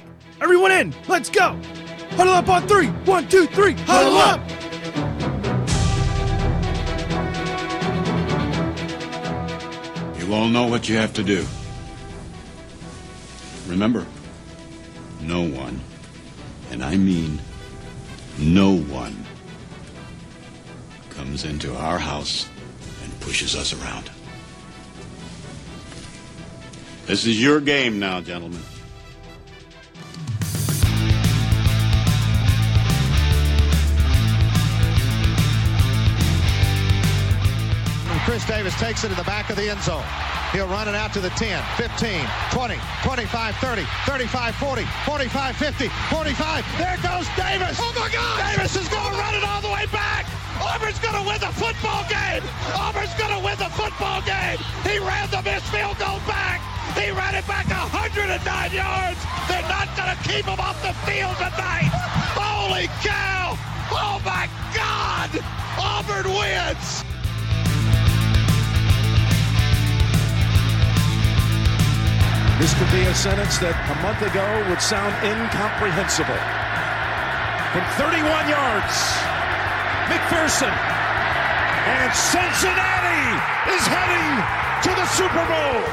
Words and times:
right, 0.00 0.42
everyone 0.42 0.72
in. 0.72 0.94
Let's 1.08 1.30
go. 1.30 1.58
Huddle 2.12 2.34
up 2.34 2.48
on 2.48 2.66
three. 2.66 2.88
One, 3.04 3.28
two, 3.28 3.46
three. 3.46 3.74
Huddle 3.86 4.16
up. 4.16 4.40
You 10.18 10.34
all 10.34 10.48
know 10.48 10.66
what 10.66 10.88
you 10.88 10.96
have 10.96 11.12
to 11.14 11.22
do. 11.22 11.46
Remember, 13.66 14.06
no 15.20 15.42
one, 15.42 15.80
and 16.70 16.82
I 16.82 16.96
mean 16.96 17.38
no 18.38 18.76
one, 18.76 19.24
comes 21.10 21.44
into 21.44 21.74
our 21.74 21.98
house 21.98 22.48
and 23.04 23.20
pushes 23.20 23.54
us 23.54 23.72
around. 23.72 24.10
This 27.06 27.26
is 27.26 27.40
your 27.42 27.60
game 27.60 27.98
now, 27.98 28.20
gentlemen. 28.20 28.62
Davis 38.48 38.72
takes 38.80 39.04
it 39.04 39.12
to 39.12 39.14
the 39.14 39.28
back 39.28 39.50
of 39.50 39.56
the 39.56 39.68
end 39.68 39.80
zone. 39.84 40.02
He'll 40.56 40.72
run 40.72 40.88
it 40.88 40.96
out 40.96 41.12
to 41.12 41.20
the 41.20 41.28
10, 41.36 41.60
15, 41.76 42.24
20, 42.50 42.80
25, 43.04 43.54
30, 43.60 43.84
35, 44.08 44.54
40, 44.56 44.84
45, 45.04 45.56
50, 45.56 45.88
45. 46.08 46.64
There 46.80 46.96
goes 47.04 47.28
Davis. 47.36 47.76
Oh 47.76 47.92
my 47.92 48.08
God! 48.08 48.56
Davis 48.56 48.74
is 48.74 48.88
going 48.88 49.04
to 49.04 49.18
run 49.20 49.34
it 49.36 49.44
all 49.44 49.60
the 49.60 49.68
way 49.68 49.84
back. 49.92 50.24
Auburn's 50.64 50.98
going 50.98 51.20
to 51.20 51.28
win 51.28 51.36
the 51.44 51.52
football 51.60 52.08
game. 52.08 52.40
Auburn's 52.72 53.12
going 53.20 53.36
to 53.36 53.44
win 53.44 53.60
the 53.60 53.68
football 53.76 54.24
game. 54.24 54.56
He 54.80 54.96
ran 54.96 55.28
the 55.28 55.44
missed 55.44 55.68
field 55.68 56.00
goal 56.00 56.16
back. 56.24 56.64
He 56.96 57.12
ran 57.12 57.36
it 57.36 57.46
back 57.46 57.68
109 57.68 58.32
yards. 58.72 59.20
They're 59.44 59.68
not 59.68 59.92
going 59.92 60.08
to 60.08 60.18
keep 60.24 60.48
him 60.48 60.58
off 60.58 60.80
the 60.80 60.96
field 61.04 61.36
tonight. 61.36 61.92
Holy 62.32 62.88
cow! 63.04 63.60
Oh 63.92 64.16
my 64.24 64.48
God! 64.72 65.36
Auburn 65.76 66.32
wins. 66.32 67.07
This 72.58 72.74
could 72.74 72.90
be 72.90 73.06
a 73.06 73.14
sentence 73.14 73.62
that 73.62 73.70
a 73.86 73.96
month 74.02 74.18
ago 74.18 74.42
would 74.66 74.82
sound 74.82 75.14
incomprehensible. 75.22 76.34
From 77.70 77.86
31 77.94 78.50
yards, 78.50 78.98
McPherson 80.10 80.66
and 80.66 82.10
Cincinnati 82.10 83.30
is 83.70 83.84
heading 83.86 84.42
to 84.82 84.90
the 84.90 85.06
Super 85.14 85.44
Bowl. 85.46 85.86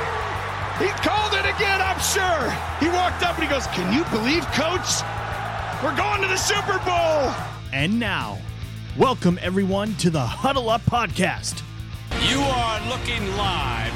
He 0.82 0.90
called 1.06 1.38
it 1.38 1.46
again, 1.46 1.86
I'm 1.86 2.02
sure. 2.02 2.50
He 2.82 2.90
walked 2.90 3.22
up 3.22 3.38
and 3.38 3.46
he 3.46 3.50
goes, 3.54 3.68
Can 3.68 3.94
you 3.94 4.02
believe, 4.10 4.42
coach? 4.58 5.06
We're 5.86 5.96
going 5.96 6.24
to 6.24 6.28
the 6.28 6.42
Super 6.42 6.82
Bowl. 6.82 7.30
And 7.74 8.00
now, 8.00 8.40
welcome 8.98 9.38
everyone 9.44 9.94
to 9.98 10.10
the 10.10 10.26
Huddle 10.26 10.72
Up 10.72 10.82
Podcast. 10.90 11.62
You 12.28 12.42
are 12.42 12.90
looking 12.90 13.38
live. 13.38 13.95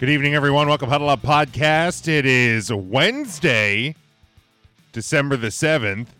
Good 0.00 0.08
evening, 0.08 0.34
everyone. 0.34 0.66
Welcome 0.66 0.88
to 0.88 0.90
Huddle 0.90 1.08
Up 1.08 1.22
Podcast. 1.22 2.08
It 2.08 2.26
is 2.26 2.72
Wednesday, 2.72 3.94
December 4.90 5.36
the 5.36 5.52
seventh, 5.52 6.12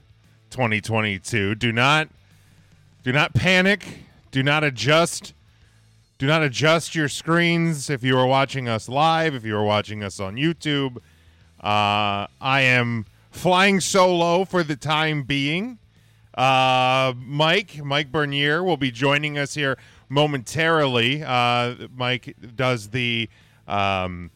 twenty 0.48 0.80
twenty 0.80 1.18
two. 1.18 1.56
Do 1.56 1.72
not, 1.72 2.08
do 3.02 3.10
not 3.10 3.34
panic. 3.34 4.04
Do 4.30 4.44
not 4.44 4.62
adjust. 4.62 5.34
Do 6.18 6.28
not 6.28 6.44
adjust 6.44 6.94
your 6.94 7.08
screens 7.08 7.90
if 7.90 8.04
you 8.04 8.16
are 8.16 8.28
watching 8.28 8.68
us 8.68 8.88
live. 8.88 9.34
If 9.34 9.44
you 9.44 9.56
are 9.56 9.64
watching 9.64 10.04
us 10.04 10.20
on 10.20 10.36
YouTube, 10.36 10.98
uh, 11.60 12.28
I 12.40 12.60
am 12.60 13.06
flying 13.32 13.80
solo 13.80 14.44
for 14.44 14.62
the 14.62 14.76
time 14.76 15.24
being. 15.24 15.78
Uh, 16.32 17.12
Mike, 17.16 17.84
Mike 17.84 18.12
Bernier 18.12 18.62
will 18.62 18.76
be 18.76 18.92
joining 18.92 19.36
us 19.36 19.54
here 19.54 19.76
momentarily. 20.08 21.24
Uh, 21.24 21.74
Mike 21.96 22.36
does 22.54 22.90
the 22.90 23.28
um, 23.66 24.30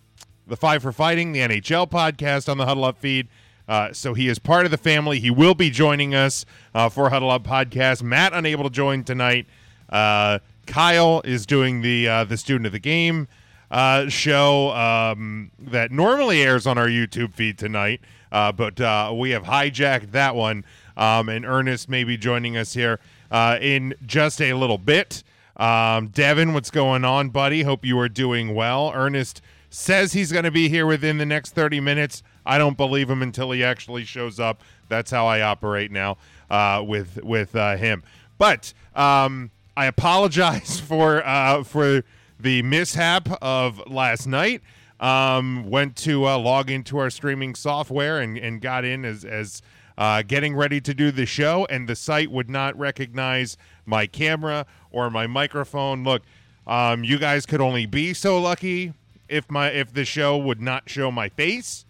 the 0.47 0.57
Five 0.57 0.83
for 0.83 0.93
Fighting, 0.93 1.33
the 1.33 1.41
NHL 1.41 1.91
podcast 1.91 2.49
on 2.49 2.59
the 2.59 2.67
Huddle 2.67 2.85
Up 2.85 2.99
feed. 2.99 3.29
Uh, 3.69 3.93
so 3.93 4.15
he 4.15 4.29
is 4.29 4.39
part 4.39 4.65
of 4.65 4.71
the 4.71 4.79
family. 4.79 5.21
He 5.21 5.31
will 5.31 5.55
be 5.55 5.69
joining 5.69 6.15
us 6.15 6.47
uh, 6.75 6.89
for 6.89 7.11
Huddle 7.11 7.31
Up 7.31 7.45
podcast. 7.45 8.03
Matt 8.03 8.33
unable 8.33 8.65
to 8.65 8.71
join 8.71 9.05
tonight. 9.05 9.47
Uh, 9.91 10.39
Kyle 10.67 11.21
is 11.25 11.45
doing 11.47 11.83
the 11.83 12.09
uh, 12.09 12.25
the 12.25 12.37
student 12.37 12.67
of 12.67 12.73
the 12.73 12.79
game 12.79 13.29
uh, 13.71 14.09
show 14.09 14.71
um, 14.71 15.51
that 15.59 15.93
normally 15.93 16.43
airs 16.43 16.67
on 16.67 16.79
our 16.79 16.89
YouTube 16.89 17.35
feed 17.35 17.59
tonight, 17.59 18.01
uh, 18.33 18.53
but 18.53 18.79
we 19.15 19.31
have 19.31 19.45
hijacked 19.45 20.13
that 20.13 20.35
one. 20.35 20.65
Um, 20.97 21.29
and 21.29 21.47
Ernest 21.47 21.89
may 21.89 22.05
be 22.05 22.17
joining 22.17 22.57
us 22.57 22.75
here 22.75 22.99
in 23.31 23.95
just 24.05 24.41
a 24.41 24.55
little 24.55 24.79
bit. 24.79 25.23
Um, 25.59 26.09
Devin, 26.09 26.55
what's 26.55 26.71
going 26.71 27.05
on, 27.05 27.31
buddy? 27.31 27.63
Hope 27.63 27.85
you 27.85 27.99
are 27.99 28.09
doing 28.09 28.55
well. 28.55 28.93
Ernest 28.95 29.41
says 29.71 30.13
he's 30.13 30.33
going 30.33 30.45
to 30.45 30.51
be 30.51 30.69
here 30.69 30.87
within 30.87 31.19
the 31.19 31.27
next 31.27 31.55
30 31.55 31.81
minutes. 31.81 32.23
I 32.47 32.59
don't 32.59 32.77
believe 32.77 33.11
him 33.11 33.23
until 33.23 33.51
he 33.51 33.63
actually 33.65 34.05
shows 34.05 34.39
up. 34.41 34.63
That's 34.89 35.11
how 35.11 35.27
I 35.27 35.43
operate 35.43 35.91
now 35.91 36.17
uh, 36.49 36.83
with 36.87 37.23
with 37.23 37.55
uh, 37.55 37.77
him. 37.77 38.03
But 38.39 38.73
um, 38.95 39.51
I 39.77 39.87
apologize 39.87 40.81
for 40.89 41.27
uh, 41.27 41.65
for 41.65 42.05
the 42.39 42.63
mishap 42.63 43.29
of 43.43 43.83
last 43.87 44.27
night. 44.27 44.63
Um, 45.01 45.71
went 45.71 45.95
to 45.99 46.27
uh, 46.27 46.39
log 46.39 46.71
into 46.71 46.99
our 46.99 47.09
streaming 47.09 47.55
software 47.55 48.19
and, 48.19 48.37
and 48.37 48.61
got 48.61 48.85
in 48.85 49.05
as 49.05 49.25
as 49.25 49.63
uh, 49.99 50.23
getting 50.23 50.55
ready 50.55 50.81
to 50.81 50.95
do 50.95 51.11
the 51.11 51.27
show, 51.27 51.67
and 51.69 51.89
the 51.89 51.97
site 51.97 52.31
would 52.31 52.49
not 52.49 52.79
recognize 52.79 53.57
my 53.89 54.07
camera 54.07 54.67
or 54.91 55.11
my 55.11 55.27
microphone. 55.27 56.05
Look, 56.05 56.23
um, 56.67 57.03
you 57.03 57.19
guys 57.19 57.47
could 57.47 57.61
only 57.61 57.87
be 57.87 58.15
so 58.15 58.41
lucky 58.41 58.93
if 59.29 59.51
my 59.51 59.69
if 59.69 59.93
the 59.93 60.05
show 60.05 60.37
would 60.37 60.61
not 60.61 60.89
show 60.89 61.11
my 61.11 61.29
face, 61.29 61.85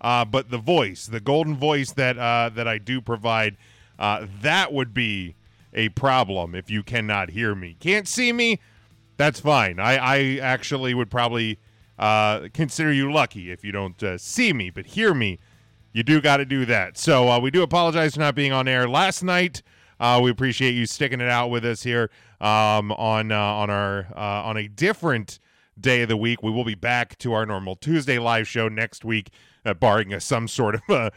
uh, 0.00 0.24
but 0.24 0.50
the 0.50 0.58
voice, 0.58 1.06
the 1.06 1.20
golden 1.20 1.56
voice 1.56 1.92
that 1.92 2.18
uh, 2.18 2.50
that 2.54 2.68
I 2.68 2.78
do 2.78 3.00
provide, 3.00 3.56
uh, 3.98 4.26
that 4.42 4.72
would 4.72 4.92
be 4.92 5.34
a 5.72 5.88
problem 5.90 6.54
if 6.54 6.70
you 6.70 6.82
cannot 6.82 7.30
hear 7.30 7.54
me, 7.54 7.76
can't 7.80 8.06
see 8.06 8.32
me. 8.32 8.60
That's 9.16 9.40
fine. 9.40 9.78
I, 9.78 9.96
I 9.96 10.38
actually 10.38 10.92
would 10.92 11.10
probably 11.10 11.58
uh, 11.98 12.48
consider 12.52 12.92
you 12.92 13.12
lucky 13.12 13.50
if 13.52 13.64
you 13.64 13.70
don't 13.70 14.00
uh, 14.02 14.18
see 14.18 14.52
me, 14.52 14.70
but 14.70 14.86
hear 14.86 15.14
me. 15.14 15.38
You 15.92 16.02
do 16.02 16.20
got 16.20 16.38
to 16.38 16.44
do 16.44 16.64
that. 16.64 16.98
So 16.98 17.28
uh, 17.28 17.38
we 17.38 17.52
do 17.52 17.62
apologize 17.62 18.14
for 18.14 18.20
not 18.20 18.34
being 18.34 18.52
on 18.52 18.66
air 18.66 18.88
last 18.88 19.22
night. 19.22 19.62
Uh, 20.00 20.20
we 20.22 20.30
appreciate 20.30 20.74
you 20.74 20.86
sticking 20.86 21.20
it 21.20 21.28
out 21.28 21.48
with 21.48 21.64
us 21.64 21.82
here 21.82 22.10
um, 22.40 22.92
on 22.92 23.32
uh, 23.32 23.38
on 23.38 23.70
our 23.70 24.06
uh, 24.16 24.42
on 24.44 24.56
a 24.56 24.68
different 24.68 25.38
day 25.78 26.02
of 26.02 26.08
the 26.08 26.16
week. 26.16 26.42
We 26.42 26.50
will 26.50 26.64
be 26.64 26.74
back 26.74 27.18
to 27.18 27.32
our 27.32 27.46
normal 27.46 27.76
Tuesday 27.76 28.18
live 28.18 28.46
show 28.46 28.68
next 28.68 29.04
week, 29.04 29.30
uh, 29.64 29.74
barring 29.74 30.18
some 30.20 30.48
sort 30.48 30.76
of 30.76 30.82
uh, 30.88 31.10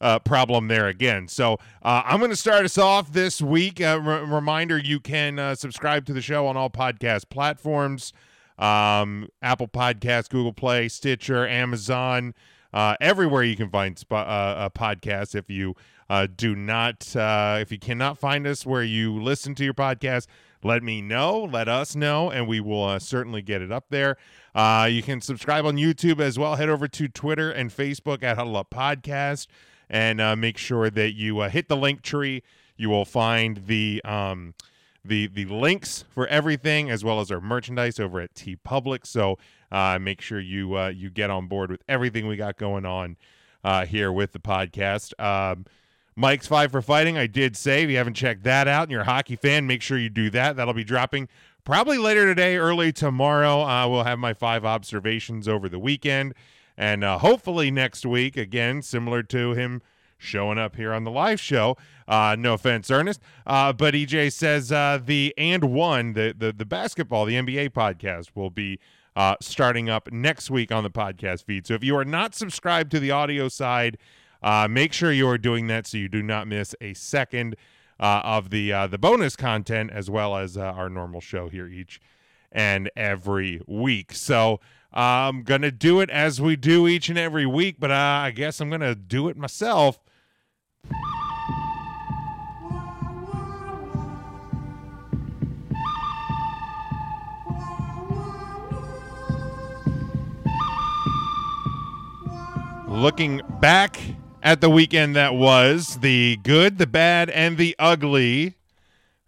uh, 0.00 0.18
problem 0.20 0.68
there 0.68 0.86
again. 0.88 1.28
So 1.28 1.54
uh, 1.82 2.02
I'm 2.04 2.18
going 2.18 2.30
to 2.30 2.36
start 2.36 2.64
us 2.64 2.78
off 2.78 3.12
this 3.12 3.40
week. 3.40 3.80
Uh, 3.80 4.00
re- 4.02 4.20
reminder: 4.24 4.78
you 4.78 5.00
can 5.00 5.38
uh, 5.38 5.54
subscribe 5.54 6.04
to 6.06 6.12
the 6.12 6.22
show 6.22 6.46
on 6.46 6.56
all 6.56 6.70
podcast 6.70 7.28
platforms, 7.30 8.12
um, 8.58 9.28
Apple 9.42 9.68
Podcasts, 9.68 10.28
Google 10.28 10.52
Play, 10.52 10.88
Stitcher, 10.88 11.46
Amazon. 11.46 12.34
Uh, 12.74 12.96
everywhere 13.00 13.44
you 13.44 13.56
can 13.56 13.70
find 13.70 13.96
sp- 13.96 14.12
uh, 14.12 14.68
a 14.68 14.70
podcast. 14.70 15.34
If 15.34 15.48
you 15.48 15.76
uh, 16.10 16.26
do 16.36 16.54
not, 16.54 17.14
uh, 17.16 17.58
if 17.60 17.72
you 17.72 17.78
cannot 17.78 18.18
find 18.18 18.46
us 18.46 18.66
where 18.66 18.82
you 18.82 19.22
listen 19.22 19.54
to 19.54 19.64
your 19.64 19.74
podcast, 19.74 20.26
let 20.64 20.82
me 20.82 21.00
know, 21.00 21.44
let 21.44 21.68
us 21.68 21.94
know, 21.94 22.30
and 22.30 22.48
we 22.48 22.58
will 22.58 22.84
uh, 22.84 22.98
certainly 22.98 23.42
get 23.42 23.62
it 23.62 23.70
up 23.70 23.86
there. 23.90 24.16
Uh, 24.54 24.88
you 24.90 25.02
can 25.02 25.20
subscribe 25.20 25.64
on 25.64 25.76
YouTube 25.76 26.20
as 26.20 26.38
well. 26.38 26.56
Head 26.56 26.68
over 26.68 26.88
to 26.88 27.08
Twitter 27.08 27.50
and 27.50 27.70
Facebook 27.70 28.22
at 28.22 28.36
Huddle 28.36 28.56
Up 28.56 28.70
Podcast 28.70 29.46
and 29.88 30.20
uh, 30.20 30.34
make 30.34 30.58
sure 30.58 30.90
that 30.90 31.12
you 31.12 31.38
uh, 31.40 31.48
hit 31.48 31.68
the 31.68 31.76
Linktree. 31.76 32.42
You 32.76 32.90
will 32.90 33.04
find 33.04 33.66
the 33.66 34.02
um, 34.04 34.54
the 35.04 35.26
the 35.28 35.44
links 35.44 36.04
for 36.10 36.26
everything 36.26 36.90
as 36.90 37.04
well 37.04 37.20
as 37.20 37.30
our 37.30 37.40
merchandise 37.40 38.00
over 38.00 38.20
at 38.20 38.34
TeePublic. 38.34 39.06
So 39.06 39.38
uh, 39.74 39.98
make 39.98 40.20
sure 40.20 40.38
you 40.38 40.78
uh, 40.78 40.88
you 40.88 41.10
get 41.10 41.30
on 41.30 41.48
board 41.48 41.70
with 41.70 41.82
everything 41.88 42.28
we 42.28 42.36
got 42.36 42.56
going 42.56 42.86
on 42.86 43.16
uh, 43.64 43.84
here 43.84 44.12
with 44.12 44.30
the 44.30 44.38
podcast. 44.38 45.18
Um, 45.20 45.66
Mike's 46.14 46.46
Five 46.46 46.70
for 46.70 46.80
Fighting, 46.80 47.18
I 47.18 47.26
did 47.26 47.56
say. 47.56 47.82
If 47.82 47.90
you 47.90 47.96
haven't 47.96 48.14
checked 48.14 48.44
that 48.44 48.68
out 48.68 48.84
and 48.84 48.92
you're 48.92 49.00
a 49.00 49.04
hockey 49.04 49.34
fan, 49.34 49.66
make 49.66 49.82
sure 49.82 49.98
you 49.98 50.08
do 50.08 50.30
that. 50.30 50.54
That'll 50.54 50.74
be 50.74 50.84
dropping 50.84 51.28
probably 51.64 51.98
later 51.98 52.24
today, 52.24 52.56
early 52.56 52.92
tomorrow. 52.92 53.62
Uh, 53.62 53.88
we'll 53.88 54.04
have 54.04 54.20
my 54.20 54.32
five 54.32 54.64
observations 54.64 55.48
over 55.48 55.68
the 55.68 55.80
weekend. 55.80 56.34
And 56.76 57.02
uh, 57.02 57.18
hopefully 57.18 57.72
next 57.72 58.06
week, 58.06 58.36
again, 58.36 58.80
similar 58.80 59.24
to 59.24 59.54
him 59.54 59.82
showing 60.18 60.56
up 60.56 60.76
here 60.76 60.92
on 60.92 61.02
the 61.02 61.10
live 61.10 61.40
show. 61.40 61.76
Uh, 62.06 62.36
no 62.38 62.54
offense, 62.54 62.92
Ernest. 62.92 63.20
Uh, 63.44 63.72
but 63.72 63.94
EJ 63.94 64.32
says 64.32 64.70
uh, 64.70 65.00
the 65.04 65.34
and 65.36 65.64
one, 65.64 66.12
the, 66.12 66.32
the, 66.36 66.52
the 66.52 66.64
basketball, 66.64 67.24
the 67.24 67.34
NBA 67.34 67.70
podcast 67.70 68.28
will 68.36 68.50
be 68.50 68.78
uh, 69.16 69.36
starting 69.40 69.88
up 69.88 70.10
next 70.12 70.50
week 70.50 70.72
on 70.72 70.82
the 70.82 70.90
podcast 70.90 71.44
feed. 71.44 71.66
So 71.66 71.74
if 71.74 71.84
you 71.84 71.96
are 71.96 72.04
not 72.04 72.34
subscribed 72.34 72.90
to 72.92 73.00
the 73.00 73.10
audio 73.10 73.48
side, 73.48 73.98
Uh, 74.44 74.68
make 74.68 74.92
sure 74.92 75.10
you 75.10 75.26
are 75.26 75.38
doing 75.38 75.68
that 75.68 75.86
so 75.86 75.96
you 75.96 76.06
do 76.06 76.22
not 76.22 76.46
miss 76.46 76.74
a 76.78 76.92
second 76.92 77.56
uh, 77.98 78.20
of 78.22 78.50
the 78.50 78.70
uh, 78.70 78.86
the 78.86 78.98
bonus 78.98 79.36
content 79.36 79.90
as 79.90 80.10
well 80.10 80.36
as 80.36 80.58
uh, 80.58 80.60
our 80.60 80.90
normal 80.90 81.18
show 81.18 81.48
here 81.48 81.66
each 81.66 81.98
and 82.52 82.90
every 82.94 83.62
week. 83.66 84.12
So 84.12 84.60
I'm 84.92 85.44
gonna 85.44 85.70
do 85.70 86.02
it 86.02 86.10
as 86.10 86.42
we 86.42 86.56
do 86.56 86.86
each 86.86 87.08
and 87.08 87.18
every 87.18 87.46
week, 87.46 87.76
but 87.78 87.90
uh, 87.90 88.28
I 88.28 88.32
guess 88.32 88.60
I'm 88.60 88.68
gonna 88.68 88.94
do 88.94 89.30
it 89.30 89.36
myself. 89.38 89.98
Looking 102.94 103.42
back 103.60 104.00
at 104.40 104.60
the 104.60 104.70
weekend 104.70 105.16
that 105.16 105.34
was, 105.34 105.98
the 105.98 106.38
good, 106.44 106.78
the 106.78 106.86
bad, 106.86 107.28
and 107.28 107.58
the 107.58 107.74
ugly 107.76 108.54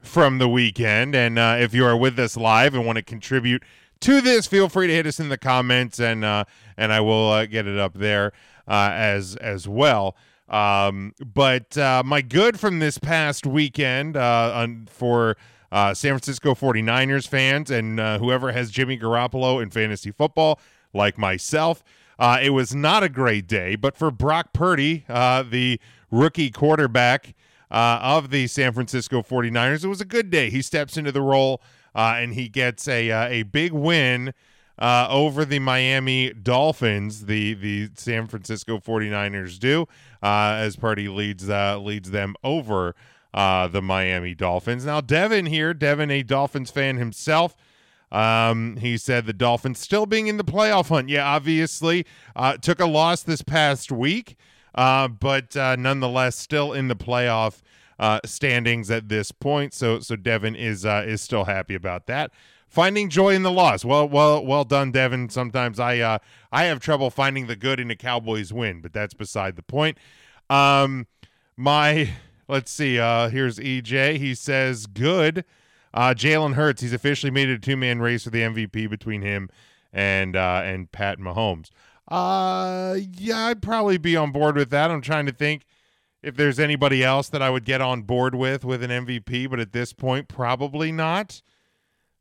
from 0.00 0.38
the 0.38 0.48
weekend. 0.48 1.16
And 1.16 1.36
uh, 1.36 1.56
if 1.58 1.74
you 1.74 1.84
are 1.84 1.96
with 1.96 2.16
us 2.20 2.36
live 2.36 2.74
and 2.74 2.86
want 2.86 2.96
to 2.96 3.02
contribute 3.02 3.64
to 4.00 4.20
this, 4.20 4.46
feel 4.46 4.68
free 4.68 4.86
to 4.86 4.92
hit 4.94 5.04
us 5.04 5.18
in 5.18 5.30
the 5.30 5.36
comments, 5.36 5.98
and 5.98 6.24
uh, 6.24 6.44
and 6.76 6.92
I 6.92 7.00
will 7.00 7.28
uh, 7.28 7.46
get 7.46 7.66
it 7.66 7.76
up 7.76 7.94
there 7.94 8.32
uh, 8.68 8.90
as 8.92 9.34
as 9.36 9.66
well. 9.66 10.16
Um, 10.48 11.12
but 11.18 11.76
uh, 11.76 12.04
my 12.06 12.22
good 12.22 12.60
from 12.60 12.78
this 12.78 12.98
past 12.98 13.46
weekend 13.46 14.16
on, 14.16 14.86
for 14.88 15.36
uh, 15.72 15.92
San 15.92 16.12
Francisco 16.12 16.54
49ers 16.54 17.26
fans 17.26 17.72
and 17.72 17.98
whoever 17.98 18.52
has 18.52 18.70
Jimmy 18.70 18.96
Garoppolo 18.96 19.60
in 19.60 19.70
fantasy 19.70 20.12
football, 20.12 20.60
like 20.94 21.18
myself, 21.18 21.82
uh, 22.18 22.38
it 22.42 22.50
was 22.50 22.74
not 22.74 23.02
a 23.02 23.08
great 23.08 23.46
day. 23.46 23.76
But 23.76 23.96
for 23.96 24.10
Brock 24.10 24.52
Purdy, 24.52 25.04
uh, 25.08 25.42
the 25.42 25.80
rookie 26.10 26.50
quarterback 26.50 27.34
uh, 27.70 27.98
of 28.00 28.30
the 28.30 28.46
San 28.46 28.72
Francisco 28.72 29.22
49ers, 29.22 29.84
it 29.84 29.88
was 29.88 30.00
a 30.00 30.06
good 30.06 30.30
day. 30.30 30.50
He 30.50 30.62
steps 30.62 30.96
into 30.96 31.12
the 31.12 31.22
role 31.22 31.60
uh, 31.94 32.14
and 32.16 32.34
he 32.34 32.48
gets 32.48 32.88
a, 32.88 33.10
uh, 33.10 33.28
a 33.28 33.42
big 33.44 33.72
win 33.72 34.32
uh, 34.78 35.06
over 35.08 35.44
the 35.44 35.58
Miami 35.58 36.34
Dolphins, 36.34 37.24
the 37.24 37.54
the 37.54 37.88
San 37.96 38.26
Francisco 38.26 38.78
49ers 38.78 39.58
do, 39.58 39.86
as 40.22 40.76
Purdy 40.76 41.08
leads 41.08 41.48
leads 41.48 42.10
them 42.10 42.34
over 42.44 42.94
the 43.32 43.80
Miami 43.82 44.34
Dolphins. 44.34 44.84
Now, 44.84 45.00
Devin 45.00 45.46
here, 45.46 45.72
Devin, 45.72 46.10
a 46.10 46.22
Dolphins 46.22 46.70
fan 46.70 46.98
himself. 46.98 47.56
Um, 48.12 48.76
he 48.76 48.96
said 48.96 49.26
the 49.26 49.32
Dolphins 49.32 49.78
still 49.78 50.06
being 50.06 50.28
in 50.28 50.36
the 50.36 50.44
playoff 50.44 50.88
hunt. 50.88 51.08
Yeah, 51.08 51.26
obviously, 51.26 52.06
uh, 52.34 52.56
took 52.56 52.80
a 52.80 52.86
loss 52.86 53.22
this 53.22 53.42
past 53.42 53.90
week, 53.90 54.36
uh, 54.74 55.08
but 55.08 55.56
uh, 55.56 55.76
nonetheless, 55.76 56.36
still 56.36 56.72
in 56.72 56.88
the 56.88 56.96
playoff 56.96 57.62
uh, 57.98 58.20
standings 58.24 58.90
at 58.90 59.08
this 59.08 59.32
point. 59.32 59.74
So, 59.74 60.00
so 60.00 60.16
Devin 60.16 60.54
is 60.54 60.84
uh, 60.84 61.04
is 61.06 61.20
still 61.20 61.44
happy 61.44 61.74
about 61.74 62.06
that. 62.06 62.30
Finding 62.68 63.08
joy 63.08 63.34
in 63.34 63.42
the 63.42 63.50
loss. 63.50 63.84
Well, 63.84 64.08
well, 64.08 64.44
well 64.44 64.64
done, 64.64 64.90
Devin. 64.92 65.30
Sometimes 65.30 65.80
I 65.80 65.98
uh, 65.98 66.18
I 66.52 66.64
have 66.64 66.80
trouble 66.80 67.10
finding 67.10 67.46
the 67.46 67.56
good 67.56 67.80
in 67.80 67.90
a 67.90 67.96
Cowboys 67.96 68.52
win, 68.52 68.80
but 68.80 68.92
that's 68.92 69.14
beside 69.14 69.56
the 69.56 69.62
point. 69.62 69.98
Um, 70.50 71.06
my 71.56 72.10
let's 72.48 72.70
see. 72.70 72.98
Uh, 72.98 73.28
here's 73.28 73.58
EJ. 73.58 74.18
He 74.18 74.34
says 74.34 74.86
good. 74.86 75.44
Uh, 75.96 76.12
Jalen 76.12 76.54
Hurts. 76.54 76.82
He's 76.82 76.92
officially 76.92 77.30
made 77.30 77.48
it 77.48 77.54
a 77.54 77.58
two 77.58 77.76
man 77.76 78.00
race 78.00 78.24
for 78.24 78.30
the 78.30 78.42
MVP 78.42 78.88
between 78.90 79.22
him 79.22 79.48
and 79.94 80.36
uh, 80.36 80.60
and 80.62 80.92
Pat 80.92 81.18
Mahomes. 81.18 81.70
Uh, 82.06 82.98
yeah, 83.16 83.46
I'd 83.46 83.62
probably 83.62 83.96
be 83.96 84.14
on 84.14 84.30
board 84.30 84.56
with 84.56 84.68
that. 84.70 84.90
I'm 84.90 85.00
trying 85.00 85.24
to 85.24 85.32
think 85.32 85.64
if 86.22 86.36
there's 86.36 86.60
anybody 86.60 87.02
else 87.02 87.30
that 87.30 87.40
I 87.40 87.48
would 87.48 87.64
get 87.64 87.80
on 87.80 88.02
board 88.02 88.34
with 88.34 88.62
with 88.62 88.82
an 88.82 88.90
MVP, 88.90 89.48
but 89.48 89.58
at 89.58 89.72
this 89.72 89.94
point, 89.94 90.28
probably 90.28 90.92
not. 90.92 91.40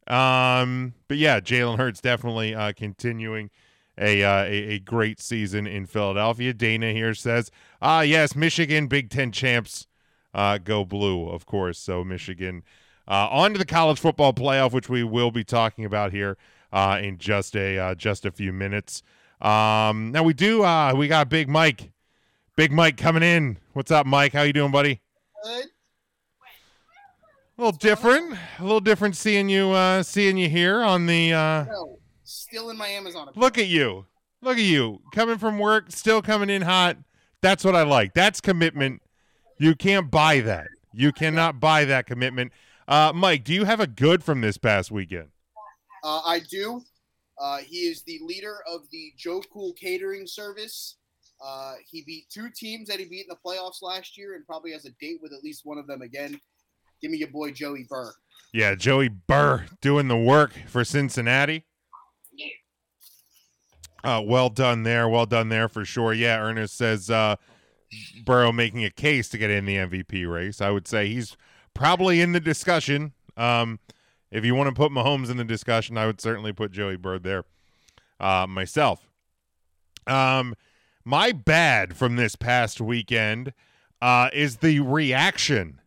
Um, 0.08 0.94
but 1.10 1.18
yeah, 1.18 1.42
Jalen 1.42 1.78
Hurts 1.78 2.00
definitely 2.00 2.56
uh, 2.56 2.72
continuing 2.74 3.50
a, 3.98 4.24
uh, 4.24 4.44
a 4.44 4.54
a 4.76 4.80
great 4.80 5.20
season 5.20 5.68
in 5.68 5.86
Philadelphia. 5.86 6.54
Dana 6.54 6.94
here 6.94 7.14
says, 7.14 7.52
ah, 7.82 8.02
yes, 8.02 8.38
Michigan 8.38 8.88
Big 8.88 9.10
Ten 9.10 9.34
champs, 9.34 9.88
uh, 10.34 10.60
go 10.60 10.86
blue, 10.86 11.28
of 11.28 11.46
course. 11.46 11.78
So 11.78 12.06
Michigan 12.06 12.64
uh, 13.08 13.28
on 13.30 13.54
to 13.54 13.58
the 13.60 13.66
college 13.66 14.00
football 14.00 14.34
playoff, 14.34 14.72
which 14.74 14.90
we 14.90 15.04
will 15.04 15.32
be 15.32 15.44
talking 15.44 15.86
about 15.86 16.12
here 16.12 16.38
uh, 16.74 17.00
in 17.02 17.18
just 17.18 17.56
a 17.56 17.78
uh, 17.78 17.96
just 17.96 18.26
a 18.26 18.32
few 18.32 18.52
minutes. 18.54 19.02
Um, 19.42 20.12
now 20.12 20.24
we 20.24 20.34
do 20.34 20.64
uh, 20.64 20.94
we 20.96 21.08
got 21.08 21.30
Big 21.30 21.50
Mike, 21.50 21.92
Big 22.56 22.72
Mike 22.72 22.98
coming 22.98 23.24
in. 23.24 23.58
What's 23.74 23.92
up, 23.92 24.06
Mike? 24.06 24.34
How 24.34 24.42
you 24.44 24.54
doing, 24.54 24.72
buddy? 24.72 25.02
Good. 25.44 25.66
A 27.58 27.62
little 27.62 27.78
different, 27.78 28.38
a 28.60 28.64
little 28.64 28.82
different 28.82 29.16
seeing 29.16 29.48
you 29.48 29.70
uh, 29.72 30.04
seeing 30.04 30.38
you 30.38 30.50
here 30.50 30.82
on 30.84 31.06
the. 31.06 31.32
Uh, 31.34 31.66
No, 31.66 32.00
still 32.24 32.70
in 32.70 32.78
my 32.78 32.88
Amazon. 32.88 33.24
account. 33.24 33.38
look 33.38 33.58
at 33.58 33.68
you, 33.68 34.06
look 34.42 34.58
at 34.58 34.64
you 34.64 35.00
coming 35.14 35.38
from 35.38 35.58
work, 35.60 35.86
still 35.92 36.22
coming 36.22 36.50
in 36.50 36.64
hot. 36.64 36.98
That's 37.42 37.64
what 37.64 37.76
I 37.76 37.84
like. 37.84 38.14
That's 38.14 38.42
commitment. 38.42 39.02
You 39.58 39.76
can't 39.76 40.12
buy 40.12 40.42
that. 40.42 40.68
You 40.92 41.12
cannot 41.14 41.60
buy 41.62 41.86
that 41.86 42.08
commitment. 42.08 42.52
Uh, 42.88 43.12
Mike, 43.16 43.44
do 43.44 43.54
you 43.54 43.66
have 43.66 43.80
a 43.80 43.88
good 43.88 44.24
from 44.24 44.42
this 44.42 44.58
past 44.58 44.92
weekend? 44.92 45.30
Uh, 46.04 46.22
I 46.26 46.40
do. 46.40 46.82
Uh, 47.42 47.58
he 47.58 47.78
is 47.78 48.04
the 48.04 48.20
leader 48.24 48.58
of 48.72 48.82
the 48.92 49.12
Joe 49.18 49.42
Cool 49.52 49.74
Catering 49.74 50.28
Service. 50.28 50.98
Uh, 51.44 51.74
he 51.90 52.04
beat 52.06 52.30
two 52.30 52.50
teams 52.56 52.88
that 52.88 53.00
he 53.00 53.06
beat 53.06 53.26
in 53.28 53.30
the 53.30 53.38
playoffs 53.46 53.82
last 53.82 54.18
year, 54.18 54.36
and 54.36 54.46
probably 54.46 54.72
has 54.72 54.86
a 54.86 54.92
date 55.02 55.20
with 55.22 55.34
at 55.34 55.44
least 55.44 55.62
one 55.66 55.78
of 55.78 55.88
them 55.88 56.02
again. 56.02 56.40
Give 57.02 57.12
me 57.12 57.18
your 57.18 57.30
boy 57.30 57.52
Joey 57.52 57.86
Burrow. 57.90 58.12
Yeah, 58.54 58.76
Joey 58.76 59.10
Burrow 59.10 59.64
doing 59.82 60.08
the 60.08 60.18
work 60.18 60.54
for 60.68 60.86
Cincinnati. 60.86 61.66
Uh, 64.04 64.22
well 64.24 64.50
done 64.50 64.84
there. 64.84 65.10
Well 65.10 65.26
done 65.26 65.50
there 65.50 65.68
for 65.68 65.84
sure. 65.84 66.14
Yeah, 66.14 66.40
Ernest 66.40 66.78
says 66.78 67.10
uh, 67.10 67.36
Burrow 68.24 68.52
making 68.52 68.86
a 68.86 68.92
case 68.92 69.28
to 69.30 69.38
get 69.38 69.50
in 69.50 69.66
the 69.66 69.76
MVP 69.76 70.32
race. 70.32 70.62
I 70.62 70.70
would 70.70 70.88
say 70.88 71.08
he's 71.10 71.36
probably 71.76 72.22
in 72.22 72.32
the 72.32 72.40
discussion. 72.40 73.14
Um, 73.38 73.80
if 74.32 74.44
you 74.44 74.56
want 74.56 74.70
to 74.70 74.74
put 74.74 74.92
Mahomes 74.92 75.30
in 75.30 75.38
the 75.38 75.44
discussion, 75.44 75.98
I 75.98 76.08
would 76.08 76.20
certainly 76.20 76.52
put 76.52 76.72
Joey 76.72 76.96
Burrow 76.96 77.20
there 77.20 77.44
uh, 78.20 78.48
myself. 78.50 79.08
Um, 80.08 80.56
my 81.04 81.32
bad 81.32 81.96
from 81.96 82.16
this 82.16 82.36
past 82.36 82.82
weekend 82.82 83.54
uh, 84.02 84.30
is 84.34 84.58
the 84.58 84.80
reaction 84.80 85.80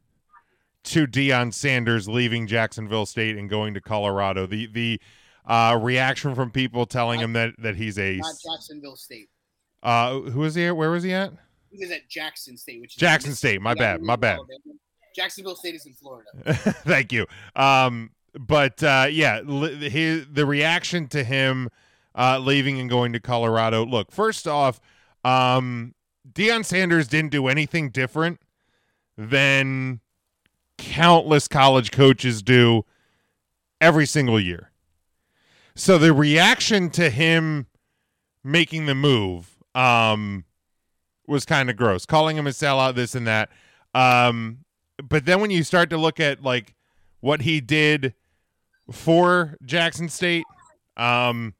to 0.84 1.06
Deion 1.06 1.52
Sanders 1.52 2.08
leaving 2.08 2.46
Jacksonville 2.46 3.06
State 3.06 3.36
and 3.36 3.50
going 3.50 3.74
to 3.74 3.80
Colorado. 3.80 4.46
The 4.46 4.66
the 4.66 5.00
uh, 5.44 5.78
reaction 5.80 6.34
from 6.34 6.50
people 6.50 6.86
telling 6.86 7.20
him 7.20 7.32
that 7.32 7.54
that 7.58 7.76
he's 7.76 7.98
a 7.98 8.20
Jacksonville 8.46 8.96
State. 8.96 9.28
uh, 9.82 10.20
who 10.20 10.40
was 10.40 10.54
he? 10.54 10.66
At? 10.66 10.76
Where 10.76 10.90
was 10.90 11.02
he 11.02 11.12
at? 11.12 11.32
He 11.70 11.78
was 11.84 11.90
at 11.90 12.08
Jackson 12.08 12.56
State, 12.56 12.80
which 12.80 12.94
is 12.94 13.00
Jackson 13.00 13.34
State. 13.34 13.60
My 13.60 13.74
bad. 13.74 14.00
My 14.00 14.16
bad. 14.16 14.38
Alabama. 14.38 14.78
Jacksonville 15.18 15.56
State 15.56 15.74
is 15.74 15.84
in 15.84 15.94
Florida. 15.94 16.30
Thank 16.46 17.12
you. 17.12 17.26
Um, 17.56 18.10
but 18.38 18.80
uh, 18.84 19.08
yeah, 19.10 19.40
the 19.40 20.44
reaction 20.46 21.08
to 21.08 21.24
him 21.24 21.70
uh, 22.14 22.38
leaving 22.38 22.78
and 22.78 22.88
going 22.88 23.12
to 23.14 23.20
Colorado. 23.20 23.84
Look, 23.84 24.12
first 24.12 24.46
off, 24.46 24.80
um, 25.24 25.94
Deion 26.32 26.64
Sanders 26.64 27.08
didn't 27.08 27.32
do 27.32 27.48
anything 27.48 27.90
different 27.90 28.40
than 29.16 29.98
countless 30.76 31.48
college 31.48 31.90
coaches 31.90 32.40
do 32.40 32.84
every 33.80 34.06
single 34.06 34.38
year. 34.38 34.70
So 35.74 35.98
the 35.98 36.12
reaction 36.12 36.90
to 36.90 37.10
him 37.10 37.66
making 38.44 38.86
the 38.86 38.94
move 38.94 39.56
um, 39.74 40.44
was 41.26 41.44
kind 41.44 41.68
of 41.70 41.76
gross, 41.76 42.06
calling 42.06 42.36
him 42.36 42.46
a 42.46 42.50
sellout, 42.50 42.94
this 42.94 43.16
and 43.16 43.26
that. 43.26 43.50
Um, 43.94 44.58
but 45.02 45.24
then 45.24 45.40
when 45.40 45.50
you 45.50 45.62
start 45.62 45.90
to 45.90 45.96
look 45.96 46.20
at 46.20 46.42
like 46.42 46.74
what 47.20 47.42
he 47.42 47.60
did 47.60 48.14
for 48.90 49.56
Jackson 49.64 50.08
State, 50.08 50.44
um, 50.96 51.54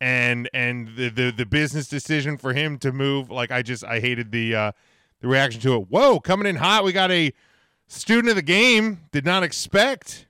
and 0.00 0.48
and 0.52 0.88
the, 0.96 1.08
the 1.08 1.30
the 1.30 1.46
business 1.46 1.88
decision 1.88 2.36
for 2.36 2.52
him 2.52 2.78
to 2.78 2.92
move, 2.92 3.30
like 3.30 3.50
I 3.50 3.62
just 3.62 3.84
I 3.84 4.00
hated 4.00 4.32
the 4.32 4.54
uh, 4.54 4.72
the 5.20 5.28
reaction 5.28 5.60
to 5.62 5.74
it. 5.76 5.88
Whoa, 5.88 6.20
coming 6.20 6.46
in 6.46 6.56
hot. 6.56 6.84
We 6.84 6.92
got 6.92 7.10
a 7.10 7.32
student 7.86 8.28
of 8.28 8.36
the 8.36 8.42
game. 8.42 9.00
Did 9.12 9.24
not 9.24 9.42
expect 9.42 10.26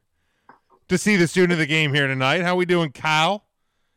to 0.88 0.98
see 0.98 1.16
the 1.16 1.26
student 1.26 1.52
of 1.52 1.58
the 1.58 1.66
game 1.66 1.94
here 1.94 2.06
tonight. 2.06 2.42
How 2.42 2.56
we 2.56 2.66
doing, 2.66 2.92
Kyle? 2.92 3.44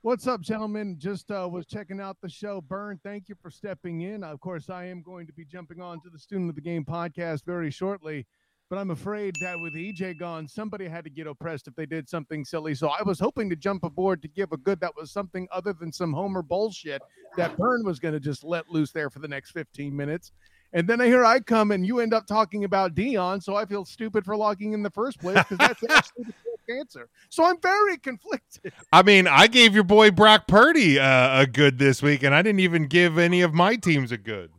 What's 0.07 0.25
up, 0.25 0.39
gentlemen? 0.39 0.95
Just 0.97 1.31
uh, 1.31 1.49
was 1.51 1.65
checking 1.65 1.99
out 1.99 2.15
the 2.21 2.29
show. 2.29 2.61
Burn, 2.61 2.97
thank 3.03 3.27
you 3.27 3.35
for 3.41 3.51
stepping 3.51 4.03
in. 4.03 4.23
Of 4.23 4.39
course, 4.39 4.69
I 4.69 4.85
am 4.85 5.01
going 5.01 5.27
to 5.27 5.33
be 5.33 5.43
jumping 5.43 5.81
on 5.81 5.99
to 5.99 6.09
the 6.09 6.17
Student 6.17 6.47
of 6.47 6.55
the 6.55 6.61
Game 6.61 6.85
podcast 6.85 7.43
very 7.43 7.69
shortly. 7.69 8.25
but 8.69 8.79
I'm 8.79 8.91
afraid 8.91 9.35
that 9.41 9.59
with 9.59 9.73
EJ 9.73 10.17
gone, 10.17 10.47
somebody 10.47 10.87
had 10.87 11.03
to 11.03 11.09
get 11.09 11.27
oppressed 11.27 11.67
if 11.67 11.75
they 11.75 11.85
did 11.85 12.07
something 12.07 12.45
silly. 12.45 12.73
So 12.73 12.87
I 12.87 13.03
was 13.03 13.19
hoping 13.19 13.49
to 13.49 13.57
jump 13.57 13.83
aboard 13.83 14.21
to 14.21 14.29
give 14.29 14.53
a 14.53 14.57
good 14.57 14.79
that 14.79 14.95
was 14.95 15.11
something 15.11 15.45
other 15.51 15.73
than 15.73 15.91
some 15.91 16.13
Homer 16.13 16.41
bullshit 16.41 17.01
that 17.35 17.57
Burn 17.57 17.83
was 17.83 17.99
going 17.99 18.13
to 18.13 18.21
just 18.21 18.45
let 18.45 18.69
loose 18.69 18.93
there 18.93 19.09
for 19.09 19.19
the 19.19 19.27
next 19.27 19.51
15 19.51 19.93
minutes. 19.93 20.31
And 20.73 20.87
then 20.87 20.99
here 20.99 21.23
I 21.23 21.39
come, 21.39 21.71
and 21.71 21.85
you 21.85 21.99
end 21.99 22.13
up 22.13 22.27
talking 22.27 22.63
about 22.63 22.93
Deion. 22.93 23.41
So 23.41 23.55
I 23.55 23.65
feel 23.65 23.85
stupid 23.85 24.25
for 24.25 24.35
logging 24.35 24.73
in 24.73 24.83
the 24.83 24.89
first 24.89 25.19
place 25.19 25.37
because 25.37 25.57
that's 25.57 25.83
actually 25.89 26.25
the 26.25 26.33
correct 26.33 26.79
answer. 26.79 27.09
So 27.29 27.45
I'm 27.45 27.59
very 27.61 27.97
conflicted. 27.97 28.73
I 28.91 29.01
mean, 29.03 29.27
I 29.27 29.47
gave 29.47 29.73
your 29.73 29.83
boy 29.83 30.11
Brock 30.11 30.47
Purdy 30.47 30.99
uh, 30.99 31.41
a 31.41 31.47
good 31.47 31.79
this 31.79 32.01
week, 32.01 32.23
and 32.23 32.35
I 32.35 32.41
didn't 32.41 32.59
even 32.59 32.87
give 32.87 33.17
any 33.17 33.41
of 33.41 33.53
my 33.53 33.75
teams 33.75 34.11
a 34.11 34.17
good. 34.17 34.51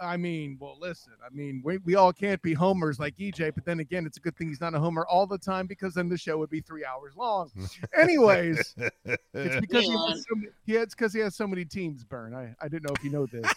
I 0.00 0.16
mean, 0.16 0.58
well, 0.60 0.76
listen, 0.80 1.12
I 1.24 1.32
mean, 1.34 1.62
we, 1.64 1.78
we 1.78 1.94
all 1.94 2.12
can't 2.12 2.40
be 2.42 2.52
homers 2.52 2.98
like 2.98 3.16
EJ, 3.16 3.54
but 3.54 3.64
then 3.64 3.80
again, 3.80 4.04
it's 4.06 4.16
a 4.16 4.20
good 4.20 4.36
thing 4.36 4.48
he's 4.48 4.60
not 4.60 4.74
a 4.74 4.78
homer 4.78 5.06
all 5.06 5.26
the 5.26 5.38
time 5.38 5.66
because 5.66 5.94
then 5.94 6.08
the 6.08 6.18
show 6.18 6.36
would 6.38 6.50
be 6.50 6.60
three 6.60 6.84
hours 6.84 7.14
long. 7.16 7.50
Anyways, 7.98 8.74
it's 8.76 8.96
because 9.60 9.84
he 9.84 9.90
has, 9.90 10.24
so 10.28 10.34
many, 10.34 10.48
yeah, 10.66 10.80
it's 10.80 10.94
because 10.94 11.12
he 11.12 11.20
has 11.20 11.34
so 11.34 11.46
many 11.46 11.64
teams. 11.64 12.04
Burn. 12.04 12.34
I, 12.34 12.54
I 12.60 12.68
didn't 12.68 12.84
know 12.84 12.94
if 12.94 13.04
you 13.04 13.10
know 13.10 13.26
this. 13.26 13.50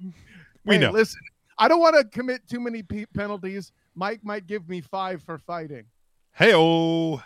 we 0.64 0.74
Hey, 0.74 0.80
know. 0.80 0.90
Listen, 0.90 1.20
I 1.58 1.68
don't 1.68 1.80
want 1.80 1.96
to 1.96 2.04
commit 2.04 2.48
too 2.48 2.60
many 2.60 2.82
pe- 2.82 3.06
penalties. 3.14 3.72
Mike 3.94 4.20
might 4.24 4.46
give 4.46 4.68
me 4.68 4.80
five 4.80 5.22
for 5.22 5.38
fighting. 5.38 5.84
Hey, 6.32 6.52
oh. 6.54 7.22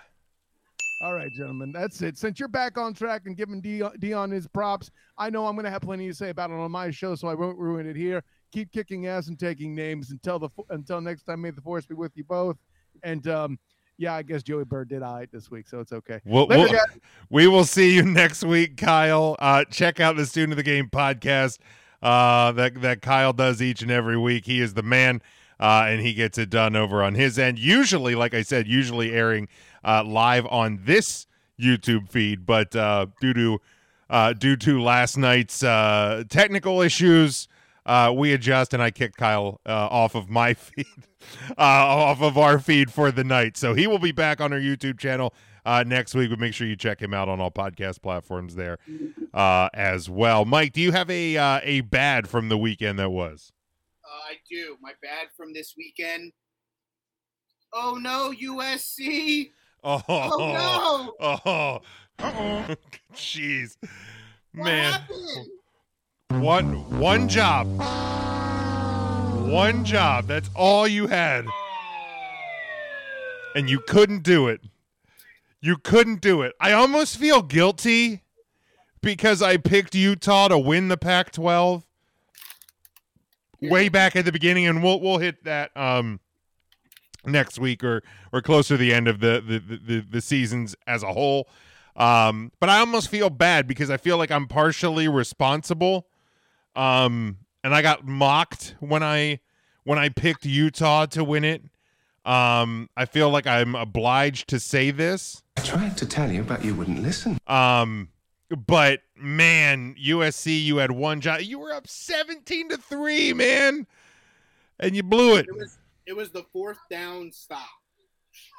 All 1.01 1.15
right, 1.15 1.33
gentlemen, 1.33 1.71
that's 1.71 2.03
it. 2.03 2.19
Since 2.19 2.41
you're 2.41 2.49
back 2.49 2.77
on 2.77 2.93
track 2.93 3.23
and 3.27 3.37
giving 3.37 3.63
Deion, 3.63 3.97
Deion 4.01 4.33
his 4.33 4.49
props, 4.49 4.91
I 5.17 5.31
know 5.31 5.47
I'm 5.47 5.55
going 5.55 5.65
to 5.65 5.71
have 5.71 5.83
plenty 5.83 6.09
to 6.09 6.15
say 6.15 6.31
about 6.31 6.51
it 6.51 6.55
on 6.55 6.71
my 6.73 6.91
show, 6.91 7.15
so 7.15 7.29
I 7.29 7.35
won't 7.35 7.57
ruin 7.57 7.87
it 7.89 7.95
here. 7.95 8.25
Keep 8.53 8.73
kicking 8.73 9.07
ass 9.07 9.29
and 9.29 9.39
taking 9.39 9.75
names 9.77 10.11
until 10.11 10.41
the 10.41 10.49
until 10.71 11.01
next 11.01 11.23
time. 11.23 11.43
May 11.43 11.51
the 11.51 11.61
force 11.61 11.87
be 11.87 11.95
with 11.95 12.13
you 12.17 12.25
both. 12.25 12.57
And 13.05 13.29
um, 13.29 13.59
yeah, 13.97 14.15
I 14.15 14.23
guess 14.23 14.43
Joey 14.43 14.65
Burrow 14.65 14.85
did 14.87 15.03
all 15.03 15.15
right 15.17 15.31
this 15.31 15.51
week, 15.53 15.69
so 15.69 15.79
it's 15.79 15.93
okay. 15.93 16.21
We'll, 16.25 16.47
Later, 16.47 16.73
we'll- 16.73 17.01
we 17.31 17.47
will 17.47 17.65
see 17.65 17.95
you 17.95 18.03
next 18.03 18.43
week, 18.43 18.77
Kyle. 18.77 19.37
Uh, 19.39 19.65
check 19.67 20.01
out 20.01 20.17
the 20.17 20.27
Student 20.27 20.55
of 20.55 20.57
the 20.57 20.63
Game 20.65 20.89
podcast 20.89 21.59
uh, 22.03 22.53
that 22.53 22.81
that 22.83 23.03
Kyle 23.03 23.33
does 23.33 23.61
each 23.61 23.83
and 23.83 23.91
every 23.91 24.17
week. 24.17 24.47
He 24.47 24.61
is 24.61 24.75
the 24.75 24.83
man, 24.83 25.23
uh, 25.59 25.87
and 25.89 26.01
he 26.01 26.15
gets 26.15 26.39
it 26.39 26.51
done 26.51 26.77
over 26.77 27.03
on 27.03 27.15
his 27.15 27.39
end. 27.39 27.59
Usually, 27.59 28.15
like 28.15 28.35
I 28.35 28.43
said, 28.43 28.67
usually 28.67 29.13
airing 29.13 29.49
uh, 29.85 30.05
live 30.05 30.47
on 30.47 30.81
this 30.85 31.27
YouTube 31.61 32.09
feed, 32.09 32.47
but 32.47 32.75
uh, 32.77 33.07
due 33.21 33.35
to 33.35 33.61
uh, 34.11 34.33
due 34.33 34.57
to 34.57 34.81
last 34.81 35.17
night's 35.17 35.63
uh, 35.63 36.25
technical 36.29 36.81
issues, 36.81 37.49
we 38.15 38.33
adjust, 38.33 38.75
and 38.75 38.83
I 38.83 38.91
kicked 38.91 39.17
Kyle 39.17 39.61
off 39.67 40.15
of 40.15 40.31
my 40.31 40.55
feed, 40.55 40.87
off 41.57 42.23
of 42.23 42.39
our 42.39 42.59
feed 42.59 42.93
for 42.93 43.11
the 43.11 43.25
night. 43.25 43.57
So 43.57 43.75
he 43.75 43.87
will 43.87 43.99
be 43.99 44.13
back 44.13 44.41
on 44.41 44.53
our 44.53 44.61
YouTube 44.61 44.99
channel 44.99 45.35
uh, 45.69 45.85
next 45.87 46.15
week. 46.15 46.31
But 46.31 46.39
make 46.39 46.55
sure 46.55 46.67
you 46.67 46.77
check 46.77 47.01
him 47.01 47.13
out 47.15 47.29
on 47.29 47.41
all 47.41 47.51
podcast 47.51 48.01
platforms 48.03 48.55
there 48.55 48.79
uh, 49.35 49.69
as 49.75 50.09
well. 50.09 50.45
Mike, 50.45 50.73
do 50.73 50.81
you 50.81 50.93
have 50.93 51.11
a 51.11 51.37
uh, 51.37 51.61
a 51.63 51.83
bad 51.83 52.29
from 52.29 52.49
the 52.49 52.59
weekend 52.59 52.99
that 52.99 53.11
was? 53.11 53.53
Uh, 54.05 54.31
I 54.33 54.35
do. 54.51 54.77
My 54.81 54.93
bad 55.03 55.29
from 55.37 55.53
this 55.53 55.75
weekend. 55.77 56.33
Oh 57.73 57.99
no, 58.01 58.33
USC! 58.33 59.51
Oh, 59.85 60.03
Oh 60.09 61.13
no! 61.21 61.41
oh, 61.45 61.81
oh, 62.19 62.75
jeez, 63.15 63.77
What 64.55 64.65
man. 64.65 64.93
happened? 64.93 65.49
One 66.43 66.99
one 66.99 67.29
job. 67.29 67.67
One 69.51 69.85
job. 69.85 70.27
That's 70.27 70.49
all 70.55 70.87
you 70.89 71.07
had. 71.09 71.47
And 73.55 73.69
you 73.69 73.81
couldn't 73.81 74.23
do 74.23 74.49
it. 74.49 74.61
You 75.61 75.77
couldn't 75.77 76.21
do 76.21 76.43
it. 76.43 76.55
I 76.61 76.73
almost 76.73 77.17
feel 77.17 77.43
guilty 77.43 78.23
because 79.03 79.43
I 79.43 79.57
picked 79.57 79.95
Utah 79.95 80.49
to 80.49 80.59
win 80.59 80.89
the 80.89 80.97
Pac-12 80.97 81.85
way 83.61 83.89
back 83.89 84.15
at 84.15 84.25
the 84.25 84.31
beginning 84.31 84.69
and 84.69 84.85
we'll 84.85 85.01
we'll 85.01 85.19
hit 85.19 85.43
that 85.43 85.77
um 85.77 86.21
next 87.27 87.59
week 87.59 87.83
or 87.83 88.03
or 88.33 88.41
closer 88.41 88.75
to 88.75 88.79
the 88.79 88.95
end 88.95 89.09
of 89.09 89.21
the 89.21 89.43
the 89.47 89.77
the, 89.77 90.07
the 90.09 90.21
seasons 90.21 90.77
as 90.87 91.03
a 91.03 91.13
whole. 91.13 91.49
Um, 91.97 92.53
but 92.61 92.69
I 92.69 92.79
almost 92.79 93.09
feel 93.09 93.29
bad 93.29 93.67
because 93.67 93.91
I 93.91 93.97
feel 93.97 94.19
like 94.19 94.31
I'm 94.31 94.47
partially 94.47 95.09
responsible. 95.09 96.07
Um, 96.77 97.39
and 97.65 97.75
I 97.75 97.83
got 97.83 98.07
mocked 98.07 98.77
when 98.79 99.03
I 99.03 99.41
when 99.83 99.99
I 99.99 100.09
picked 100.09 100.45
Utah 100.45 101.07
to 101.07 101.25
win 101.25 101.45
it. 101.45 101.63
Um, 102.29 102.91
I 102.95 103.07
feel 103.07 103.31
like 103.31 103.47
I'm 103.47 103.75
obliged 103.75 104.49
to 104.49 104.61
say 104.61 104.91
this. 104.91 105.43
I 105.57 105.63
tried 105.63 105.97
to 105.97 106.07
tell 106.07 106.31
you, 106.31 106.43
but 106.43 106.63
you 106.63 106.75
wouldn't 106.75 107.03
listen. 107.03 107.39
Um, 107.47 108.11
but 108.67 109.01
man, 109.17 109.95
USC, 109.95 110.63
you 110.63 110.77
had 110.77 110.91
one 110.91 111.23
job. 111.23 111.41
You 111.41 111.59
were 111.59 111.73
up 111.73 111.87
17 111.89 112.69
to 112.69 112.77
3, 112.77 113.33
man. 113.33 113.87
And 114.79 114.95
you 114.95 115.03
blew 115.03 115.37
it. 115.37 115.47
It 115.49 115.57
was 115.57 115.79
it 116.07 116.17
was 116.17 116.31
the 116.31 116.45
fourth 116.53 116.79
down 116.91 117.33
stop. 117.33 117.67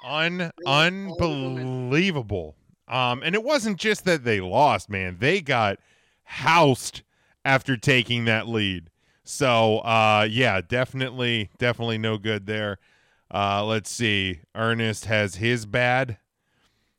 Un 0.04 0.52
unbelievable. 0.66 2.56
Um, 2.88 3.22
and 3.24 3.36
it 3.36 3.44
wasn't 3.44 3.78
just 3.78 4.04
that 4.06 4.24
they 4.24 4.42
lost, 4.42 4.90
man. 4.90 5.18
They 5.20 5.42
got 5.42 5.78
housed 6.24 7.04
after 7.46 7.78
taking 7.78 8.26
that 8.26 8.48
lead. 8.48 8.90
So 9.24 9.80
uh 9.80 10.28
yeah, 10.30 10.60
definitely, 10.62 11.52
definitely 11.60 12.00
no 12.00 12.18
good 12.18 12.48
there. 12.48 12.80
Uh 13.34 13.64
let's 13.66 13.90
see. 13.92 14.42
Ernest 14.56 15.06
has 15.06 15.36
his 15.36 15.66
bad 15.66 16.18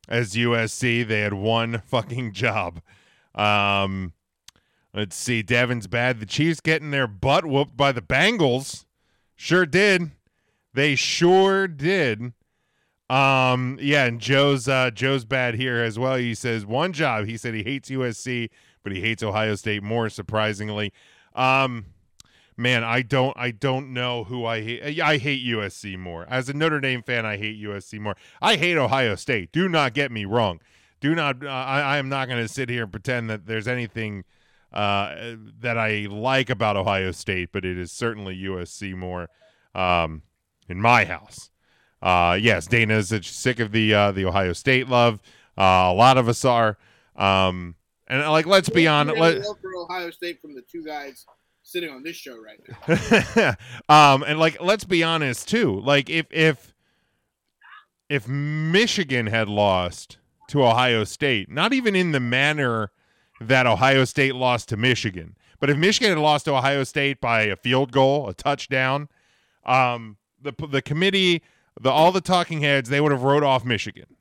as 0.09 0.35
USC. 0.35 1.07
They 1.07 1.21
had 1.21 1.35
one 1.35 1.83
fucking 1.87 2.33
job. 2.33 2.81
Um 3.35 4.13
let's 4.95 5.17
see. 5.17 5.43
Devin's 5.43 5.87
bad. 5.87 6.21
The 6.21 6.27
Chiefs 6.27 6.61
getting 6.61 6.91
their 6.91 7.07
butt 7.07 7.47
whooped 7.47 7.77
by 7.77 7.93
the 7.93 8.03
Bengals. 8.03 8.85
Sure 9.37 9.67
did. 9.67 10.13
They 10.75 10.95
sure 10.95 11.67
did. 11.67 12.33
Um, 13.09 13.77
yeah, 13.83 14.05
and 14.05 14.21
Joe's 14.21 14.69
uh 14.69 14.93
Joe's 14.93 15.25
bad 15.25 15.55
here 15.55 15.83
as 15.83 15.99
well. 15.99 16.17
He 16.17 16.35
says 16.35 16.65
one 16.65 16.93
job. 16.93 17.27
He 17.27 17.37
said 17.37 17.55
he 17.55 17.65
hates 17.65 17.91
USC, 17.91 18.51
but 18.85 18.93
he 18.93 19.01
hates 19.01 19.23
Ohio 19.23 19.57
State 19.57 19.83
more, 19.83 20.09
surprisingly. 20.09 20.93
Um 21.35 21.87
man, 22.61 22.85
I 22.85 23.03
don't 23.03 23.37
I 23.37 23.51
don't 23.51 23.93
know 23.93 24.25
who 24.25 24.45
I 24.45 24.61
hate. 24.63 25.01
I 25.01 25.17
hate 25.17 25.45
USC 25.45 25.99
more. 25.99 26.27
As 26.29 26.49
a 26.49 26.55
Notre 26.55 26.81
Dame 26.81 27.03
fan, 27.03 27.27
I 27.27 27.37
hate 27.37 27.61
USC 27.63 27.99
more. 27.99 28.17
I 28.41 28.57
hate 28.57 28.77
Ohio 28.77 29.15
State. 29.17 29.53
Do 29.53 29.69
not 29.69 29.95
get 29.95 30.13
me 30.13 30.25
wrong. 30.25 30.61
Do 31.01 31.15
not 31.15 31.45
uh, 31.45 31.49
I, 31.49 31.81
I 31.81 31.99
am 31.99 32.09
not 32.09 32.29
going 32.29 32.43
to 32.43 32.49
sit 32.49 32.69
here 32.69 32.85
and 32.85 32.93
pretend 32.93 33.31
that 33.31 33.47
there's 33.47 33.67
anything 33.67 34.25
uh, 34.73 35.35
that 35.61 35.79
I 35.79 36.07
like 36.11 36.51
about 36.51 36.77
Ohio 36.77 37.11
State, 37.11 37.51
but 37.53 37.65
it 37.65 37.79
is 37.79 37.91
certainly 37.91 38.37
USC 38.37 38.95
more 38.95 39.29
um, 39.75 40.23
in 40.69 40.81
my 40.81 41.05
house. 41.05 41.51
Uh, 42.03 42.39
yes, 42.41 42.69
is 42.71 43.27
sick 43.27 43.61
of 43.61 43.73
the 43.73 43.93
uh, 43.95 44.13
the 44.13 44.25
Ohio 44.25 44.53
State 44.53 44.89
love. 44.89 45.21
Uh, 45.59 45.91
a 45.91 45.95
lot 45.95 46.19
of 46.19 46.29
us 46.29 46.45
are. 46.45 46.79
Um, 47.17 47.75
and 48.07 48.23
like, 48.31 48.47
let's 48.47 48.69
be 48.69 48.87
honest. 48.87 49.19
Let, 49.19 49.43
for 49.43 49.77
Ohio 49.77 50.11
State 50.11 50.41
from 50.41 50.55
the 50.55 50.63
two 50.63 50.85
guys 50.85 51.27
sitting 51.71 51.91
on 51.91 52.03
this 52.03 52.17
show 52.17 52.37
right 52.43 52.61
now. 52.69 53.55
um, 54.15 54.25
and 54.25 54.39
like, 54.39 54.61
let's 54.61 54.85
be 54.85 55.03
honest 55.03 55.49
too. 55.49 55.81
Like, 55.81 56.11
if 56.11 56.27
if 56.31 56.75
if 58.09 58.27
Michigan 58.27 59.27
had 59.27 59.49
lost 59.49 60.19
to 60.49 60.65
Ohio 60.65 61.05
State, 61.05 61.49
not 61.49 61.73
even 61.73 61.95
in 61.95 62.13
the 62.13 62.21
manner 62.21 62.91
that 63.41 63.67
Ohio 63.67 64.05
State 64.05 64.35
lost 64.35 64.69
to 64.71 64.77
Michigan, 64.77 65.37
but 65.61 65.71
if 65.71 65.77
Michigan 65.77 66.11
had 66.11 66.19
lost 66.19 66.47
to 66.47 66.55
Ohio 66.55 66.83
State 66.85 67.21
by 67.21 67.43
a 67.43 67.57
field 67.57 67.93
goal, 67.93 68.29
a 68.29 68.35
touchdown, 68.35 69.09
um, 69.65 70.17
the 70.43 70.53
the 70.69 70.83
committee, 70.83 71.43
the 71.81 71.91
all 71.91 72.11
the 72.11 72.21
talking 72.21 72.61
heads, 72.61 72.89
they 72.89 73.01
would 73.01 73.13
have 73.13 73.23
wrote 73.23 73.45
off 73.45 73.65
Michigan. 73.65 74.17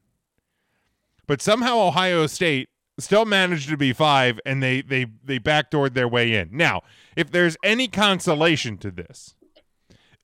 But 1.26 1.42
somehow 1.42 1.80
Ohio 1.80 2.28
State 2.28 2.70
still 3.00 3.26
managed 3.26 3.70
to 3.70 3.78
be 3.78 3.94
five, 3.94 4.40
and 4.46 4.62
they 4.62 4.82
they 4.82 5.08
they 5.24 5.40
backdoored 5.40 5.94
their 5.94 6.08
way 6.08 6.36
in. 6.36 6.50
Now, 6.52 6.82
if 7.16 7.32
there's 7.32 7.58
any 7.64 7.88
consolation 7.88 8.78
to 8.80 8.92
this, 8.92 9.36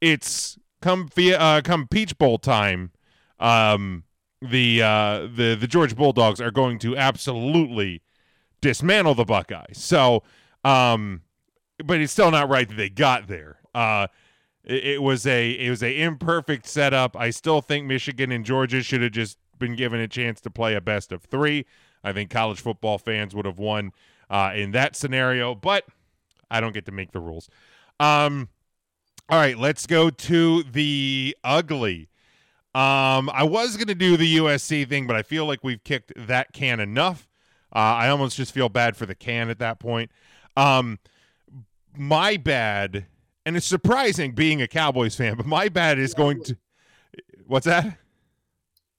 it's 0.02 0.58
come 0.82 1.10
uh, 1.18 1.62
come 1.64 1.88
Peach 1.88 2.18
Bowl 2.18 2.38
time. 2.38 2.92
Um, 3.40 4.04
the 4.42 4.82
uh, 4.82 5.20
the 5.34 5.58
the 5.60 5.68
Georgia 5.68 5.96
Bulldogs 5.96 6.40
are 6.42 6.52
going 6.52 6.80
to 6.80 6.96
absolutely 6.96 8.02
dismantle 8.62 9.16
the 9.16 9.26
Buckeyes. 9.26 9.78
So, 9.78 10.24
um, 10.64 11.22
but 11.84 12.02
it's 12.02 12.14
still 12.14 12.32
not 12.32 12.50
right 12.50 12.68
that 12.68 12.76
they 12.76 12.90
got 12.90 13.28
there. 13.28 13.60
Uh, 13.74 14.08
it 14.64 15.02
was 15.02 15.28
a 15.28 15.52
it 15.52 15.70
was 15.70 15.84
a 15.84 16.02
imperfect 16.02 16.66
setup. 16.66 17.16
I 17.16 17.30
still 17.30 17.62
think 17.62 17.86
Michigan 17.86 18.32
and 18.32 18.46
Georgia 18.46 18.82
should 18.82 19.02
have 19.02 19.12
just 19.12 19.38
been 19.60 19.76
given 19.76 20.00
a 20.00 20.08
chance 20.08 20.42
to 20.42 20.50
play 20.50 20.74
a 20.74 20.82
best 20.82 21.12
of 21.12 21.24
three. 21.24 21.66
I 22.06 22.14
think 22.14 22.30
college 22.30 22.62
football 22.62 22.98
fans 22.98 23.36
would 23.36 23.46
have 23.46 23.58
won 23.60 23.92
uh, 24.30 24.54
in 24.56 24.72
that 24.72 24.96
scenario, 24.96 25.56
but 25.56 25.86
I 26.50 26.62
don't 26.62 26.74
get 26.74 26.86
to 26.86 26.92
make 26.92 27.12
the 27.12 27.20
rules. 27.20 27.50
Um, 28.00 28.50
All 29.30 29.40
right, 29.40 29.58
let's 29.58 29.88
go 29.88 30.10
to 30.12 30.64
the 30.64 31.36
ugly. 31.44 32.10
Um, 32.76 33.30
I 33.34 33.44
was 33.44 33.76
gonna 33.76 33.96
do 33.96 34.18
the 34.18 34.38
USC 34.38 34.88
thing, 34.88 35.08
but 35.08 35.16
I 35.16 35.24
feel 35.24 35.46
like 35.46 35.64
we've 35.64 35.84
kicked 35.84 36.14
that 36.16 36.54
can 36.54 36.80
enough. 36.80 37.28
Uh, 37.74 37.80
I 37.80 38.10
almost 38.10 38.38
just 38.38 38.54
feel 38.54 38.70
bad 38.70 38.96
for 38.96 39.06
the 39.06 39.16
can 39.16 39.50
at 39.50 39.60
that 39.60 39.80
point. 39.80 40.12
Um, 40.56 41.00
my 41.98 42.38
bad, 42.38 43.08
and 43.46 43.58
it's 43.58 43.66
surprising 43.66 44.34
being 44.34 44.62
a 44.62 44.68
Cowboys 44.68 45.16
fan, 45.16 45.36
but 45.38 45.46
my 45.46 45.70
bad 45.70 45.98
is 45.98 46.14
going 46.14 46.44
to. 46.44 46.58
What's 47.48 47.66
that? 47.66 47.98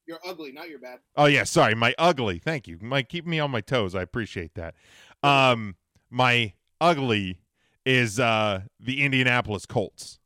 You're 0.06 0.20
ugly, 0.24 0.52
not 0.52 0.68
your 0.68 0.78
bad. 0.78 1.00
Oh 1.16 1.26
yeah, 1.26 1.44
sorry, 1.44 1.74
my 1.74 1.94
ugly. 1.98 2.38
Thank 2.38 2.68
you, 2.68 2.78
My 2.80 3.02
Keep 3.02 3.26
me 3.26 3.40
on 3.40 3.50
my 3.50 3.60
toes. 3.60 3.94
I 3.94 4.02
appreciate 4.02 4.54
that. 4.54 4.74
Um, 5.22 5.74
my 6.10 6.52
ugly 6.80 7.40
is 7.84 8.20
uh 8.20 8.62
the 8.78 9.02
Indianapolis 9.02 9.66
Colts. 9.66 10.18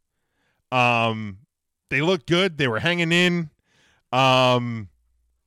Um, 0.71 1.39
they 1.89 2.01
looked 2.03 2.27
good. 2.27 2.59
They 2.59 2.69
were 2.69 2.81
hanging 2.81 3.13
in. 3.13 3.51
Um, 4.13 4.89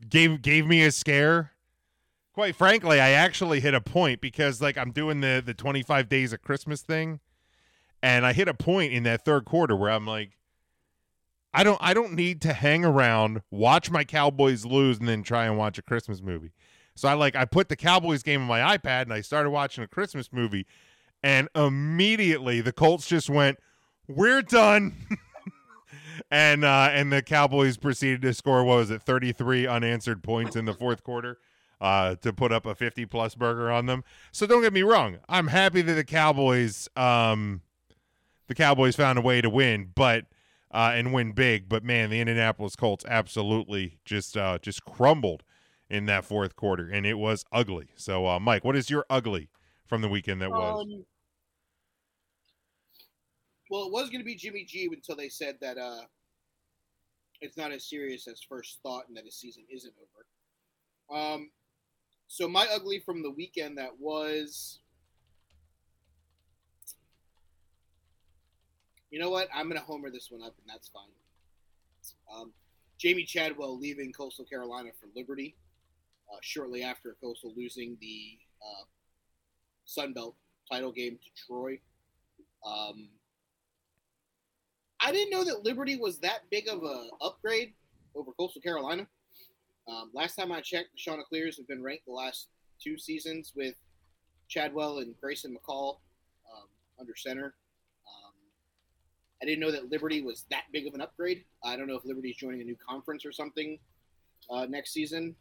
gave 0.07 0.41
gave 0.41 0.65
me 0.65 0.83
a 0.83 0.91
scare. 0.91 1.51
Quite 2.33 2.55
frankly, 2.55 2.99
I 2.99 3.11
actually 3.11 3.59
hit 3.59 3.75
a 3.75 3.81
point 3.81 4.19
because 4.19 4.61
like 4.61 4.77
I'm 4.77 4.91
doing 4.91 5.21
the 5.21 5.43
the 5.45 5.53
25 5.53 6.09
days 6.09 6.33
of 6.33 6.41
Christmas 6.41 6.81
thing, 6.81 7.19
and 8.01 8.25
I 8.25 8.33
hit 8.33 8.47
a 8.47 8.53
point 8.55 8.93
in 8.93 9.03
that 9.03 9.23
third 9.23 9.45
quarter 9.45 9.75
where 9.75 9.91
I'm 9.91 10.07
like, 10.07 10.31
I 11.53 11.63
don't 11.63 11.77
I 11.81 11.93
don't 11.93 12.13
need 12.13 12.41
to 12.41 12.53
hang 12.53 12.83
around, 12.83 13.41
watch 13.51 13.91
my 13.91 14.03
Cowboys 14.03 14.65
lose, 14.65 14.99
and 14.99 15.07
then 15.07 15.23
try 15.23 15.45
and 15.45 15.57
watch 15.57 15.77
a 15.77 15.81
Christmas 15.81 16.21
movie. 16.21 16.51
So 16.95 17.07
I 17.07 17.13
like 17.13 17.35
I 17.35 17.45
put 17.45 17.69
the 17.69 17.75
Cowboys 17.75 18.23
game 18.23 18.41
on 18.41 18.47
my 18.47 18.77
iPad 18.77 19.03
and 19.03 19.13
I 19.13 19.21
started 19.21 19.51
watching 19.51 19.83
a 19.83 19.87
Christmas 19.87 20.31
movie, 20.31 20.65
and 21.21 21.47
immediately 21.55 22.61
the 22.61 22.71
Colts 22.71 23.07
just 23.07 23.29
went, 23.29 23.59
"We're 24.07 24.41
done." 24.41 24.95
and 26.31 26.65
uh, 26.65 26.89
and 26.91 27.11
the 27.11 27.21
Cowboys 27.21 27.77
proceeded 27.77 28.21
to 28.23 28.33
score 28.33 28.63
what 28.63 28.77
was 28.77 28.91
it, 28.91 29.03
33 29.03 29.67
unanswered 29.67 30.23
points 30.23 30.55
in 30.55 30.65
the 30.65 30.73
fourth 30.73 31.03
quarter. 31.03 31.37
Uh, 31.81 32.15
to 32.15 32.31
put 32.31 32.53
up 32.53 32.65
a 32.65 32.73
50 32.73 33.05
plus 33.07 33.35
burger 33.35 33.69
on 33.69 33.87
them. 33.87 34.05
So 34.31 34.45
don't 34.47 34.61
get 34.61 34.71
me 34.71 34.83
wrong. 34.83 35.17
I'm 35.27 35.47
happy 35.47 35.81
that 35.81 35.93
the 35.95 36.05
Cowboys 36.05 36.87
um 36.95 37.61
the 38.47 38.55
Cowboys 38.55 38.95
found 38.95 39.19
a 39.19 39.21
way 39.21 39.41
to 39.41 39.49
win, 39.49 39.91
but 39.93 40.25
uh, 40.73 40.91
and 40.93 41.13
win 41.13 41.31
big. 41.31 41.69
But 41.69 41.83
man, 41.83 42.09
the 42.09 42.19
Indianapolis 42.19 42.75
Colts 42.75 43.05
absolutely 43.07 43.99
just 44.03 44.35
uh, 44.35 44.57
just 44.61 44.83
crumbled 44.83 45.43
in 45.89 46.07
that 46.07 46.25
fourth 46.25 46.55
quarter, 46.55 46.89
and 46.89 47.05
it 47.05 47.15
was 47.15 47.45
ugly. 47.51 47.89
So, 47.95 48.27
uh, 48.27 48.39
Mike, 48.39 48.63
what 48.63 48.75
is 48.75 48.89
your 48.89 49.05
ugly 49.09 49.49
from 49.87 50.01
the 50.01 50.09
weekend 50.09 50.41
that 50.41 50.49
was? 50.49 50.81
Um, 50.81 51.05
well, 53.69 53.85
it 53.85 53.91
was 53.91 54.09
going 54.09 54.19
to 54.19 54.25
be 54.25 54.35
Jimmy 54.35 54.65
G 54.65 54.89
until 54.91 55.15
they 55.15 55.29
said 55.29 55.55
that 55.61 55.77
uh, 55.77 56.01
it's 57.41 57.57
not 57.57 57.71
as 57.71 57.89
serious 57.89 58.27
as 58.27 58.41
first 58.47 58.79
thought 58.83 59.07
and 59.07 59.15
that 59.17 59.25
his 59.25 59.35
season 59.35 59.63
isn't 59.69 59.93
over. 59.99 61.21
Um, 61.21 61.51
so 62.27 62.47
my 62.47 62.67
ugly 62.73 62.99
from 62.99 63.21
the 63.21 63.31
weekend 63.31 63.77
that 63.77 63.91
was, 63.99 64.79
you 69.13 69.19
know 69.19 69.29
what? 69.29 69.47
I'm 69.53 69.69
going 69.69 69.79
to 69.79 69.85
homer 69.85 70.09
this 70.09 70.31
one 70.31 70.41
up, 70.41 70.55
and 70.57 70.67
that's 70.67 70.87
fine. 70.87 71.03
Um, 72.35 72.51
Jamey 72.99 73.27
Chadwell 73.27 73.79
leaving 73.79 74.11
Coastal 74.11 74.43
Carolina 74.43 74.89
for 74.99 75.07
Liberty 75.15 75.55
uh, 76.33 76.37
shortly 76.41 76.81
after 76.81 77.15
Coastal 77.21 77.53
losing 77.55 77.95
the 78.01 78.39
uh, 78.59 78.85
Sun 79.85 80.13
Belt 80.13 80.35
title 80.69 80.91
game 80.91 81.19
to 81.23 81.45
Troy. 81.45 81.79
Um, 82.65 83.09
I 84.99 85.11
didn't 85.11 85.29
know 85.29 85.43
that 85.43 85.63
Liberty 85.63 85.95
was 85.95 86.17
that 86.21 86.49
big 86.49 86.67
of 86.67 86.81
a 86.83 87.09
upgrade 87.21 87.73
over 88.15 88.31
Coastal 88.31 88.63
Carolina. 88.63 89.05
Um, 89.87 90.09
last 90.15 90.37
time 90.37 90.51
I 90.51 90.61
checked, 90.61 90.89
the 90.93 90.97
Chanticleers 90.97 91.57
have 91.57 91.67
been 91.67 91.83
ranked 91.83 92.07
the 92.07 92.13
last 92.13 92.47
two 92.83 92.97
seasons 92.97 93.53
with 93.55 93.75
Chadwell 94.47 94.99
and 94.99 95.13
Grayson 95.21 95.55
McCall 95.55 95.97
um, 96.51 96.67
under 96.99 97.15
center. 97.15 97.53
I 99.43 99.45
didn't 99.45 99.59
know 99.59 99.71
that 99.71 99.91
Liberty 99.91 100.21
was 100.21 100.45
that 100.51 100.63
big 100.71 100.87
of 100.87 100.93
an 100.93 101.01
upgrade. 101.01 101.43
I 101.65 101.75
don't 101.75 101.87
know 101.87 101.97
if 101.97 102.05
Liberty 102.05 102.29
is 102.29 102.37
joining 102.37 102.61
a 102.61 102.63
new 102.63 102.77
conference 102.77 103.25
or 103.25 103.33
something 103.33 103.77
uh, 104.49 104.65
next 104.69 104.93
season. 104.93 105.35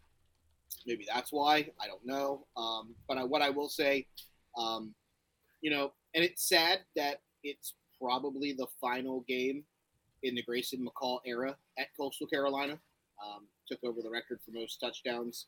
Maybe 0.89 1.07
that's 1.09 1.33
why. 1.33 1.71
I 1.81 1.87
don't 1.87 2.05
know. 2.05 2.45
Um, 2.57 2.97
but 3.07 3.17
I, 3.17 3.23
what 3.23 3.43
I 3.43 3.51
will 3.51 3.69
say, 3.69 4.09
um, 4.59 4.93
you 5.61 5.71
know, 5.71 5.93
and 6.17 6.25
it's 6.25 6.49
sad 6.49 6.81
that 6.97 7.21
it's 7.45 7.75
probably 8.01 8.53
the 8.53 8.67
final 8.81 9.21
game 9.29 9.63
in 10.25 10.35
the 10.35 10.43
Grayson 10.43 10.85
McCall 10.85 11.21
era 11.25 11.57
at 11.79 11.87
Coastal 11.97 12.27
Carolina. 12.27 12.81
Um, 13.25 13.47
took 13.69 13.79
over 13.85 14.03
the 14.03 14.11
record 14.11 14.41
for 14.45 14.51
most 14.51 14.79
touchdowns 14.81 15.47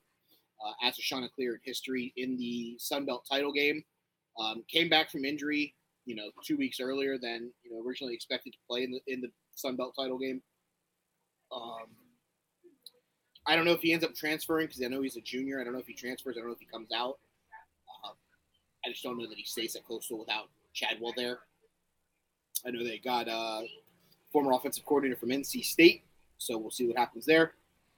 uh, 0.65 0.87
as 0.87 0.97
a 0.97 1.03
Chanticleer 1.03 1.55
in 1.55 1.61
history 1.65 2.13
in 2.17 2.37
the 2.37 2.77
Sun 2.79 3.05
Belt 3.05 3.27
title 3.29 3.53
game. 3.53 3.83
Um, 4.39 4.63
came 4.69 4.89
back 4.89 5.11
from 5.11 5.25
injury, 5.25 5.75
you 6.07 6.15
know, 6.15 6.31
two 6.45 6.57
weeks 6.57 6.81
earlier 6.81 7.19
than 7.19 7.51
you 7.63 7.73
know 7.73 7.87
originally 7.87 8.15
expected 8.15 8.53
to 8.53 8.59
play 8.69 8.85
in 8.85 8.91
the 8.91 9.01
in 9.07 9.21
the 9.21 9.31
Sun 9.55 9.77
Belt 9.77 9.95
title 9.99 10.19
game. 10.19 10.43
Um, 11.53 11.87
I 13.47 13.57
don't 13.57 13.65
know 13.65 13.73
if 13.73 13.81
he 13.81 13.93
ends 13.93 14.05
up 14.05 14.15
transferring 14.15 14.67
because 14.67 14.83
I 14.83 14.87
know 14.87 15.03
he's 15.03 15.17
a 15.17 15.21
junior. 15.21 15.61
I 15.61 15.65
don't 15.65 15.73
know 15.73 15.79
if 15.79 15.87
he 15.87 15.95
transfers. 15.95 16.37
I 16.37 16.41
don't 16.41 16.49
know 16.49 16.55
if 16.55 16.61
he 16.61 16.67
comes 16.67 16.91
out. 16.95 17.19
Uh, 18.05 18.13
I 18.85 18.91
just 18.91 19.03
don't 19.03 19.19
know 19.19 19.29
that 19.29 19.39
he 19.39 19.45
stays 19.45 19.77
at 19.77 19.87
Coastal 19.87 20.19
without 20.19 20.49
Chadwell 20.73 21.13
there. 21.17 21.41
I 22.67 22.71
know 22.71 22.83
they 22.83 22.99
got 22.99 23.29
uh, 23.29 23.63
former 24.33 24.53
offensive 24.53 24.85
coordinator 24.85 25.19
from 25.19 25.29
NC 25.29 25.65
State, 25.65 26.05
so 26.39 26.57
we'll 26.57 26.71
see 26.71 26.87
what 26.87 26.97
happens 26.97 27.27
there. 27.27 27.53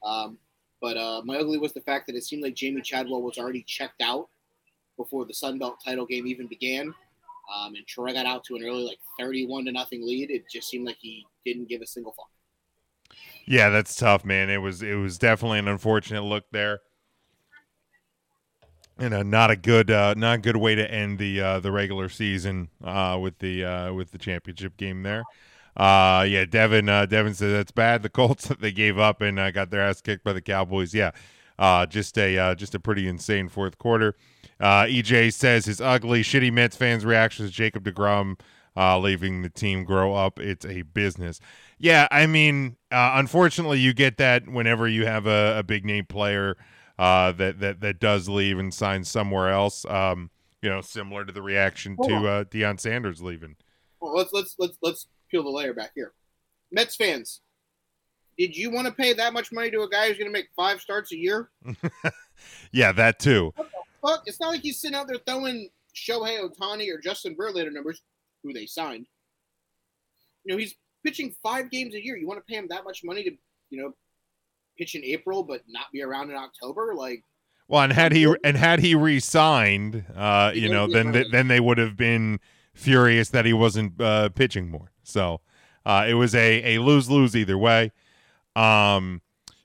Um, 0.05 0.39
but 0.81 0.97
uh, 0.97 1.23
my 1.25 1.37
ugly 1.37 1.59
was 1.59 1.73
the 1.73 1.81
fact 1.81 2.07
that 2.07 2.17
it 2.17 2.25
seemed 2.25 2.43
like 2.43 2.55
Jamey 2.55 2.83
Chadwell 2.83 3.23
was 3.23 3.39
already 3.39 3.63
checked 3.63 4.03
out 4.03 4.29
before 4.97 5.25
the 5.25 5.35
Sun 5.35 5.59
Belt 5.59 5.79
title 5.85 6.07
game 6.07 6.27
even 6.27 6.47
began. 6.47 6.93
Um, 7.55 7.75
and 7.75 7.87
Troy 7.87 8.13
got 8.13 8.27
out 8.27 8.45
to 8.45 8.57
an 8.57 8.65
early, 8.65 8.85
like 8.85 8.99
31 9.19 9.67
to 9.67 9.73
nothing 9.73 10.07
lead. 10.07 10.31
It 10.31 10.45
just 10.51 10.69
seemed 10.69 10.87
like 10.87 10.97
he 11.01 11.25
didn't 11.45 11.69
give 11.69 11.81
a 11.81 11.87
single 11.87 12.13
fuck. 12.13 12.31
Yeah, 13.47 13.69
that's 13.69 13.95
tough, 13.95 14.25
man. 14.25 14.51
It 14.51 14.59
was 14.59 14.83
it 14.83 14.97
was 14.97 15.19
definitely 15.19 15.61
an 15.61 15.69
unfortunate 15.69 16.23
look 16.23 16.45
there, 16.51 16.81
and 18.99 19.15
a, 19.15 19.23
not 19.23 19.53
a 19.53 19.57
good 19.57 19.91
uh, 19.91 20.15
not 20.15 20.39
a 20.39 20.39
good 20.39 20.57
way 20.57 20.75
to 20.75 20.91
end 20.91 21.19
the 21.19 21.41
uh, 21.41 21.61
the 21.61 21.71
regular 21.71 22.09
season 22.09 22.71
uh, 22.83 23.17
with 23.21 23.39
the 23.39 23.65
uh, 23.65 23.93
with 23.93 24.11
the 24.11 24.19
championship 24.19 24.77
game 24.77 25.05
there. 25.05 25.23
Uh, 25.77 26.25
yeah, 26.27 26.45
Devin 26.45 26.89
uh, 26.89 27.07
Devin 27.07 27.35
says 27.35 27.53
that's 27.53 27.71
bad. 27.71 28.03
The 28.03 28.09
Colts 28.09 28.49
they 28.61 28.73
gave 28.73 28.99
up 28.99 29.21
and 29.21 29.39
uh, 29.39 29.51
got 29.51 29.71
their 29.71 29.83
ass 29.83 30.01
kicked 30.01 30.25
by 30.25 30.33
the 30.33 30.41
Cowboys. 30.41 30.95
Yeah, 30.95 31.13
uh, 31.59 31.87
just 31.87 32.17
a 32.19 32.37
uh, 32.39 32.55
just 32.55 32.75
a 32.75 32.81
pretty 32.81 33.07
insane 33.07 33.49
fourth 33.49 33.79
quarter. 33.79 34.17
Uh, 34.61 34.85
EJ 34.85 35.33
says 35.33 35.67
his 35.67 35.81
ugly, 35.81 36.23
shitty 36.23 36.53
Mets 36.53 36.77
fans' 36.77 37.05
reactions 37.05 37.51
to 37.51 37.57
Jacob 37.57 37.85
deGrom 37.85 38.39
uh, 38.77 38.99
leaving 38.99 39.43
the 39.43 39.49
team 39.49 39.85
grow 39.85 40.15
up. 40.15 40.39
It's 40.39 40.65
a 40.65 40.83
business. 40.83 41.41
Yeah, 41.79 42.09
I 42.11 42.27
mean, 42.27 42.77
uh, 42.91 43.13
unfortunately, 43.15 43.81
you 43.81 43.93
get 43.95 44.19
that 44.19 44.49
whenever 44.49 44.89
you 44.89 45.07
have 45.07 45.27
a, 45.27 45.59
a 45.59 45.63
big 45.63 45.85
name 45.85 46.07
player 46.07 46.57
uh, 46.99 47.33
that 47.33 47.61
that 47.61 47.81
that 47.81 48.01
does 48.01 48.29
leave 48.29 48.59
and 48.59 48.73
signs 48.73 49.09
somewhere 49.09 49.51
else. 49.51 49.85
Um, 49.87 50.31
you 50.63 50.71
know, 50.71 50.81
similar 50.81 51.25
to 51.25 51.33
the 51.33 51.43
reaction 51.43 51.97
Hold 51.97 52.09
to 52.09 52.29
uh, 52.29 52.45
Deion 52.45 52.81
Sanders 52.81 53.23
leaving. 53.23 53.57
Well, 54.01 54.15
let's 54.17 54.33
let's 54.33 54.55
let's 54.59 54.79
let's 54.83 55.07
peel 55.31 55.43
the 55.43 55.51
layer 55.51 55.75
back 55.75 55.93
here. 55.95 56.13
Mets 56.73 56.97
fans, 56.97 57.41
did 58.39 58.57
you 58.57 58.71
want 58.71 58.87
to 58.87 58.93
pay 58.93 59.13
that 59.13 59.33
much 59.33 59.53
money 59.53 59.71
to 59.71 59.83
a 59.83 59.89
guy 59.89 60.09
who's 60.09 60.19
going 60.19 60.31
to 60.31 60.33
make 60.33 60.49
five 60.57 60.81
starts 60.81 61.13
a 61.13 61.17
year? 61.17 61.51
Yeah, 62.73 62.93
that 62.93 63.19
too. 63.19 63.53
Fuck, 64.07 64.23
it's 64.27 64.41
not 64.41 64.49
like 64.49 64.61
he's 64.63 64.81
sitting 64.81 64.97
out 64.97 65.09
there 65.09 65.19
throwing 65.27 65.69
Shohei 65.95 66.41
Ohtani 66.41 66.93
or 66.93 66.99
Justin 66.99 67.35
Verlander 67.35 67.73
numbers, 67.73 68.03
who 68.43 68.53
they 68.53 68.67
signed. 68.67 69.07
You 70.45 70.55
know, 70.55 70.59
he's 70.59 70.75
pitching 71.05 71.35
five 71.43 71.71
games 71.71 71.95
a 71.95 72.05
year. 72.05 72.17
You 72.17 72.29
want 72.29 72.39
to 72.39 72.45
pay 72.45 72.59
him 72.59 72.69
that 72.69 72.85
much 72.85 73.03
money 73.03 73.25
to, 73.25 73.31
you 73.71 73.83
know, 73.83 73.95
pitch 74.79 74.95
in 74.95 75.03
April 75.05 75.43
but 75.43 75.63
not 75.67 75.87
be 75.93 76.03
around 76.03 76.31
in 76.31 76.37
October? 76.37 76.95
Like, 76.95 77.23
Well, 77.69 77.83
and 77.83 77.93
had 77.93 78.13
he 78.13 78.33
and 78.45 78.57
had 78.57 78.81
he 78.81 78.95
re-signed, 78.95 80.05
uh, 80.15 80.53
you 80.55 80.69
know, 80.69 80.87
then 80.87 81.13
th- 81.13 81.33
then 81.33 81.49
they 81.49 81.61
would 81.61 81.79
have 81.79 81.97
been 81.97 82.39
furious 82.75 83.31
that 83.31 83.45
he 83.45 83.53
wasn't 83.53 84.01
uh, 84.01 84.29
pitching 84.29 84.71
more. 84.71 84.93
So 85.03 85.41
uh, 85.85 86.07
it 86.09 86.15
was 86.15 86.35
a 86.35 86.77
a 86.77 86.81
lose 86.81 87.11
lose 87.11 87.35
either 87.35 87.59
way. 87.59 87.93
Um, 88.55 89.23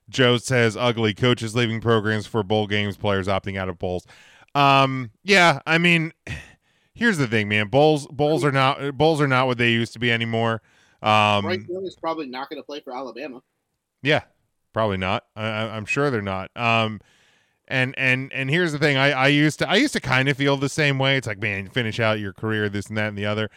Joe 0.09 0.37
says 0.37 0.75
ugly 0.75 1.13
coaches 1.13 1.55
leaving 1.55 1.79
programs 1.79 2.27
for 2.27 2.43
bowl 2.43 2.67
games, 2.67 2.97
players 2.97 3.27
opting 3.27 3.57
out 3.57 3.69
of 3.69 3.79
bowls. 3.79 4.05
Um, 4.55 5.11
yeah, 5.23 5.59
I 5.65 5.77
mean, 5.77 6.11
here's 6.93 7.17
the 7.17 7.27
thing, 7.27 7.47
man. 7.49 7.67
Bulls, 7.67 8.07
bowls 8.07 8.43
are 8.43 8.51
not 8.51 8.97
Bulls 8.97 9.21
are 9.21 9.27
not 9.27 9.47
what 9.47 9.57
they 9.57 9.71
used 9.71 9.93
to 9.93 9.99
be 9.99 10.11
anymore. 10.11 10.61
Um, 11.01 11.43
Bryce 11.45 11.65
Young 11.67 11.85
is 11.85 11.95
probably 11.95 12.27
not 12.27 12.49
going 12.49 12.61
to 12.61 12.65
play 12.65 12.79
for 12.81 12.93
Alabama. 12.95 13.41
yeah, 14.03 14.21
probably 14.73 14.97
not. 14.97 15.25
I, 15.35 15.43
I- 15.45 15.75
I'm 15.75 15.85
sure 15.85 16.11
they're 16.11 16.21
not. 16.21 16.51
Um, 16.55 16.99
and 17.67 17.95
and 17.97 18.31
and 18.33 18.49
here's 18.49 18.73
the 18.73 18.79
thing. 18.79 18.97
I 18.97 19.11
I 19.11 19.27
used 19.27 19.59
to 19.59 19.69
I 19.69 19.75
used 19.75 19.93
to 19.93 20.01
kind 20.01 20.27
of 20.27 20.35
feel 20.37 20.57
the 20.57 20.67
same 20.69 20.99
way. 20.99 21.15
It's 21.17 21.27
like 21.27 21.39
man, 21.41 21.69
finish 21.69 21.99
out 21.99 22.19
your 22.19 22.33
career, 22.33 22.67
this 22.67 22.87
and 22.87 22.97
that 22.97 23.07
and 23.07 23.17
the 23.17 23.25
other. 23.25 23.49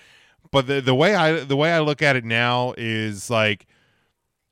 but 0.53 0.69
the 0.69 0.81
the 0.81 0.95
way 0.95 1.15
I 1.17 1.41
the 1.41 1.57
way 1.57 1.73
I 1.73 1.81
look 1.81 2.01
at 2.03 2.15
it 2.15 2.25
now 2.25 2.75
is 2.79 3.29
like 3.29 3.67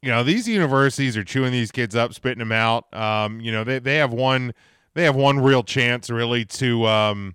you 0.03 0.11
know 0.11 0.25
these 0.25 0.49
universities 0.49 1.17
are 1.17 1.23
chewing 1.23 1.53
these 1.53 1.71
kids 1.71 1.95
up 1.95 2.13
spitting 2.13 2.41
them 2.41 2.51
out 2.51 2.93
um 2.93 3.41
you 3.41 3.53
know 3.53 3.63
they 3.63 3.79
they 3.79 3.97
have 3.99 4.13
one 4.13 4.53
they 4.95 5.05
have 5.05 5.17
one 5.17 5.41
real 5.41 5.63
chance 5.63 6.11
really 6.11 6.45
to 6.45 6.87
um 6.87 7.35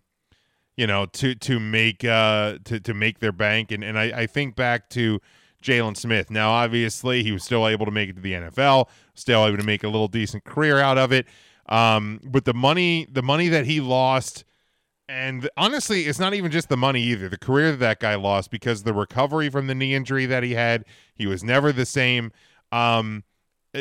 you 0.75 0.87
know 0.87 1.05
to 1.07 1.35
to 1.35 1.59
make 1.59 2.03
uh 2.05 2.57
to 2.63 2.79
to 2.79 2.93
make 2.93 3.19
their 3.19 3.31
bank 3.31 3.71
and 3.71 3.83
and 3.83 3.97
I, 3.97 4.03
I 4.05 4.27
think 4.27 4.55
back 4.55 4.89
to 4.91 5.19
Jaylon 5.61 5.97
Smith. 5.97 6.29
Now, 6.29 6.51
obviously, 6.51 7.23
he 7.23 7.31
was 7.31 7.43
still 7.43 7.67
able 7.67 7.85
to 7.85 7.91
make 7.91 8.09
it 8.09 8.15
to 8.15 8.21
the 8.21 8.33
NFL, 8.33 8.87
still 9.15 9.45
able 9.45 9.57
to 9.57 9.63
make 9.63 9.83
a 9.83 9.87
little 9.87 10.07
decent 10.07 10.43
career 10.43 10.79
out 10.79 10.97
of 10.97 11.11
it. 11.11 11.27
Um, 11.67 12.21
but 12.23 12.45
the 12.45 12.53
money, 12.53 13.07
the 13.11 13.23
money 13.23 13.49
that 13.49 13.65
he 13.65 13.81
lost, 13.81 14.45
and 15.09 15.49
honestly, 15.57 16.03
it's 16.03 16.19
not 16.19 16.33
even 16.33 16.51
just 16.51 16.69
the 16.69 16.77
money 16.77 17.01
either. 17.01 17.27
The 17.29 17.37
career 17.37 17.71
that 17.71 17.79
that 17.79 17.99
guy 17.99 18.15
lost 18.15 18.51
because 18.51 18.83
the 18.83 18.93
recovery 18.93 19.49
from 19.49 19.67
the 19.67 19.75
knee 19.75 19.93
injury 19.93 20.25
that 20.25 20.43
he 20.43 20.53
had, 20.53 20.85
he 21.15 21.27
was 21.27 21.43
never 21.43 21.71
the 21.71 21.85
same. 21.85 22.31
Um, 22.71 23.23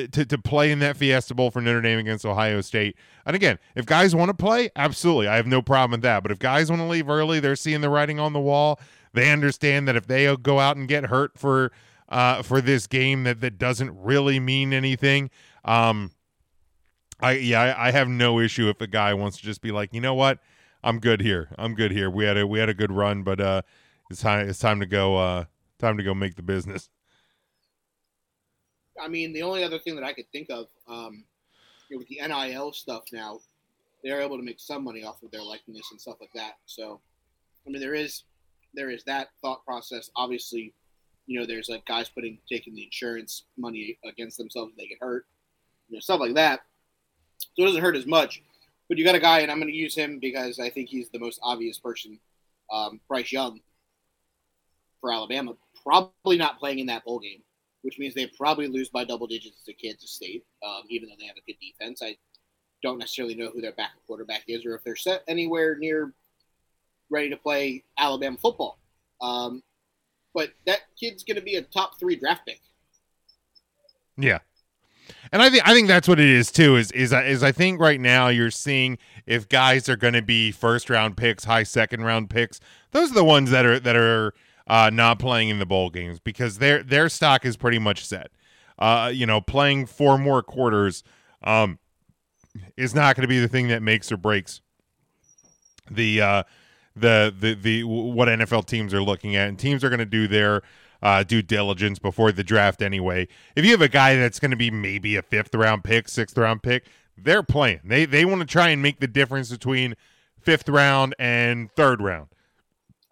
to, 0.06 0.24
to 0.26 0.38
play 0.38 0.70
in 0.70 0.78
that 0.80 0.96
Fiesta 0.96 1.34
Bowl 1.34 1.50
for 1.50 1.60
Notre 1.60 1.80
Dame 1.80 1.98
against 1.98 2.26
Ohio 2.26 2.60
State. 2.60 2.96
And 3.24 3.34
again, 3.34 3.58
if 3.74 3.86
guys 3.86 4.14
want 4.14 4.28
to 4.28 4.34
play, 4.34 4.70
absolutely. 4.76 5.28
I 5.28 5.36
have 5.36 5.46
no 5.46 5.62
problem 5.62 5.92
with 5.92 6.02
that. 6.02 6.22
But 6.22 6.32
if 6.32 6.38
guys 6.38 6.70
want 6.70 6.80
to 6.80 6.86
leave 6.86 7.08
early, 7.08 7.40
they're 7.40 7.56
seeing 7.56 7.80
the 7.80 7.90
writing 7.90 8.20
on 8.20 8.32
the 8.32 8.40
wall. 8.40 8.80
They 9.12 9.30
understand 9.30 9.88
that 9.88 9.96
if 9.96 10.06
they 10.06 10.34
go 10.36 10.60
out 10.60 10.76
and 10.76 10.86
get 10.86 11.06
hurt 11.06 11.38
for 11.38 11.72
uh, 12.08 12.42
for 12.42 12.60
this 12.60 12.86
game 12.86 13.24
that 13.24 13.40
that 13.40 13.58
doesn't 13.58 13.90
really 14.02 14.38
mean 14.38 14.72
anything. 14.72 15.30
Um, 15.64 16.12
I 17.20 17.32
yeah, 17.32 17.62
I, 17.62 17.88
I 17.88 17.90
have 17.92 18.08
no 18.08 18.38
issue 18.38 18.68
if 18.68 18.80
a 18.80 18.86
guy 18.86 19.14
wants 19.14 19.38
to 19.38 19.42
just 19.42 19.60
be 19.60 19.72
like, 19.72 19.94
you 19.94 20.00
know 20.00 20.14
what, 20.14 20.38
I'm 20.84 21.00
good 21.00 21.20
here. 21.20 21.48
I'm 21.58 21.74
good 21.74 21.90
here. 21.90 22.10
We 22.10 22.24
had 22.24 22.36
a 22.36 22.46
we 22.46 22.58
had 22.58 22.68
a 22.68 22.74
good 22.74 22.92
run, 22.92 23.22
but 23.22 23.40
uh, 23.40 23.62
it's 24.10 24.20
time 24.20 24.48
it's 24.48 24.58
time 24.58 24.80
to 24.80 24.86
go. 24.86 25.16
Uh, 25.16 25.44
time 25.78 25.96
to 25.96 26.02
go 26.02 26.14
make 26.14 26.36
the 26.36 26.42
business. 26.42 26.88
I 29.00 29.08
mean, 29.08 29.32
the 29.32 29.42
only 29.42 29.64
other 29.64 29.78
thing 29.78 29.94
that 29.96 30.04
I 30.04 30.12
could 30.12 30.30
think 30.32 30.48
of, 30.50 30.66
um, 30.88 31.24
you 31.88 31.96
know, 31.96 31.98
with 31.98 32.08
the 32.08 32.20
NIL 32.26 32.72
stuff 32.72 33.04
now, 33.12 33.40
they're 34.02 34.20
able 34.20 34.36
to 34.36 34.42
make 34.42 34.60
some 34.60 34.84
money 34.84 35.04
off 35.04 35.22
of 35.22 35.30
their 35.30 35.42
likeness 35.42 35.88
and 35.90 36.00
stuff 36.00 36.16
like 36.20 36.32
that. 36.34 36.54
So, 36.66 37.00
I 37.66 37.70
mean, 37.70 37.80
there 37.80 37.94
is 37.94 38.24
there 38.74 38.90
is 38.90 39.02
that 39.04 39.28
thought 39.42 39.64
process. 39.64 40.10
Obviously, 40.16 40.74
you 41.26 41.40
know, 41.40 41.46
there's 41.46 41.68
like 41.68 41.84
guys 41.86 42.08
putting 42.08 42.38
taking 42.48 42.74
the 42.74 42.84
insurance 42.84 43.44
money 43.56 43.98
against 44.04 44.38
themselves 44.38 44.72
if 44.72 44.78
they 44.78 44.86
get 44.86 44.98
hurt, 45.00 45.26
you 45.88 45.96
know, 45.96 46.00
stuff 46.00 46.20
like 46.20 46.34
that. 46.34 46.60
So 47.38 47.62
it 47.62 47.66
doesn't 47.66 47.82
hurt 47.82 47.96
as 47.96 48.06
much. 48.06 48.42
But 48.88 48.98
you 48.98 49.04
got 49.04 49.16
a 49.16 49.20
guy, 49.20 49.40
and 49.40 49.50
I'm 49.50 49.58
going 49.58 49.72
to 49.72 49.76
use 49.76 49.96
him 49.96 50.20
because 50.20 50.60
I 50.60 50.70
think 50.70 50.88
he's 50.88 51.08
the 51.08 51.18
most 51.18 51.40
obvious 51.42 51.78
person. 51.78 52.20
Um, 52.72 53.00
Bryce 53.08 53.32
Young 53.32 53.60
for 55.00 55.12
Alabama, 55.12 55.54
probably 55.82 56.36
not 56.36 56.58
playing 56.58 56.78
in 56.78 56.86
that 56.86 57.04
bowl 57.04 57.18
game, 57.18 57.42
which 57.86 58.00
means 58.00 58.14
they 58.14 58.26
probably 58.26 58.66
lose 58.66 58.88
by 58.88 59.04
double 59.04 59.28
digits 59.28 59.62
to 59.62 59.72
Kansas 59.72 60.10
State, 60.10 60.44
um, 60.66 60.82
even 60.88 61.08
though 61.08 61.14
they 61.20 61.26
have 61.26 61.36
a 61.36 61.46
good 61.46 61.56
defense. 61.60 62.02
I 62.02 62.16
don't 62.82 62.98
necessarily 62.98 63.36
know 63.36 63.48
who 63.48 63.60
their 63.60 63.70
backup 63.70 64.04
quarterback 64.08 64.42
is 64.48 64.66
or 64.66 64.74
if 64.74 64.82
they're 64.82 64.96
set 64.96 65.22
anywhere 65.28 65.76
near 65.76 66.12
ready 67.10 67.30
to 67.30 67.36
play 67.36 67.84
Alabama 67.96 68.36
football. 68.38 68.80
Um, 69.20 69.62
but 70.34 70.50
that 70.66 70.80
kid's 70.98 71.22
going 71.22 71.36
to 71.36 71.42
be 71.42 71.54
a 71.54 71.62
top 71.62 72.00
three 72.00 72.16
draft 72.16 72.44
pick. 72.44 72.60
Yeah. 74.18 74.40
And 75.30 75.40
I 75.40 75.48
think 75.48 75.62
I 75.68 75.72
think 75.72 75.86
that's 75.86 76.08
what 76.08 76.18
it 76.18 76.28
is 76.28 76.50
too. 76.50 76.74
Is 76.74 76.90
is 76.90 77.12
is 77.12 77.44
I 77.44 77.52
think 77.52 77.78
right 77.80 78.00
now 78.00 78.26
you're 78.26 78.50
seeing 78.50 78.98
if 79.26 79.48
guys 79.48 79.88
are 79.88 79.96
going 79.96 80.14
to 80.14 80.22
be 80.22 80.50
first 80.50 80.90
round 80.90 81.16
picks, 81.16 81.44
high 81.44 81.62
second 81.62 82.02
round 82.02 82.30
picks. 82.30 82.58
Those 82.90 83.12
are 83.12 83.14
the 83.14 83.22
ones 83.22 83.50
that 83.50 83.64
are 83.64 83.78
that 83.78 83.94
are 83.94 84.34
uh, 84.66 84.90
not 84.92 85.18
playing 85.18 85.48
in 85.48 85.58
the 85.58 85.66
bowl 85.66 85.90
games 85.90 86.18
because 86.20 86.58
their 86.58 86.82
their 86.82 87.08
stock 87.08 87.44
is 87.44 87.56
pretty 87.56 87.78
much 87.78 88.04
set. 88.04 88.30
Uh, 88.78 89.10
you 89.12 89.26
know, 89.26 89.40
playing 89.40 89.86
four 89.86 90.18
more 90.18 90.42
quarters 90.42 91.02
um, 91.42 91.78
is 92.76 92.94
not 92.94 93.16
going 93.16 93.22
to 93.22 93.28
be 93.28 93.40
the 93.40 93.48
thing 93.48 93.68
that 93.68 93.82
makes 93.82 94.10
or 94.12 94.16
breaks 94.16 94.60
the 95.90 96.20
uh, 96.20 96.42
the 96.94 97.34
the 97.38 97.54
the 97.54 97.84
what 97.84 98.28
NFL 98.28 98.66
teams 98.66 98.92
are 98.92 99.02
looking 99.02 99.36
at, 99.36 99.48
and 99.48 99.58
teams 99.58 99.84
are 99.84 99.88
going 99.88 99.98
to 99.98 100.06
do 100.06 100.26
their 100.26 100.62
uh, 101.02 101.22
due 101.22 101.42
diligence 101.42 101.98
before 101.98 102.32
the 102.32 102.44
draft 102.44 102.82
anyway. 102.82 103.28
If 103.54 103.64
you 103.64 103.70
have 103.72 103.82
a 103.82 103.88
guy 103.88 104.16
that's 104.16 104.40
going 104.40 104.50
to 104.50 104.56
be 104.56 104.70
maybe 104.70 105.16
a 105.16 105.22
fifth 105.22 105.54
round 105.54 105.84
pick, 105.84 106.08
sixth 106.08 106.36
round 106.36 106.62
pick, 106.62 106.86
they're 107.16 107.42
playing. 107.42 107.80
They 107.84 108.04
they 108.04 108.24
want 108.24 108.40
to 108.40 108.46
try 108.46 108.68
and 108.68 108.82
make 108.82 109.00
the 109.00 109.06
difference 109.06 109.50
between 109.50 109.94
fifth 110.40 110.68
round 110.68 111.14
and 111.18 111.70
third 111.72 112.00
round. 112.00 112.28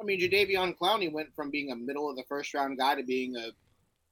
I 0.05 0.07
mean, 0.07 0.21
Jadeveon 0.21 0.77
Clowney 0.77 1.11
went 1.11 1.35
from 1.35 1.51
being 1.51 1.71
a 1.71 1.77
middle 1.77 2.11
of 2.11 2.17
the 2.17 2.25
first 2.29 2.53
round 2.53 2.79
guy 2.79 2.95
to 2.95 3.03
being 3.03 3.37
a 3.37 3.49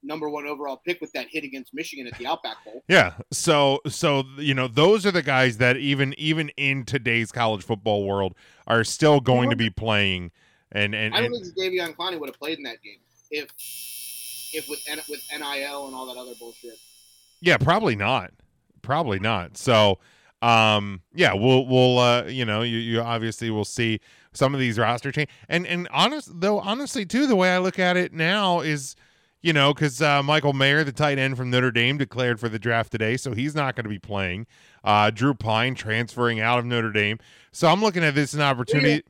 number 0.03 0.29
one 0.29 0.47
overall 0.47 0.81
pick 0.85 1.01
with 1.01 1.13
that 1.13 1.27
hit 1.31 1.45
against 1.45 1.75
Michigan 1.75 2.07
at 2.07 2.19
the 2.19 2.27
Outback 2.27 2.65
Bowl. 2.65 2.83
Yeah. 2.89 3.15
So 3.31 3.81
so 3.87 4.25
you 4.39 4.55
know 4.55 4.69
those 4.69 5.05
are 5.05 5.11
the 5.11 5.23
guys 5.23 5.59
that 5.59 5.77
even 5.77 6.15
even 6.19 6.49
in 6.57 6.85
today's 6.85 7.31
college 7.31 7.63
football 7.63 8.07
world 8.07 8.35
are 8.67 8.85
still 8.85 9.21
going 9.21 9.51
to 9.51 9.57
be 9.57 9.71
playing. 9.71 10.33
And 10.73 10.95
and, 10.95 11.15
I 11.15 11.21
don't 11.21 11.35
and, 11.35 11.45
think 11.55 11.57
Jadeveon 11.57 11.95
Clowney 11.95 12.19
would 12.19 12.31
have 12.31 12.39
played 12.39 12.57
in 12.57 12.65
that 12.65 12.83
game 12.83 12.99
if 13.31 13.51
if 14.55 14.69
with 14.69 14.81
with 15.09 15.21
NIL 15.31 15.87
and 15.87 15.95
all 15.95 16.07
that 16.07 16.19
other 16.19 16.33
bullshit. 16.39 16.79
yeah, 17.41 17.59
probably 17.59 17.97
not. 17.97 18.33
Probably 18.81 19.19
not. 19.19 19.57
So 19.59 19.99
um 20.43 21.01
yeah, 21.15 21.33
we'll 21.33 21.67
we'll 21.67 21.99
uh 21.99 22.25
you 22.25 22.45
know, 22.45 22.63
you, 22.63 22.79
you 22.79 23.01
obviously 23.01 23.51
will 23.51 23.65
see 23.65 24.01
some 24.33 24.55
of 24.55 24.61
these 24.61 24.79
roster 24.79 25.13
change. 25.13 25.31
And 25.49 25.67
and 25.67 25.89
honest 25.91 26.41
though 26.41 26.61
honestly 26.61 27.07
too 27.07 27.27
the 27.27 27.37
way 27.37 27.51
I 27.51 27.59
look 27.59 27.79
at 27.79 27.97
it 27.97 28.13
now 28.13 28.61
is 28.61 28.97
you 29.43 29.53
know, 29.53 29.75
because 29.75 30.01
uh, 30.01 30.23
Michael 30.23 30.53
Mayer, 30.53 30.85
the 30.85 30.93
tight 30.93 31.19
end 31.19 31.37
from 31.37 31.51
Notre 31.51 31.73
Dame, 31.73 31.99
declared 31.99 32.39
for 32.39 32.49
the 32.49 32.61
draft 32.61 32.93
today, 32.93 33.17
so 33.17 33.33
he's 33.33 33.55
not 33.55 33.75
going 33.75 33.85
to 33.85 33.91
be 33.91 33.99
playing. 33.99 34.47
Uh, 34.85 35.11
Drew 35.11 35.35
Pyne 35.35 35.75
transferring 35.75 36.41
out 36.41 36.61
of 36.61 36.65
Notre 36.65 36.93
Dame, 36.93 37.19
so 37.51 37.69
I'm 37.69 37.81
looking 37.81 38.05
at 38.05 38.15
this 38.15 38.31
as 38.31 38.35
an 38.35 38.43
opportunity. 38.43 39.03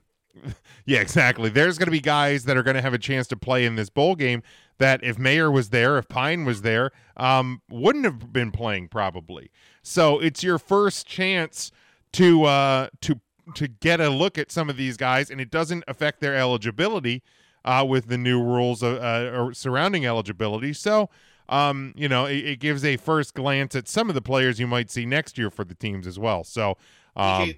Yeah, 0.87 1.01
exactly. 1.03 1.51
There's 1.51 1.77
going 1.77 1.87
to 1.87 1.93
be 1.93 2.01
guys 2.01 2.45
that 2.45 2.57
are 2.57 2.63
going 2.63 2.77
to 2.77 2.83
have 2.83 2.95
a 2.95 2.99
chance 2.99 3.27
to 3.29 3.37
play 3.37 3.67
in 3.67 3.77
this 3.77 3.91
bowl 3.91 4.15
game 4.15 4.43
that 4.79 5.05
if 5.05 5.19
Mayer 5.19 5.51
was 5.51 5.69
there, 5.69 5.99
if 5.99 6.09
Pyne 6.09 6.47
was 6.47 6.63
there, 6.63 6.91
um, 7.19 7.61
wouldn't 7.71 8.07
have 8.07 8.33
been 8.33 8.51
playing 8.51 8.89
probably. 8.89 9.51
So 9.83 10.21
it's 10.21 10.43
your 10.43 10.59
first 10.59 11.07
chance 11.07 11.73
to 12.13 12.45
uh, 12.45 12.89
to 13.03 13.21
to 13.55 13.69
get 13.69 14.01
a 14.01 14.09
look 14.09 14.39
at 14.39 14.51
some 14.51 14.71
of 14.71 14.77
these 14.77 14.97
guys, 14.97 15.31
and 15.31 15.41
it 15.41 15.51
doesn't 15.51 15.85
affect 15.89 16.21
their 16.21 16.35
eligibility 16.35 17.23
uh, 17.65 17.85
with 17.89 18.07
the 18.07 18.19
new 18.19 18.43
rules 18.43 18.83
uh, 18.83 19.49
uh, 19.49 19.53
surrounding 19.53 20.07
eligibility. 20.07 20.73
So, 20.73 21.11
um, 21.49 21.93
you 21.97 22.09
know, 22.09 22.27
it, 22.27 22.37
it, 22.37 22.61
gives 22.61 22.85
a 22.85 22.97
first 22.97 23.35
glance 23.35 23.75
at 23.75 23.89
some 23.89 24.09
of 24.09 24.15
the 24.15 24.23
players 24.23 24.59
you 24.59 24.67
might 24.67 24.91
see 24.91 25.07
next 25.07 25.39
year 25.39 25.51
for 25.51 25.65
the 25.65 25.75
teams 25.75 26.07
as 26.07 26.19
well. 26.19 26.45
So, 26.45 26.77
um, 27.17 27.53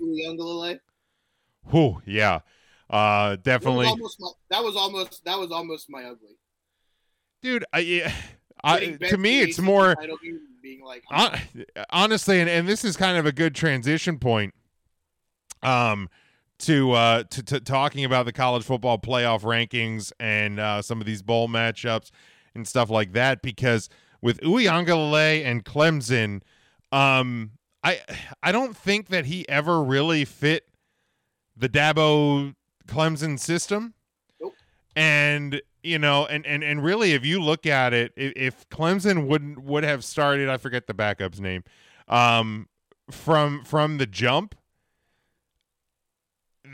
whew, 1.70 2.02
yeah, 2.06 2.40
uh, 2.90 3.36
definitely. 3.36 3.86
That 3.86 3.98
was, 4.00 4.16
my, 4.18 4.30
that 4.50 4.64
was 4.64 4.76
almost 4.76 5.24
that 5.24 5.38
was 5.38 5.52
almost 5.52 5.90
my 5.90 6.04
ugly. 6.04 6.36
Dude, 7.42 7.64
I, 7.72 8.12
I 8.62 8.92
to 9.08 9.18
me, 9.18 9.40
it's 9.40 9.58
more. 9.58 9.96
Being 10.64 10.82
like, 10.82 11.04
honestly, 11.90 12.40
and, 12.40 12.48
and 12.48 12.66
this 12.66 12.86
is 12.86 12.96
kind 12.96 13.18
of 13.18 13.26
a 13.26 13.32
good 13.32 13.54
transition 13.54 14.18
point. 14.18 14.54
Um, 15.62 16.08
to 16.60 16.92
uh 16.92 17.24
to, 17.24 17.42
to 17.42 17.60
talking 17.60 18.04
about 18.04 18.24
the 18.24 18.32
college 18.32 18.64
football 18.64 18.98
playoff 18.98 19.42
rankings 19.42 20.12
and 20.18 20.58
uh, 20.58 20.80
some 20.80 21.00
of 21.00 21.06
these 21.06 21.20
bowl 21.20 21.48
matchups 21.48 22.10
and 22.54 22.66
stuff 22.66 22.88
like 22.88 23.12
that 23.12 23.42
because 23.42 23.90
with 24.22 24.40
Uiagalelei 24.40 25.44
and 25.44 25.66
Clemson, 25.66 26.40
um, 26.92 27.50
I 27.82 28.00
I 28.42 28.52
don't 28.52 28.74
think 28.74 29.08
that 29.08 29.26
he 29.26 29.46
ever 29.50 29.82
really 29.82 30.24
fit 30.24 30.64
the 31.54 31.68
Dabo 31.68 32.54
Clemson 32.88 33.38
system. 33.38 33.92
Nope. 34.40 34.54
And 34.96 35.60
you 35.84 35.98
know, 35.98 36.26
and 36.26 36.46
and 36.46 36.64
and 36.64 36.82
really, 36.82 37.12
if 37.12 37.24
you 37.24 37.40
look 37.40 37.66
at 37.66 37.92
it, 37.92 38.12
if, 38.16 38.68
Clemson 38.70 39.26
wouldn't 39.26 39.62
would 39.62 39.84
have 39.84 40.04
started, 40.04 40.48
I 40.48 40.56
forget 40.56 40.86
the 40.86 40.94
backup's 40.94 41.40
name, 41.40 41.64
um, 42.08 42.68
from 43.10 43.64
from 43.64 43.98
the 43.98 44.06
jump 44.06 44.54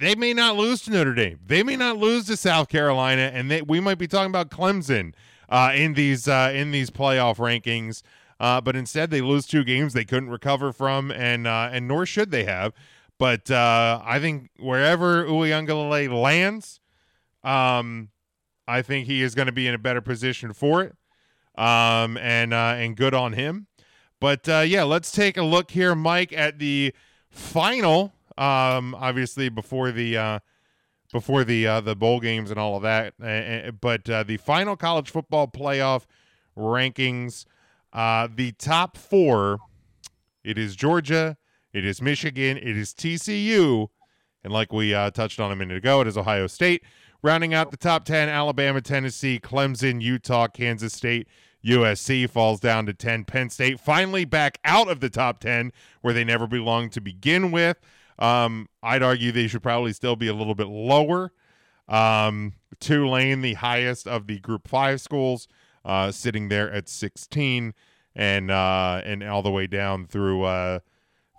they 0.00 0.14
may 0.14 0.32
not 0.32 0.56
lose 0.56 0.82
to 0.82 0.90
Notre 0.90 1.14
Dame. 1.14 1.38
They 1.44 1.62
may 1.62 1.76
not 1.76 1.98
lose 1.98 2.26
to 2.26 2.36
South 2.36 2.68
Carolina, 2.68 3.30
and 3.34 3.50
they, 3.50 3.62
we 3.62 3.80
might 3.80 3.98
be 3.98 4.08
talking 4.08 4.30
about 4.30 4.50
Clemson 4.50 5.12
uh, 5.48 5.72
in 5.74 5.94
these 5.94 6.26
uh, 6.26 6.52
in 6.54 6.70
these 6.70 6.90
playoff 6.90 7.36
rankings. 7.36 8.02
Uh, 8.38 8.60
but 8.60 8.74
instead, 8.74 9.10
they 9.10 9.20
lose 9.20 9.46
two 9.46 9.62
games 9.62 9.92
they 9.92 10.04
couldn't 10.04 10.30
recover 10.30 10.72
from, 10.72 11.10
and 11.10 11.46
uh, 11.46 11.68
and 11.72 11.86
nor 11.86 12.06
should 12.06 12.30
they 12.30 12.44
have. 12.44 12.72
But 13.18 13.50
uh, 13.50 14.00
I 14.02 14.18
think 14.18 14.48
wherever 14.58 15.26
Uiagalelei 15.26 16.10
lands, 16.10 16.80
um, 17.44 18.08
I 18.70 18.82
think 18.82 19.06
he 19.06 19.22
is 19.22 19.34
going 19.34 19.46
to 19.46 19.52
be 19.52 19.66
in 19.66 19.74
a 19.74 19.78
better 19.78 20.00
position 20.00 20.52
for 20.52 20.82
it. 20.82 20.94
Um, 21.56 22.16
and 22.16 22.54
uh, 22.54 22.74
and 22.76 22.96
good 22.96 23.12
on 23.12 23.32
him. 23.32 23.66
But 24.20 24.46
yeah, 24.46 24.84
let's 24.84 25.10
take 25.10 25.36
a 25.36 25.42
look 25.42 25.70
here, 25.70 25.94
Mike, 25.94 26.32
at 26.32 26.58
the 26.58 26.94
final 27.28 28.12
um, 28.40 28.94
obviously 28.94 29.50
before 29.50 29.92
the 29.92 30.16
uh, 30.16 30.38
before 31.12 31.44
the 31.44 31.66
uh, 31.66 31.80
the 31.80 31.94
bowl 31.94 32.18
games 32.18 32.50
and 32.50 32.58
all 32.58 32.76
of 32.76 32.82
that. 32.82 33.14
Uh, 33.22 33.26
uh, 33.26 33.70
but 33.72 34.08
uh, 34.08 34.22
the 34.22 34.38
final 34.38 34.76
college 34.76 35.10
football 35.10 35.46
playoff 35.46 36.04
rankings, 36.56 37.44
uh, 37.92 38.26
the 38.34 38.52
top 38.52 38.96
four, 38.96 39.58
it 40.42 40.56
is 40.56 40.74
Georgia, 40.74 41.36
it 41.72 41.84
is 41.84 42.00
Michigan, 42.00 42.56
it 42.56 42.76
is 42.76 42.94
TCU, 42.94 43.88
and 44.42 44.52
like 44.52 44.72
we 44.72 44.94
uh, 44.94 45.10
touched 45.10 45.38
on 45.38 45.52
a 45.52 45.56
minute 45.56 45.76
ago, 45.76 46.00
it 46.00 46.06
is 46.06 46.16
Ohio 46.16 46.46
State. 46.46 46.82
Rounding 47.22 47.52
out 47.52 47.70
the 47.70 47.76
top 47.76 48.04
10, 48.04 48.28
Alabama, 48.28 48.80
Tennessee, 48.80 49.38
Clemson, 49.38 50.00
Utah, 50.00 50.48
Kansas 50.48 50.94
State, 50.94 51.28
USC 51.64 52.28
falls 52.28 52.60
down 52.60 52.86
to 52.86 52.94
10. 52.94 53.24
Penn 53.24 53.50
State 53.50 53.78
finally 53.78 54.24
back 54.24 54.58
out 54.64 54.88
of 54.88 55.00
the 55.00 55.10
top 55.10 55.40
10 55.40 55.72
where 56.00 56.14
they 56.14 56.24
never 56.24 56.46
belonged 56.46 56.92
to 56.92 57.00
begin 57.00 57.50
with. 57.50 57.78
Um, 58.18 58.68
I'd 58.82 59.02
argue 59.02 59.32
they 59.32 59.46
should 59.46 59.62
probably 59.62 59.92
still 59.92 60.16
be 60.16 60.28
a 60.28 60.34
little 60.34 60.54
bit 60.54 60.68
lower. 60.68 61.32
Um, 61.88 62.54
Tulane, 62.78 63.42
the 63.42 63.54
highest 63.54 64.06
of 64.06 64.26
the 64.26 64.38
Group 64.38 64.68
Five 64.68 65.00
schools, 65.00 65.48
uh, 65.84 66.12
sitting 66.12 66.48
there 66.48 66.70
at 66.70 66.88
16, 66.88 67.74
and 68.14 68.50
uh, 68.50 69.02
and 69.04 69.22
all 69.22 69.42
the 69.42 69.50
way 69.50 69.66
down 69.66 70.06
through 70.06 70.44
uh, 70.44 70.80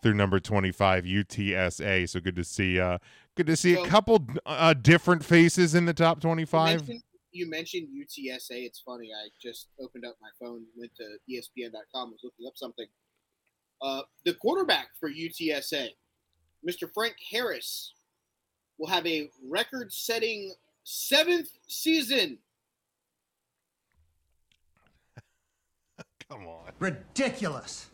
through 0.01 0.15
number 0.15 0.39
25 0.39 1.05
UTSA. 1.05 2.09
So 2.09 2.19
good 2.19 2.35
to 2.35 2.43
see. 2.43 2.79
Uh, 2.79 2.97
good 3.35 3.47
to 3.47 3.55
see 3.55 3.75
So- 3.75 3.83
a 3.83 3.87
couple 3.87 4.25
uh, 4.45 4.73
different 4.73 5.23
faces 5.23 5.75
in 5.75 5.85
the 5.85 5.93
top 5.93 6.17
You 6.17 6.21
25. 6.21 6.79
mentioned, 6.79 7.03
you 7.31 7.49
mentioned 7.49 7.87
UTSA. 7.89 8.65
It's 8.65 8.79
funny. 8.81 9.11
I 9.13 9.29
just 9.41 9.69
opened 9.79 10.05
up 10.05 10.15
my 10.21 10.29
phone, 10.39 10.65
went 10.75 10.91
to 10.95 11.17
ESPN.com, 11.29 12.11
was 12.11 12.19
looking 12.23 12.45
up 12.47 12.53
something. 12.57 12.87
Uh, 13.81 14.01
the 14.25 14.33
quarterback 14.35 14.89
for 14.99 15.09
UTSA, 15.09 15.89
Mr. 16.67 16.91
Frank 16.93 17.15
Harris, 17.31 17.93
will 18.77 18.87
have 18.87 19.07
a 19.07 19.29
record-setting 19.47 20.53
seventh 20.83 21.49
season. 21.67 22.37
Come 26.29 26.47
on. 26.47 26.71
Ridiculous. 26.79 27.87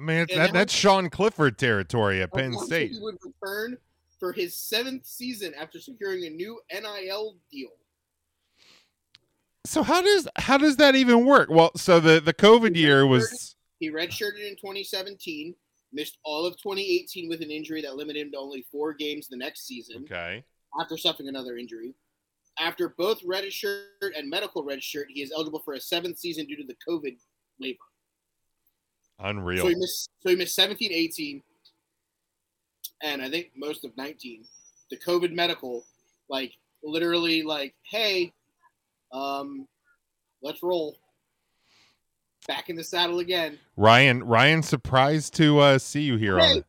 I 0.00 0.02
mean, 0.02 0.18
that, 0.18 0.28
that 0.30 0.52
that's 0.52 0.72
Sean 0.72 1.10
Clifford 1.10 1.58
territory 1.58 2.22
at 2.22 2.32
Penn 2.32 2.56
State. 2.58 2.92
He 2.92 2.98
would 3.00 3.18
return 3.22 3.76
for 4.18 4.32
his 4.32 4.56
seventh 4.56 5.06
season 5.06 5.52
after 5.58 5.78
securing 5.78 6.24
a 6.24 6.30
new 6.30 6.58
NIL 6.72 7.36
deal. 7.50 7.68
So 9.66 9.82
how 9.82 10.00
does 10.00 10.26
how 10.36 10.56
does 10.56 10.76
that 10.76 10.94
even 10.94 11.26
work? 11.26 11.50
Well, 11.50 11.72
so 11.76 12.00
the 12.00 12.20
the 12.20 12.32
COVID 12.32 12.76
year 12.76 13.06
was 13.06 13.56
He 13.78 13.90
redshirted 13.90 14.46
in 14.46 14.56
2017, 14.56 15.54
missed 15.92 16.18
all 16.24 16.46
of 16.46 16.54
2018 16.56 17.28
with 17.28 17.42
an 17.42 17.50
injury 17.50 17.82
that 17.82 17.96
limited 17.96 18.26
him 18.26 18.32
to 18.32 18.38
only 18.38 18.64
four 18.72 18.94
games 18.94 19.28
the 19.28 19.36
next 19.36 19.66
season 19.66 20.04
okay. 20.04 20.44
after 20.80 20.96
suffering 20.96 21.28
another 21.28 21.58
injury. 21.58 21.94
After 22.58 22.94
both 22.96 23.20
red 23.24 23.50
shirt 23.52 23.84
and 24.16 24.28
medical 24.28 24.64
red 24.64 24.82
shirt, 24.82 25.08
he 25.10 25.22
is 25.22 25.30
eligible 25.30 25.62
for 25.64 25.74
a 25.74 25.80
seventh 25.80 26.18
season 26.18 26.46
due 26.46 26.56
to 26.56 26.64
the 26.64 26.76
COVID 26.88 27.16
waiver. 27.58 27.78
Unreal. 29.22 29.62
So 29.62 29.68
he 29.68 29.74
missed 29.74 30.10
so 30.20 30.28
he 30.30 30.36
missed 30.36 30.54
17, 30.54 30.92
18, 30.92 31.42
and 33.02 33.22
I 33.22 33.30
think 33.30 33.50
most 33.56 33.84
of 33.84 33.96
19. 33.96 34.44
The 34.90 34.96
COVID 34.96 35.32
medical, 35.32 35.84
like 36.28 36.52
literally 36.82 37.42
like, 37.42 37.74
hey, 37.82 38.32
um, 39.12 39.66
let's 40.42 40.62
roll. 40.62 40.98
Back 42.48 42.70
in 42.70 42.76
the 42.76 42.82
saddle 42.82 43.20
again. 43.20 43.58
Ryan 43.76 44.24
Ryan 44.24 44.62
surprised 44.62 45.34
to 45.34 45.58
uh, 45.58 45.78
see 45.78 46.02
you 46.02 46.16
here 46.16 46.40
on 46.40 46.46
Hey. 46.46 46.64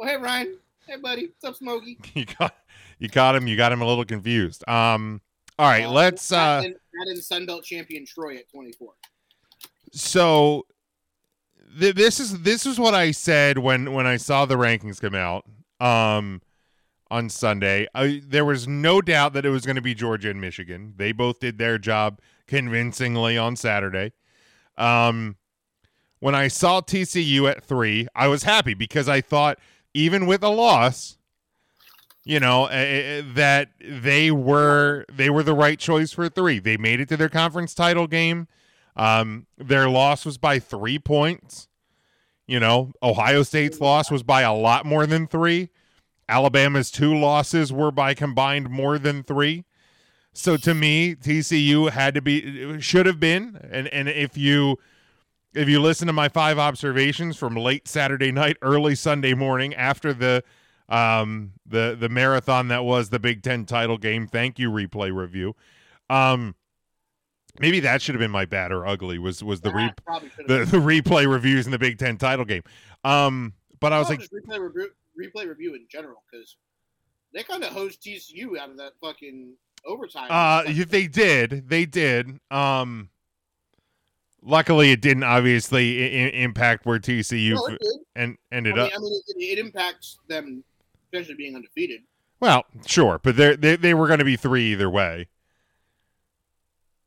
Oh 0.00 0.06
hey 0.06 0.16
Ryan. 0.16 0.56
Hey 0.86 0.96
buddy. 0.96 1.26
What's 1.26 1.44
up, 1.44 1.56
Smokey? 1.56 1.98
You 2.14 2.24
got 2.24 2.54
you 2.98 3.08
got 3.08 3.34
him. 3.34 3.46
You 3.46 3.56
got 3.56 3.72
him 3.72 3.82
a 3.82 3.86
little 3.86 4.04
confused. 4.04 4.66
Um. 4.68 5.20
All 5.58 5.68
right. 5.68 5.84
Uh, 5.84 5.90
let's. 5.90 6.28
that 6.28 6.60
Uh. 6.60 6.62
and, 6.64 6.74
that 6.74 7.08
and 7.08 7.48
Sunbelt 7.48 7.64
champion 7.64 8.06
Troy 8.06 8.36
at 8.36 8.48
24. 8.50 8.92
So 9.92 10.66
th- 11.78 11.94
this 11.94 12.20
is 12.20 12.40
this 12.42 12.66
is 12.66 12.78
what 12.78 12.94
I 12.94 13.10
said 13.10 13.58
when 13.58 13.92
when 13.92 14.06
I 14.06 14.16
saw 14.16 14.46
the 14.46 14.56
rankings 14.56 15.00
come 15.00 15.14
out. 15.14 15.44
Um. 15.80 16.42
On 17.10 17.30
Sunday, 17.30 17.86
I, 17.94 18.20
there 18.22 18.44
was 18.44 18.68
no 18.68 19.00
doubt 19.00 19.32
that 19.32 19.46
it 19.46 19.48
was 19.48 19.64
going 19.64 19.76
to 19.76 19.80
be 19.80 19.94
Georgia 19.94 20.28
and 20.28 20.42
Michigan. 20.42 20.92
They 20.98 21.12
both 21.12 21.40
did 21.40 21.56
their 21.56 21.78
job 21.78 22.20
convincingly 22.46 23.38
on 23.38 23.56
Saturday. 23.56 24.12
Um, 24.76 25.36
when 26.20 26.34
I 26.34 26.48
saw 26.48 26.82
TCU 26.82 27.50
at 27.50 27.64
three, 27.64 28.08
I 28.14 28.28
was 28.28 28.42
happy 28.42 28.74
because 28.74 29.08
I 29.08 29.22
thought 29.22 29.58
even 29.94 30.26
with 30.26 30.42
a 30.42 30.50
loss, 30.50 31.16
you 32.24 32.40
know, 32.40 32.64
uh, 32.64 33.22
that 33.34 33.70
they 33.80 34.30
were 34.30 35.06
they 35.10 35.30
were 35.30 35.42
the 35.42 35.54
right 35.54 35.78
choice 35.78 36.12
for 36.12 36.28
three. 36.28 36.58
They 36.58 36.76
made 36.76 37.00
it 37.00 37.08
to 37.08 37.16
their 37.16 37.30
conference 37.30 37.72
title 37.72 38.06
game. 38.06 38.48
Um, 38.96 39.46
their 39.56 39.88
loss 39.88 40.26
was 40.26 40.36
by 40.36 40.58
three 40.58 40.98
points. 40.98 41.67
You 42.48 42.58
know, 42.58 42.92
Ohio 43.02 43.42
State's 43.42 43.78
loss 43.78 44.10
was 44.10 44.22
by 44.22 44.40
a 44.40 44.54
lot 44.54 44.86
more 44.86 45.06
than 45.06 45.26
three. 45.26 45.68
Alabama's 46.28 46.90
two 46.90 47.14
losses 47.14 47.72
were 47.72 47.90
by 47.90 48.14
combined 48.14 48.70
more 48.70 48.98
than 48.98 49.22
three. 49.22 49.64
So 50.32 50.56
to 50.56 50.72
me, 50.72 51.14
TCU 51.14 51.90
had 51.90 52.14
to 52.14 52.22
be 52.22 52.80
should 52.80 53.06
have 53.06 53.20
been, 53.20 53.60
and 53.70 53.86
and 53.88 54.08
if 54.08 54.36
you 54.36 54.78
if 55.54 55.68
you 55.68 55.80
listen 55.80 56.06
to 56.06 56.12
my 56.12 56.28
five 56.28 56.58
observations 56.58 57.36
from 57.36 57.54
late 57.54 57.86
Saturday 57.86 58.32
night, 58.32 58.56
early 58.62 58.94
Sunday 58.94 59.34
morning 59.34 59.74
after 59.74 60.14
the 60.14 60.42
um 60.88 61.52
the 61.66 61.96
the 61.98 62.08
marathon 62.08 62.68
that 62.68 62.84
was 62.84 63.10
the 63.10 63.18
Big 63.18 63.42
Ten 63.42 63.66
title 63.66 63.98
game, 63.98 64.26
thank 64.26 64.58
you 64.58 64.70
replay 64.70 65.14
review. 65.14 65.54
Um, 66.08 66.54
maybe 67.60 67.80
that 67.80 68.02
should 68.02 68.14
have 68.14 68.20
been 68.20 68.30
my 68.30 68.44
bad 68.44 68.72
or 68.72 68.86
ugly 68.86 69.18
was 69.18 69.42
was 69.42 69.60
the 69.60 69.70
re- 69.72 69.86
That 69.86 70.04
probably 70.04 70.30
should 70.36 70.48
the, 70.48 70.64
the 70.64 70.78
replay 70.78 71.30
reviews 71.30 71.66
in 71.66 71.72
the 71.72 71.78
Big 71.78 71.98
Ten 71.98 72.16
title 72.16 72.44
game. 72.44 72.62
Um, 73.04 73.52
but 73.80 73.92
I 73.92 73.98
was 73.98 74.08
like, 74.08 74.20
replay 74.20 74.58
review, 74.58 74.90
replay 75.20 75.46
review 75.48 75.74
in 75.74 75.86
general 75.90 76.22
because 76.30 76.56
they 77.32 77.42
kind 77.42 77.62
of 77.62 77.70
hosed 77.70 78.02
TCU 78.02 78.58
out 78.58 78.70
of 78.70 78.76
that 78.78 78.92
fucking 79.00 79.52
overtime. 79.84 80.28
Uh, 80.30 80.62
they 80.88 81.06
did. 81.06 81.68
They 81.68 81.84
did. 81.86 82.40
Um, 82.50 83.10
luckily, 84.42 84.92
it 84.92 85.00
didn't 85.00 85.24
obviously 85.24 86.02
I- 86.02 86.24
I- 86.26 86.30
impact 86.30 86.86
where 86.86 86.98
TCU 86.98 87.54
No, 87.54 87.76
and 88.16 88.36
I 88.52 88.56
ended 88.56 88.74
mean, 88.76 88.84
up. 88.86 88.92
I 88.94 88.98
mean 88.98 89.20
it, 89.28 89.58
it 89.58 89.58
impacts 89.58 90.18
them 90.28 90.64
potentially 91.10 91.36
being 91.36 91.54
undefeated. 91.56 92.02
Well, 92.40 92.64
sure, 92.86 93.18
but 93.22 93.36
they 93.36 93.56
they 93.76 93.94
were 93.94 94.06
going 94.06 94.20
to 94.20 94.24
be 94.24 94.36
three 94.36 94.72
either 94.72 94.88
way. 94.88 95.26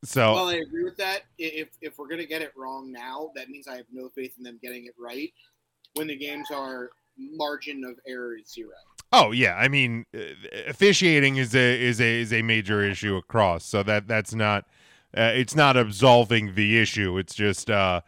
So 0.04 0.34
Well, 0.34 0.48
I 0.48 0.56
agree 0.56 0.84
with 0.84 0.96
that. 0.96 1.22
If 1.38 1.68
if 1.80 1.98
we're 1.98 2.08
gonna 2.08 2.26
get 2.26 2.42
it 2.42 2.52
wrong 2.56 2.90
now, 2.90 3.30
that 3.36 3.48
means 3.48 3.68
I 3.68 3.76
have 3.76 3.86
no 3.92 4.08
faith 4.08 4.34
in 4.36 4.44
them 4.44 4.58
getting 4.62 4.86
it 4.86 4.94
right 4.98 5.32
when 5.94 6.06
the 6.06 6.16
games 6.16 6.48
are 6.52 6.90
margin 7.16 7.84
of 7.84 7.98
error 8.06 8.36
is 8.36 8.52
zero. 8.52 8.72
Oh 9.12 9.30
yeah, 9.30 9.54
I 9.54 9.68
mean, 9.68 10.06
uh, 10.14 10.20
officiating 10.66 11.36
is 11.36 11.54
a 11.54 11.80
is 11.80 12.00
a 12.00 12.20
is 12.20 12.32
a 12.32 12.42
major 12.42 12.82
issue 12.82 13.16
across. 13.16 13.64
So 13.64 13.82
that 13.84 14.08
that's 14.08 14.34
not 14.34 14.64
uh, 15.16 15.32
it's 15.34 15.54
not 15.54 15.76
absolving 15.76 16.54
the 16.54 16.78
issue. 16.80 17.18
It's 17.18 17.34
just 17.34 17.70
uh, 17.70 18.00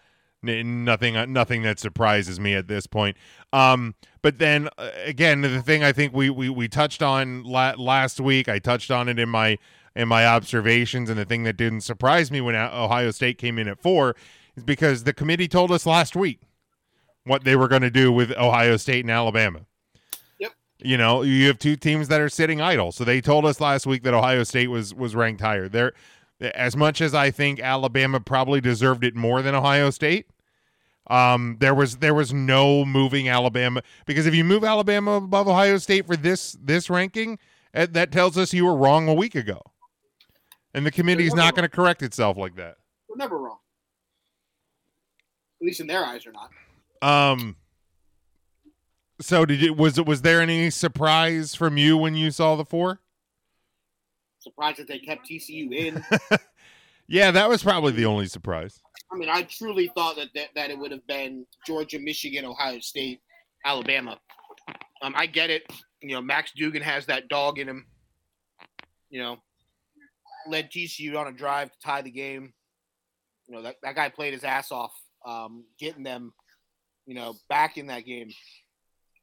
n- 0.46 0.84
nothing 0.84 1.32
nothing 1.32 1.62
that 1.62 1.78
surprises 1.78 2.40
me 2.40 2.54
at 2.54 2.68
this 2.68 2.86
point. 2.86 3.16
Um, 3.52 3.94
but 4.22 4.38
then 4.38 4.68
uh, 4.78 4.90
again, 5.04 5.42
the 5.42 5.62
thing 5.62 5.84
I 5.84 5.92
think 5.92 6.14
we 6.14 6.30
we 6.30 6.48
we 6.48 6.68
touched 6.68 7.02
on 7.02 7.44
la- 7.44 7.74
last 7.76 8.18
week. 8.18 8.48
I 8.48 8.58
touched 8.58 8.90
on 8.90 9.08
it 9.08 9.18
in 9.18 9.28
my 9.28 9.58
in 9.96 10.08
my 10.08 10.26
observations, 10.26 11.08
and 11.08 11.18
the 11.18 11.24
thing 11.24 11.44
that 11.44 11.56
didn't 11.56 11.82
surprise 11.82 12.30
me 12.30 12.40
when 12.40 12.54
Ohio 12.54 13.10
State 13.10 13.38
came 13.38 13.58
in 13.58 13.68
at 13.68 13.80
four 13.80 14.16
is 14.56 14.64
because 14.64 15.04
the 15.04 15.12
committee 15.12 15.48
told 15.48 15.70
us 15.70 15.86
last 15.86 16.16
week 16.16 16.40
what 17.24 17.44
they 17.44 17.56
were 17.56 17.68
going 17.68 17.82
to 17.82 17.90
do 17.90 18.12
with 18.12 18.30
Ohio 18.32 18.76
State 18.76 19.04
and 19.04 19.10
Alabama. 19.10 19.60
Yep. 20.38 20.52
You 20.78 20.96
know, 20.96 21.22
you 21.22 21.46
have 21.46 21.58
two 21.58 21.76
teams 21.76 22.08
that 22.08 22.20
are 22.20 22.28
sitting 22.28 22.60
idle. 22.60 22.92
So 22.92 23.04
they 23.04 23.20
told 23.20 23.46
us 23.46 23.60
last 23.60 23.86
week 23.86 24.02
that 24.02 24.14
Ohio 24.14 24.44
State 24.44 24.68
was 24.68 24.94
was 24.94 25.14
ranked 25.14 25.40
higher. 25.40 25.68
There 25.68 25.92
as 26.40 26.76
much 26.76 27.00
as 27.00 27.14
I 27.14 27.30
think 27.30 27.60
Alabama 27.60 28.20
probably 28.20 28.60
deserved 28.60 29.04
it 29.04 29.14
more 29.14 29.42
than 29.42 29.54
Ohio 29.54 29.90
State. 29.90 30.26
Um, 31.08 31.58
there 31.60 31.74
was 31.74 31.98
there 31.98 32.14
was 32.14 32.32
no 32.32 32.84
moving 32.84 33.28
Alabama 33.28 33.82
because 34.06 34.26
if 34.26 34.34
you 34.34 34.42
move 34.42 34.64
Alabama 34.64 35.12
above 35.12 35.46
Ohio 35.48 35.76
State 35.78 36.06
for 36.06 36.16
this 36.16 36.56
this 36.62 36.88
ranking, 36.88 37.38
eh, 37.74 37.86
that 37.90 38.10
tells 38.10 38.38
us 38.38 38.54
you 38.54 38.64
were 38.64 38.76
wrong 38.76 39.06
a 39.06 39.14
week 39.14 39.34
ago, 39.34 39.60
and 40.74 40.84
the 40.84 40.90
committee 40.90 41.26
is 41.26 41.34
not 41.34 41.54
going 41.54 41.62
to 41.62 41.74
correct 41.74 42.02
itself 42.02 42.36
like 42.36 42.56
that. 42.56 42.76
We're 43.08 43.16
never 43.16 43.38
wrong. 43.38 43.58
At 45.60 45.66
least 45.66 45.80
in 45.80 45.86
their 45.86 46.04
eyes, 46.04 46.26
are 46.26 46.32
not. 46.32 46.50
Um. 47.02 47.56
So 49.20 49.46
did 49.46 49.60
you 49.60 49.72
was 49.72 49.96
it 49.98 50.06
was 50.06 50.22
there 50.22 50.40
any 50.40 50.70
surprise 50.70 51.54
from 51.54 51.76
you 51.76 51.96
when 51.96 52.14
you 52.14 52.30
saw 52.30 52.56
the 52.56 52.64
four? 52.64 53.00
Surprised 54.40 54.78
that 54.78 54.88
they 54.88 54.98
kept 54.98 55.28
TCU 55.28 55.72
in. 55.72 56.04
Yeah, 57.06 57.30
that 57.32 57.48
was 57.48 57.62
probably 57.62 57.92
the 57.92 58.06
only 58.06 58.26
surprise. 58.26 58.80
I 59.12 59.16
mean, 59.16 59.28
I 59.28 59.42
truly 59.42 59.90
thought 59.94 60.16
that, 60.16 60.28
that 60.34 60.48
that 60.54 60.70
it 60.70 60.78
would 60.78 60.90
have 60.90 61.06
been 61.06 61.46
Georgia, 61.66 61.98
Michigan, 61.98 62.44
Ohio 62.44 62.80
State, 62.80 63.20
Alabama. 63.64 64.18
Um, 65.02 65.12
I 65.16 65.26
get 65.26 65.50
it. 65.50 65.70
you 66.00 66.14
know, 66.14 66.22
Max 66.22 66.52
Duggan 66.56 66.82
has 66.82 67.06
that 67.06 67.28
dog 67.28 67.58
in 67.58 67.68
him. 67.68 67.86
You 69.10 69.20
know, 69.20 69.36
led 70.48 70.70
TCU 70.70 71.16
on 71.16 71.26
a 71.26 71.32
drive 71.32 71.70
to 71.70 71.78
tie 71.84 72.02
the 72.02 72.10
game. 72.10 72.52
You 73.46 73.56
know, 73.56 73.62
that, 73.62 73.76
that 73.82 73.94
guy 73.94 74.08
played 74.08 74.32
his 74.32 74.44
ass 74.44 74.72
off, 74.72 74.92
um, 75.26 75.64
getting 75.78 76.02
them, 76.02 76.32
you 77.06 77.14
know, 77.14 77.34
back 77.48 77.76
in 77.76 77.88
that 77.88 78.06
game. 78.06 78.30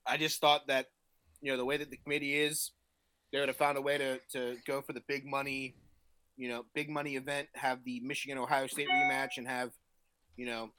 I 0.05 0.17
just 0.17 0.39
thought 0.39 0.67
that, 0.67 0.87
you 1.41 1.51
know, 1.51 1.57
the 1.57 1.65
way 1.65 1.77
that 1.77 1.89
the 1.89 1.97
committee 1.97 2.35
is, 2.35 2.71
they 3.31 3.39
would 3.39 3.49
have 3.49 3.57
found 3.57 3.77
a 3.77 3.81
way 3.81 3.97
to, 3.97 4.19
to 4.33 4.57
go 4.67 4.81
for 4.81 4.93
the 4.93 5.01
big 5.07 5.25
money, 5.25 5.75
you 6.37 6.49
know, 6.49 6.65
big 6.75 6.89
money 6.89 7.15
event, 7.15 7.47
have 7.55 7.79
the 7.83 7.99
Michigan 8.01 8.37
Ohio 8.37 8.67
State 8.67 8.89
rematch, 8.89 9.37
and 9.37 9.47
have, 9.47 9.71
you 10.35 10.45
know, 10.45 10.69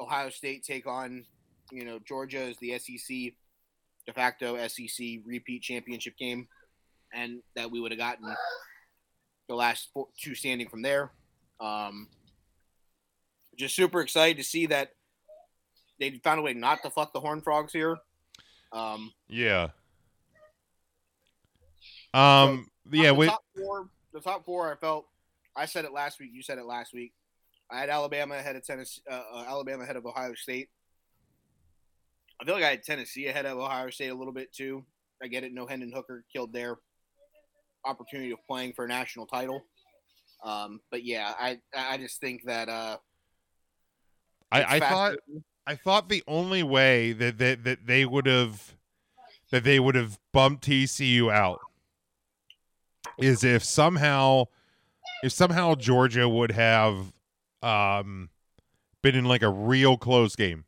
Ohio 0.00 0.30
State 0.30 0.64
take 0.64 0.86
on, 0.86 1.24
you 1.70 1.84
know, 1.84 1.98
Georgia 2.06 2.40
as 2.40 2.56
the 2.58 2.78
SEC 2.78 3.16
de 4.06 4.12
facto 4.14 4.56
SEC 4.68 5.06
repeat 5.26 5.62
championship 5.62 6.16
game, 6.18 6.46
and 7.12 7.40
that 7.56 7.70
we 7.70 7.80
would 7.80 7.90
have 7.90 7.98
gotten 7.98 8.34
the 9.48 9.54
last 9.54 9.88
four, 9.92 10.08
two 10.20 10.34
standing 10.34 10.68
from 10.68 10.82
there. 10.82 11.10
Um, 11.60 12.08
just 13.56 13.74
super 13.74 14.00
excited 14.00 14.36
to 14.36 14.44
see 14.44 14.66
that 14.66 14.92
they 15.98 16.10
found 16.22 16.38
a 16.38 16.42
way 16.42 16.54
not 16.54 16.82
to 16.82 16.90
fuck 16.90 17.12
the 17.12 17.20
Horn 17.20 17.40
Frogs 17.40 17.72
here. 17.72 17.96
Um, 18.72 19.12
Yeah. 19.28 19.68
Um. 22.14 22.70
yeah. 22.90 23.08
the 23.08 23.14
Wait. 23.14 23.26
top 23.28 23.44
four, 23.56 23.88
the 24.12 24.20
top 24.20 24.44
four. 24.44 24.72
I 24.72 24.76
felt. 24.76 25.06
I 25.56 25.66
said 25.66 25.84
it 25.84 25.92
last 25.92 26.20
week. 26.20 26.30
You 26.32 26.42
said 26.42 26.58
it 26.58 26.64
last 26.66 26.92
week. 26.94 27.12
I 27.70 27.80
had 27.80 27.90
Alabama 27.90 28.36
ahead 28.36 28.56
of 28.56 28.64
Tennessee. 28.64 29.02
Uh, 29.10 29.22
uh, 29.34 29.44
Alabama 29.48 29.82
ahead 29.82 29.96
of 29.96 30.06
Ohio 30.06 30.34
State. 30.34 30.68
I 32.40 32.44
feel 32.44 32.54
like 32.54 32.64
I 32.64 32.70
had 32.70 32.82
Tennessee 32.84 33.26
ahead 33.26 33.44
of 33.46 33.58
Ohio 33.58 33.90
State 33.90 34.08
a 34.08 34.14
little 34.14 34.32
bit 34.32 34.52
too. 34.54 34.84
I 35.22 35.26
get 35.26 35.42
it. 35.42 35.52
No 35.52 35.66
Hendon 35.66 35.92
Hooker 35.92 36.24
killed 36.32 36.52
their 36.52 36.76
opportunity 37.88 38.30
of 38.30 38.38
playing 38.46 38.74
for 38.74 38.84
a 38.84 38.88
national 38.88 39.26
title. 39.26 39.64
Um, 40.44 40.80
but 40.90 41.04
yeah, 41.04 41.32
I 41.38 41.58
I 41.76 41.96
just 41.96 42.20
think 42.20 42.44
that 42.44 42.68
uh, 42.68 42.98
I, 44.52 44.76
I 44.76 44.80
thought. 44.80 45.16
I 45.66 45.74
thought 45.74 46.08
the 46.08 46.22
only 46.26 46.62
way 46.62 47.12
that 47.12 47.36
that, 47.38 47.64
that 47.64 47.86
they 47.86 48.06
would 48.06 48.24
have 48.24 48.74
that 49.50 49.64
they 49.64 49.78
would 49.78 49.96
have 49.96 50.18
bumped 50.32 50.66
TCU 50.66 51.30
out 51.30 51.60
is 53.18 53.44
if 53.44 53.62
somehow 53.62 54.44
if 55.22 55.32
somehow 55.32 55.74
Georgia 55.74 56.26
would 56.26 56.52
have 56.52 57.12
um 57.62 58.30
been 59.02 59.14
in 59.14 59.26
like 59.26 59.42
a 59.42 59.50
real 59.50 59.98
close 59.98 60.34
game 60.34 60.64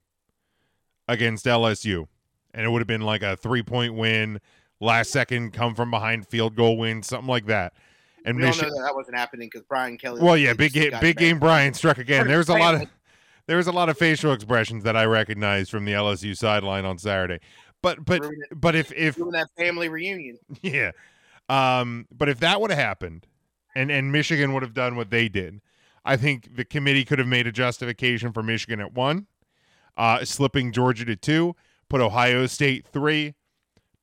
against 1.08 1.46
LSU 1.46 2.06
and 2.52 2.66
it 2.66 2.68
would 2.68 2.80
have 2.80 2.86
been 2.86 3.00
like 3.00 3.22
a 3.22 3.36
3-point 3.36 3.94
win, 3.94 4.40
last 4.80 5.10
second 5.10 5.52
come 5.52 5.74
from 5.74 5.90
behind 5.90 6.26
field 6.26 6.56
goal 6.56 6.76
win, 6.78 7.02
something 7.02 7.28
like 7.28 7.46
that. 7.46 7.74
And 8.24 8.36
we 8.36 8.44
all 8.44 8.50
know 8.50 8.58
that 8.58 8.82
that 8.84 8.94
wasn't 8.94 9.16
happening 9.16 9.48
because 9.48 9.66
Brian 9.66 9.96
Kelly. 9.96 10.20
well, 10.20 10.36
yeah, 10.36 10.52
big 10.52 10.72
game, 10.72 10.90
big 11.00 11.16
back. 11.16 11.16
game. 11.16 11.38
Brian 11.38 11.72
struck 11.72 11.98
again. 11.98 12.26
There 12.26 12.38
was 12.38 12.48
a 12.48 12.54
lot 12.54 12.74
of 12.74 12.80
Right. 12.80 12.88
there 13.46 13.56
was 13.56 13.66
a 13.66 13.72
lot 13.72 13.88
of 13.88 13.96
facial 13.96 14.32
expressions 14.32 14.84
that 14.84 14.96
I 14.96 15.04
recognized 15.04 15.70
from 15.70 15.84
the 15.84 15.92
LSU 15.92 16.36
sideline 16.36 16.84
on 16.84 16.98
Saturday. 16.98 17.38
But 17.82 18.04
but 18.04 18.22
but 18.54 18.74
if 18.74 18.92
if 18.92 19.16
doing 19.16 19.30
that 19.32 19.48
family 19.56 19.88
reunion. 19.88 20.38
yeah, 20.62 20.90
um, 21.48 22.06
but 22.12 22.28
if 22.28 22.40
that 22.40 22.60
would 22.60 22.70
have 22.70 22.78
happened, 22.78 23.26
and 23.74 23.90
and 23.90 24.12
Michigan 24.12 24.52
would 24.52 24.62
have 24.62 24.74
done 24.74 24.96
what 24.96 25.08
they 25.08 25.28
did, 25.30 25.62
I 26.04 26.18
think 26.18 26.56
the 26.56 26.64
committee 26.64 27.06
could 27.06 27.18
have 27.18 27.28
made 27.28 27.46
a 27.46 27.52
justification 27.52 28.32
for 28.32 28.42
Michigan 28.42 28.80
at 28.80 28.92
one, 28.92 29.28
uh, 29.96 30.26
slipping 30.26 30.72
Georgia 30.72 31.06
to 31.06 31.16
two, 31.16 31.56
put 31.88 32.02
Ohio 32.02 32.44
State 32.46 32.86
three, 32.86 33.34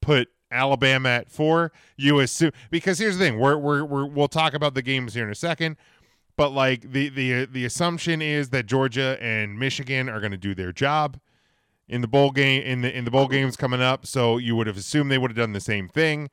put 0.02 0.30
Alabama 0.52 1.10
at 1.10 1.30
four. 1.30 1.72
You 1.96 2.20
assume 2.20 2.52
because 2.70 3.00
here's 3.00 3.18
the 3.18 3.26
thing: 3.26 3.40
we're 3.40 3.58
we're, 3.58 3.84
we're 3.84 4.06
we'll 4.06 4.28
talk 4.28 4.54
about 4.54 4.74
the 4.74 4.82
games 4.82 5.14
here 5.14 5.26
in 5.26 5.32
a 5.32 5.36
second. 5.36 5.78
But 6.36 6.50
like 6.50 6.92
the 6.92 7.10
the 7.10 7.46
the 7.46 7.66
assumption 7.66 8.22
is 8.22 8.50
that 8.50 8.66
Georgia 8.66 9.18
and 9.20 9.58
Michigan 9.58 10.08
are 10.08 10.20
going 10.20 10.32
to 10.32 10.38
do 10.38 10.54
their 10.54 10.72
job 10.72 11.20
in 11.90 12.02
the 12.02 12.08
bowl 12.08 12.32
game 12.32 12.62
in 12.64 12.82
the 12.82 12.96
in 12.96 13.06
the 13.06 13.12
bowl 13.12 13.28
games 13.28 13.56
coming 13.56 13.82
up. 13.82 14.06
So 14.06 14.38
you 14.38 14.56
would 14.56 14.68
have 14.68 14.78
assumed 14.78 15.12
they 15.12 15.18
would 15.18 15.32
have 15.32 15.38
done 15.38 15.54
the 15.54 15.60
same 15.60 15.88
thing. 15.88 16.30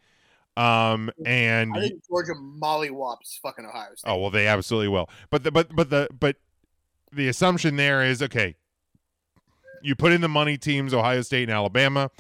Um 0.57 1.11
and 1.25 1.73
I 1.75 1.81
think 1.81 2.07
Georgia 2.07 2.35
mollywops 2.35 3.41
fucking 3.43 3.65
Ohio 3.65 3.95
State. 3.97 4.11
oh 4.11 4.19
well, 4.19 4.31
they 4.31 4.47
absolutely 4.47 4.89
will. 4.89 5.09
But 5.31 5.43
the 5.43 5.51
but 5.51 5.75
but 5.75 5.91
the 5.91 6.09
but 6.19 6.37
the 7.11 7.29
assumption 7.29 7.77
there 7.77 8.05
is 8.05 8.23
okay. 8.23 8.57
You 9.83 9.95
put 9.95 10.13
in 10.13 10.21
the 10.21 10.29
money 10.29 10.57
teams, 10.57 10.95
Ohio 10.95 11.23
State 11.23 11.49
and 11.49 11.53
Alabama. 11.53 12.11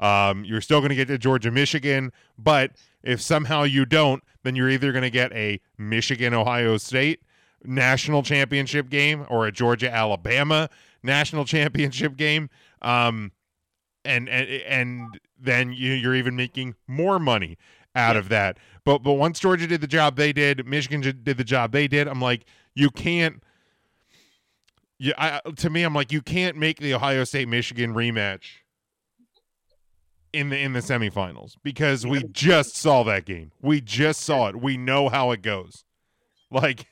Um, 0.00 0.44
you're 0.44 0.60
still 0.60 0.80
going 0.80 0.90
to 0.90 0.96
get 0.96 1.08
to 1.08 1.18
Georgia, 1.18 1.50
Michigan, 1.50 2.12
but 2.36 2.72
if 3.02 3.20
somehow 3.20 3.62
you 3.62 3.84
don't, 3.84 4.22
then 4.42 4.56
you're 4.56 4.70
either 4.70 4.92
going 4.92 5.02
to 5.02 5.10
get 5.10 5.32
a 5.32 5.60
Michigan, 5.78 6.34
Ohio 6.34 6.76
State 6.76 7.20
national 7.64 8.22
championship 8.22 8.88
game 8.88 9.26
or 9.28 9.46
a 9.46 9.52
Georgia, 9.52 9.92
Alabama 9.92 10.68
national 11.02 11.44
championship 11.46 12.16
game. 12.16 12.50
Um, 12.80 13.32
and 14.04 14.28
and 14.28 14.48
and 14.48 15.20
then 15.40 15.72
you, 15.72 15.92
you're 15.92 16.14
even 16.14 16.34
making 16.34 16.74
more 16.88 17.18
money 17.18 17.56
out 17.94 18.16
of 18.16 18.28
that. 18.30 18.58
But 18.84 18.98
but 18.98 19.14
once 19.14 19.38
Georgia 19.38 19.66
did 19.66 19.80
the 19.80 19.86
job 19.86 20.16
they 20.16 20.32
did, 20.32 20.66
Michigan 20.66 21.00
did 21.00 21.24
the 21.24 21.44
job 21.44 21.72
they 21.72 21.86
did. 21.86 22.08
I'm 22.08 22.20
like, 22.20 22.44
you 22.74 22.90
can't. 22.90 23.42
Yeah, 24.98 25.14
I, 25.18 25.50
to 25.50 25.70
me, 25.70 25.82
I'm 25.82 25.94
like, 25.94 26.12
you 26.12 26.22
can't 26.22 26.56
make 26.56 26.78
the 26.78 26.94
Ohio 26.94 27.24
State 27.24 27.48
Michigan 27.48 27.92
rematch 27.92 28.61
in 30.32 30.48
the 30.48 30.58
in 30.58 30.72
the 30.72 30.80
semifinals 30.80 31.56
because 31.62 32.06
we 32.06 32.22
just 32.24 32.76
saw 32.76 33.02
that 33.04 33.24
game. 33.24 33.52
We 33.60 33.80
just 33.80 34.20
saw 34.20 34.48
it. 34.48 34.60
We 34.60 34.76
know 34.76 35.08
how 35.08 35.30
it 35.30 35.42
goes. 35.42 35.84
Like, 36.50 36.86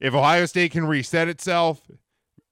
if 0.00 0.14
Ohio 0.14 0.46
State 0.46 0.72
can 0.72 0.84
reset 0.84 1.28
itself, 1.28 1.80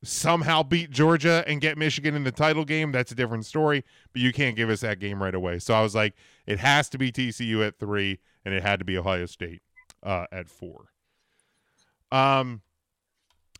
somehow 0.04 0.62
beat 0.62 0.90
Georgia 0.90 1.42
and 1.46 1.60
get 1.60 1.76
Michigan 1.76 2.14
in 2.14 2.22
the 2.22 2.30
title 2.30 2.64
game, 2.64 2.92
that's 2.92 3.10
a 3.10 3.14
different 3.14 3.44
story. 3.44 3.84
But 4.12 4.22
you 4.22 4.32
can't 4.32 4.54
give 4.54 4.70
us 4.70 4.80
that 4.80 5.00
game 5.00 5.20
right 5.20 5.34
away. 5.34 5.58
So 5.58 5.74
I 5.74 5.82
was 5.82 5.94
like, 5.94 6.14
it 6.46 6.60
has 6.60 6.88
to 6.90 6.98
be 6.98 7.10
TCU 7.10 7.66
at 7.66 7.78
three, 7.78 8.20
and 8.44 8.54
it 8.54 8.62
had 8.62 8.78
to 8.78 8.84
be 8.84 8.96
Ohio 8.96 9.26
State 9.26 9.62
uh, 10.02 10.26
at 10.30 10.48
four. 10.48 10.90
Um. 12.12 12.62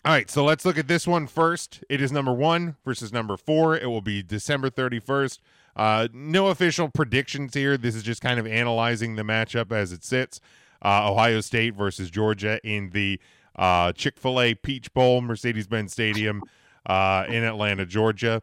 All 0.07 0.13
right, 0.13 0.29
so 0.31 0.45
let's 0.45 0.67
look 0.67 0.77
at 0.77 0.87
this 0.87 1.07
one 1.07 1.27
first. 1.27 1.83
It 1.89 2.03
is 2.03 2.13
number 2.13 2.35
one 2.35 2.77
versus 2.85 3.11
number 3.11 3.39
four. 3.39 3.75
It 3.75 3.87
will 3.87 4.03
be 4.03 4.23
December 4.23 4.69
31st. 4.69 5.39
Uh, 5.77 6.09
no 6.13 6.49
official 6.49 6.89
predictions 6.89 7.55
here. 7.55 7.77
This 7.77 7.95
is 7.95 8.03
just 8.03 8.21
kind 8.21 8.39
of 8.39 8.47
analyzing 8.47 9.17
the 9.17 9.23
matchup 9.23 9.73
as 9.73 9.93
it 9.93 10.05
sits. 10.05 10.41
Uh, 10.85 11.11
Ohio 11.11 11.41
State 11.41 11.75
versus 11.75 12.11
Georgia 12.11 12.61
in 12.63 12.91
the 12.91 13.19
uh, 13.57 13.93
Chick 13.93 14.19
fil 14.19 14.41
A 14.41 14.55
Peach 14.55 14.93
Bowl, 14.93 15.21
Mercedes 15.21 15.67
Benz 15.67 15.93
Stadium 15.93 16.43
uh, 16.87 17.25
in 17.29 17.43
Atlanta, 17.43 17.87
Georgia. 17.87 18.43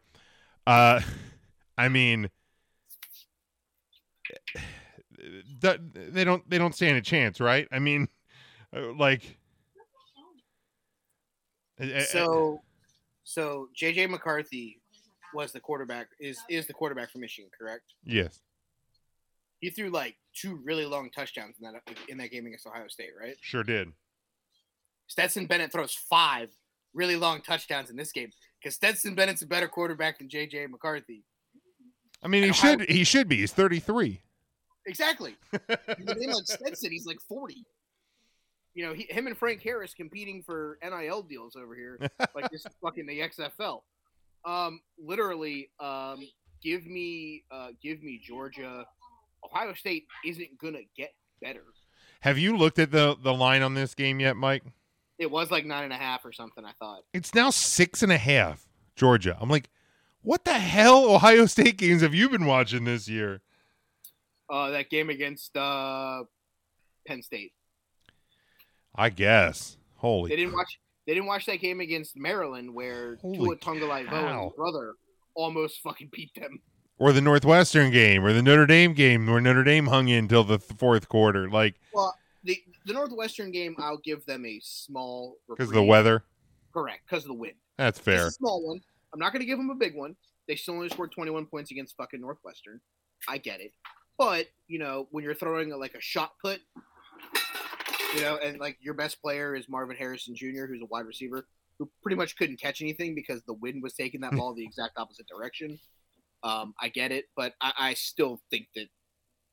Uh, 0.66 1.00
I 1.78 1.88
mean, 1.88 2.28
th- 5.60 5.80
they 5.94 6.24
don't 6.24 6.48
they 6.50 6.58
don't 6.58 6.74
stand 6.74 6.96
a 6.96 7.02
chance, 7.02 7.40
right? 7.40 7.68
I 7.70 7.78
mean, 7.78 8.08
uh, 8.76 8.92
like, 8.94 9.38
So, 12.06 12.60
so 13.24 13.68
JJ 13.80 14.10
McCarthy 14.10 14.81
was 15.34 15.52
the 15.52 15.60
quarterback. 15.60 16.08
Is 16.20 16.38
is 16.48 16.66
the 16.66 16.72
quarterback 16.72 17.10
for 17.10 17.18
Michigan? 17.18 17.50
Correct. 17.58 17.84
yes, 18.04 18.40
He 19.60 19.70
threw 19.70 19.90
like 19.90 20.16
two 20.34 20.60
really 20.64 20.86
long 20.86 21.10
touchdowns 21.10 21.56
in 21.60 21.70
that 21.72 21.82
in 22.08 22.18
that 22.18 22.30
game 22.30 22.46
against 22.46 22.66
Ohio 22.66 22.88
State, 22.88 23.10
right? 23.20 23.36
sure 23.40 23.62
did. 23.64 23.88
Stetson 25.06 25.46
Bennett 25.46 25.72
throws 25.72 25.94
five 25.94 26.50
really 26.94 27.16
long 27.16 27.40
touchdowns 27.42 27.90
in 27.90 27.96
this 27.96 28.12
game 28.12 28.30
because 28.60 28.74
Stetson 28.74 29.14
Bennett's 29.14 29.42
a 29.42 29.46
better 29.46 29.68
quarterback 29.68 30.18
than 30.18 30.28
JJ 30.28 30.70
McCarthy. 30.70 31.24
I 32.22 32.28
mean, 32.28 32.44
he 32.44 32.50
Ohio- 32.50 32.78
should 32.78 32.88
he 32.88 33.04
should 33.04 33.28
be. 33.28 33.38
He's 33.38 33.52
thirty 33.52 33.80
three. 33.80 34.20
Exactly. 34.86 35.36
He's 35.52 36.06
a 36.08 36.14
name 36.14 36.30
like 36.30 36.44
Stetson. 36.44 36.90
He's 36.90 37.06
like 37.06 37.20
forty. 37.28 37.64
You 38.74 38.86
know, 38.86 38.94
he, 38.94 39.06
him 39.10 39.26
and 39.26 39.36
Frank 39.36 39.60
Harris 39.62 39.92
competing 39.92 40.42
for 40.42 40.78
NIL 40.82 41.22
deals 41.22 41.56
over 41.56 41.74
here, 41.74 41.98
like 42.34 42.50
this 42.50 42.64
fucking 42.82 43.04
the 43.06 43.20
XFL. 43.20 43.82
Um, 44.44 44.80
literally, 44.98 45.70
um, 45.80 46.26
give 46.62 46.86
me, 46.86 47.44
uh, 47.50 47.68
give 47.82 48.02
me 48.02 48.20
Georgia. 48.24 48.86
Ohio 49.44 49.74
State 49.74 50.06
isn't 50.24 50.58
gonna 50.58 50.82
get 50.96 51.14
better. 51.40 51.64
Have 52.20 52.38
you 52.38 52.56
looked 52.56 52.78
at 52.78 52.90
the 52.90 53.16
the 53.22 53.34
line 53.34 53.62
on 53.62 53.74
this 53.74 53.94
game 53.94 54.20
yet, 54.20 54.36
Mike? 54.36 54.62
It 55.18 55.30
was 55.30 55.50
like 55.50 55.64
nine 55.64 55.84
and 55.84 55.92
a 55.92 55.96
half 55.96 56.24
or 56.24 56.32
something. 56.32 56.64
I 56.64 56.72
thought. 56.78 57.02
It's 57.12 57.34
now 57.34 57.50
six 57.50 58.02
and 58.02 58.12
a 58.12 58.18
half. 58.18 58.66
Georgia. 58.96 59.36
I'm 59.40 59.48
like, 59.48 59.70
what 60.22 60.44
the 60.44 60.54
hell? 60.54 61.10
Ohio 61.10 61.46
State 61.46 61.76
games 61.76 62.02
have 62.02 62.14
you 62.14 62.28
been 62.28 62.46
watching 62.46 62.84
this 62.84 63.08
year? 63.08 63.40
Uh, 64.50 64.70
that 64.70 64.90
game 64.90 65.10
against 65.10 65.56
uh, 65.56 66.24
Penn 67.06 67.22
State. 67.22 67.52
I 68.94 69.08
guess. 69.08 69.78
Holy. 69.96 70.28
They 70.30 70.36
didn't 70.36 70.52
watch. 70.52 70.78
They 71.06 71.14
didn't 71.14 71.26
watch 71.26 71.46
that 71.46 71.60
game 71.60 71.80
against 71.80 72.16
Maryland 72.16 72.72
where 72.74 73.16
Holy 73.22 73.56
Tua 73.56 73.98
his 73.98 74.52
brother 74.56 74.94
almost 75.34 75.80
fucking 75.82 76.10
beat 76.12 76.34
them. 76.34 76.60
or 76.98 77.12
the 77.12 77.20
Northwestern 77.20 77.90
game 77.90 78.24
or 78.24 78.32
the 78.32 78.42
Notre 78.42 78.66
Dame 78.66 78.94
game 78.94 79.26
where 79.26 79.40
Notre 79.40 79.64
Dame 79.64 79.86
hung 79.86 80.08
in 80.08 80.28
till 80.28 80.44
the 80.44 80.58
th- 80.58 80.78
fourth 80.78 81.08
quarter, 81.08 81.50
like 81.50 81.74
Well, 81.92 82.14
the 82.44 82.62
the 82.86 82.92
Northwestern 82.92 83.50
game, 83.50 83.74
I'll 83.78 83.98
give 83.98 84.24
them 84.26 84.44
a 84.44 84.60
small 84.62 85.36
because 85.48 85.68
of 85.68 85.74
the 85.74 85.82
weather. 85.82 86.24
Correct, 86.72 87.02
because 87.08 87.24
of 87.24 87.28
the 87.28 87.34
wind. 87.34 87.54
That's 87.78 87.98
fair. 87.98 88.28
a 88.28 88.30
small 88.30 88.66
one. 88.66 88.80
I'm 89.12 89.18
not 89.20 89.32
going 89.32 89.40
to 89.40 89.46
give 89.46 89.58
them 89.58 89.70
a 89.70 89.74
big 89.74 89.94
one. 89.94 90.16
They 90.48 90.56
still 90.56 90.74
only 90.74 90.88
scored 90.88 91.12
21 91.12 91.46
points 91.46 91.70
against 91.70 91.96
fucking 91.96 92.20
Northwestern. 92.20 92.80
I 93.28 93.38
get 93.38 93.60
it, 93.60 93.72
but 94.18 94.46
you 94.68 94.78
know 94.78 95.08
when 95.10 95.22
you're 95.24 95.34
throwing 95.34 95.72
a, 95.72 95.76
like 95.76 95.94
a 95.94 96.00
shot 96.00 96.32
put, 96.42 96.60
you 98.14 98.20
know, 98.22 98.36
and 98.42 98.58
like 98.58 98.76
your 98.80 98.94
best 98.94 99.20
player 99.20 99.54
is 99.54 99.68
Marvin 99.68 99.96
Harrison 99.96 100.34
Jr., 100.34 100.66
who's 100.66 100.82
a 100.82 100.86
wide 100.86 101.06
receiver 101.06 101.46
who 101.78 101.90
pretty 102.02 102.16
much 102.16 102.36
couldn't 102.36 102.60
catch 102.60 102.82
anything 102.82 103.14
because 103.14 103.42
the 103.42 103.54
wind 103.54 103.82
was 103.82 103.94
taking 103.94 104.20
that 104.20 104.32
ball 104.36 104.54
the 104.54 104.64
exact 104.64 104.98
opposite 104.98 105.26
direction. 105.26 105.78
Um, 106.42 106.74
I 106.80 106.88
get 106.88 107.12
it, 107.12 107.26
but 107.36 107.54
I, 107.60 107.72
I 107.78 107.94
still 107.94 108.40
think 108.50 108.66
that 108.74 108.86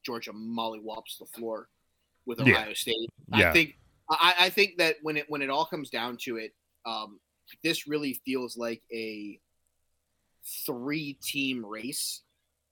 Georgia 0.06 0.34
Molly 0.34 0.80
mollywops 0.80 1.20
the 1.20 1.26
floor 1.26 1.70
with 2.26 2.40
Yeah. 2.40 2.54
Ohio 2.54 2.74
State. 2.74 3.10
Yeah. 3.36 3.50
I 3.50 3.54
think 3.54 3.78
I, 4.10 4.34
I 4.40 4.50
think 4.50 4.78
that 4.78 4.96
when 5.02 5.18
it 5.18 5.26
when 5.30 5.42
it 5.42 5.50
all 5.50 5.66
comes 5.66 5.90
down 5.90 6.18
to 6.24 6.38
it, 6.38 6.54
um, 6.86 7.20
this 7.64 7.88
really 7.88 8.20
feels 8.26 8.58
like 8.58 8.82
a 8.92 9.40
three 10.66 11.18
team 11.22 11.66
race. 11.66 12.22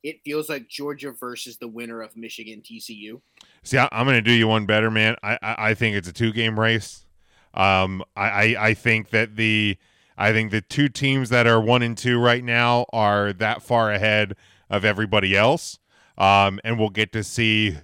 It 0.08 0.22
feels 0.24 0.48
like 0.48 0.70
Georgia 0.70 1.12
versus 1.12 1.58
the 1.58 1.68
winner 1.68 2.02
of 2.02 2.16
Michigan 2.16 2.62
TCU. 2.62 3.20
See, 3.64 3.78
I, 3.78 3.90
I'm 3.92 4.06
going 4.06 4.16
to 4.16 4.22
do 4.22 4.32
you 4.32 4.48
one 4.48 4.66
better, 4.66 4.90
man. 4.90 5.18
I, 5.22 5.38
I, 5.42 5.56
I 5.58 5.74
think 5.74 5.98
it's 5.98 6.08
a 6.08 6.14
two 6.14 6.32
game 6.32 6.58
race. 6.58 7.06
Um, 7.54 8.04
I, 8.16 8.30
I, 8.30 8.68
I 8.68 8.74
think 8.74 9.10
that 9.10 9.36
the 9.36 9.78
I 10.18 10.32
think 10.32 10.52
the 10.52 10.62
two 10.62 10.88
teams 10.88 11.28
that 11.30 11.46
are 11.46 11.60
one 11.60 11.82
and 11.84 11.98
two 11.98 12.20
right 12.20 12.42
now 12.42 12.86
are 12.94 13.34
that 13.34 13.62
far 13.62 13.92
ahead 13.92 14.36
of 14.70 14.86
everybody 14.86 15.36
else. 15.36 15.78
Um, 16.18 16.62
and 16.64 16.80
we'll 16.80 16.90
get 16.90 17.12
to 17.12 17.24
see 17.24 17.76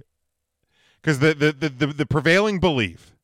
because 1.01 1.19
the, 1.19 1.33
the, 1.33 1.51
the, 1.51 1.69
the, 1.69 1.87
the 1.87 2.05
prevailing 2.05 2.61
belief 2.61 3.17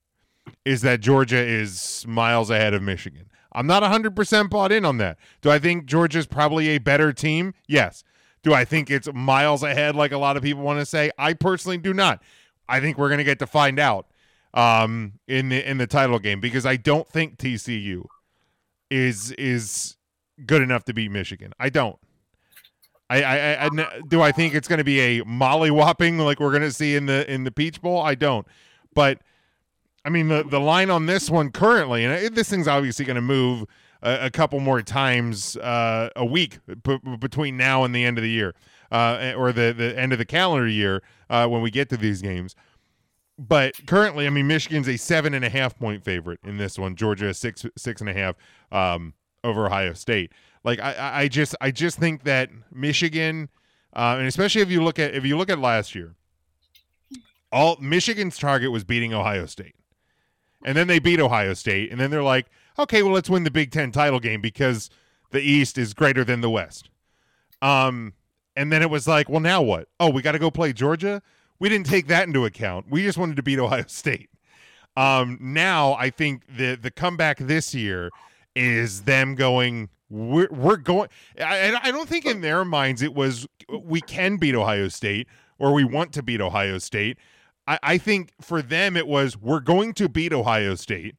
is 0.65 0.81
that 0.81 0.99
Georgia 0.99 1.37
is 1.37 2.05
miles 2.05 2.49
ahead 2.49 2.73
of 2.73 2.83
Michigan. 2.83 3.29
I'm 3.53 3.65
not 3.65 3.81
100% 3.81 4.49
bought 4.49 4.71
in 4.71 4.83
on 4.83 4.97
that. 4.97 5.17
Do 5.41 5.49
I 5.49 5.57
think 5.57 5.85
Georgia's 5.85 6.27
probably 6.27 6.67
a 6.69 6.77
better 6.77 7.13
team? 7.13 7.53
Yes. 7.65 8.03
Do 8.43 8.53
I 8.53 8.65
think 8.65 8.89
it's 8.89 9.11
miles 9.13 9.63
ahead 9.63 9.95
like 9.95 10.11
a 10.11 10.17
lot 10.17 10.37
of 10.37 10.43
people 10.43 10.63
want 10.63 10.79
to 10.79 10.85
say? 10.85 11.11
I 11.17 11.33
personally 11.33 11.77
do 11.77 11.93
not. 11.93 12.21
I 12.67 12.79
think 12.79 12.97
we're 12.97 13.09
going 13.09 13.19
to 13.19 13.23
get 13.23 13.39
to 13.39 13.47
find 13.47 13.79
out 13.79 14.07
um, 14.53 15.13
in 15.27 15.49
the 15.49 15.69
in 15.69 15.77
the 15.77 15.87
title 15.87 16.19
game 16.19 16.39
because 16.39 16.65
I 16.65 16.75
don't 16.75 17.07
think 17.07 17.37
TCU 17.37 18.05
is 18.89 19.31
is 19.33 19.97
good 20.45 20.61
enough 20.61 20.85
to 20.85 20.93
beat 20.93 21.11
Michigan. 21.11 21.53
I 21.59 21.69
don't. 21.69 21.97
I, 23.11 23.23
I, 23.23 23.65
I, 23.65 23.99
do 24.07 24.21
I 24.21 24.31
think 24.31 24.53
it's 24.53 24.67
going 24.67 24.77
to 24.77 24.83
be 24.83 24.99
a 24.99 25.25
molly 25.25 25.71
mollywhopping 25.71 26.23
like 26.23 26.39
we're 26.39 26.51
going 26.51 26.61
to 26.61 26.71
see 26.71 26.95
in 26.95 27.07
the 27.07 27.31
in 27.31 27.43
the 27.43 27.51
Peach 27.51 27.81
Bowl. 27.81 28.01
I 28.01 28.13
don't, 28.13 28.45
but 28.93 29.19
I 30.05 30.09
mean 30.09 30.27
the 30.27 30.43
the 30.43 30.59
line 30.59 30.91
on 30.91 31.07
this 31.07 31.29
one 31.29 31.51
currently, 31.51 32.05
and 32.05 32.13
it, 32.13 32.35
this 32.35 32.49
thing's 32.49 32.67
obviously 32.67 33.05
going 33.05 33.15
to 33.15 33.21
move 33.21 33.65
a, 34.01 34.25
a 34.25 34.29
couple 34.29 34.59
more 34.59 34.81
times 34.81 35.57
uh, 35.57 36.09
a 36.15 36.25
week 36.25 36.59
b- 36.83 36.99
between 37.19 37.57
now 37.57 37.83
and 37.83 37.93
the 37.93 38.03
end 38.05 38.17
of 38.17 38.23
the 38.23 38.29
year, 38.29 38.53
uh, 38.91 39.33
or 39.35 39.51
the 39.51 39.73
the 39.77 39.97
end 39.97 40.11
of 40.13 40.19
the 40.19 40.25
calendar 40.25 40.67
year 40.67 41.01
uh, 41.29 41.47
when 41.47 41.61
we 41.61 41.71
get 41.71 41.89
to 41.89 41.97
these 41.97 42.21
games. 42.21 42.55
But 43.37 43.87
currently, 43.87 44.27
I 44.27 44.29
mean, 44.31 44.47
Michigan's 44.47 44.89
a 44.89 44.97
seven 44.97 45.33
and 45.33 45.45
a 45.45 45.49
half 45.49 45.77
point 45.79 46.03
favorite 46.03 46.39
in 46.43 46.57
this 46.57 46.77
one. 46.77 46.95
Georgia 46.95 47.33
six 47.33 47.65
six 47.77 48.01
and 48.01 48.09
a 48.09 48.13
half 48.13 48.35
um, 48.71 49.13
over 49.43 49.65
Ohio 49.67 49.93
State. 49.93 50.31
Like 50.63 50.79
I- 50.79 50.93
I, 50.93 51.19
I 51.21 51.27
just 51.29 51.55
I 51.61 51.71
just 51.71 51.97
think 51.97 52.23
that 52.23 52.49
Michigan, 52.73 53.47
uh, 53.95 54.15
and 54.17 54.27
especially 54.27 54.61
if 54.61 54.69
you 54.69 54.83
look 54.83 54.99
at 54.99 55.13
if 55.15 55.25
you 55.25 55.37
look 55.37 55.49
at 55.49 55.57
last 55.59 55.95
year, 55.95 56.15
all 57.51 57.77
Michigan's 57.79 58.37
target 58.37 58.71
was 58.71 58.83
beating 58.83 59.13
Ohio 59.13 59.45
State, 59.45 59.75
and 60.65 60.75
then 60.77 60.87
they 60.87 60.99
beat 60.99 61.19
Ohio 61.21 61.53
State, 61.53 61.91
and 61.91 61.99
then 61.99 62.11
they're 62.11 62.21
like, 62.23 62.47
okay, 62.79 63.03
well 63.03 63.13
let's 63.13 63.29
win 63.29 63.43
the 63.43 63.51
Big 63.51 63.71
Ten 63.71 63.91
title 63.91 64.19
game 64.19 64.41
because 64.41 64.89
the 65.31 65.41
East 65.41 65.77
is 65.77 65.93
greater 65.93 66.23
than 66.23 66.41
the 66.41 66.49
West. 66.49 66.89
Um, 67.61 68.13
and 68.55 68.71
then 68.71 68.81
it 68.81 68.89
was 68.89 69.07
like, 69.07 69.29
well, 69.29 69.39
now 69.39 69.61
what? 69.61 69.87
Oh, 69.99 70.09
we 70.09 70.21
got 70.21 70.31
to 70.31 70.39
go 70.39 70.49
play 70.49 70.73
Georgia. 70.73 71.21
We 71.59 71.69
didn't 71.69 71.87
take 71.87 72.07
that 72.07 72.27
into 72.27 72.45
account. 72.45 72.87
We 72.89 73.03
just 73.03 73.17
wanted 73.17 73.35
to 73.35 73.43
beat 73.43 73.59
Ohio 73.59 73.85
State. 73.87 74.29
Um, 74.97 75.37
now 75.39 75.93
I 75.93 76.09
think 76.09 76.43
the 76.57 76.75
the 76.75 76.91
comeback 76.91 77.37
this 77.37 77.73
year 77.73 78.09
is 78.55 79.03
them 79.03 79.35
going. 79.35 79.89
We're, 80.09 80.49
we're 80.49 80.77
going. 80.77 81.09
I, 81.39 81.79
I 81.83 81.91
don't 81.91 82.09
think 82.09 82.25
in 82.25 82.41
their 82.41 82.65
minds 82.65 83.01
it 83.01 83.13
was 83.13 83.47
we 83.69 84.01
can 84.01 84.37
beat 84.37 84.55
Ohio 84.55 84.87
State 84.87 85.27
or 85.59 85.71
we 85.73 85.83
want 85.83 86.13
to 86.13 86.23
beat 86.23 86.41
Ohio 86.41 86.79
State. 86.79 87.17
I, 87.67 87.79
I 87.83 87.97
think 87.97 88.33
for 88.41 88.61
them 88.61 88.97
it 88.97 89.07
was 89.07 89.37
we're 89.37 89.59
going 89.59 89.93
to 89.93 90.09
beat 90.09 90.33
Ohio 90.33 90.75
State, 90.75 91.15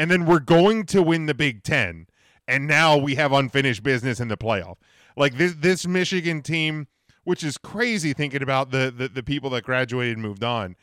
and 0.00 0.10
then 0.10 0.24
we're 0.24 0.40
going 0.40 0.86
to 0.86 1.02
win 1.02 1.26
the 1.26 1.34
Big 1.34 1.62
Ten, 1.62 2.06
and 2.48 2.66
now 2.66 2.96
we 2.96 3.16
have 3.16 3.32
unfinished 3.32 3.82
business 3.82 4.18
in 4.18 4.28
the 4.28 4.36
playoff. 4.36 4.78
Like 5.14 5.36
this 5.36 5.52
this 5.52 5.86
Michigan 5.86 6.40
team, 6.40 6.86
which 7.24 7.44
is 7.44 7.58
crazy 7.58 8.14
thinking 8.14 8.42
about 8.42 8.70
the 8.70 8.90
the, 8.96 9.08
the 9.08 9.22
people 9.22 9.50
that 9.50 9.62
graduated 9.62 10.16
and 10.16 10.22
moved 10.22 10.42
on. 10.42 10.74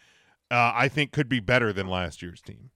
Uh, 0.52 0.72
I 0.76 0.88
think 0.88 1.12
could 1.12 1.28
be 1.28 1.40
better 1.40 1.74
than 1.74 1.88
last 1.88 2.22
year's 2.22 2.42
team. 2.42 2.70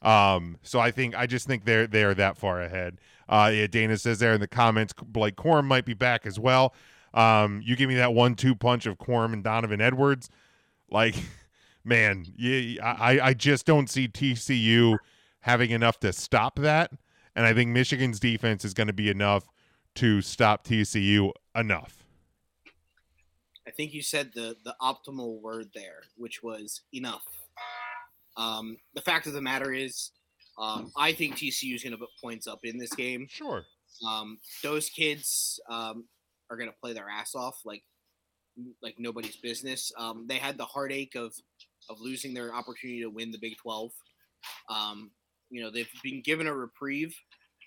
Um, 0.00 0.56
so 0.62 0.80
I 0.80 0.90
think 0.92 1.14
I 1.14 1.26
just 1.26 1.46
think 1.46 1.66
they're 1.66 1.86
they're 1.86 2.14
that 2.14 2.38
far 2.38 2.62
ahead. 2.62 2.96
Uh, 3.28 3.50
yeah, 3.52 3.66
Dana 3.66 3.98
says 3.98 4.18
there 4.18 4.32
in 4.32 4.40
the 4.40 4.48
comments, 4.48 4.94
Blake 4.94 5.36
Corum 5.36 5.66
might 5.66 5.84
be 5.84 5.94
back 5.94 6.24
as 6.24 6.40
well. 6.40 6.74
Um, 7.12 7.60
you 7.62 7.76
give 7.76 7.90
me 7.90 7.96
that 7.96 8.14
one-two 8.14 8.54
punch 8.54 8.86
of 8.86 8.96
Corum 8.96 9.34
and 9.34 9.44
Donovan 9.44 9.82
Edwards, 9.82 10.30
like, 10.90 11.16
man, 11.84 12.24
yeah, 12.34 12.82
I 12.82 13.20
I 13.20 13.34
just 13.34 13.66
don't 13.66 13.90
see 13.90 14.08
TCU 14.08 14.96
having 15.42 15.70
enough 15.70 16.00
to 16.00 16.12
stop 16.12 16.58
that, 16.58 16.90
and 17.36 17.46
I 17.46 17.54
think 17.54 17.70
Michigan's 17.70 18.18
defense 18.18 18.64
is 18.64 18.74
going 18.74 18.88
to 18.88 18.92
be 18.92 19.08
enough 19.08 19.48
to 19.96 20.22
stop 20.22 20.64
TCU 20.64 21.32
enough. 21.54 22.02
I 23.66 23.70
think 23.70 23.92
you 23.92 24.02
said 24.02 24.32
the 24.34 24.56
the 24.64 24.74
optimal 24.80 25.40
word 25.40 25.68
there, 25.74 26.02
which 26.16 26.42
was 26.42 26.82
enough. 26.92 27.24
Um, 28.36 28.78
the 28.94 29.02
fact 29.02 29.26
of 29.26 29.34
the 29.34 29.42
matter 29.42 29.72
is, 29.72 30.10
um, 30.58 30.90
I 30.96 31.12
think 31.12 31.36
TCU 31.36 31.74
is 31.74 31.82
going 31.82 31.92
to 31.92 31.98
put 31.98 32.08
points 32.20 32.46
up 32.46 32.60
in 32.64 32.78
this 32.78 32.92
game. 32.94 33.26
Sure. 33.30 33.64
Um, 34.06 34.38
those 34.62 34.88
kids 34.88 35.60
um, 35.70 36.06
are 36.50 36.56
going 36.56 36.70
to 36.70 36.76
play 36.80 36.92
their 36.92 37.08
ass 37.08 37.34
off 37.34 37.60
like 37.64 37.82
like 38.82 38.96
nobody's 38.98 39.36
business. 39.36 39.92
Um, 39.96 40.26
they 40.28 40.38
had 40.38 40.58
the 40.58 40.64
heartache 40.64 41.14
of 41.14 41.34
of 41.88 42.00
losing 42.00 42.34
their 42.34 42.54
opportunity 42.54 43.00
to 43.02 43.10
win 43.10 43.30
the 43.30 43.38
Big 43.38 43.56
Twelve. 43.56 43.92
You 45.52 45.62
know 45.62 45.70
they've 45.70 45.88
been 46.02 46.22
given 46.22 46.46
a 46.48 46.54
reprieve. 46.54 47.14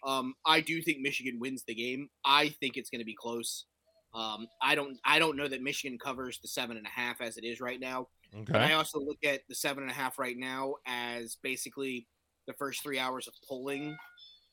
Um, 0.06 0.34
I 0.46 0.60
do 0.60 0.82
think 0.82 1.00
Michigan 1.00 1.40
wins 1.40 1.64
the 1.68 1.74
game. 1.76 2.10
I 2.26 2.50
think 2.60 2.76
it's 2.78 2.90
going 2.90 3.00
to 3.00 3.06
be 3.06 3.16
close. 3.16 3.66
Um, 4.14 4.48
I 4.62 4.76
don't. 4.76 4.98
I 5.06 5.20
don't 5.20 5.38
know 5.38 5.48
that 5.48 5.62
Michigan 5.62 5.98
covers 6.00 6.40
the 6.42 6.48
seven 6.48 6.78
and 6.78 6.86
a 6.86 6.90
half 6.90 7.22
as 7.22 7.38
it 7.38 7.44
is 7.46 7.62
right 7.62 7.80
now. 7.80 8.08
But 8.48 8.58
I 8.58 8.74
also 8.74 9.00
look 9.00 9.20
at 9.24 9.42
the 9.48 9.56
seven 9.56 9.84
and 9.84 9.92
a 9.92 9.96
half 9.96 10.20
right 10.20 10.36
now 10.38 10.76
as 10.86 11.38
basically 11.42 12.06
the 12.48 12.54
first 12.54 12.84
three 12.84 13.00
hours 13.00 13.28
of 13.28 13.34
polling 13.48 13.96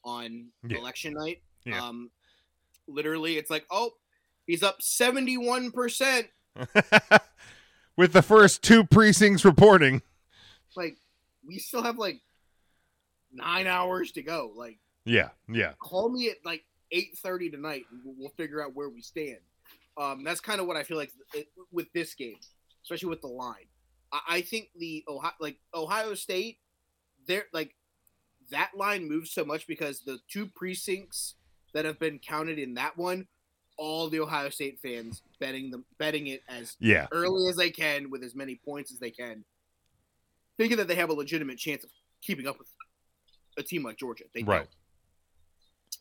on 0.05 0.47
Yeah. 0.69 0.79
election 0.79 1.15
night. 1.15 1.43
Yeah. 1.65 1.83
Um, 1.85 2.11
literally, 2.87 3.39
it's 3.39 3.51
like, 3.51 3.65
oh, 3.71 3.93
he's 4.47 4.63
up 4.63 4.81
seventy-one 4.83 5.71
percent. 5.73 6.29
With 7.97 8.13
the 8.13 8.23
first 8.23 8.63
two 8.63 8.85
precincts 8.85 9.45
reporting. 9.45 10.03
Like, 10.77 10.97
we 11.47 11.59
still 11.59 11.83
have 11.83 11.99
like 11.99 12.21
nine 13.33 13.67
hours 13.67 14.13
to 14.13 14.23
go. 14.23 14.53
Like, 14.55 14.79
Yeah, 15.05 15.31
yeah. 15.49 15.73
call 15.79 16.09
me 16.11 16.29
at 16.31 16.37
like 16.45 16.65
eight 16.91 17.17
thirty 17.19 17.51
tonight, 17.51 17.85
and 17.91 18.01
we'll, 18.05 18.15
we'll 18.19 18.33
figure 18.37 18.63
out 18.63 18.75
where 18.75 18.89
we 18.89 19.03
stand. 19.03 19.39
Um, 19.97 20.25
that's 20.25 20.41
kind 20.41 20.61
of 20.61 20.67
what 20.67 20.77
I 20.77 20.83
feel 20.85 20.97
like 20.97 21.13
it, 21.35 21.49
with 21.71 21.93
this 21.93 22.15
game, 22.15 22.39
especially 22.85 23.09
with 23.11 23.21
the 23.21 23.27
line. 23.29 23.67
I, 24.13 24.21
I 24.29 24.41
think 24.43 24.69
the 24.79 25.05
Ohio, 25.09 25.33
like 25.41 25.59
Ohio 25.75 26.15
State, 26.15 26.59
they're 27.27 27.47
like 27.53 27.75
that 28.51 28.71
line 28.77 29.09
moves 29.09 29.31
so 29.31 29.45
much 29.45 29.67
because 29.67 30.01
the 30.01 30.19
two 30.29 30.47
precincts 30.47 31.35
that 31.75 31.85
have 31.85 31.99
been 31.99 32.19
counted 32.19 32.59
in 32.59 32.75
that 32.75 32.97
one, 32.99 33.27
all 33.79 34.09
the 34.11 34.21
Ohio 34.21 34.51
State 34.51 34.79
fans 34.83 35.23
betting 35.41 35.71
them 35.71 35.85
betting 35.99 36.27
it 36.27 36.43
as 36.49 36.77
Yeah. 36.81 37.07
early 37.13 37.49
as 37.49 37.57
they 37.57 37.71
can 37.71 38.11
with 38.11 38.23
as 38.23 38.35
many 38.35 38.61
points 38.65 38.93
as 38.93 38.99
they 38.99 39.11
can, 39.11 39.45
thinking 40.57 40.77
that 40.79 40.89
they 40.89 40.95
have 40.97 41.11
a 41.11 41.15
legitimate 41.15 41.59
chance 41.59 41.83
of 41.85 41.91
keeping 42.21 42.47
up 42.47 42.59
with 42.59 42.69
a 43.59 43.63
team 43.63 43.83
like 43.85 43.97
Georgia. 43.99 44.25
They 44.35 44.43
Right. 44.43 44.67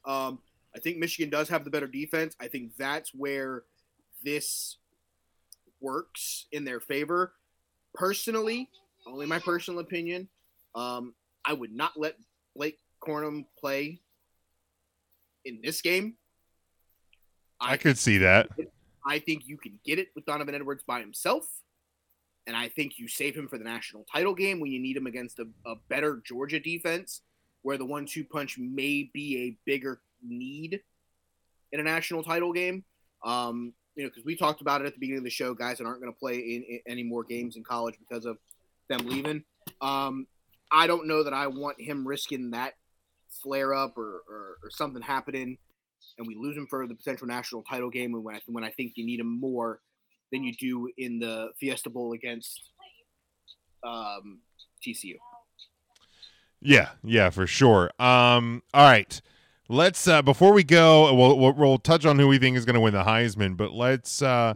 don't. 0.06 0.14
Um, 0.14 0.42
I 0.76 0.80
think 0.80 0.98
Michigan 0.98 1.30
does 1.30 1.50
have 1.50 1.64
the 1.66 1.70
better 1.70 1.88
defense. 1.88 2.36
I 2.40 2.48
think 2.48 2.76
that's 2.78 3.14
where 3.14 3.64
this 4.24 4.78
works 5.80 6.48
in 6.52 6.64
their 6.64 6.80
favor. 6.80 7.34
Personally, 7.94 8.70
only 9.06 9.26
my 9.26 9.40
personal 9.40 9.80
opinion, 9.80 10.30
um, 10.76 11.14
I 11.44 11.54
would 11.54 11.72
not 11.74 12.00
let 12.00 12.16
Blake 12.56 12.80
Corum 13.06 13.46
play 13.60 14.00
in 15.44 15.60
this 15.62 15.82
game. 15.82 16.16
I 17.60 17.78
could 17.78 17.98
see 17.98 18.20
that. 18.20 18.50
I 19.06 19.20
think 19.20 19.48
you 19.48 19.58
can 19.58 19.80
get 19.84 20.00
it 20.00 20.10
with 20.16 20.26
Donovan 20.26 20.56
Edwards 20.56 20.84
by 20.84 21.00
himself. 21.00 21.46
And 22.48 22.56
I 22.56 22.70
think 22.70 22.98
you 22.98 23.08
save 23.08 23.36
him 23.36 23.48
for 23.48 23.58
the 23.58 23.64
national 23.64 24.04
title 24.12 24.34
game 24.34 24.60
when 24.60 24.72
you 24.72 24.80
need 24.80 24.98
him 24.98 25.06
against 25.06 25.38
a, 25.40 25.48
a 25.66 25.76
better 25.90 26.22
Georgia 26.26 26.60
defense, 26.60 27.22
where 27.64 27.78
the 27.78 27.86
one 27.86 28.06
two 28.06 28.24
punch 28.24 28.58
may 28.58 29.10
be 29.14 29.38
a 29.38 29.58
bigger 29.66 30.02
need 30.24 30.82
in 31.72 31.80
a 31.80 31.84
national 31.84 32.24
title 32.24 32.54
game. 32.54 32.84
Um, 33.24 33.74
you 33.96 34.04
know, 34.04 34.10
because 34.10 34.26
we 34.26 34.36
talked 34.36 34.62
about 34.62 34.82
it 34.82 34.88
at 34.88 34.94
the 34.94 35.00
beginning 35.00 35.20
of 35.20 35.24
the 35.26 35.30
show, 35.30 35.54
guys 35.54 35.78
that 35.78 35.86
aren't 35.86 36.02
going 36.02 36.12
to 36.12 36.20
play 36.20 36.38
in, 36.38 36.64
in, 36.64 36.80
any 36.88 37.04
more 37.04 37.24
games 37.24 37.56
in 37.56 37.64
college 37.64 37.96
because 38.00 38.26
of 38.26 38.38
them 38.90 39.06
leaving. 39.06 39.44
Um, 39.82 40.28
I 40.72 40.88
don't 40.88 41.08
know 41.08 41.24
that 41.24 41.34
I 41.34 41.48
want 41.48 41.80
him 41.80 42.08
risking 42.08 42.52
that 42.52 42.74
flare 43.44 43.74
up 43.74 43.98
or, 43.98 44.24
or, 44.30 44.58
or 44.64 44.70
something 44.70 45.02
happening 45.02 45.58
and 46.18 46.28
we 46.28 46.36
lose 46.36 46.58
him 46.58 46.68
for 46.70 46.88
the 46.88 46.96
potential 46.96 47.28
national 47.28 47.64
title 47.64 47.90
game 47.90 48.12
when 48.12 48.36
I, 48.36 48.42
when 48.48 48.64
I 48.64 48.72
think 48.72 48.94
you 48.96 49.06
need 49.06 49.20
him 49.20 49.40
more 49.40 49.80
than 50.32 50.44
you 50.44 50.54
do 50.54 50.90
in 50.98 51.20
the 51.20 51.50
Fiesta 51.60 51.90
Bowl 51.90 52.14
against 52.14 52.62
um, 53.84 54.40
TCU. 54.86 55.16
Yeah, 56.62 56.90
yeah, 57.04 57.30
for 57.32 57.48
sure. 57.48 57.92
Um, 58.00 58.62
all 58.74 58.88
right, 58.90 59.20
let's 59.68 60.08
uh, 60.08 60.22
before 60.22 60.54
we 60.54 60.64
go, 60.64 61.14
we'll, 61.14 61.38
we'll, 61.38 61.54
we'll 61.54 61.78
touch 61.80 62.06
on 62.06 62.20
who 62.20 62.28
we 62.28 62.38
think 62.38 62.56
is 62.58 62.66
going 62.66 62.76
to 62.76 62.80
win 62.80 62.94
the 62.94 63.04
Heisman. 63.04 63.58
But 63.58 63.72
let's 63.74 64.22
uh, 64.22 64.54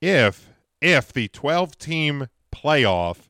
if 0.00 0.48
if 0.80 1.12
the 1.12 1.28
twelve 1.28 1.78
team 1.78 2.26
playoff 2.54 3.28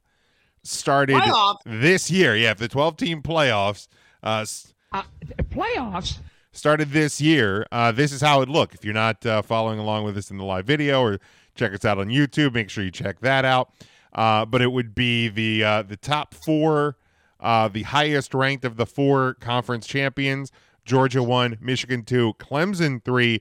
started 0.63 1.17
Playoff? 1.17 1.57
this 1.67 2.11
year, 2.11 2.35
yeah, 2.37 2.53
if 2.53 2.59
the 2.59 2.69
twelve 2.69 2.97
team 2.97 3.23
playoffs 3.23 3.89
uh, 4.23 4.45
Uh, 4.93 5.03
playoffs? 5.51 6.19
started 6.53 6.91
this 6.93 7.21
year, 7.21 7.67
uh, 7.71 7.93
this 7.93 8.11
is 8.11 8.21
how 8.21 8.41
it 8.41 8.49
look. 8.49 8.75
If 8.75 8.85
you're 8.85 8.95
not 8.95 9.25
uh, 9.27 9.43
following 9.43 9.79
along 9.79 10.05
with 10.05 10.17
us 10.17 10.31
in 10.31 10.39
the 10.39 10.45
live 10.45 10.65
video 10.67 11.03
or 11.03 11.19
check 11.55 11.73
us 11.75 11.85
out 11.85 11.99
on 11.99 12.09
YouTube, 12.09 12.55
make 12.55 12.71
sure 12.71 12.83
you 12.85 12.91
check 12.91 13.21
that 13.21 13.45
out. 13.45 13.71
Uh, 14.15 14.45
but 14.47 14.63
it 14.63 14.73
would 14.73 14.95
be 14.95 15.29
the 15.29 15.63
uh, 15.63 15.83
the 15.83 15.97
top 15.97 16.33
four, 16.35 16.97
uh, 17.41 17.69
the 17.69 17.85
highest 17.85 18.35
ranked 18.35 18.65
of 18.65 18.77
the 18.77 18.87
four 18.87 19.35
conference 19.35 19.87
champions: 19.87 20.53
Georgia 20.85 21.23
one, 21.23 21.59
Michigan 21.61 22.05
two, 22.05 22.35
Clemson 22.39 23.05
three, 23.05 23.41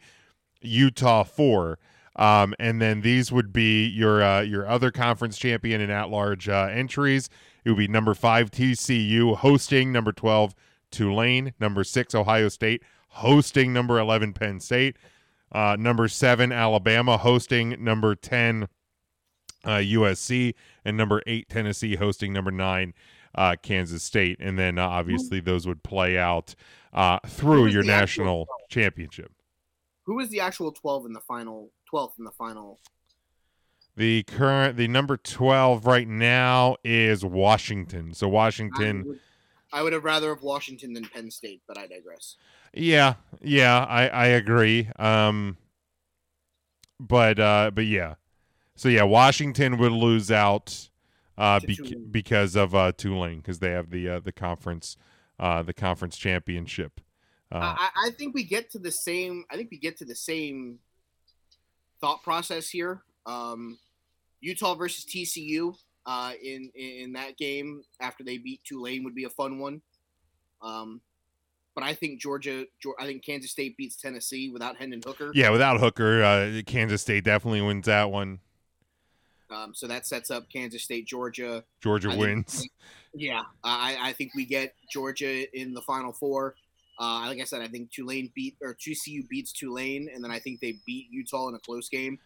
Utah 0.61 1.23
four. 1.23 1.79
Um, 2.17 2.55
and 2.57 2.81
then 2.81 3.01
these 3.01 3.31
would 3.31 3.53
be 3.53 3.85
your 3.85 4.23
uh, 4.23 4.41
your 4.41 4.67
other 4.67 4.91
conference 4.91 5.37
champion 5.37 5.81
and 5.81 5.91
at 5.91 6.09
large 6.09 6.49
uh, 6.49 6.67
entries. 6.71 7.29
It 7.63 7.69
would 7.69 7.77
be 7.77 7.87
number 7.87 8.13
five 8.13 8.49
TCU 8.49 9.37
hosting 9.37 9.91
number 9.91 10.11
twelve 10.11 10.55
Tulane, 10.89 11.53
number 11.59 11.83
six 11.83 12.15
Ohio 12.15 12.49
State 12.49 12.83
hosting 13.09 13.71
number 13.71 13.99
eleven 13.99 14.33
Penn 14.33 14.59
State, 14.59 14.97
uh, 15.51 15.75
number 15.79 16.07
seven 16.07 16.51
Alabama 16.51 17.17
hosting 17.17 17.75
number 17.83 18.15
ten 18.15 18.67
uh, 19.63 19.77
USC, 19.77 20.55
and 20.83 20.97
number 20.97 21.21
eight 21.27 21.49
Tennessee 21.49 21.95
hosting 21.95 22.33
number 22.33 22.51
nine 22.51 22.93
uh, 23.37 23.55
Kansas 23.61 24.03
State. 24.03 24.37
And 24.39 24.57
then 24.57 24.77
uh, 24.77 24.87
obviously 24.87 25.39
those 25.39 25.67
would 25.67 25.83
play 25.83 26.17
out 26.17 26.55
uh, 26.91 27.19
through 27.27 27.67
your 27.67 27.83
national 27.83 28.47
12? 28.47 28.69
championship. 28.69 29.31
Who 30.05 30.19
is 30.19 30.29
the 30.29 30.39
actual 30.39 30.71
12 30.71 31.05
in 31.05 31.13
the 31.13 31.21
final, 31.21 31.71
12th 31.93 32.17
in 32.17 32.25
the 32.25 32.31
final? 32.31 32.79
The 33.95 34.23
current, 34.23 34.77
the 34.77 34.87
number 34.87 35.17
12 35.17 35.85
right 35.85 36.07
now 36.07 36.77
is 36.83 37.23
Washington. 37.23 38.13
So 38.13 38.27
I 38.27 38.31
Washington, 38.31 39.03
would, 39.05 39.19
I 39.73 39.83
would 39.83 39.93
have 39.93 40.03
rather 40.03 40.29
have 40.29 40.43
Washington 40.43 40.93
than 40.93 41.05
Penn 41.05 41.31
State, 41.31 41.61
but 41.67 41.77
I 41.77 41.87
digress. 41.87 42.35
yeah, 42.73 43.15
yeah, 43.41 43.85
I, 43.85 44.07
I 44.07 44.25
agree. 44.27 44.89
Um, 44.97 45.57
but, 46.99 47.39
uh, 47.39 47.71
but 47.73 47.85
yeah. 47.85 48.15
So 48.75 48.89
yeah, 48.89 49.03
Washington 49.03 49.77
would 49.79 49.91
lose 49.91 50.31
out, 50.31 50.89
uh, 51.37 51.59
Tulane. 51.59 52.07
because 52.11 52.55
of, 52.55 52.73
uh, 52.73 52.91
Tulane, 52.91 53.37
because 53.37 53.59
they 53.59 53.71
have 53.71 53.89
the, 53.89 54.09
uh, 54.09 54.19
the 54.19 54.31
conference, 54.31 54.97
uh, 55.39 55.61
the 55.63 55.73
conference 55.73 56.17
championship. 56.17 56.99
Uh, 57.51 57.75
I, 57.77 57.89
I 58.07 58.09
think 58.11 58.35
we 58.35 58.43
get 58.43 58.69
to 58.71 58.79
the 58.79 58.91
same. 58.91 59.45
I 59.49 59.55
think 59.55 59.71
we 59.71 59.77
get 59.77 59.97
to 59.97 60.05
the 60.05 60.15
same 60.15 60.79
thought 62.01 62.21
process 62.23 62.69
here. 62.69 63.03
Um, 63.25 63.77
Utah 64.41 64.75
versus 64.75 65.05
TCU 65.05 65.75
uh, 66.05 66.33
in 66.43 66.69
in 66.75 67.13
that 67.13 67.37
game 67.37 67.83
after 68.01 68.23
they 68.23 68.37
beat 68.37 68.63
Tulane 68.63 69.03
would 69.03 69.15
be 69.15 69.23
a 69.23 69.29
fun 69.29 69.59
one. 69.59 69.81
Um, 70.61 71.01
but 71.73 71.83
I 71.83 71.93
think 71.93 72.19
Georgia, 72.19 72.65
I 72.99 73.05
think 73.05 73.23
Kansas 73.23 73.51
State 73.51 73.77
beats 73.77 73.95
Tennessee 73.95 74.49
without 74.49 74.77
Hendon 74.77 75.01
Hooker. 75.05 75.31
yeah, 75.35 75.51
without 75.51 75.79
Hooker, 75.79 76.23
uh, 76.23 76.61
Kansas 76.65 77.03
State 77.03 77.23
definitely 77.23 77.61
wins 77.61 77.85
that 77.85 78.09
one. 78.09 78.39
Um, 79.49 79.73
so 79.73 79.87
that 79.87 80.05
sets 80.05 80.29
up 80.29 80.49
Kansas 80.51 80.83
State, 80.83 81.07
Georgia. 81.07 81.63
Georgia 81.81 82.09
I 82.09 82.11
think- 82.11 82.21
wins. 82.21 82.67
Yeah, 83.13 83.43
I, 83.63 83.97
I 83.99 84.13
think 84.13 84.33
we 84.35 84.45
get 84.45 84.75
Georgia 84.91 85.45
in 85.59 85.73
the 85.73 85.81
Final 85.81 86.13
Four. 86.13 86.55
Uh, 86.99 87.21
like 87.27 87.39
I 87.39 87.45
said, 87.45 87.61
I 87.61 87.67
think 87.67 87.91
Tulane 87.91 88.31
beat 88.35 88.55
or 88.61 88.75
TCU 88.75 89.27
beats 89.27 89.51
Tulane, 89.51 90.09
and 90.13 90.23
then 90.23 90.29
I 90.31 90.39
think 90.39 90.59
they 90.59 90.75
beat 90.85 91.07
Utah 91.09 91.47
in 91.47 91.55
a 91.55 91.59
close 91.59 91.89
game. 91.89 92.19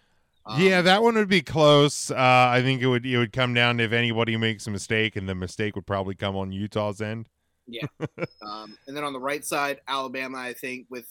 Um, 0.46 0.62
yeah, 0.62 0.82
that 0.82 1.04
one 1.04 1.16
would 1.16 1.30
be 1.30 1.42
close. 1.42 2.10
Uh, 2.12 2.16
I 2.18 2.62
think 2.62 2.82
it 2.82 2.88
would 2.88 3.06
it 3.06 3.18
would 3.18 3.32
come 3.32 3.54
down 3.54 3.78
to 3.78 3.84
if 3.84 3.92
anybody 3.92 4.36
makes 4.38 4.68
a 4.68 4.72
mistake, 4.72 5.16
and 5.16 5.30
the 5.30 5.36
mistake 5.36 5.76
would 5.76 5.86
probably 5.86 6.16
come 6.16 6.36
on 6.36 6.52
Utah's 6.52 7.00
end. 7.00 7.28
Yeah. 7.68 7.86
um, 8.42 8.78
and 8.88 8.98
then 8.98 9.04
on 9.04 9.14
the 9.14 9.20
right 9.20 9.46
side, 9.46 9.82
Alabama, 9.88 10.40
I 10.40 10.54
think, 10.54 10.88
with 10.90 11.06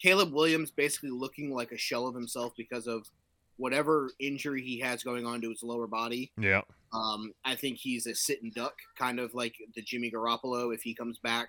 Caleb 0.00 0.32
Williams 0.32 0.70
basically 0.70 1.10
looking 1.10 1.52
like 1.54 1.72
a 1.72 1.78
shell 1.78 2.06
of 2.06 2.14
himself 2.14 2.52
because 2.56 2.86
of 2.86 3.08
whatever 3.56 4.10
injury 4.18 4.62
he 4.62 4.78
has 4.80 5.02
going 5.02 5.26
on 5.26 5.40
to 5.40 5.50
his 5.50 5.62
lower 5.62 5.86
body. 5.86 6.32
Yeah, 6.38 6.62
Um, 6.92 7.32
I 7.44 7.54
think 7.54 7.78
he's 7.78 8.06
a 8.06 8.14
sit 8.14 8.42
and 8.42 8.52
duck, 8.54 8.74
kind 8.98 9.18
of 9.18 9.34
like 9.34 9.54
the 9.74 9.82
Jimmy 9.82 10.10
Garoppolo 10.10 10.74
if 10.74 10.82
he 10.82 10.94
comes 10.94 11.18
back. 11.18 11.48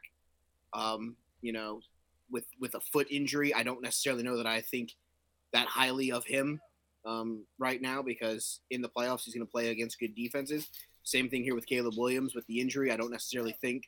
Um, 0.74 1.16
you 1.42 1.54
know, 1.54 1.82
with 2.30 2.46
with 2.60 2.76
a 2.76 2.80
foot 2.80 3.08
injury, 3.10 3.54
I 3.54 3.64
don't 3.64 3.82
necessarily 3.82 4.24
know 4.24 4.38
that 4.38 4.48
I 4.48 4.62
think 4.62 4.92
that 5.54 5.68
highly 5.68 6.12
of 6.12 6.26
him 6.26 6.60
um, 7.06 7.46
right 7.60 7.82
now 7.82 8.02
because 8.02 8.60
in 8.72 8.82
the 8.82 8.90
playoffs 8.90 9.24
he's 9.24 9.34
going 9.34 9.46
to 9.46 9.52
play 9.52 9.70
against 9.70 10.00
good 10.00 10.16
defenses. 10.16 10.70
Same 11.04 11.30
thing 11.30 11.44
here 11.44 11.56
with 11.56 11.68
Caleb 11.68 11.94
Williams 11.98 12.34
with 12.34 12.46
the 12.48 12.60
injury. 12.60 12.92
I 12.92 12.98
don't 12.98 13.12
necessarily 13.12 13.56
think 13.62 13.84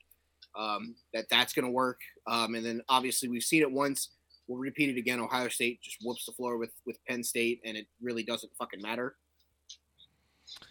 um, 0.56 0.96
that 1.14 1.26
that's 1.30 1.54
going 1.54 1.66
to 1.66 1.72
work. 1.72 2.00
Um, 2.28 2.56
and 2.56 2.66
then 2.66 2.82
obviously 2.90 3.28
we've 3.28 3.44
seen 3.44 3.64
it 3.64 3.72
once. 3.72 4.10
We'll 4.48 4.60
repeat 4.60 4.90
it 4.90 4.98
again. 4.98 5.20
Ohio 5.20 5.50
State 5.50 5.82
just 5.82 5.98
whoops 6.04 6.26
the 6.26 6.32
floor 6.32 6.58
with 6.58 6.72
with 6.86 6.98
Penn 7.06 7.24
State, 7.24 7.62
and 7.66 7.76
it 7.78 7.88
really 8.02 8.24
doesn't 8.24 8.52
fucking 8.58 8.82
matter 8.82 9.16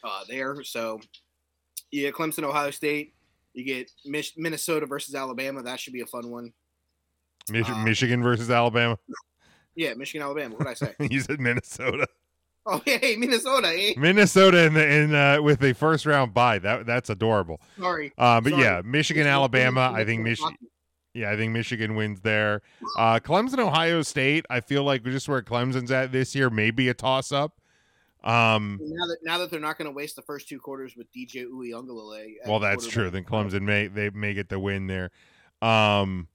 uh, 0.03 0.22
there. 0.29 0.62
So 0.64 1.01
yeah, 1.91 2.11
Clemson, 2.11 2.43
Ohio 2.45 2.70
State. 2.70 3.14
You 3.55 3.64
get 3.64 3.91
Mich- 4.05 4.35
Minnesota 4.37 4.85
versus 4.87 5.14
Alabama. 5.14 5.62
That 5.62 5.81
should 5.81 5.93
be 5.95 6.03
a 6.03 6.07
fun 6.07 6.31
one. 6.31 6.53
Mich- 7.51 7.68
Uh, 7.68 7.85
Michigan 7.85 8.22
versus 8.22 8.51
Alabama. 8.51 8.99
Yeah, 9.74 9.95
Michigan, 9.95 10.22
Alabama. 10.24 10.55
What 10.57 10.66
did 10.66 10.70
I 10.70 10.74
say? 10.74 10.95
you 11.11 11.20
said 11.20 11.41
Minnesota. 11.41 12.07
oh, 12.66 12.81
hey, 12.87 13.16
Minnesota. 13.16 13.68
Eh? 13.74 13.95
Minnesota 13.97 14.64
in 14.64 14.74
the 14.74 14.87
in 14.91 15.14
uh, 15.14 15.41
with 15.43 15.62
a 15.62 15.72
first 15.74 16.05
round 16.07 16.33
bye. 16.35 16.59
That 16.59 16.87
that's 16.87 17.09
adorable. 17.11 17.61
Sorry. 17.79 18.12
Uh, 18.18 18.41
but 18.41 18.51
Sorry. 18.51 18.62
yeah, 18.62 18.83
Michigan, 18.85 19.27
Alabama. 19.27 19.93
I 19.95 20.05
think 20.05 20.22
Michigan. 20.22 20.57
Yeah, 21.17 21.31
I 21.31 21.37
think 21.37 21.53
Michigan 21.53 21.95
wins 21.95 22.21
there. 22.21 22.62
Uh, 22.99 23.19
Clemson, 23.19 23.59
Ohio 23.59 24.03
State. 24.03 24.45
I 24.51 24.61
feel 24.61 24.85
like 24.85 25.03
just 25.05 25.29
where 25.29 25.43
Clemson's 25.43 25.91
at 25.91 26.12
this 26.12 26.35
year, 26.35 26.51
maybe 26.51 26.89
a 26.89 26.95
toss 26.95 27.33
up. 27.33 27.59
Um, 28.23 28.81
Now 28.83 29.07
that 29.07 29.19
now 29.23 29.39
that 29.39 29.51
they're 29.51 29.61
not 29.61 29.79
going 29.79 29.91
to 29.91 29.95
waste 29.95 30.17
the 30.17 30.23
first 30.23 30.49
two 30.49 30.59
quarters 30.59 30.97
with 30.97 31.07
DJ 31.12 31.43
at 31.43 32.49
well, 32.49 32.59
that's 32.59 32.87
true. 32.87 33.09
Then 33.09 33.25
Clemson 33.25 33.62
may 33.62 33.87
they 33.87 34.11
may 34.11 34.35
get 34.35 34.49
the 34.49 34.59
win 34.59 34.89
there. 34.89 35.11
Um, 35.62 36.29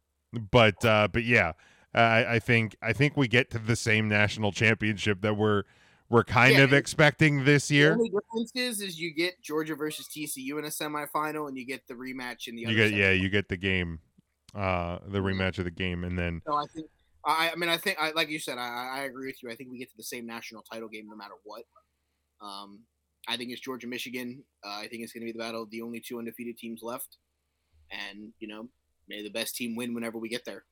but 0.52 0.84
uh, 0.86 1.10
but 1.12 1.26
yeah, 1.26 1.54
I, 1.94 2.36
I 2.36 2.40
think 2.40 2.76
I 2.82 2.94
think 2.94 3.18
we 3.18 3.28
get 3.28 3.52
to 3.52 3.60
the 3.60 3.76
same 3.76 4.08
national 4.08 4.52
championship 4.52 5.22
that 5.22 5.36
we're 5.36 5.64
we're 6.12 6.24
kind 6.26 6.58
Yeah, 6.58 6.64
of 6.64 6.74
expecting 6.74 7.46
this 7.46 7.72
year. 7.72 7.90
The 7.90 7.96
only 7.96 8.10
difference 8.10 8.52
is, 8.54 8.82
is 8.82 9.00
you 9.00 9.14
get 9.14 9.42
Georgia 9.42 9.76
versus 9.76 10.08
TCU 10.08 10.60
in 10.60 10.66
a 10.66 10.68
semifinal, 10.68 11.48
and 11.48 11.58
you 11.58 11.66
get 11.66 11.88
the 11.88 11.94
rematch 11.94 12.48
in 12.48 12.56
the. 12.56 12.62
You 12.62 12.68
other 12.68 12.76
get 12.76 12.94
yeah, 12.94 13.12
you 13.12 13.30
get 13.30 13.48
the 13.48 13.58
game, 13.58 14.00
uh, 14.56 15.00
the 15.08 15.20
rematch 15.20 15.58
of 15.60 15.66
the 15.66 15.72
game, 15.72 16.04
and 16.04 16.18
then 16.18 16.42
So 16.46 16.56
I 16.56 16.66
think 16.74 16.88
I, 17.26 17.52
I 17.52 17.56
mean 17.56 17.70
I 17.70 17.78
think 17.78 17.98
I, 18.00 18.12
like 18.12 18.30
you 18.30 18.40
said 18.40 18.58
I, 18.58 18.90
I 18.96 19.00
agree 19.04 19.28
with 19.28 19.42
you. 19.42 19.50
I 19.50 19.56
think 19.56 19.72
we 19.72 19.78
get 19.80 19.90
to 19.92 19.98
the 19.98 20.04
same 20.04 20.26
national 20.26 20.64
title 20.64 20.90
game 20.90 21.08
no 21.10 21.16
matter 21.16 21.36
what. 21.44 21.64
Um, 22.42 22.80
I 23.28 23.38
think 23.38 23.52
it's 23.52 23.62
Georgia 23.62 23.88
Michigan. 23.88 24.44
Uh, 24.66 24.80
I 24.80 24.88
think 24.88 25.04
it's 25.04 25.14
going 25.14 25.22
to 25.22 25.26
be 25.26 25.32
the 25.32 25.40
battle 25.40 25.64
of 25.64 25.70
the 25.70 25.82
only 25.82 26.00
two 26.00 26.18
undefeated 26.18 26.58
teams 26.58 26.82
left, 26.84 27.18
and 27.92 28.34
you 28.40 28.48
know 28.48 28.68
may 29.08 29.24
the 29.24 29.30
best 29.30 29.56
team 29.56 29.76
win 29.76 29.94
whenever 29.94 30.18
we 30.18 30.30
get 30.30 30.46
there. 30.46 30.64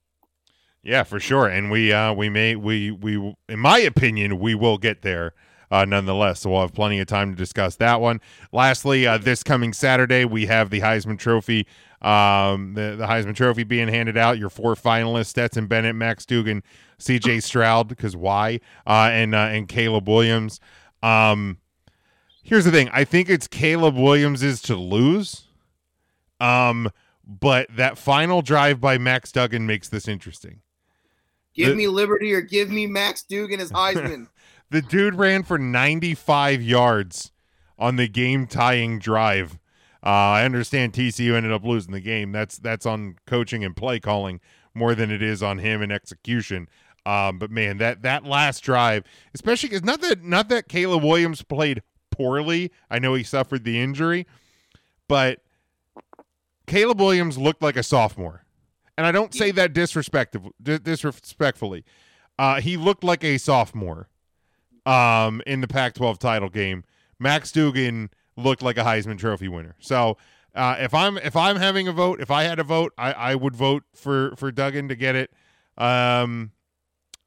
Yeah, 0.82 1.04
for 1.04 1.20
sure. 1.20 1.48
And 1.48 1.70
we 1.70 1.92
uh 1.94 2.14
we 2.14 2.30
may 2.30 2.56
we 2.56 2.92
we 2.92 3.36
in 3.48 3.60
my 3.60 3.80
opinion 3.80 4.40
we 4.40 4.56
will 4.56 4.78
get 4.78 5.02
there. 5.02 5.34
uh, 5.72 5.86
nonetheless. 5.86 6.42
So 6.42 6.52
we'll 6.52 6.62
have 6.62 6.74
plenty 6.74 7.00
of 7.00 7.08
time 7.08 7.32
to 7.32 7.38
discuss 7.38 7.76
that 7.78 8.02
one. 8.02 8.22
Lastly, 8.52 9.06
uh, 9.06 9.18
this 9.18 9.44
coming 9.44 9.74
Saturday, 9.74 10.26
we 10.26 10.48
have 10.48 10.70
the 10.70 10.82
Heisman 10.82 11.20
Trophy. 11.20 11.68
Um, 12.02 12.74
the, 12.76 12.96
the 12.98 13.06
Heisman 13.08 13.36
Trophy 13.36 13.64
being 13.64 13.88
handed 13.90 14.18
out. 14.18 14.38
Your 14.38 14.50
four 14.50 14.76
finalists: 14.76 15.28
Stetson 15.28 15.68
Bennett, 15.68 15.96
Max 15.96 16.26
Duggan, 16.26 16.64
C.J. 16.98 17.42
Stroud, 17.42 17.88
because 17.88 18.16
why? 18.16 18.62
Uh, 18.88 19.10
and 19.12 19.36
uh, 19.36 19.50
and 19.52 19.68
Caleb 19.68 20.08
Williams. 20.08 20.60
Um, 21.04 21.58
here's 22.44 22.66
the 22.66 22.72
thing: 22.72 22.90
I 22.94 23.04
think 23.04 23.30
it's 23.30 23.48
Caleb 23.48 23.96
Williams's 23.96 24.62
to 24.64 24.76
lose. 24.76 25.44
Um, 26.40 26.90
but 27.28 27.68
that 27.76 27.98
final 27.98 28.42
drive 28.42 28.80
by 28.80 28.98
Max 28.98 29.32
Duggan 29.32 29.68
makes 29.68 29.90
this 29.90 30.08
interesting. 30.08 30.62
Give 31.54 31.70
The- 31.70 31.76
me 31.76 31.88
Liberty 31.88 32.34
or 32.34 32.42
give 32.42 32.70
me 32.70 32.88
Max 32.88 33.24
Duggan 33.24 33.60
as 33.60 33.72
Heisman. 33.72 34.28
The 34.72 34.84
dude 34.84 35.16
ran 35.16 35.42
for 35.42 35.58
95 35.58 36.62
yards 36.62 37.32
on 37.80 37.96
the 37.96 38.08
game 38.08 38.46
tying 38.46 39.00
drive. 39.00 39.58
Uh, 40.04 40.08
I 40.08 40.46
understand 40.46 40.94
TCU 40.94 41.36
ended 41.36 41.52
up 41.52 41.66
losing 41.66 41.92
the 41.92 42.00
game. 42.00 42.32
That's 42.32 42.58
that's 42.58 42.86
on 42.86 43.18
coaching 43.26 43.64
and 43.64 43.76
play 43.76 44.00
calling 44.00 44.40
more 44.74 44.96
than 44.96 45.12
it 45.12 45.22
is 45.22 45.44
on 45.44 45.58
him 45.60 45.82
and 45.82 45.92
execution. 45.92 46.70
Um, 47.06 47.38
but 47.40 47.52
man, 47.52 47.78
that 47.78 48.02
that 48.04 48.24
last 48.24 48.62
drive, 48.62 49.04
especially 49.34 49.70
because 49.70 49.84
not 49.84 50.02
that 50.02 50.24
not 50.24 50.50
that 50.50 50.70
Caleb 50.70 51.04
Williams 51.04 51.42
played 51.42 51.82
poorly. 52.12 52.72
I 52.90 53.00
know 53.00 53.14
he 53.14 53.24
suffered 53.24 53.64
the 53.64 53.80
injury, 53.80 54.26
but 55.08 55.42
Caleb 56.68 57.00
Williams 57.00 57.38
looked 57.38 57.62
like 57.62 57.76
a 57.78 57.84
sophomore, 57.84 58.46
and 58.98 59.06
I 59.06 59.12
don't 59.12 59.34
say 59.34 59.52
that 59.52 59.74
disrespectful 59.74 60.54
disrespectfully. 60.62 61.84
Uh, 62.38 62.62
he 62.62 62.78
looked 62.78 63.04
like 63.04 63.24
a 63.24 63.38
sophomore 63.38 64.08
um, 64.86 65.42
in 65.46 65.60
the 65.60 65.68
Pac-12 65.68 66.20
title 66.20 66.48
game. 66.48 66.86
Max 67.20 67.52
Duggan 67.52 68.10
looked 68.40 68.62
like 68.62 68.78
a 68.78 68.84
Heisman 68.84 69.18
Trophy 69.18 69.48
winner. 69.48 69.76
So 69.80 70.18
uh, 70.56 70.76
if 70.80 70.94
I'm 70.94 71.18
if 71.18 71.36
I'm 71.36 71.58
having 71.58 71.88
a 71.88 71.92
vote, 71.92 72.20
if 72.20 72.32
I 72.32 72.44
had 72.44 72.60
a 72.60 72.64
vote, 72.64 72.94
I, 72.98 73.14
I 73.14 73.36
would 73.36 73.56
vote 73.56 73.84
for 73.94 74.36
for 74.36 74.52
Duggan 74.52 74.88
to 74.90 74.96
get 74.96 75.16
it. 75.16 75.32
Um, 75.78 76.52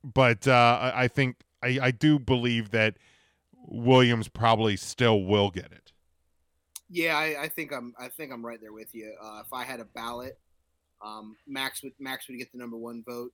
but 0.05 0.47
uh, 0.47 0.93
I, 0.95 1.09
think 1.09 1.37
I, 1.63 1.79
I 1.81 1.91
do 1.91 2.19
believe 2.19 2.71
that 2.71 2.97
Williams 3.55 4.29
probably 4.29 4.77
still 4.77 5.23
will 5.23 5.51
get 5.51 5.73
it. 5.73 5.93
Yeah, 6.91 7.17
I, 7.17 7.45
I 7.45 7.49
think 7.49 7.73
I'm. 7.73 7.95
I 7.99 8.09
think 8.09 8.33
I'm 8.33 8.45
right 8.45 8.61
there 8.61 8.73
with 8.73 8.95
you. 8.95 9.15
Uh, 9.23 9.41
if 9.45 9.53
I 9.53 9.65
had 9.65 9.81
a 9.81 9.87
ballot, 9.87 10.39
um, 11.03 11.37
Max 11.47 11.83
would 11.83 11.95
Max 11.99 12.29
would 12.29 12.39
get 12.39 12.53
the 12.53 12.59
number 12.59 12.77
one 12.77 13.03
vote. 13.07 13.33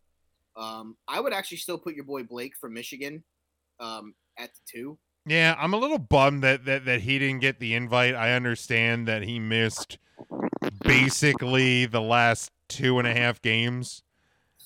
Um, 0.57 0.97
I 1.09 1.19
would 1.19 1.33
actually 1.33 1.57
still 1.57 1.79
put 1.79 1.95
your 1.95 2.05
boy 2.05 2.23
Blake 2.23 2.57
from 2.57 2.75
Michigan 2.75 3.25
um, 3.81 4.15
at 4.39 4.51
the 4.55 4.61
two. 4.71 4.99
Yeah, 5.29 5.55
I'm 5.59 5.75
a 5.75 5.77
little 5.77 5.99
bummed 5.99 6.43
that, 6.43 6.65
that 6.65 6.87
that 6.87 7.01
he 7.03 7.19
didn't 7.19 7.41
get 7.41 7.59
the 7.59 7.75
invite. 7.75 8.15
I 8.15 8.33
understand 8.33 9.07
that 9.09 9.23
he 9.23 9.39
missed 9.39 9.99
basically 10.83 11.85
the 11.87 12.01
last 12.01 12.51
two 12.69 12.99
and 12.99 13.07
a 13.07 13.15
half 13.15 13.43
games 13.43 14.03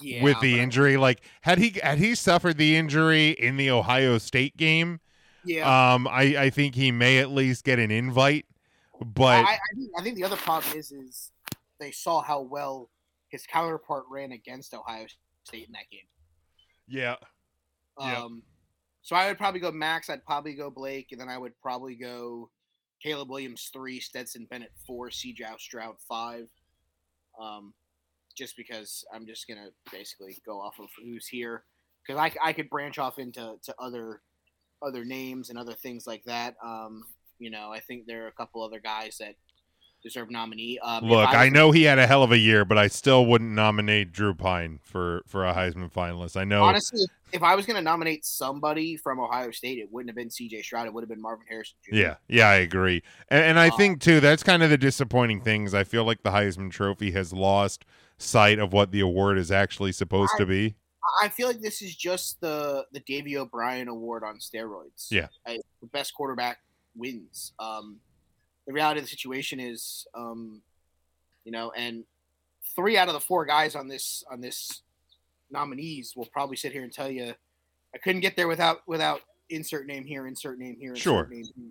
Yeah, 0.01 0.23
with 0.23 0.39
the 0.41 0.61
injury. 0.61 0.97
Like 0.97 1.23
had 1.41 1.59
he 1.59 1.81
had 1.83 1.99
he 1.99 2.15
suffered 2.15 2.59
the 2.59 2.77
injury 2.77 3.31
in 3.31 3.57
the 3.57 3.71
Ohio 3.71 4.19
State 4.19 4.57
game, 4.57 5.01
Yeah, 5.45 5.95
um, 5.95 6.07
I 6.07 6.37
I 6.39 6.51
think 6.51 6.77
he 6.77 6.93
may 6.93 7.19
at 7.19 7.31
least 7.31 7.65
get 7.65 7.79
an 7.79 7.91
invite. 7.91 8.47
But 9.05 9.45
I, 9.45 9.55
I, 9.55 9.59
think, 9.75 9.91
I 9.99 10.03
think 10.03 10.17
the 10.17 10.25
other 10.25 10.37
problem 10.37 10.79
is 10.79 10.93
is 10.93 11.33
they 11.81 11.91
saw 11.91 12.23
how 12.23 12.41
well 12.41 12.89
his 13.31 13.47
counterpart 13.47 14.05
ran 14.09 14.31
against 14.31 14.75
Ohio 14.75 15.07
State 15.43 15.67
in 15.67 15.73
that 15.73 15.91
game. 15.91 16.07
yeah. 16.87 17.17
Um, 17.99 18.43
so 19.03 19.17
I 19.17 19.27
would 19.29 19.39
probably 19.39 19.61
go 19.61 19.73
Max. 19.73 20.09
I'd 20.09 20.25
probably 20.25 20.55
go 20.55 20.71
Blake, 20.71 21.09
and 21.11 21.21
then 21.21 21.29
I 21.29 21.39
would 21.39 21.53
probably 21.61 21.97
go 21.97 22.51
Caleb 23.03 23.31
Williams 23.31 23.71
three, 23.73 24.01
Stetson 24.01 24.47
Bennett 24.49 24.73
four, 24.87 25.11
CJ 25.11 25.59
Stroud 25.59 25.97
five. 26.09 26.49
Um, 27.41 27.75
just 28.37 28.57
because 28.57 29.05
I'm 29.13 29.27
just 29.27 29.49
gonna 29.49 29.71
basically 29.91 30.39
go 30.47 30.61
off 30.61 30.79
of 30.79 30.89
who's 31.03 31.27
here, 31.27 31.65
because 32.07 32.21
I, 32.21 32.33
I 32.43 32.53
could 32.53 32.71
branch 32.71 32.99
off 32.99 33.19
into 33.19 33.57
to 33.63 33.75
other 33.79 34.23
other 34.83 35.05
names 35.05 35.51
and 35.51 35.59
other 35.59 35.75
things 35.75 36.07
like 36.07 36.25
that. 36.25 36.55
Um, 36.65 37.03
you 37.39 37.51
know, 37.51 37.71
I 37.73 37.81
think 37.81 38.07
there 38.07 38.25
are 38.25 38.29
a 38.29 38.33
couple 38.33 38.63
other 38.63 38.81
guys 38.81 39.19
that 39.19 39.35
deserve 40.03 40.31
nominee. 40.31 40.79
Um, 40.81 41.05
look, 41.05 41.29
I 41.29 41.45
was- 41.45 41.53
know 41.53 41.71
he 41.71 41.85
had 41.85 41.99
a 41.99 42.07
hell 42.07 42.23
of 42.23 42.33
a 42.33 42.39
year, 42.39 42.65
but 42.65 42.77
I 42.79 42.89
still 42.89 43.27
wouldn't 43.27 43.53
nominate 43.53 44.13
Drew 44.13 44.35
Pyne 44.35 44.81
for 44.83 45.23
for 45.27 45.47
a 45.47 45.55
Heisman 45.55 45.93
finalist. 45.93 46.37
I 46.37 46.45
know 46.45 46.65
Honestly, 46.65 47.07
if 47.33 47.43
I 47.43 47.55
was 47.55 47.65
going 47.67 47.77
to 47.77 47.83
nominate 47.83 48.25
somebody 48.27 48.97
from 48.97 49.21
Ohio 49.21 49.51
State, 49.53 49.79
it 49.79 49.91
wouldn't 49.93 50.11
have 50.11 50.17
been 50.17 50.31
C.J. 50.31 50.63
Stroud. 50.63 50.87
It 50.87 50.93
would 50.93 51.03
have 51.03 51.09
been 51.09 51.21
Marvin 51.23 51.47
Harrison 51.49 51.77
Jr. 51.85 51.95
Yeah, 51.95 52.15
yeah, 52.29 52.49
I 52.49 52.55
agree, 52.57 53.03
and, 53.29 53.45
and 53.45 53.59
I 53.59 53.69
Uh, 53.69 53.77
think 53.77 54.01
too 54.01 54.21
that's 54.21 54.43
kind 54.43 54.63
of 54.63 54.71
the 54.71 54.79
disappointing 54.79 55.41
things. 55.43 55.73
I 55.75 55.85
feel 55.85 56.05
like 56.05 56.23
the 56.23 56.31
Heisman 56.31 56.71
Trophy 56.71 57.13
has 57.13 57.33
lost 57.33 57.85
sight 58.19 58.59
of 58.59 58.73
what 58.73 58.93
the 58.93 59.01
award 59.01 59.39
is 59.39 59.51
actually 59.51 59.93
supposed 59.93 60.33
to 60.39 60.47
be. 60.47 60.75
I 61.21 61.29
feel 61.29 61.49
like 61.49 61.61
this 61.61 61.83
is 61.83 61.97
just 61.97 62.41
the 62.41 62.87
the 62.93 63.01
Davy 63.01 63.37
O'Brien 63.37 63.89
Award 63.89 64.23
on 64.25 64.39
steroids. 64.39 65.09
Yeah. 65.11 65.27
I, 65.47 65.59
the 65.81 65.89
best 65.89 66.15
quarterback 66.15 66.59
wins. 66.95 67.53
Um, 67.59 67.99
the 68.67 68.73
reality 68.73 69.01
of 69.01 69.05
the 69.05 69.11
situation 69.11 69.59
is, 69.61 70.07
um, 70.15 70.63
you 71.45 71.53
know, 71.53 71.73
and 71.77 72.05
three 72.77 72.97
out 72.97 73.09
of 73.09 73.15
the 73.15 73.21
four 73.21 73.45
guys 73.45 73.75
on 73.75 73.89
this 73.89 74.25
on 74.31 74.41
this 74.41 74.83
nominees 75.51 76.15
will 76.17 76.27
probably 76.27 76.57
sit 76.57 76.73
here 76.73 76.83
and 76.83 76.93
tell 76.93 77.11
you, 77.11 77.35
I 77.95 77.99
couldn't 77.99 78.21
get 78.21 78.37
there 78.37 78.49
without 78.49 78.79
without 78.87 79.21
insert 79.51 79.87
name 79.87 80.05
here, 80.05 80.27
insert 80.27 80.59
name 80.59 80.77
here, 80.79 80.91
insert 80.91 81.03
Sure. 81.03 81.27
name 81.31 81.45
here. 81.57 81.71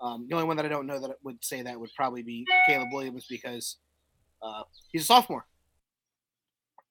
Um, 0.00 0.26
the 0.28 0.34
only 0.34 0.46
one 0.46 0.56
that 0.58 0.66
I 0.66 0.68
don't 0.68 0.86
know 0.86 1.00
that 1.00 1.16
would 1.24 1.42
say 1.42 1.62
that 1.62 1.78
would 1.80 1.90
probably 1.96 2.22
be 2.22 2.44
Caleb 2.66 2.88
Williams 2.92 3.26
because 3.28 3.76
uh, 4.42 4.62
he's 4.92 5.02
a 5.02 5.06
sophomore. 5.06 5.46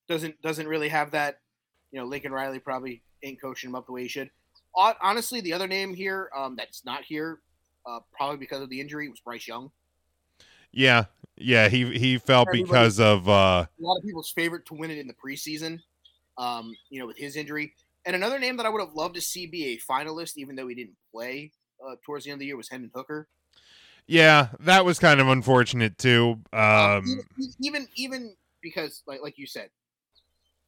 Doesn't 0.07 0.41
doesn't 0.41 0.67
really 0.67 0.89
have 0.89 1.11
that. 1.11 1.39
You 1.91 1.99
know, 1.99 2.05
Lincoln 2.07 2.31
Riley 2.31 2.59
probably 2.59 3.01
ain't 3.23 3.39
coaching 3.41 3.69
him 3.69 3.75
up 3.75 3.85
the 3.85 3.91
way 3.91 4.03
he 4.03 4.07
should. 4.07 4.29
Honestly, 4.75 5.39
the 5.39 5.53
other 5.53 5.67
name 5.67 5.93
here 5.93 6.29
um, 6.35 6.55
that's 6.57 6.83
not 6.83 7.03
here, 7.03 7.39
uh, 7.85 7.99
probably 8.11 8.37
because 8.37 8.61
of 8.61 8.69
the 8.69 8.79
injury, 8.81 9.09
was 9.09 9.19
Bryce 9.19 9.47
Young. 9.47 9.71
Yeah, 10.71 11.05
yeah, 11.37 11.69
he 11.69 11.97
he 11.97 12.17
fell 12.17 12.41
Everybody- 12.47 12.63
because 12.63 12.99
of 12.99 13.29
uh 13.29 13.65
A 13.67 13.69
lot 13.79 13.97
of 13.97 14.03
people's 14.03 14.31
favorite 14.31 14.65
to 14.67 14.73
win 14.73 14.91
it 14.91 14.97
in 14.97 15.07
the 15.07 15.13
preseason. 15.13 15.79
Um, 16.37 16.75
you 16.89 16.99
know, 16.99 17.07
with 17.07 17.17
his 17.17 17.35
injury. 17.37 17.73
And 18.05 18.15
another 18.15 18.37
name 18.39 18.57
that 18.57 18.65
I 18.65 18.69
would 18.69 18.81
have 18.81 18.93
loved 18.93 19.15
to 19.15 19.21
see 19.21 19.47
be 19.47 19.67
a 19.73 19.77
finalist, 19.77 20.33
even 20.37 20.55
though 20.55 20.67
he 20.67 20.75
didn't 20.75 20.97
play 21.11 21.51
uh, 21.85 21.95
towards 22.05 22.25
the 22.25 22.31
end 22.31 22.35
of 22.35 22.39
the 22.41 22.45
year, 22.47 22.57
was 22.57 22.67
Hendon 22.69 22.91
Hooker. 22.93 23.27
yeah, 24.05 24.49
that 24.59 24.83
was 24.85 24.99
kind 24.99 25.19
of 25.21 25.27
unfortunate 25.29 25.97
too. 25.97 26.41
Um, 26.51 26.61
Um, 26.61 27.05
even, 27.39 27.55
even 27.61 27.87
even 27.95 28.35
because, 28.61 29.01
like 29.07 29.21
like 29.21 29.37
you 29.37 29.47
said, 29.47 29.69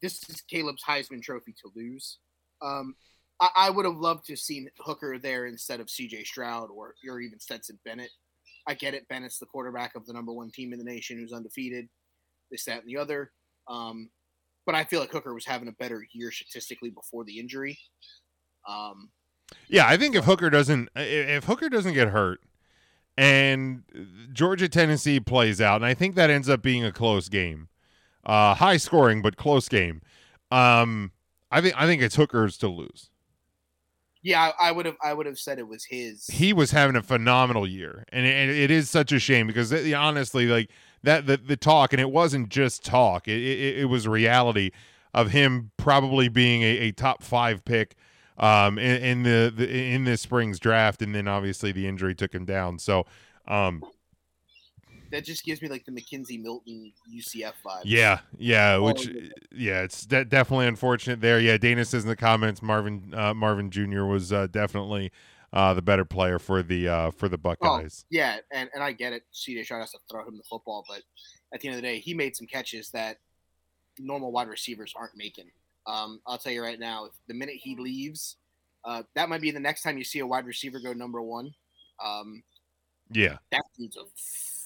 this 0.00 0.22
is 0.30 0.40
Caleb's 0.40 0.82
Heisman 0.84 1.22
Trophy 1.22 1.52
to 1.62 1.70
lose. 1.76 2.18
Um, 2.62 2.96
I, 3.40 3.48
I 3.56 3.70
would 3.70 3.84
have 3.84 3.96
loved 3.96 4.26
to 4.26 4.32
have 4.32 4.38
seen 4.40 4.68
Hooker 4.78 5.18
there 5.18 5.46
instead 5.46 5.80
of 5.80 5.90
C.J. 5.90 6.24
Stroud 6.24 6.70
or 6.70 6.94
or 7.08 7.20
even 7.20 7.38
Stetson 7.38 7.78
Bennett. 7.84 8.10
I 8.66 8.74
get 8.74 8.94
it. 8.94 9.08
Bennett's 9.08 9.38
the 9.38 9.46
quarterback 9.46 9.94
of 9.94 10.06
the 10.06 10.12
number 10.12 10.32
one 10.32 10.50
team 10.50 10.72
in 10.72 10.78
the 10.78 10.84
nation 10.84 11.18
who's 11.18 11.32
undefeated. 11.32 11.88
This, 12.50 12.64
that, 12.64 12.80
and 12.80 12.88
the 12.88 12.96
other. 12.96 13.32
Um, 13.68 14.10
but 14.66 14.74
I 14.74 14.84
feel 14.84 15.00
like 15.00 15.10
Hooker 15.12 15.32
was 15.34 15.46
having 15.46 15.68
a 15.68 15.72
better 15.72 16.04
year 16.12 16.30
statistically 16.30 16.90
before 16.90 17.24
the 17.24 17.38
injury. 17.38 17.78
Um, 18.68 19.10
Yeah, 19.68 19.86
I 19.86 19.96
think 19.96 20.14
if 20.14 20.24
Hooker 20.24 20.50
doesn't 20.50 20.90
if 20.94 21.44
Hooker 21.44 21.68
doesn't 21.68 21.94
get 21.94 22.08
hurt 22.08 22.40
and 23.16 23.82
Georgia 24.32 24.68
Tennessee 24.68 25.20
plays 25.20 25.60
out, 25.60 25.76
and 25.76 25.86
I 25.86 25.94
think 25.94 26.14
that 26.16 26.30
ends 26.30 26.48
up 26.48 26.62
being 26.62 26.84
a 26.84 26.92
close 26.92 27.28
game. 27.28 27.68
Uh 28.24 28.54
high 28.54 28.76
scoring 28.76 29.22
but 29.22 29.36
close 29.36 29.68
game. 29.68 30.02
Um 30.50 31.12
I 31.50 31.60
think 31.62 31.74
I 31.76 31.86
think 31.86 32.02
it's 32.02 32.16
Hooker's 32.16 32.58
to 32.58 32.68
lose. 32.68 33.10
Yeah, 34.22 34.52
I, 34.60 34.72
would 34.72 34.86
have 34.86 34.96
I 35.02 35.14
would 35.14 35.26
have 35.26 35.38
said 35.38 35.58
it 35.58 35.68
was 35.68 35.84
his. 35.84 36.26
He 36.26 36.52
was 36.52 36.70
having 36.70 36.96
a 36.96 37.02
phenomenal 37.02 37.66
year. 37.66 38.04
And 38.10 38.26
it, 38.26 38.30
and 38.30 38.50
it 38.50 38.70
is 38.70 38.90
such 38.90 39.12
a 39.12 39.18
shame 39.18 39.46
because 39.46 39.70
it, 39.72 39.92
honestly 39.94 40.46
like 40.46 40.70
that 41.02 41.26
the, 41.26 41.36
the 41.36 41.56
talk 41.56 41.92
and 41.92 42.00
it 42.00 42.10
wasn't 42.10 42.48
just 42.48 42.84
talk. 42.84 43.28
It, 43.28 43.40
it, 43.40 43.78
it 43.78 43.84
was 43.86 44.08
reality 44.08 44.70
of 45.14 45.30
him 45.30 45.70
probably 45.76 46.28
being 46.28 46.62
a, 46.62 46.78
a 46.78 46.92
top 46.92 47.22
5 47.22 47.64
pick 47.64 47.94
um 48.36 48.78
in, 48.78 49.02
in 49.02 49.22
the, 49.22 49.52
the 49.56 49.68
in 49.68 50.04
this 50.04 50.20
spring's 50.20 50.60
draft 50.60 51.02
and 51.02 51.14
then 51.14 51.26
obviously 51.26 51.72
the 51.72 51.88
injury 51.88 52.14
took 52.14 52.32
him 52.32 52.44
down 52.44 52.78
so 52.78 53.04
um 53.48 53.82
that 55.10 55.24
just 55.24 55.44
gives 55.44 55.62
me 55.62 55.68
like 55.68 55.84
the 55.84 55.92
McKenzie 55.92 56.40
Milton 56.42 56.92
UCF 57.12 57.52
vibe. 57.64 57.82
yeah 57.84 58.20
yeah 58.38 58.74
Oh, 58.74 58.84
which 58.84 59.08
yeah. 59.52 59.82
it's 59.82 60.04
de- 60.06 60.24
definitely 60.24 60.66
unfortunate 60.66 61.20
there 61.20 61.40
yeah 61.40 61.56
dana 61.56 61.84
says 61.84 62.02
in 62.04 62.08
the 62.08 62.16
comments 62.16 62.62
marvin 62.62 63.12
uh, 63.16 63.32
marvin 63.34 63.70
jr 63.70 64.04
was 64.04 64.32
uh, 64.32 64.46
definitely 64.48 65.10
uh 65.52 65.72
the 65.74 65.82
better 65.82 66.04
player 66.04 66.38
for 66.38 66.62
the 66.62 66.86
uh 66.88 67.10
for 67.10 67.28
the 67.28 67.36
Oh, 67.36 67.54
buckeyes 67.56 68.04
yeah, 68.10 68.36
and, 68.52 68.68
and 68.74 68.82
I 68.82 68.92
get 68.92 69.12
it. 69.14 69.22
CJ 69.32 69.64
Stroud 69.64 69.80
has 69.80 69.92
to 69.92 69.98
throw 70.10 70.26
him 70.26 70.36
the 70.36 70.42
football, 70.42 70.84
but 70.88 71.02
at 71.54 71.60
the 71.60 71.68
end 71.68 71.76
of 71.76 71.82
the 71.82 71.88
day, 71.88 71.98
he 72.00 72.12
made 72.12 72.36
some 72.36 72.46
catches 72.46 72.90
that 72.90 73.16
normal 73.98 74.30
wide 74.30 74.48
receivers 74.48 74.92
aren't 74.94 75.16
making. 75.16 75.50
Um, 75.86 76.20
I'll 76.26 76.36
tell 76.36 76.52
you 76.52 76.62
right 76.62 76.78
now, 76.78 77.06
if 77.06 77.12
the 77.28 77.34
minute 77.34 77.56
he 77.56 77.74
leaves, 77.76 78.36
Uh, 78.84 79.02
that 79.14 79.28
might 79.30 79.40
be 79.40 79.50
the 79.50 79.58
next 79.60 79.82
time 79.82 79.96
you 79.98 80.04
see 80.04 80.18
a 80.20 80.26
wide 80.26 80.44
receiver 80.46 80.78
go 80.80 80.92
number 80.92 81.20
one. 81.22 81.52
Um, 82.04 82.42
Yeah. 83.10 83.38
that 83.50 83.62
dude's 83.78 83.96
a 83.96 84.04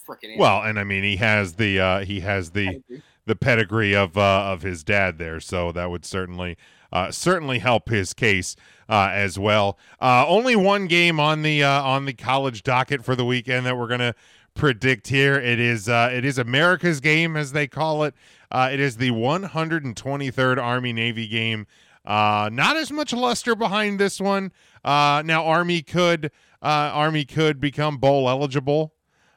freaking 0.07 0.38
Well, 0.38 0.62
and 0.62 0.78
I 0.78 0.84
mean 0.84 1.05
he 1.05 1.16
has 1.16 1.55
the 1.55 1.80
uh, 1.80 2.05
he 2.05 2.20
has 2.20 2.50
the 2.50 2.82
the 3.26 3.36
pedigree 3.36 3.94
of 3.94 4.16
uh, 4.16 4.53
of 4.53 4.62
his 4.62 4.82
dad 4.84 5.18
there, 5.18 5.40
so 5.40 5.72
that 5.72 5.90
would 5.90 6.05
certainly 6.05 6.57
uh, 6.92 7.11
certainly 7.11 7.59
help 7.59 7.88
his 7.88 8.12
case 8.12 8.57
uh, 8.88 9.09
as 9.12 9.38
well. 9.38 9.78
Uh, 10.00 10.26
only 10.26 10.57
one 10.57 10.86
game 10.86 11.18
on 11.18 11.42
the 11.42 11.62
uh, 11.62 11.82
on 11.82 12.05
the 12.05 12.12
college 12.12 12.62
docket 12.62 13.05
for 13.05 13.16
the 13.16 13.24
weekend 13.24 13.66
that 13.66 13.76
we're 13.76 13.88
gonna 13.88 14.14
predict 14.55 15.09
here. 15.09 15.34
It 15.34 15.61
is 15.61 15.88
uh, 15.88 16.11
it 16.12 16.24
is 16.24 16.38
America's 16.38 17.00
game 17.00 17.36
as 17.36 17.53
they 17.53 17.66
call 17.66 18.05
it. 18.05 18.14
Uh, 18.50 18.70
it 18.72 18.80
is 18.80 18.96
the 18.96 19.11
123rd 19.11 20.62
Army 20.62 20.92
Navy 20.92 21.26
game. 21.26 21.66
Uh, 22.05 22.50
not 22.53 22.76
as 22.76 22.90
much 22.90 23.12
luster 23.12 23.55
behind 23.55 23.98
this 23.98 24.20
one. 24.20 24.53
Uh, 24.84 25.22
now 25.24 25.44
Army 25.44 25.82
could 25.82 26.26
uh, 26.61 26.90
Army 26.92 27.24
could 27.24 27.61
become 27.61 27.98
bowl 27.98 28.28
eligible 28.28 28.92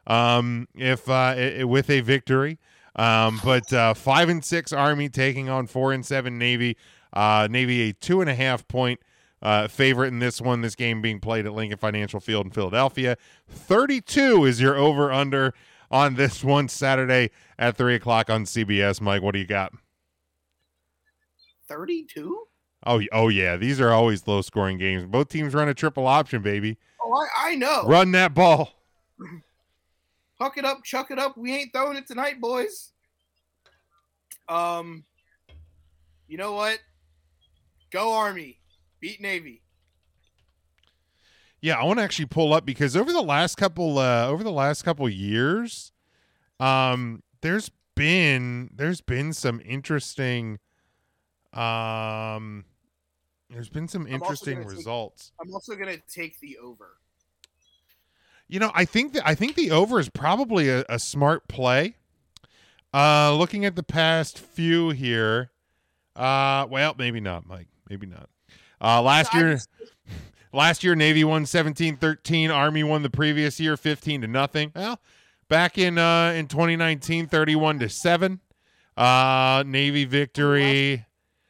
um, 0.08 0.68
if 0.76 1.10
uh, 1.10 1.14
i- 1.14 1.58
i- 1.60 1.64
with 1.64 1.90
a 1.90 2.02
victory. 2.02 2.60
Um, 2.96 3.40
but 3.44 3.72
uh, 3.74 3.94
five 3.94 4.30
and 4.30 4.44
six 4.44 4.72
Army 4.72 5.10
taking 5.10 5.50
on 5.50 5.68
four 5.68 5.92
and 5.94 6.06
seven 6.06 6.38
Navy. 6.38 6.78
Uh, 7.12 7.48
Navy 7.50 7.90
a 7.90 7.94
two 7.94 8.22
and 8.22 8.30
a 8.30 8.36
half 8.36 8.68
point 8.68 9.00
uh, 9.42 9.68
favorite 9.68 10.08
in 10.10 10.20
this 10.20 10.40
one. 10.42 10.62
This 10.62 10.76
game 10.76 11.02
being 11.02 11.20
played 11.20 11.46
at 11.46 11.54
Lincoln 11.54 11.78
Financial 11.78 12.20
Field 12.20 12.46
in 12.46 12.52
Philadelphia. 12.52 13.18
Thirty-two 13.50 14.46
is 14.46 14.62
your 14.62 14.76
over 14.78 15.12
under 15.12 15.54
on 15.92 16.16
this 16.16 16.44
one 16.44 16.68
Saturday 16.70 17.32
at 17.60 17.76
three 17.78 17.96
o'clock 17.96 18.30
on 18.30 18.44
CBS. 18.46 19.02
Mike, 19.02 19.22
what 19.22 19.34
do 19.34 19.40
you 19.40 19.46
got? 19.48 19.74
32? 21.68 22.46
Oh, 22.86 23.02
oh 23.12 23.28
yeah, 23.30 23.56
these 23.56 23.82
are 23.82 23.92
always 23.92 24.28
low 24.28 24.42
scoring 24.42 24.78
games. 24.78 25.06
Both 25.06 25.30
teams 25.30 25.54
run 25.54 25.68
a 25.68 25.74
triple 25.74 26.06
option, 26.08 26.42
baby. 26.42 26.78
Oh, 27.04 27.14
I, 27.38 27.52
I 27.52 27.56
know. 27.56 27.84
Run 27.88 28.12
that 28.12 28.34
ball. 28.34 28.72
Huck 30.40 30.58
it 30.58 30.66
up, 30.66 30.84
chuck 30.84 31.12
it 31.12 31.20
up. 31.20 31.38
We 31.38 31.56
ain't 31.56 31.72
throwing 31.74 31.98
it 31.98 32.08
tonight, 32.08 32.42
boys. 32.42 32.92
Um, 34.50 35.06
you 36.28 36.38
know 36.38 36.54
what? 36.54 36.80
Go 37.92 38.14
Army, 38.14 38.60
beat 39.00 39.22
Navy. 39.22 39.62
Yeah, 41.62 41.80
I 41.80 41.84
want 41.86 42.00
to 42.00 42.04
actually 42.04 42.26
pull 42.28 42.54
up 42.54 42.66
because 42.66 42.96
over 42.96 43.12
the 43.12 43.22
last 43.24 43.56
couple 43.56 43.98
uh 43.98 44.28
over 44.28 44.44
the 44.44 44.52
last 44.52 44.84
couple 44.84 45.08
years, 45.10 45.92
um 46.60 47.24
there's 47.42 47.72
been 47.96 48.70
there's 48.76 49.02
been 49.02 49.34
some 49.34 49.62
interesting 49.66 50.60
um 51.54 52.66
there's 53.50 53.70
been 53.70 53.88
some 53.88 54.04
I'm 54.06 54.14
interesting 54.14 54.60
take- 54.60 54.70
results. 54.70 55.32
I'm 55.42 55.52
also 55.54 55.76
gonna 55.76 55.98
take 56.12 56.40
the 56.40 56.58
over. 56.58 56.98
You 58.48 58.60
know, 58.60 58.72
I 58.74 58.86
think 58.86 59.14
that 59.14 59.28
I 59.28 59.36
think 59.36 59.56
the 59.56 59.72
over 59.72 60.00
is 60.00 60.10
probably 60.10 60.70
a, 60.70 60.86
a 60.88 61.00
smart 61.00 61.48
play. 61.48 61.96
Uh 62.94 63.36
looking 63.36 63.66
at 63.66 63.76
the 63.76 63.84
past 63.84 64.40
few 64.40 64.92
here, 64.92 65.52
uh 66.16 66.68
well, 66.70 66.96
maybe 66.98 67.20
not, 67.20 67.48
Mike. 67.48 67.68
Maybe 67.90 68.06
not. 68.06 68.30
Uh 68.80 69.02
last 69.02 69.34
I 69.34 69.40
year 69.40 69.60
Last 70.56 70.86
year, 70.86 70.96
Navy 70.96 71.26
won 71.26 71.44
17-13. 71.44 72.50
Army 72.50 72.82
won 72.82 73.04
the 73.04 73.10
previous 73.10 73.60
year 73.60 73.76
15 73.76 74.22
to 74.22 74.28
nothing. 74.28 74.72
Well, 74.74 75.02
back 75.50 75.78
in 75.78 75.98
uh, 75.98 76.30
in 76.30 76.48
2019, 76.48 77.28
31 77.28 77.80
to 77.80 77.90
seven. 77.90 78.40
Uh, 78.96 79.64
Navy 79.68 80.06
victory. 80.06 81.06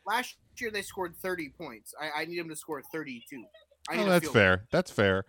Last 0.07 0.37
year 0.57 0.71
they 0.71 0.81
scored 0.81 1.15
30 1.15 1.49
points. 1.49 1.93
I, 2.01 2.21
I 2.21 2.25
need 2.25 2.39
them 2.39 2.49
to 2.49 2.55
score 2.55 2.81
32. 2.81 3.43
I 3.87 3.97
Oh, 3.97 4.05
that's 4.05 4.27
fair. 4.27 4.65
That's 4.71 4.89
fair. 4.89 5.25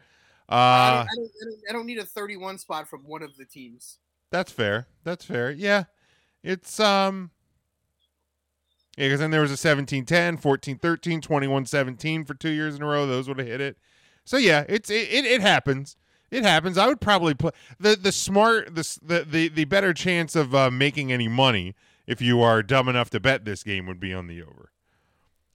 I, 0.48 0.54
Uh, 0.56 0.90
don't, 0.90 1.00
I, 1.00 1.14
don't, 1.16 1.24
I, 1.24 1.44
don't, 1.44 1.60
I 1.70 1.72
don't 1.72 1.86
need 1.86 1.98
a 1.98 2.04
31 2.04 2.58
spot 2.58 2.88
from 2.88 3.00
one 3.00 3.22
of 3.22 3.36
the 3.36 3.44
teams. 3.44 3.98
that's 4.30 4.52
fair. 4.52 4.86
That's 5.04 5.24
fair. 5.24 5.50
Yeah, 5.50 5.84
it's 6.42 6.78
um. 6.80 7.30
Yeah, 8.96 9.06
because 9.08 9.20
then 9.20 9.30
there 9.30 9.42
was 9.42 9.52
a 9.52 9.56
17-10, 9.56 10.06
14-13, 10.40 11.20
21-17 11.20 12.26
for 12.26 12.32
two 12.32 12.48
years 12.48 12.76
in 12.76 12.82
a 12.82 12.86
row. 12.86 13.06
Those 13.06 13.28
would 13.28 13.38
have 13.38 13.46
hit 13.46 13.60
it. 13.60 13.76
So 14.24 14.38
yeah, 14.38 14.64
it's 14.70 14.88
it, 14.88 15.12
it, 15.12 15.26
it 15.26 15.40
happens. 15.42 15.96
It 16.30 16.44
happens. 16.44 16.78
I 16.78 16.86
would 16.86 17.00
probably 17.00 17.34
play 17.34 17.50
the 17.78 17.94
the 17.96 18.10
smart 18.10 18.74
the 18.74 18.98
the 19.02 19.24
the, 19.24 19.48
the 19.48 19.64
better 19.66 19.92
chance 19.92 20.34
of 20.34 20.54
uh, 20.54 20.70
making 20.70 21.12
any 21.12 21.28
money 21.28 21.74
if 22.06 22.22
you 22.22 22.40
are 22.40 22.62
dumb 22.62 22.88
enough 22.88 23.10
to 23.10 23.20
bet 23.20 23.44
this 23.44 23.62
game 23.62 23.86
would 23.86 24.00
be 24.00 24.14
on 24.14 24.26
the 24.28 24.40
over. 24.42 24.70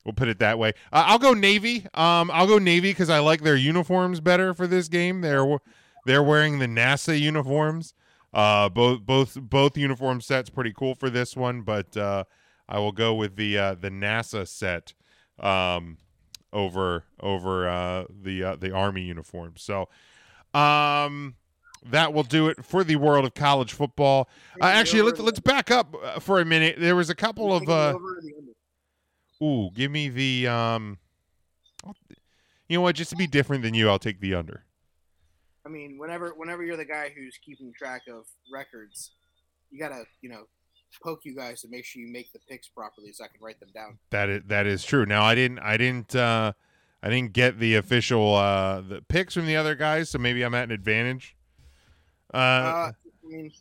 We'll 0.05 0.13
put 0.13 0.27
it 0.27 0.39
that 0.39 0.57
way. 0.57 0.69
Uh, 0.91 1.03
I'll 1.07 1.19
go 1.19 1.33
Navy. 1.33 1.85
Um, 1.93 2.31
I'll 2.31 2.47
go 2.47 2.57
Navy 2.57 2.91
because 2.91 3.09
I 3.09 3.19
like 3.19 3.41
their 3.41 3.55
uniforms 3.55 4.19
better 4.19 4.53
for 4.53 4.67
this 4.67 4.87
game. 4.87 5.21
They're 5.21 5.57
they're 6.05 6.23
wearing 6.23 6.59
the 6.59 6.65
NASA 6.65 7.19
uniforms. 7.19 7.93
Uh, 8.33 8.69
both 8.69 9.01
both 9.01 9.37
both 9.39 9.77
uniform 9.77 10.21
sets 10.21 10.49
pretty 10.49 10.73
cool 10.73 10.95
for 10.95 11.09
this 11.09 11.35
one, 11.35 11.61
but 11.61 11.95
uh, 11.97 12.23
I 12.67 12.79
will 12.79 12.93
go 12.93 13.13
with 13.13 13.35
the 13.35 13.57
uh, 13.57 13.75
the 13.75 13.89
NASA 13.89 14.47
set 14.47 14.93
um, 15.39 15.97
over 16.53 17.03
over 17.19 17.67
uh, 17.67 18.05
the 18.09 18.43
uh, 18.43 18.55
the 18.55 18.71
Army 18.71 19.01
uniform. 19.01 19.53
So 19.57 19.89
um, 20.53 21.35
that 21.89 22.13
will 22.13 22.23
do 22.23 22.47
it 22.47 22.63
for 22.63 22.83
the 22.83 22.95
world 22.95 23.25
of 23.25 23.33
college 23.33 23.73
football. 23.73 24.29
Uh, 24.61 24.65
actually, 24.65 25.01
let's 25.01 25.19
let's 25.19 25.39
back 25.39 25.69
up 25.69 25.95
for 26.21 26.39
a 26.39 26.45
minute. 26.45 26.77
There 26.79 26.95
was 26.95 27.09
a 27.09 27.15
couple 27.15 27.53
of 27.53 27.67
uh, 27.69 27.97
ooh, 29.41 29.69
give 29.73 29.91
me 29.91 30.09
the 30.09 30.47
um, 30.47 30.97
you 32.67 32.77
know 32.77 32.81
what? 32.81 32.95
Just 32.95 33.09
to 33.11 33.15
be 33.15 33.27
different 33.27 33.63
than 33.63 33.73
you, 33.73 33.89
I'll 33.89 33.99
take 33.99 34.19
the 34.21 34.33
under. 34.35 34.63
I 35.65 35.69
mean, 35.69 35.97
whenever 35.97 36.29
whenever 36.35 36.63
you're 36.63 36.77
the 36.77 36.85
guy 36.85 37.11
who's 37.15 37.37
keeping 37.43 37.73
track 37.77 38.03
of 38.11 38.25
records, 38.51 39.11
you 39.69 39.79
gotta 39.79 40.03
you 40.21 40.29
know 40.29 40.43
poke 41.03 41.19
you 41.23 41.35
guys 41.35 41.61
to 41.61 41.69
make 41.69 41.85
sure 41.85 42.01
you 42.01 42.11
make 42.11 42.31
the 42.33 42.39
picks 42.49 42.67
properly 42.67 43.11
so 43.13 43.23
I 43.23 43.27
can 43.27 43.37
write 43.41 43.59
them 43.59 43.69
down. 43.73 43.97
That 44.09 44.29
is 44.29 44.41
that 44.47 44.67
is 44.67 44.83
true. 44.83 45.05
Now 45.05 45.23
I 45.23 45.35
didn't 45.35 45.59
I 45.59 45.77
didn't 45.77 46.15
uh 46.15 46.53
I 47.03 47.09
didn't 47.09 47.33
get 47.33 47.59
the 47.59 47.75
official 47.75 48.35
uh 48.35 48.81
the 48.81 49.01
picks 49.07 49.33
from 49.33 49.45
the 49.45 49.55
other 49.55 49.75
guys, 49.75 50.09
so 50.09 50.17
maybe 50.17 50.43
I'm 50.43 50.53
at 50.55 50.63
an 50.65 50.71
advantage. 50.71 51.35
Uh, 52.33 52.37
Uh, 52.37 52.91
I 52.91 52.91
mean, 53.27 53.51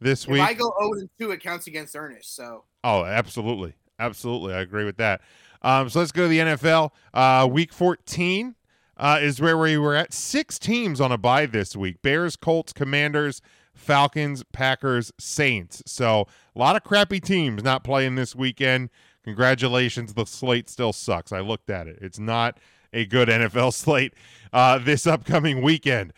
this 0.00 0.24
if 0.24 0.30
week. 0.30 0.40
I 0.42 0.52
go 0.54 0.72
0 0.80 0.92
and 1.00 1.10
2, 1.18 1.30
it 1.32 1.42
counts 1.42 1.66
against 1.66 1.94
Ernest. 1.96 2.34
So 2.34 2.64
Oh, 2.84 3.04
absolutely. 3.04 3.74
Absolutely. 3.98 4.54
I 4.54 4.60
agree 4.60 4.84
with 4.84 4.96
that. 4.98 5.20
Um, 5.62 5.88
so 5.88 6.00
let's 6.00 6.12
go 6.12 6.22
to 6.22 6.28
the 6.28 6.38
NFL. 6.38 6.90
Uh, 7.14 7.48
week 7.50 7.72
14 7.72 8.54
uh, 8.96 9.18
is 9.20 9.40
where 9.40 9.56
we 9.58 9.76
were 9.76 9.94
at. 9.94 10.12
Six 10.12 10.58
teams 10.58 11.00
on 11.00 11.12
a 11.12 11.18
bye 11.18 11.46
this 11.46 11.74
week 11.74 12.02
Bears, 12.02 12.36
Colts, 12.36 12.72
Commanders, 12.72 13.40
Falcons, 13.74 14.42
Packers, 14.52 15.12
Saints. 15.18 15.82
So 15.86 16.26
a 16.54 16.58
lot 16.58 16.76
of 16.76 16.84
crappy 16.84 17.20
teams 17.20 17.62
not 17.62 17.84
playing 17.84 18.14
this 18.14 18.34
weekend. 18.34 18.90
Congratulations. 19.24 20.14
The 20.14 20.24
slate 20.24 20.68
still 20.68 20.92
sucks. 20.92 21.32
I 21.32 21.40
looked 21.40 21.68
at 21.68 21.88
it. 21.88 21.98
It's 22.00 22.18
not 22.18 22.58
a 22.92 23.04
good 23.04 23.28
NFL 23.28 23.72
slate 23.72 24.14
uh, 24.52 24.78
this 24.78 25.06
upcoming 25.06 25.62
weekend. 25.62 26.12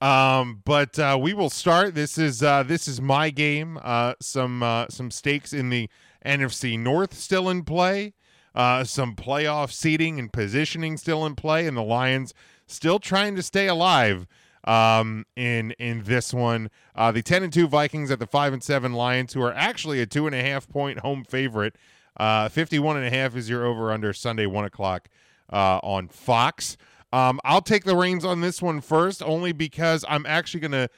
Um, 0.00 0.60
but 0.64 0.98
uh, 0.98 1.16
we 1.20 1.32
will 1.32 1.50
start. 1.50 1.94
This 1.94 2.18
is 2.18 2.42
uh, 2.42 2.64
this 2.64 2.88
is 2.88 3.00
my 3.00 3.30
game. 3.30 3.78
Uh, 3.82 4.14
some 4.20 4.62
uh, 4.62 4.86
some 4.90 5.12
stakes 5.12 5.52
in 5.52 5.70
the 5.70 5.88
NFC 6.24 6.78
North 6.78 7.14
still 7.14 7.48
in 7.48 7.64
play. 7.64 8.14
Uh, 8.54 8.84
some 8.84 9.16
playoff 9.16 9.72
seating 9.72 10.18
and 10.18 10.30
positioning 10.32 10.98
still 10.98 11.24
in 11.24 11.34
play, 11.34 11.66
and 11.66 11.76
the 11.76 11.82
Lions 11.82 12.34
still 12.66 12.98
trying 12.98 13.34
to 13.34 13.42
stay 13.42 13.66
alive 13.66 14.26
um, 14.64 15.24
in 15.36 15.72
in 15.72 16.02
this 16.04 16.34
one. 16.34 16.70
Uh, 16.94 17.10
the 17.10 17.22
ten 17.22 17.42
and 17.42 17.52
two 17.52 17.66
Vikings 17.66 18.10
at 18.10 18.18
the 18.18 18.26
five 18.26 18.52
and 18.52 18.62
seven 18.62 18.92
Lions, 18.92 19.32
who 19.32 19.42
are 19.42 19.54
actually 19.54 20.00
a 20.00 20.06
two 20.06 20.26
and 20.26 20.34
a 20.34 20.42
half 20.42 20.68
point 20.68 21.00
home 21.00 21.24
favorite. 21.24 21.76
Uh, 22.16 22.46
51 22.48 22.98
and 22.98 23.06
a 23.06 23.10
half 23.10 23.34
is 23.34 23.48
your 23.48 23.64
over 23.64 23.90
under 23.90 24.12
Sunday 24.12 24.44
one 24.44 24.66
o'clock 24.66 25.08
uh, 25.50 25.80
on 25.82 26.08
Fox. 26.08 26.76
Um, 27.12 27.40
I'll 27.44 27.62
take 27.62 27.84
the 27.84 27.96
reins 27.96 28.24
on 28.24 28.40
this 28.40 28.62
one 28.62 28.80
first, 28.80 29.22
only 29.22 29.52
because 29.52 30.04
I'm 30.08 30.26
actually 30.26 30.60
going 30.60 30.72
to 30.72 30.88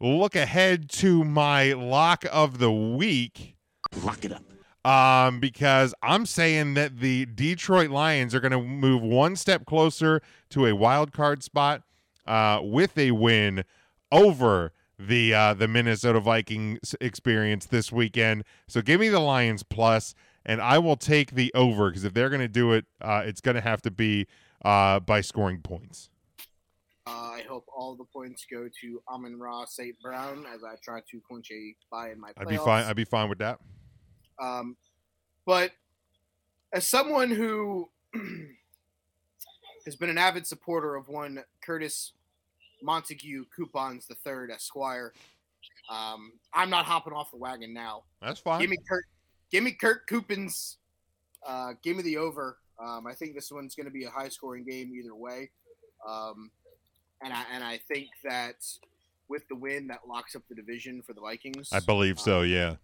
look 0.00 0.34
ahead 0.34 0.88
to 0.90 1.24
my 1.24 1.72
lock 1.72 2.24
of 2.32 2.58
the 2.58 2.72
week. 2.72 3.56
Lock 4.04 4.24
it 4.24 4.32
up. 4.32 4.51
Um, 4.84 5.38
because 5.38 5.94
I'm 6.02 6.26
saying 6.26 6.74
that 6.74 6.98
the 6.98 7.26
Detroit 7.26 7.90
Lions 7.90 8.34
are 8.34 8.40
going 8.40 8.52
to 8.52 8.60
move 8.60 9.00
one 9.02 9.36
step 9.36 9.64
closer 9.64 10.20
to 10.50 10.66
a 10.66 10.74
wild 10.74 11.12
card 11.12 11.44
spot 11.44 11.82
uh, 12.26 12.60
with 12.62 12.98
a 12.98 13.12
win 13.12 13.64
over 14.10 14.72
the 14.98 15.34
uh, 15.34 15.54
the 15.54 15.68
Minnesota 15.68 16.20
Vikings 16.20 16.94
experience 17.00 17.66
this 17.66 17.92
weekend. 17.92 18.44
So 18.66 18.82
give 18.82 19.00
me 19.00 19.08
the 19.08 19.20
Lions 19.20 19.62
plus, 19.62 20.14
and 20.44 20.60
I 20.60 20.78
will 20.78 20.96
take 20.96 21.32
the 21.32 21.52
over 21.54 21.90
because 21.90 22.04
if 22.04 22.12
they're 22.12 22.30
going 22.30 22.40
to 22.40 22.48
do 22.48 22.72
it, 22.72 22.84
uh, 23.00 23.22
it's 23.24 23.40
going 23.40 23.54
to 23.54 23.60
have 23.60 23.82
to 23.82 23.90
be 23.90 24.26
uh, 24.64 25.00
by 25.00 25.20
scoring 25.20 25.60
points. 25.60 26.08
uh, 27.06 27.10
I 27.10 27.42
hope 27.48 27.66
all 27.74 27.96
the 27.96 28.04
points 28.04 28.46
go 28.50 28.68
to 28.80 29.02
Amon 29.08 29.38
Ra 29.38 29.64
St. 29.64 29.94
Brown 30.00 30.44
as 30.52 30.62
I 30.62 30.74
try 30.82 31.00
to 31.10 31.20
clinch 31.28 31.50
a 31.50 31.74
bye 31.90 32.10
in 32.10 32.20
my 32.20 32.32
playoffs. 32.32 32.42
I'd 32.42 32.48
be 32.48 32.56
fine. 32.58 32.84
I'd 32.84 32.96
be 32.96 33.04
fine 33.04 33.28
with 33.28 33.38
that. 33.38 33.58
Um, 34.40 34.76
but 35.46 35.72
as 36.72 36.86
someone 36.86 37.30
who 37.30 37.88
has 39.84 39.96
been 39.96 40.10
an 40.10 40.18
avid 40.18 40.46
supporter 40.46 40.94
of 40.94 41.08
one 41.08 41.42
Curtis 41.64 42.12
Montague 42.82 43.44
Coupons 43.54 44.06
the 44.06 44.14
Third 44.14 44.50
Esquire. 44.50 45.12
Um, 45.90 46.32
I'm 46.52 46.70
not 46.70 46.84
hopping 46.84 47.12
off 47.12 47.30
the 47.30 47.36
wagon 47.36 47.72
now. 47.72 48.04
That's 48.20 48.40
fine. 48.40 48.60
Give 48.60 48.70
me 48.70 48.78
Kurt. 48.88 49.04
Give 49.50 49.64
me 49.64 49.72
Kurt 49.72 50.06
Coupons. 50.06 50.78
Uh, 51.46 51.72
give 51.82 51.96
me 51.96 52.02
the 52.02 52.16
over. 52.16 52.58
Um, 52.82 53.06
I 53.06 53.14
think 53.14 53.34
this 53.34 53.50
one's 53.50 53.74
going 53.74 53.86
to 53.86 53.92
be 53.92 54.04
a 54.04 54.10
high 54.10 54.28
scoring 54.28 54.64
game 54.64 54.92
either 54.94 55.14
way. 55.14 55.50
Um, 56.08 56.50
and 57.22 57.32
I 57.32 57.44
and 57.52 57.62
I 57.62 57.78
think 57.88 58.08
that 58.24 58.56
with 59.28 59.46
the 59.48 59.56
win 59.56 59.86
that 59.88 60.00
locks 60.08 60.34
up 60.34 60.42
the 60.48 60.54
division 60.54 61.02
for 61.02 61.12
the 61.12 61.20
Vikings. 61.20 61.70
I 61.72 61.80
believe 61.80 62.18
so. 62.18 62.40
Um, 62.40 62.46
Yeah. 62.48 62.76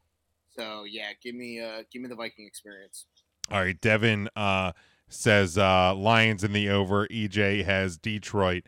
So 0.58 0.84
yeah, 0.84 1.10
give 1.22 1.34
me 1.34 1.60
uh 1.60 1.82
give 1.92 2.02
me 2.02 2.08
the 2.08 2.16
Viking 2.16 2.46
experience. 2.46 3.06
All 3.50 3.60
right. 3.60 3.80
Devin 3.80 4.28
uh, 4.36 4.72
says 5.08 5.56
uh, 5.56 5.94
Lions 5.94 6.44
in 6.44 6.52
the 6.52 6.68
over. 6.68 7.06
EJ 7.08 7.64
has 7.64 7.96
Detroit 7.96 8.64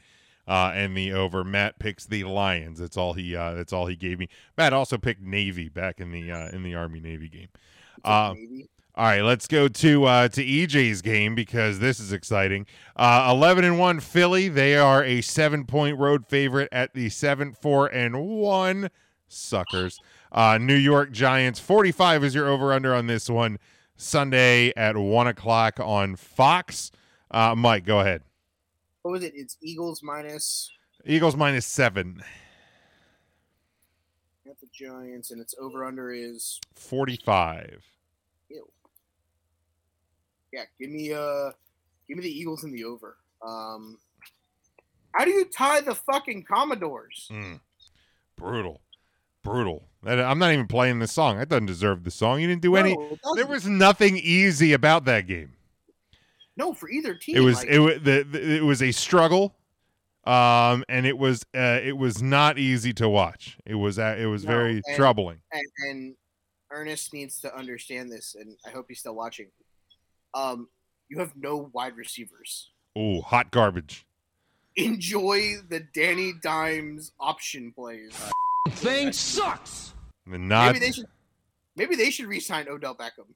uh, 0.48 0.72
and 0.74 0.96
the 0.96 1.12
over. 1.12 1.44
Matt 1.44 1.78
picks 1.78 2.06
the 2.06 2.24
Lions. 2.24 2.78
That's 2.78 2.96
all 2.96 3.12
he. 3.12 3.36
Uh, 3.36 3.54
that's 3.54 3.72
all 3.72 3.86
he 3.86 3.96
gave 3.96 4.18
me. 4.18 4.28
Matt 4.56 4.72
also 4.72 4.96
picked 4.98 5.22
Navy 5.22 5.68
back 5.68 6.00
in 6.00 6.12
the 6.12 6.30
uh, 6.30 6.48
in 6.48 6.62
the 6.62 6.74
Army 6.74 7.00
Navy 7.00 7.28
game. 7.28 7.48
Uh, 8.04 8.34
all 8.94 9.04
right, 9.04 9.22
let's 9.22 9.46
go 9.46 9.68
to 9.68 10.04
uh, 10.04 10.28
to 10.28 10.44
EJ's 10.44 11.02
game 11.02 11.34
because 11.34 11.78
this 11.78 12.00
is 12.00 12.12
exciting. 12.12 12.66
Uh, 12.96 13.28
Eleven 13.30 13.64
and 13.64 13.78
one 13.78 14.00
Philly. 14.00 14.48
They 14.48 14.76
are 14.76 15.04
a 15.04 15.20
seven 15.20 15.64
point 15.66 15.98
road 15.98 16.26
favorite 16.26 16.68
at 16.72 16.94
the 16.94 17.10
seven 17.10 17.52
four 17.52 17.86
and 17.86 18.26
one 18.26 18.90
suckers. 19.28 20.00
Uh, 20.32 20.58
New 20.58 20.74
York 20.76 21.10
Giants. 21.12 21.58
Forty 21.60 21.92
five 21.92 22.22
is 22.24 22.34
your 22.34 22.48
over 22.48 22.72
under 22.72 22.94
on 22.94 23.06
this 23.06 23.28
one. 23.28 23.58
Sunday 23.96 24.72
at 24.76 24.96
one 24.96 25.26
o'clock 25.26 25.78
on 25.80 26.16
Fox. 26.16 26.90
Uh, 27.30 27.54
Mike, 27.54 27.84
go 27.84 28.00
ahead. 28.00 28.22
What 29.02 29.12
was 29.12 29.24
it? 29.24 29.32
It's 29.34 29.56
Eagles 29.62 30.02
minus 30.02 30.70
Eagles 31.06 31.36
minus 31.36 31.66
seven. 31.66 32.22
at 34.48 34.58
the 34.60 34.66
Giants, 34.72 35.30
and 35.30 35.40
its 35.40 35.54
over 35.60 35.84
under 35.84 36.10
is 36.12 36.58
45. 36.74 37.82
ew. 38.50 38.66
Yeah, 40.52 40.64
give 40.80 40.90
me 40.90 41.12
uh 41.12 41.50
give 42.08 42.16
me 42.18 42.22
the 42.24 42.30
Eagles 42.38 42.64
in 42.64 42.72
the 42.72 42.84
over. 42.84 43.16
Um 43.46 43.98
how 45.12 45.24
do 45.24 45.30
you 45.30 45.44
tie 45.44 45.80
the 45.80 45.94
fucking 45.94 46.44
Commodores? 46.44 47.28
Mm. 47.32 47.60
Brutal. 48.36 48.80
Brutal. 49.42 49.84
I'm 50.06 50.38
not 50.38 50.52
even 50.52 50.66
playing 50.66 50.98
this 50.98 51.12
song. 51.12 51.38
That 51.38 51.48
doesn't 51.48 51.66
deserve 51.66 52.04
the 52.04 52.10
song. 52.10 52.40
You 52.40 52.46
didn't 52.48 52.62
do 52.62 52.76
any. 52.76 52.96
No, 52.96 53.08
it 53.12 53.20
There 53.36 53.46
was 53.46 53.66
nothing 53.66 54.16
easy 54.16 54.72
about 54.72 55.04
that 55.06 55.26
game. 55.26 55.52
no 56.56 56.72
for 56.72 56.88
either 56.88 57.14
team. 57.14 57.36
It 57.36 57.40
was 57.40 57.56
like- 57.56 57.68
it 57.68 57.78
was 57.78 57.94
the, 58.02 58.22
the 58.30 58.56
it 58.56 58.64
was 58.64 58.82
a 58.82 58.92
struggle, 58.92 59.54
um, 60.24 60.84
and 60.88 61.06
it 61.06 61.16
was 61.18 61.44
uh, 61.54 61.80
it 61.82 61.96
was 61.96 62.22
not 62.22 62.58
easy 62.58 62.92
to 62.94 63.08
watch. 63.08 63.58
It 63.66 63.74
was 63.74 63.98
uh, 63.98 64.16
it 64.18 64.26
was 64.26 64.44
No, 64.44 64.52
very 64.52 64.82
and- 64.86 64.96
troubling. 64.96 65.40
and, 65.52 65.64
and 65.88 66.14
Ernest 66.70 67.12
needs 67.12 67.40
to 67.40 67.54
understand 67.54 68.10
this, 68.10 68.34
and 68.38 68.56
I 68.66 68.70
hope 68.70 68.86
he's 68.88 69.00
still 69.00 69.14
watching. 69.14 69.48
Um, 70.34 70.68
you 71.08 71.18
have 71.18 71.32
no 71.36 71.70
wide 71.72 71.96
receivers. 71.96 72.70
Ooh, 72.96 73.20
hot 73.20 73.50
garbage. 73.50 74.06
Enjoy 74.76 75.56
the 75.68 75.80
Danny 75.80 76.32
Dimes 76.42 77.12
option 77.18 77.72
plays. 77.72 78.12
Thing 78.68 79.12
sucks. 79.12 79.94
The 80.26 80.38
not 80.38 80.72
maybe 80.72 80.84
they 80.86 80.92
should. 80.92 81.06
Maybe 81.76 81.96
they 81.96 82.10
should 82.10 82.26
re-sign 82.26 82.68
Odell 82.68 82.94
Beckham. 82.94 83.26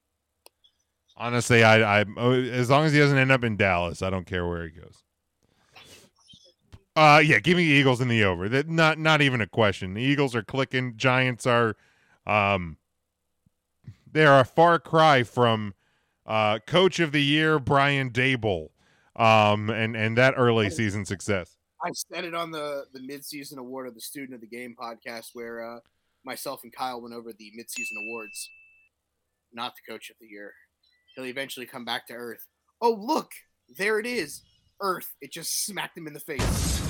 honestly, 1.17 1.65
I 1.65 2.01
I 2.01 2.05
oh, 2.17 2.33
as 2.33 2.69
long 2.69 2.85
as 2.85 2.93
he 2.93 2.99
doesn't 2.99 3.17
end 3.17 3.33
up 3.33 3.43
in 3.43 3.57
Dallas, 3.57 4.03
I 4.03 4.11
don't 4.11 4.27
care 4.27 4.47
where 4.47 4.65
he 4.65 4.71
goes. 4.71 5.03
Uh 6.97 7.21
yeah, 7.25 7.41
give 7.41 7.57
me 7.57 7.65
the 7.67 7.73
Eagles 7.75 8.01
in 8.01 8.09
the 8.09 8.23
over. 8.23 8.49
That 8.49 8.69
not 8.69 8.99
not 8.99 9.23
even 9.23 9.41
a 9.41 9.47
question. 9.47 9.95
The 9.95 10.03
Eagles 10.03 10.35
are 10.37 10.43
clicking. 10.43 10.97
Giants 10.97 11.47
are 11.47 11.77
um 12.27 12.77
they 14.11 14.25
are 14.27 14.41
a 14.41 14.45
far 14.45 14.79
cry 14.79 15.23
from 15.23 15.75
uh 16.27 16.59
coach 16.67 17.01
of 17.01 17.13
the 17.13 17.23
year 17.23 17.59
Brian 17.59 18.11
Daboll. 18.11 18.69
Um 19.17 19.71
and 19.71 19.97
and 19.97 20.17
that 20.19 20.35
early 20.37 20.71
season 20.71 21.05
success. 21.05 21.57
I 21.85 21.91
said 21.93 22.25
it 22.25 22.35
on 22.35 22.51
the 22.51 22.85
the 22.93 23.01
midseason 23.01 23.59
award 23.59 23.87
of 23.87 23.95
the 23.95 24.01
Student 24.01 24.35
of 24.35 24.41
the 24.41 24.47
Game 24.47 24.75
podcast, 24.81 25.29
where 25.35 25.63
uh, 25.77 25.81
myself 26.25 26.61
and 26.65 26.73
Kyle 26.73 27.01
went 27.03 27.15
over 27.15 27.33
the 27.33 27.53
midseason 27.59 28.03
awards. 28.03 28.49
Not 29.53 29.75
the 29.75 29.93
coach 29.93 30.09
of 30.11 30.17
the 30.21 30.27
year. 30.27 30.53
He'll 31.15 31.27
eventually 31.27 31.67
come 31.67 31.85
back 31.85 32.07
to 32.09 32.15
Earth. 32.15 32.47
Oh 32.81 32.93
look, 32.93 33.31
there 33.77 33.99
it 34.01 34.07
is, 34.07 34.43
Earth. 34.81 35.15
It 35.21 35.31
just 35.33 35.65
smacked 35.67 35.97
him 35.99 36.07
in 36.07 36.15
the 36.15 36.21
face. 36.21 36.81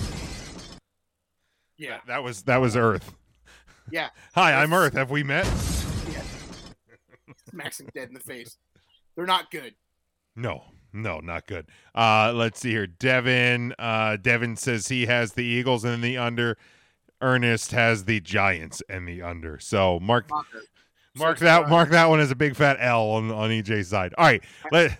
Yeah, 1.76 1.98
That 2.06 2.22
was 2.22 2.42
that 2.44 2.60
was 2.60 2.76
Earth. 2.76 3.12
yeah, 3.90 4.10
Hi, 4.34 4.54
I'm 4.62 4.72
Earth. 4.72 4.92
Have 4.94 5.10
we 5.10 5.22
met? 5.24 5.44
yeah. 6.12 6.22
Smacks 7.50 7.80
him 7.80 7.88
dead 7.94 8.08
in 8.08 8.14
the 8.14 8.20
face. 8.20 8.56
They're 9.16 9.26
not 9.26 9.50
good. 9.50 9.74
No, 10.36 10.64
no, 10.94 11.20
not 11.20 11.46
good. 11.46 11.66
Uh, 11.94 12.32
let's 12.34 12.60
see 12.60 12.70
here. 12.70 12.86
Devin, 12.86 13.74
uh, 13.78 14.16
Devin 14.16 14.56
says 14.56 14.88
he 14.88 15.06
has 15.06 15.32
the 15.32 15.44
Eagles 15.44 15.84
and 15.84 16.02
the 16.02 16.16
under. 16.16 16.56
Ernest 17.20 17.72
has 17.72 18.04
the 18.04 18.20
Giants 18.20 18.82
and 18.88 19.08
the 19.08 19.22
under. 19.22 19.58
So 19.58 19.98
mark 20.00 20.30
mark 21.14 21.38
So 21.38 21.44
that 21.44 21.68
mark 21.68 21.90
that 21.90 22.08
one 22.08 22.20
as 22.20 22.30
a 22.30 22.36
big 22.36 22.54
fat 22.54 22.76
L 22.80 23.02
on 23.10 23.30
on 23.30 23.50
EJ's 23.50 23.88
side. 23.88 24.14
All 24.18 24.26
right, 24.26 24.42
let 24.70 24.90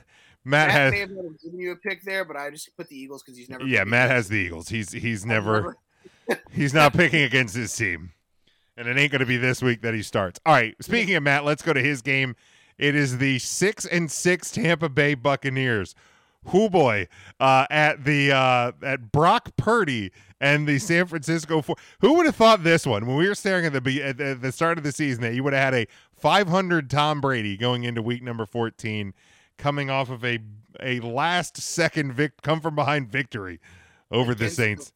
Matt 0.45 0.69
Matt 0.69 0.71
has 0.71 0.93
may 0.93 0.99
have 1.01 1.09
given 1.11 1.59
you 1.59 1.73
a 1.73 1.77
pick 1.77 2.03
there, 2.03 2.25
but 2.25 2.37
I 2.37 2.51
just 2.51 2.77
put 2.77 2.89
the 2.89 2.97
Eagles 2.97 3.23
because 3.23 3.39
he's 3.39 3.49
never. 3.49 3.65
yeah 3.65 3.85
Matt 3.85 4.11
has 4.11 4.29
the 4.29 4.37
Eagles. 4.37 4.69
He's 4.69 4.93
he's 4.93 5.25
never 5.25 5.77
he's 6.51 6.75
not 6.75 6.93
picking 6.93 7.23
against 7.23 7.55
his 7.55 7.75
team, 7.75 8.13
and 8.77 8.89
it 8.89 8.97
ain't 8.97 9.13
going 9.13 9.21
to 9.21 9.27
be 9.27 9.37
this 9.37 9.63
week 9.63 9.83
that 9.83 9.95
he 9.95 10.03
starts. 10.03 10.41
All 10.47 10.55
right, 10.55 10.75
speaking 10.81 11.15
of 11.15 11.23
Matt, 11.23 11.45
let's 11.45 11.63
go 11.63 11.73
to 11.73 11.83
his 11.83 12.03
game. 12.03 12.37
It 12.79 12.95
is 12.95 13.19
the 13.19 13.39
six 13.39 13.85
and 13.87 14.11
six 14.11 14.51
Tampa 14.51 14.89
Bay 14.89 15.15
Buccaneers. 15.15 15.95
Who 16.49 16.69
boy 16.69 17.09
uh, 17.41 17.67
at 17.71 18.05
the 18.05 18.33
uh, 18.33 18.73
at 18.83 19.11
Brock 19.13 19.57
Purdy 19.57 20.13
and 20.43 20.67
the 20.67 20.79
San 20.79 21.07
Francisco. 21.07 21.63
Four- 21.63 21.77
Who 22.03 22.15
would 22.15 22.27
have 22.27 22.37
thought 22.37 22.63
this 22.65 22.85
one 22.87 23.07
when 23.07 23.17
we 23.17 23.27
were 23.27 23.35
staring 23.35 23.65
at 23.65 23.73
the 23.73 23.81
be- 23.81 24.03
at 24.03 24.19
the, 24.19 24.53
start 24.53 24.77
of 24.77 24.85
the 24.85 24.93
season 24.93 25.23
that 25.23 25.33
you 25.35 25.43
would 25.43 25.55
have 25.55 25.73
had 25.73 25.75
a 25.75 25.87
500 26.19 26.91
Tom 26.91 27.23
Brady 27.23 27.57
going 27.57 27.85
into 27.85 28.03
week 28.03 28.23
number 28.23 28.45
14, 28.45 29.15
coming 29.57 29.89
off 29.89 30.11
of 30.11 30.23
a 30.23 30.39
a 30.81 31.01
last 31.01 31.57
second 31.57 32.13
vic- 32.13 32.43
come 32.43 32.61
from 32.61 32.75
behind 32.75 33.09
victory 33.09 33.59
over 34.11 34.35
the 34.35 34.45
Against 34.45 34.57
the- 34.59 34.63
Saints. 34.63 34.93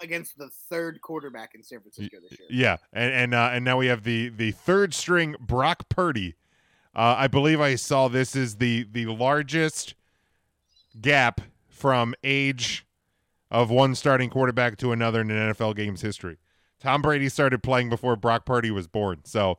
against 0.00 0.36
the 0.36 0.48
third 0.68 1.00
quarterback 1.00 1.54
in 1.54 1.62
San 1.62 1.78
Francisco 1.80 2.16
this 2.28 2.36
year. 2.40 2.48
Yeah, 2.50 2.78
and 2.92 3.12
and 3.12 3.34
uh, 3.34 3.50
and 3.52 3.64
now 3.64 3.76
we 3.76 3.86
have 3.86 4.02
the 4.02 4.30
the 4.30 4.50
third 4.50 4.94
string 4.94 5.36
Brock 5.38 5.88
Purdy. 5.88 6.34
Uh, 6.94 7.16
I 7.18 7.26
believe 7.26 7.60
I 7.60 7.74
saw 7.76 8.08
this 8.08 8.36
is 8.36 8.56
the 8.56 8.86
the 8.90 9.06
largest 9.06 9.94
gap 11.00 11.40
from 11.68 12.14
age 12.22 12.86
of 13.50 13.70
one 13.70 13.94
starting 13.94 14.30
quarterback 14.30 14.76
to 14.78 14.92
another 14.92 15.20
in 15.20 15.30
an 15.30 15.54
NFL 15.54 15.76
game's 15.76 16.00
history. 16.02 16.38
Tom 16.80 17.02
Brady 17.02 17.28
started 17.28 17.62
playing 17.62 17.88
before 17.90 18.16
Brock 18.16 18.44
Purdy 18.44 18.70
was 18.70 18.88
born. 18.88 19.20
So 19.24 19.58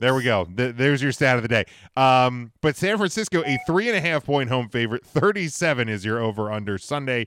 there 0.00 0.14
we 0.14 0.22
go. 0.24 0.44
Th- 0.44 0.74
there's 0.74 1.02
your 1.02 1.12
stat 1.12 1.36
of 1.36 1.42
the 1.42 1.48
day. 1.48 1.64
Um, 1.96 2.52
but 2.60 2.76
San 2.76 2.96
Francisco, 2.96 3.42
a 3.44 3.58
three 3.66 3.88
and 3.88 3.96
a 3.96 4.00
half 4.00 4.24
point 4.24 4.48
home 4.48 4.68
favorite. 4.68 5.04
37 5.04 5.88
is 5.88 6.04
your 6.04 6.20
over 6.20 6.50
under 6.50 6.78
Sunday. 6.78 7.26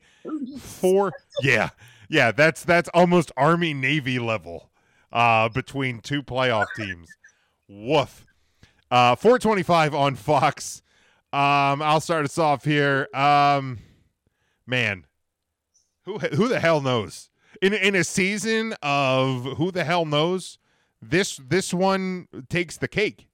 Four. 0.59 1.11
Yeah. 1.41 1.69
Yeah. 2.09 2.31
That's 2.31 2.63
that's 2.63 2.89
almost 2.93 3.31
Army 3.37 3.73
Navy 3.73 4.19
level 4.19 4.69
uh, 5.11 5.49
between 5.49 5.99
two 5.99 6.23
playoff 6.23 6.67
teams. 6.75 7.09
Woof. 7.67 8.25
Uh, 8.91 9.15
425 9.15 9.95
on 9.95 10.15
Fox. 10.15 10.81
Um, 11.33 11.81
I'll 11.81 12.01
start 12.01 12.25
us 12.25 12.37
off 12.37 12.65
here. 12.65 13.07
Um, 13.13 13.79
man, 14.67 15.05
who 16.03 16.19
who 16.19 16.47
the 16.49 16.59
hell 16.59 16.81
knows? 16.81 17.29
In 17.61 17.73
in 17.73 17.95
a 17.95 18.03
season 18.03 18.75
of 18.81 19.43
who 19.57 19.71
the 19.71 19.85
hell 19.85 20.05
knows, 20.05 20.57
this 21.01 21.37
this 21.37 21.73
one 21.73 22.27
takes 22.49 22.75
the 22.77 22.87
cake. 22.89 23.27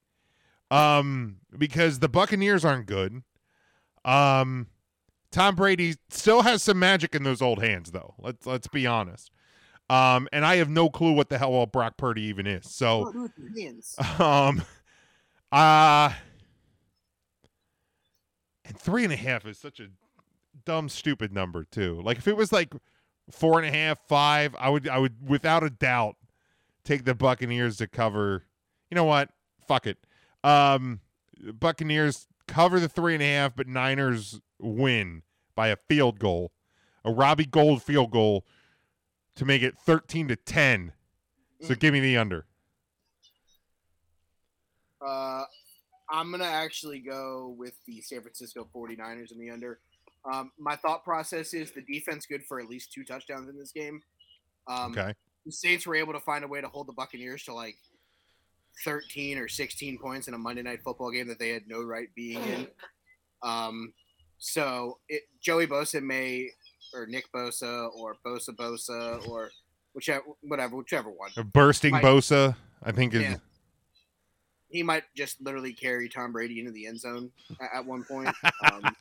Um, 0.69 1.37
because 1.57 1.99
the 1.99 2.09
Buccaneers 2.09 2.63
aren't 2.65 2.85
good. 2.87 3.23
Um, 4.05 4.67
Tom 5.31 5.55
Brady 5.55 5.95
still 6.09 6.41
has 6.43 6.61
some 6.61 6.77
magic 6.77 7.15
in 7.15 7.23
those 7.23 7.41
old 7.41 7.63
hands, 7.63 7.91
though. 7.91 8.13
Let's 8.19 8.45
let's 8.45 8.67
be 8.67 8.85
honest. 8.85 9.31
Um, 9.89 10.27
and 10.33 10.45
I 10.45 10.57
have 10.57 10.69
no 10.69 10.89
clue 10.89 11.13
what 11.13 11.29
the 11.29 11.37
hell 11.37 11.53
all 11.53 11.65
Brock 11.65 11.95
Purdy 11.97 12.23
even 12.23 12.45
is. 12.45 12.69
So, 12.69 12.99
What 12.99 13.13
do 13.13 13.21
with 13.23 13.31
your 13.37 13.63
hands? 13.63 13.95
um, 14.19 14.61
uh, 15.51 16.11
and 18.65 18.77
three 18.77 19.03
and 19.03 19.13
a 19.13 19.17
half 19.17 19.45
is 19.45 19.57
such 19.57 19.79
a 19.79 19.87
dumb, 20.65 20.89
stupid 20.89 21.33
number 21.33 21.63
too. 21.63 22.01
Like 22.03 22.17
if 22.17 22.27
it 22.27 22.35
was 22.35 22.51
like 22.51 22.73
four 23.31 23.59
and 23.59 23.67
a 23.67 23.77
half, 23.77 23.99
five, 24.07 24.55
I 24.59 24.69
would, 24.69 24.87
I 24.87 24.97
would 24.97 25.27
without 25.27 25.63
a 25.63 25.69
doubt 25.69 26.15
take 26.83 27.05
the 27.05 27.15
Buccaneers 27.15 27.77
to 27.77 27.87
cover. 27.87 28.43
You 28.89 28.95
know 28.95 29.03
what? 29.03 29.29
Fuck 29.67 29.87
it. 29.87 29.97
Um, 30.43 31.01
Buccaneers 31.59 32.27
cover 32.47 32.79
the 32.79 32.89
three 32.89 33.13
and 33.13 33.23
a 33.23 33.27
half, 33.27 33.55
but 33.55 33.67
Niners 33.67 34.39
win 34.59 35.23
by 35.55 35.67
a 35.67 35.75
field 35.75 36.19
goal, 36.19 36.51
a 37.03 37.11
Robbie 37.11 37.45
Gould 37.45 37.83
field 37.83 38.11
goal 38.11 38.45
to 39.35 39.45
make 39.45 39.61
it 39.61 39.77
13 39.77 40.27
to 40.29 40.35
10. 40.35 40.93
So 41.61 41.75
give 41.75 41.93
me 41.93 41.99
the 41.99 42.17
under. 42.17 42.45
Uh, 45.05 45.43
I'm 46.09 46.29
going 46.29 46.41
to 46.41 46.47
actually 46.47 46.99
go 46.99 47.53
with 47.57 47.73
the 47.85 48.01
San 48.01 48.21
Francisco 48.21 48.67
49ers 48.73 49.31
in 49.31 49.39
the 49.39 49.49
under. 49.49 49.79
Um, 50.31 50.51
my 50.57 50.75
thought 50.75 51.03
process 51.03 51.53
is 51.53 51.71
the 51.71 51.81
defense 51.81 52.25
good 52.25 52.43
for 52.45 52.59
at 52.59 52.69
least 52.69 52.91
two 52.91 53.03
touchdowns 53.03 53.49
in 53.49 53.57
this 53.57 53.71
game. 53.71 54.01
Um, 54.67 54.91
Okay. 54.97 55.13
The 55.45 55.51
Saints 55.53 55.87
were 55.87 55.95
able 55.95 56.11
to 56.11 56.19
find 56.19 56.43
a 56.43 56.47
way 56.47 56.59
to 56.59 56.67
hold 56.67 56.87
the 56.87 56.93
Buccaneers 56.93 57.43
to 57.43 57.53
like 57.53 57.77
13 58.83 59.37
or 59.37 59.47
16 59.47 59.97
points 59.97 60.27
in 60.27 60.33
a 60.33 60.37
Monday 60.37 60.61
night 60.61 60.81
football 60.83 61.09
game 61.09 61.27
that 61.29 61.39
they 61.39 61.49
had 61.49 61.67
no 61.67 61.81
right 61.83 62.09
being 62.15 62.43
in. 62.43 62.67
Um, 63.43 63.93
so 64.39 64.99
it, 65.07 65.23
Joey 65.41 65.65
Bosa 65.67 66.01
may, 66.03 66.49
or 66.93 67.05
Nick 67.07 67.31
Bosa, 67.31 67.89
or 67.95 68.17
Bosa 68.25 68.49
Bosa, 68.49 69.25
or 69.29 69.51
whichever, 69.93 70.23
whatever, 70.41 70.75
whichever 70.75 71.09
one. 71.09 71.31
Bursting 71.53 71.93
Might- 71.93 72.03
Bosa, 72.03 72.55
I 72.83 72.91
think 72.91 73.13
is 73.13 73.21
Yeah. 73.21 73.35
He 74.69 74.83
might 74.83 75.03
just 75.15 75.41
literally 75.41 75.73
carry 75.73 76.09
Tom 76.09 76.31
Brady 76.31 76.59
into 76.59 76.71
the 76.71 76.87
end 76.87 76.99
zone 76.99 77.31
at, 77.73 77.85
one 77.85 78.03
point. 78.03 78.29
Um, 78.71 78.95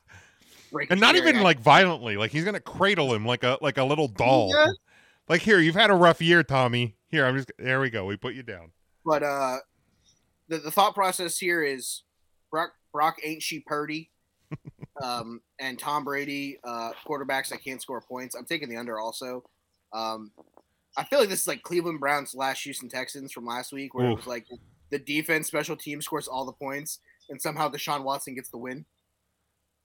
and 0.91 1.01
not 1.01 1.17
even 1.17 1.41
like 1.43 1.61
violently. 1.61 2.17
Like 2.17 2.31
he's 2.31 2.45
gonna 2.45 2.61
cradle 2.61 3.14
him 3.14 3.25
like 3.25 3.45
a 3.45 3.57
like 3.61 3.79
a 3.79 3.85
little 3.85 4.09
doll. 4.09 4.51
Yeah. 4.53 4.67
Like 5.29 5.41
here, 5.41 5.59
you've 5.59 5.75
had 5.75 5.91
a 5.91 5.95
rough 5.95 6.21
year, 6.21 6.43
Tommy. 6.43 6.97
Here, 7.09 7.25
I'm 7.25 7.37
just 7.37 7.51
there. 7.59 7.81
We 7.81 7.91
go. 7.91 8.05
We 8.05 8.17
put 8.17 8.35
you 8.35 8.43
down. 8.43 8.73
But 9.05 9.23
uh, 9.23 9.59
the, 10.49 10.59
the 10.59 10.71
thought 10.71 10.95
process 10.95 11.39
here 11.39 11.62
is 11.62 12.03
Brock 12.51 12.73
Brock 12.93 13.17
ain't 13.25 13.43
she 13.43 13.61
Purdy, 13.61 14.11
um, 15.03 15.41
and 15.61 15.79
Tom 15.79 16.05
Brady 16.05 16.59
uh, 16.64 16.93
quarterbacks 17.07 17.49
that 17.49 17.62
can't 17.62 17.81
score 17.81 18.01
points. 18.01 18.35
I'm 18.35 18.45
taking 18.45 18.69
the 18.69 18.77
under 18.77 18.99
also. 18.99 19.45
Um, 19.93 20.33
I 20.97 21.05
feel 21.05 21.19
like 21.19 21.29
this 21.29 21.43
is 21.43 21.49
like 21.49 21.62
Cleveland 21.62 22.01
Browns 22.01 22.35
last 22.35 22.62
Houston 22.62 22.89
Texans 22.89 23.33
from 23.33 23.47
last 23.47 23.73
week, 23.73 23.95
where 23.95 24.11
it 24.11 24.14
was 24.14 24.27
like 24.27 24.47
the 24.91 24.99
defense 24.99 25.47
special 25.47 25.76
team 25.76 26.01
scores 26.03 26.28
all 26.28 26.45
the 26.45 26.53
points, 26.53 27.01
and 27.28 27.41
somehow 27.41 27.68
Deshaun 27.70 28.03
Watson 28.05 28.34
gets 28.34 28.51
the 28.51 28.59
win. 28.59 28.84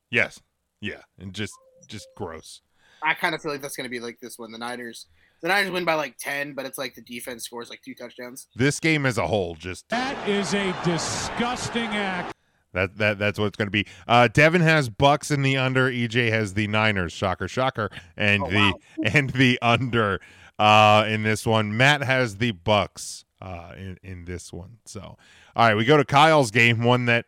Yes. 0.10 0.40
Yeah. 0.82 1.02
And 1.20 1.34
just 1.34 1.54
just 1.88 2.08
gross. 2.16 2.62
I 3.04 3.14
kind 3.16 3.34
of 3.34 3.42
feel 3.42 3.52
like 3.52 3.62
that's 3.62 3.76
going 3.76 3.86
to 3.86 3.90
be 3.90 4.00
like 4.00 4.20
this 4.20 4.38
one. 4.38 4.52
The 4.52 4.58
Niners, 4.60 5.08
the 5.42 5.48
Niners 5.48 5.72
win 5.72 5.86
by 5.86 5.96
like 5.96 6.18
ten, 6.20 6.54
but 6.54 6.66
it's 6.66 6.78
like 6.78 6.94
the 6.96 7.02
defense 7.02 7.44
scores 7.46 7.70
like 7.70 7.82
two 7.84 7.96
touchdowns. 7.96 8.48
This 8.56 8.80
game 8.80 9.06
as 9.06 9.18
a 9.18 9.26
whole, 9.28 9.56
just 9.56 9.90
That 9.90 10.28
is 10.30 10.54
a 10.54 10.76
disgusting 10.84 11.88
act. 11.88 12.36
that 12.74 12.98
that 12.98 13.18
that's 13.18 13.40
what 13.40 13.46
it's 13.46 13.58
going 13.58 13.68
to 13.68 13.72
be. 13.72 13.88
Uh, 14.08 14.28
Devin 14.28 14.62
has 14.62 14.90
Bucks 14.90 15.32
in 15.32 15.42
the 15.42 15.58
under. 15.58 15.90
EJ 15.90 16.30
has 16.30 16.54
the 16.54 16.68
Niners. 16.68 17.12
Shocker, 17.12 17.48
shocker, 17.48 17.90
and 18.16 18.44
Oh, 18.44 18.50
the 18.50 18.58
wow. 18.58 18.74
and 19.14 19.30
the 19.32 19.58
under 19.62 20.20
uh, 20.60 21.06
in 21.08 21.24
this 21.24 21.46
one. 21.46 21.76
Matt 21.76 22.04
has 22.04 22.38
the 22.38 22.52
Bucks 22.52 23.26
uh, 23.42 23.74
in 23.78 23.98
in 24.04 24.26
this 24.26 24.54
one. 24.54 24.78
So, 24.86 25.18
all 25.56 25.68
right, 25.68 25.76
we 25.76 25.86
go 25.86 25.98
to 25.98 26.06
Kyle's 26.06 26.52
game, 26.52 26.84
one 26.84 27.06
that 27.06 27.26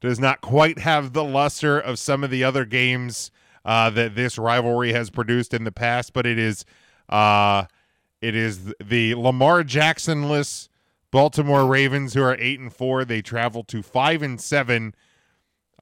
does 0.00 0.18
not 0.18 0.40
quite 0.40 0.78
have 0.78 1.12
the 1.12 1.24
luster 1.24 1.78
of 1.78 1.98
some 1.98 2.24
of 2.24 2.30
the 2.30 2.42
other 2.42 2.64
games 2.64 3.30
uh, 3.64 3.90
that 3.90 4.14
this 4.14 4.38
rivalry 4.38 4.92
has 4.92 5.10
produced 5.10 5.52
in 5.52 5.64
the 5.64 5.72
past, 5.72 6.12
but 6.12 6.26
it 6.26 6.38
is 6.38 6.64
uh, 7.08 7.64
it 8.20 8.34
is 8.34 8.72
the 8.82 9.14
Lamar 9.14 9.62
Jacksonless 9.62 10.68
Baltimore 11.10 11.66
Ravens 11.66 12.14
who 12.14 12.22
are 12.22 12.36
eight 12.38 12.60
and 12.60 12.72
four. 12.72 13.04
They 13.04 13.20
travel 13.20 13.62
to 13.64 13.82
five 13.82 14.22
and 14.22 14.40
seven. 14.40 14.94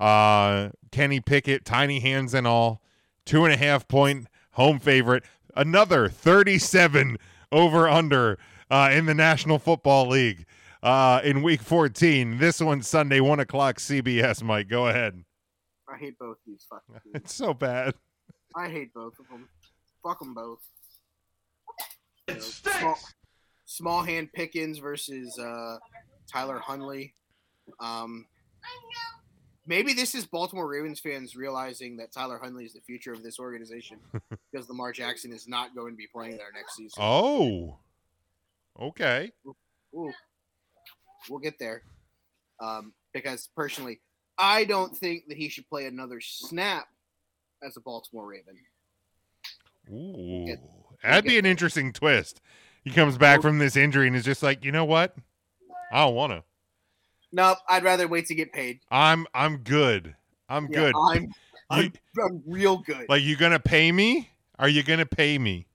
Uh, 0.01 0.71
Kenny 0.91 1.21
Pickett, 1.21 1.65
tiny 1.65 2.01
hands 2.01 2.33
and 2.35 2.47
all, 2.47 2.81
two 3.25 3.45
and 3.45 3.53
a 3.53 3.57
half 3.57 3.87
point 3.89 4.29
home 4.53 4.79
favorite. 4.79 5.25
Another 5.57 6.09
thirty-seven 6.09 7.19
over 7.51 7.89
under 7.89 8.39
uh, 8.71 8.91
in 8.93 9.07
the 9.07 9.15
National 9.15 9.59
Football 9.59 10.09
League 10.09 10.47
uh, 10.83 11.21
in 11.25 11.43
Week 11.43 11.63
fourteen. 11.63 12.39
This 12.39 12.61
one 12.61 12.83
Sunday, 12.83 13.21
one 13.21 13.41
o'clock, 13.41 13.77
CBS. 13.77 14.43
Mike, 14.43 14.69
go 14.69 14.89
ahead. 14.89 15.25
I 15.89 15.97
hate 15.97 16.19
both 16.19 16.37
these 16.47 16.67
fucking. 16.69 16.95
teams. 17.05 17.15
It's 17.15 17.35
so 17.35 17.55
bad. 17.55 17.95
I 18.55 18.69
hate 18.69 18.93
both 18.93 19.19
of 19.19 19.29
them. 19.29 19.49
Fuck 20.03 20.21
them 20.21 20.35
both. 20.35 20.61
You 22.29 22.35
know, 22.35 22.41
small, 22.41 22.99
small 23.65 24.03
hand 24.03 24.33
Pickens 24.33 24.79
versus 24.79 25.39
uh, 25.39 25.79
Tyler 26.31 26.59
Huntley. 26.59 27.15
Um, 27.81 28.27
maybe 29.67 29.93
this 29.93 30.15
is 30.15 30.27
Baltimore 30.27 30.69
Ravens 30.69 31.01
fans 31.01 31.37
realizing 31.37 31.97
that 31.99 32.13
Tyler 32.13 32.39
Huntley 32.43 32.65
is 32.65 32.73
the 32.73 32.81
future 32.81 33.13
of 33.13 33.23
this 33.23 33.39
organization 33.39 33.99
because 34.53 34.69
Lamar 34.69 34.93
Jackson 34.93 35.33
is 35.33 35.47
not 35.49 35.75
going 35.75 35.93
to 35.93 35.97
be 35.97 36.07
playing 36.13 36.37
there 36.37 36.53
next 36.55 36.77
season. 36.77 37.03
Oh, 37.03 37.79
okay. 38.81 39.31
Ooh. 39.95 40.13
We'll 41.29 41.41
get 41.41 41.59
there. 41.59 41.83
Um, 42.61 42.93
because 43.13 43.49
personally, 43.57 44.01
I 44.39 44.65
don't 44.65 44.97
think 44.97 45.25
that 45.29 45.37
he 45.37 45.49
should 45.49 45.69
play 45.69 45.87
another 45.87 46.21
snap 46.21 46.87
as 47.63 47.77
a 47.77 47.81
Baltimore 47.81 48.27
Raven. 48.27 48.55
Ooh, 49.91 50.47
Get- 50.47 50.63
that'd 51.03 51.25
be 51.25 51.39
an 51.39 51.47
interesting 51.47 51.93
twist. 51.93 52.41
He 52.85 52.91
comes 52.91 53.19
back 53.19 53.43
from 53.43 53.59
this 53.59 53.77
injury 53.77 54.07
and 54.07 54.17
is 54.17 54.25
just 54.25 54.43
like, 54.43 54.65
you 54.65 54.73
know 54.73 54.85
what? 54.85 55.15
I 55.93 56.05
don't 56.05 56.15
want 56.15 56.33
to. 56.33 56.45
Nope, 57.33 57.59
I'd 57.69 57.85
rather 57.85 58.09
wait 58.09 58.27
to 58.27 58.35
get 58.35 58.53
paid. 58.53 58.81
I'm 58.91 59.27
I'm 59.35 59.59
good. 59.59 60.15
I'm 60.49 60.69
Yeah, 60.71 60.79
good. 60.81 60.95
I'm, 60.97 61.27
I'm, 61.71 61.93
I'm 62.19 62.43
real 62.47 62.79
good. 62.79 63.07
like 63.09 63.23
you 63.23 63.37
gonna 63.37 63.61
pay 63.61 63.93
me? 63.93 64.31
Are 64.59 64.69
you 64.69 64.83
gonna 64.83 65.05
pay 65.07 65.39
me? 65.39 65.67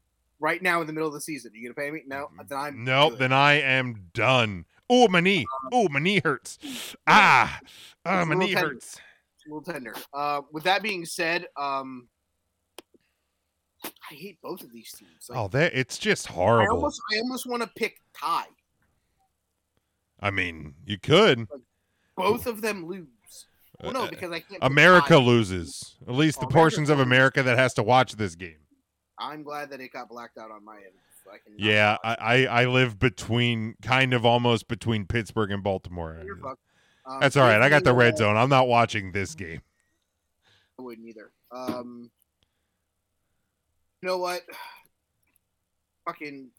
Right 0.43 0.61
now 0.61 0.81
in 0.81 0.87
the 0.87 0.93
middle 0.93 1.07
of 1.07 1.13
the 1.13 1.21
season. 1.21 1.51
Are 1.53 1.57
you 1.57 1.63
gonna 1.73 1.73
pay 1.87 1.89
me? 1.89 2.03
No, 2.05 2.27
then 2.47 2.57
I'm 2.57 2.83
Nope. 2.83 3.11
good. 3.13 3.19
Then 3.19 3.33
I 3.33 3.53
am 3.61 4.09
done. 4.13 4.65
Oh, 4.89 5.07
my 5.07 5.21
knee. 5.21 5.45
Oh, 5.71 5.87
my 5.89 5.99
knee 5.99 6.19
hurts. 6.23 6.59
Ah, 7.07 7.59
ah, 8.05 8.25
my 8.25 8.35
knee 8.35 8.53
tender. 8.53 8.69
hurts. 8.73 8.99
It's 9.37 9.45
a 9.45 9.49
little 9.49 9.61
tender. 9.73 9.95
Uh, 10.13 10.41
with 10.51 10.63
that 10.65 10.83
being 10.83 11.05
said, 11.05 11.47
um, 11.57 12.07
I 13.85 14.13
hate 14.13 14.39
both 14.41 14.61
of 14.63 14.71
these 14.71 14.91
teams. 14.91 15.29
Like, 15.29 15.39
Oh, 15.39 15.47
that 15.49 15.73
it's 15.73 15.97
just 15.97 16.29
I 16.29 16.33
horrible. 16.33 16.75
almost, 16.75 17.01
I 17.13 17.19
almost 17.19 17.45
want 17.47 17.63
to 17.63 17.69
pick 17.75 17.97
tie. 18.13 18.45
I 20.19 20.31
mean, 20.31 20.75
you 20.85 20.97
could. 20.99 21.47
Both 22.15 22.45
of 22.47 22.61
them 22.61 22.85
lose. 22.85 23.07
Well, 23.81 23.91
no, 23.93 24.03
Uh, 24.03 24.09
because 24.09 24.31
I 24.31 24.39
can't. 24.41 24.59
America 24.61 25.09
tie. 25.09 25.17
loses. 25.17 25.95
At 26.07 26.13
least 26.13 26.39
the 26.39 26.45
America 26.45 26.53
portions 26.53 26.89
of. 26.89 26.99
America 26.99 27.41
that 27.43 27.57
has 27.57 27.73
to 27.75 27.83
watch 27.83 28.13
this 28.13 28.35
game. 28.35 28.59
I'm 29.17 29.43
glad 29.43 29.69
that 29.71 29.81
it 29.81 29.93
got 29.93 30.09
blacked 30.09 30.37
out 30.37 30.51
on 30.51 30.63
my 30.65 30.75
end. 30.75 30.93
so 31.23 31.31
I 31.31 31.37
Yeah, 31.57 31.97
I, 32.03 32.15
I 32.19 32.45
I 32.45 32.65
live 32.65 32.99
between 32.99 33.75
kind 33.81 34.13
of 34.13 34.25
almost 34.25 34.67
between 34.67 35.05
Pittsburgh 35.05 35.51
and 35.51 35.63
Baltimore. 35.63 36.23
Um, 37.05 37.19
That's 37.19 37.35
all 37.35 37.43
right. 37.43 37.61
I 37.61 37.69
got 37.69 37.83
the 37.83 37.93
red 37.93 38.17
zone. 38.17 38.37
I'm 38.37 38.49
not 38.49 38.67
watching 38.67 39.11
this 39.11 39.35
game. 39.35 39.61
I 40.79 40.81
wouldn't 40.81 41.07
either. 41.07 41.31
Um, 41.51 42.09
you 44.01 44.07
know 44.07 44.17
what? 44.17 44.41
Fucking 46.05 46.49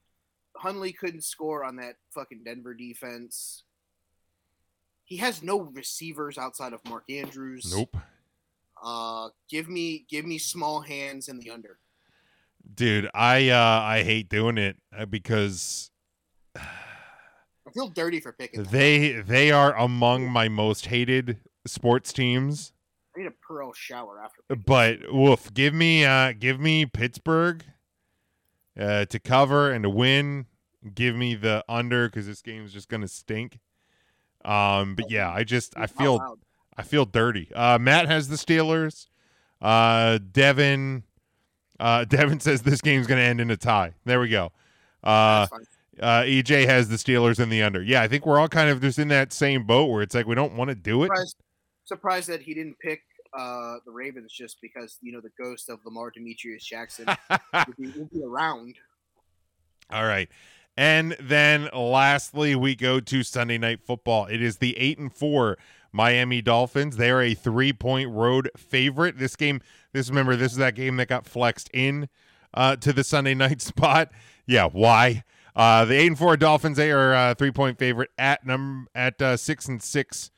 Huntley 0.57 0.93
couldn't 0.93 1.25
score 1.25 1.65
on 1.65 1.77
that 1.77 1.97
fucking 2.11 2.43
Denver 2.45 2.73
defense. 2.73 3.65
He 5.05 5.19
has 5.19 5.43
no 5.43 5.61
receivers 5.61 6.39
outside 6.39 6.73
of 6.73 6.81
Mark 6.89 7.05
Andrews. 7.11 7.71
Nope. 7.77 7.97
Uh, 8.83 9.29
give 9.51 9.69
me 9.69 10.07
give 10.09 10.25
me 10.25 10.39
small 10.39 10.81
hands 10.81 11.29
in 11.29 11.39
the 11.39 11.51
under. 11.51 11.79
Dude, 12.73 13.09
I 13.15 13.51
uh 13.51 13.81
I 13.83 14.03
hate 14.03 14.29
doing 14.29 14.59
it 14.59 14.77
uh, 14.97 15.07
because 15.07 15.91
I 16.57 17.71
feel 17.73 17.89
dirty 17.89 18.21
for 18.21 18.33
picking. 18.33 18.63
them. 18.63 18.73
they 18.73 19.13
they 19.13 19.51
are 19.51 19.77
among 19.77 20.29
my 20.31 20.49
most 20.49 20.87
hated 20.87 21.39
sports 21.67 22.13
teams. 22.13 22.73
I 23.15 23.21
need 23.21 23.27
a 23.27 23.33
pearl 23.47 23.73
shower 23.73 24.21
after. 24.21 24.57
But 24.57 25.13
woof, 25.13 25.53
give 25.55 25.75
me 25.75 26.05
uh 26.05 26.33
give 26.33 26.59
me 26.59 26.87
Pittsburgh 26.87 27.65
uh 28.79 29.05
to 29.07 29.19
cover 29.19 29.71
and 29.71 29.85
to 29.85 29.91
win. 29.91 30.47
Give 30.95 31.15
me 31.17 31.35
the 31.35 31.65
under 31.69 32.09
because 32.09 32.27
this 32.27 32.43
game 32.43 32.65
is 32.65 32.73
just 32.73 32.89
gonna 32.89 33.09
stink. 33.09 33.59
Um, 34.45 34.95
but 34.95 35.11
yeah, 35.11 35.31
I 35.31 35.45
just 35.45 35.75
I 35.77 35.87
feel. 35.87 36.39
I 36.77 36.83
feel 36.83 37.05
dirty. 37.05 37.51
Uh, 37.55 37.79
Matt 37.79 38.09
has 38.09 38.29
the 38.29 38.35
Steelers. 38.37 39.07
Uh, 39.63 40.19
Devin, 40.33 41.05
uh, 41.81 42.05
Devin 42.09 42.41
says 42.41 42.63
this 42.63 42.81
game's 42.81 43.07
going 43.07 43.19
to 43.19 43.25
end 43.25 43.41
in 43.41 43.51
a 43.51 43.57
tie. 43.57 43.95
There 44.05 44.21
we 44.21 44.29
go. 44.29 44.53
Uh, 45.03 45.47
uh, 46.01 46.23
EJ 46.23 46.67
has 46.67 46.89
the 46.89 46.97
Steelers 46.97 47.39
in 47.39 47.49
the 47.49 47.63
under. 47.63 47.83
Yeah, 47.83 48.03
I 48.03 48.09
think 48.09 48.27
we're 48.27 48.39
all 48.39 48.49
kind 48.49 48.71
of 48.71 48.81
just 48.81 48.99
in 48.99 49.09
that 49.09 49.33
same 49.33 49.65
boat 49.65 49.87
where 49.87 50.03
it's 50.03 50.15
like 50.15 50.27
we 50.27 50.35
don't 50.35 50.55
want 50.55 50.69
to 50.69 50.75
do 50.75 51.05
it. 51.05 51.07
Surprised, 51.07 51.37
surprised 51.85 52.29
that 52.29 52.43
he 52.43 52.55
didn't 52.55 52.79
pick 52.81 53.03
uh, 53.37 53.77
the 53.85 53.93
Ravens 53.93 54.33
just 54.33 54.61
because 54.61 54.99
you 55.01 55.13
know 55.13 55.21
the 55.21 55.31
ghost 55.39 55.69
of 55.69 55.81
Lamar 55.85 56.11
Demeatrice 56.11 56.65
Jackson 56.65 57.07
would, 57.09 57.77
be, 57.77 57.87
would 57.99 58.11
be 58.11 58.23
around. 58.25 58.77
All 59.91 60.05
right. 60.05 60.29
And 60.77 61.17
then 61.21 61.69
lastly, 61.73 62.57
we 62.57 62.75
go 62.75 62.99
to 62.99 63.23
Sunday 63.23 63.59
night 63.59 63.81
football. 63.81 64.27
It 64.27 64.43
is 64.43 64.57
the 64.57 64.77
eight 64.77 64.99
and 64.99 65.13
four 65.13 65.57
Miami 65.93 66.43
Dolphins. 66.43 66.97
They 66.97 67.11
are 67.11 67.23
a 67.23 67.35
three 67.35 67.73
point 67.73 68.11
road 68.11 68.51
favorite. 68.57 69.19
This 69.19 69.37
game 69.37 69.61
This 69.95 70.09
remember 70.11 70.37
this 70.37 70.53
is 70.53 70.59
that 70.59 70.75
game 70.75 70.97
that 70.97 71.09
got 71.09 71.25
flexed 71.25 71.71
in 71.73 72.09
uh, 72.53 72.77
to 72.77 72.93
the 72.93 73.05
Sunday 73.05 73.35
night 73.35 73.63
spot. 73.63 74.11
Yeah, 74.45 74.67
why? 74.67 75.23
Uh, 75.57 75.85
the 75.85 75.95
eight 75.95 76.09
and 76.09 76.19
four 76.19 76.37
Dolphins 76.37 76.77
they 76.77 76.91
are 76.91 77.15
uh, 77.15 77.35
three 77.37 77.53
point 77.53 77.79
favorite 77.79 78.11
at 78.19 78.45
number 78.45 78.91
at 78.95 79.23
uh, 79.23 79.37
six 79.37 79.69
and 79.69 79.81
six. 79.81 80.33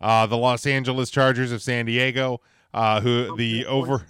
Uh, 0.00 0.26
the 0.26 0.38
Los 0.38 0.66
Angeles 0.66 1.10
Chargers 1.10 1.52
of 1.52 1.62
San 1.62 1.84
Diego, 1.84 2.40
uh, 2.72 3.02
who 3.02 3.36
the 3.36 3.66
over 3.66 4.06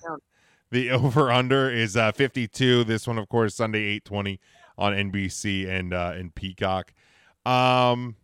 the 0.70 0.90
over 0.92 1.30
under 1.30 1.68
is 1.68 1.97
uh, 1.97 2.12
52. 2.12 2.84
This 2.84 3.07
one, 3.07 3.18
of 3.18 3.28
course, 3.28 3.57
Sunday 3.57 3.80
820 3.80 4.40
on 4.78 4.92
NBC 4.92 5.68
and 5.68 5.92
uh, 5.92 6.12
and 6.14 6.32
Peacock. 6.34 6.95
Um, 7.45 8.14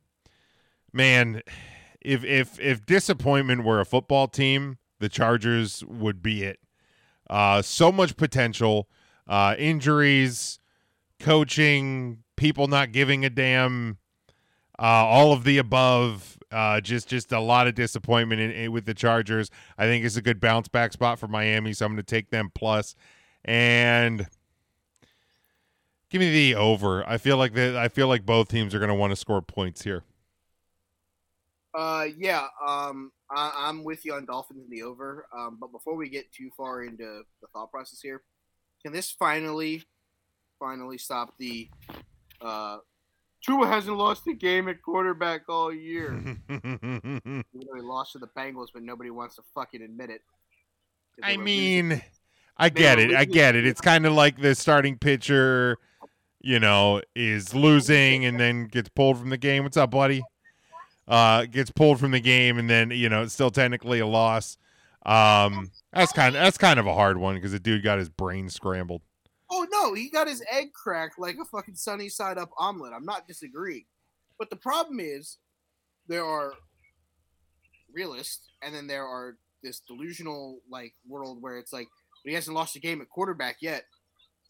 man, 0.92 1.42
if 2.00 2.24
if 2.24 2.60
if 2.60 2.86
disappointment 2.86 3.64
were 3.64 3.80
a 3.80 3.84
football 3.84 4.28
team, 4.28 4.78
the 5.00 5.08
Chargers 5.08 5.82
would 5.84 6.22
be 6.22 6.44
it. 6.44 6.60
Uh, 7.28 7.62
so 7.62 7.90
much 7.90 8.16
potential, 8.16 8.88
uh, 9.26 9.54
injuries, 9.58 10.60
coaching, 11.18 12.18
people 12.36 12.68
not 12.68 12.92
giving 12.92 13.24
a 13.24 13.30
damn, 13.30 13.98
uh, 14.78 14.82
all 14.82 15.32
of 15.32 15.44
the 15.44 15.58
above. 15.58 16.36
Uh, 16.52 16.80
just 16.80 17.06
just 17.06 17.30
a 17.30 17.38
lot 17.38 17.68
of 17.68 17.76
disappointment 17.76 18.40
in, 18.40 18.50
in, 18.50 18.72
with 18.72 18.84
the 18.84 18.94
Chargers. 18.94 19.50
I 19.78 19.84
think 19.84 20.04
it's 20.04 20.16
a 20.16 20.22
good 20.22 20.40
bounce 20.40 20.66
back 20.66 20.92
spot 20.92 21.18
for 21.18 21.28
Miami, 21.28 21.72
so 21.72 21.86
I'm 21.86 21.92
going 21.92 21.98
to 21.98 22.02
take 22.02 22.30
them 22.30 22.50
plus 22.52 22.96
and 23.44 24.26
give 26.10 26.20
me 26.20 26.30
the 26.32 26.56
over. 26.56 27.08
I 27.08 27.18
feel 27.18 27.36
like 27.36 27.54
that. 27.54 27.76
I 27.76 27.86
feel 27.88 28.08
like 28.08 28.26
both 28.26 28.48
teams 28.48 28.74
are 28.74 28.80
going 28.80 28.88
to 28.88 28.94
want 28.96 29.12
to 29.12 29.16
score 29.16 29.40
points 29.40 29.82
here. 29.82 30.02
Uh, 31.72 32.06
yeah. 32.18 32.48
Um, 32.66 33.12
I, 33.30 33.68
am 33.68 33.84
with 33.84 34.04
you 34.04 34.14
on 34.14 34.24
Dolphins 34.24 34.64
in 34.64 34.70
the 34.70 34.82
over. 34.82 35.26
Um, 35.36 35.58
but 35.60 35.72
before 35.72 35.96
we 35.96 36.08
get 36.08 36.32
too 36.32 36.50
far 36.56 36.82
into 36.82 37.22
the 37.40 37.48
thought 37.52 37.70
process 37.70 38.00
here, 38.00 38.22
can 38.82 38.92
this 38.92 39.10
finally, 39.10 39.84
finally 40.58 40.98
stop 40.98 41.34
the 41.38 41.68
uh 42.40 42.78
Tua 43.44 43.66
hasn't 43.66 43.96
lost 43.96 44.26
a 44.26 44.34
game 44.34 44.68
at 44.68 44.82
quarterback 44.82 45.48
all 45.48 45.72
year. 45.72 46.12
Even 46.50 47.44
though 47.54 47.74
he 47.74 47.80
lost 47.80 48.12
to 48.12 48.18
the 48.18 48.28
Bengals, 48.28 48.66
but 48.72 48.82
nobody 48.82 49.10
wants 49.10 49.36
to 49.36 49.42
fucking 49.54 49.82
admit 49.82 50.10
it. 50.10 50.20
I 51.22 51.36
mean, 51.36 51.88
losing. 51.88 52.04
I 52.58 52.68
get 52.68 52.98
it. 52.98 53.14
I 53.14 53.24
get 53.24 53.56
it. 53.56 53.66
It's 53.66 53.80
kind 53.80 54.04
of 54.04 54.12
like 54.12 54.38
the 54.38 54.54
starting 54.54 54.98
pitcher, 54.98 55.78
you 56.40 56.60
know, 56.60 57.00
is 57.14 57.54
losing 57.54 58.26
and 58.26 58.38
then 58.38 58.66
gets 58.66 58.90
pulled 58.90 59.18
from 59.18 59.30
the 59.30 59.38
game. 59.38 59.62
What's 59.62 59.78
up, 59.78 59.90
buddy? 59.90 60.22
Uh, 61.10 61.44
gets 61.44 61.72
pulled 61.72 61.98
from 61.98 62.12
the 62.12 62.20
game 62.20 62.56
and 62.56 62.70
then 62.70 62.92
you 62.92 63.08
know 63.08 63.22
it's 63.22 63.34
still 63.34 63.50
technically 63.50 63.98
a 63.98 64.06
loss. 64.06 64.56
Um, 65.04 65.72
that's 65.92 66.12
kind 66.12 66.36
of 66.36 66.42
that's 66.42 66.56
kind 66.56 66.78
of 66.78 66.86
a 66.86 66.94
hard 66.94 67.18
one 67.18 67.34
because 67.34 67.50
the 67.50 67.58
dude 67.58 67.82
got 67.82 67.98
his 67.98 68.08
brain 68.08 68.48
scrambled. 68.48 69.02
Oh 69.50 69.66
no, 69.72 69.94
he 69.94 70.08
got 70.08 70.28
his 70.28 70.40
egg 70.52 70.72
cracked 70.72 71.18
like 71.18 71.36
a 71.40 71.44
fucking 71.44 71.74
sunny 71.74 72.08
side 72.08 72.38
up 72.38 72.50
omelet. 72.56 72.92
I'm 72.94 73.04
not 73.04 73.26
disagreeing. 73.26 73.86
But 74.38 74.50
the 74.50 74.56
problem 74.56 75.00
is 75.00 75.38
there 76.06 76.24
are 76.24 76.52
realists 77.92 78.48
and 78.62 78.72
then 78.72 78.86
there 78.86 79.04
are 79.04 79.36
this 79.64 79.80
delusional 79.80 80.60
like 80.70 80.94
world 81.08 81.42
where 81.42 81.58
it's 81.58 81.72
like 81.72 81.88
he 82.24 82.34
hasn't 82.34 82.54
lost 82.54 82.76
a 82.76 82.80
game 82.80 83.00
at 83.00 83.08
quarterback 83.08 83.56
yet. 83.60 83.84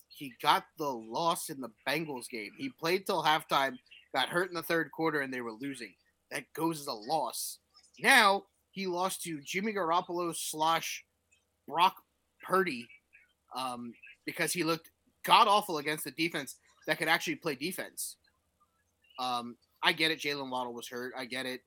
He 0.09 0.35
got 0.43 0.65
the 0.79 0.89
loss 0.89 1.49
in 1.49 1.61
the 1.61 1.71
Bengals 1.89 2.29
game. 2.29 2.51
He 2.59 2.71
played 2.79 3.07
till 3.07 3.23
halftime, 3.23 3.77
got 4.15 4.29
hurt 4.29 4.49
in 4.49 4.55
the 4.55 4.63
third 4.63 4.91
quarter, 4.91 5.21
and 5.21 5.33
they 5.33 5.41
were 5.41 5.53
losing. 5.53 5.95
That 6.31 6.45
goes 6.55 6.81
as 6.81 6.87
a 6.87 6.93
loss. 6.93 7.59
Now 8.01 8.45
he 8.71 8.87
lost 8.87 9.23
to 9.23 9.41
Jimmy 9.45 9.73
Garoppolo 9.73 10.35
slash 10.35 11.05
Brock 11.67 11.97
Purdy 12.43 12.87
um, 13.57 13.93
because 14.25 14.53
he 14.53 14.65
looked 14.65 14.91
god 15.25 15.49
awful 15.49 15.79
against 15.79 16.05
the 16.05 16.13
defense 16.13 16.57
that 16.87 16.99
could 16.99 17.09
actually 17.09 17.37
play 17.37 17.55
defense. 17.55 18.17
Um, 19.19 19.57
I 19.83 19.93
get 19.93 20.11
it. 20.11 20.21
Jalen 20.21 20.51
Waddle 20.51 20.73
was 20.73 20.89
hurt. 20.89 21.13
I 21.17 21.25
get 21.25 21.47
it. 21.47 21.61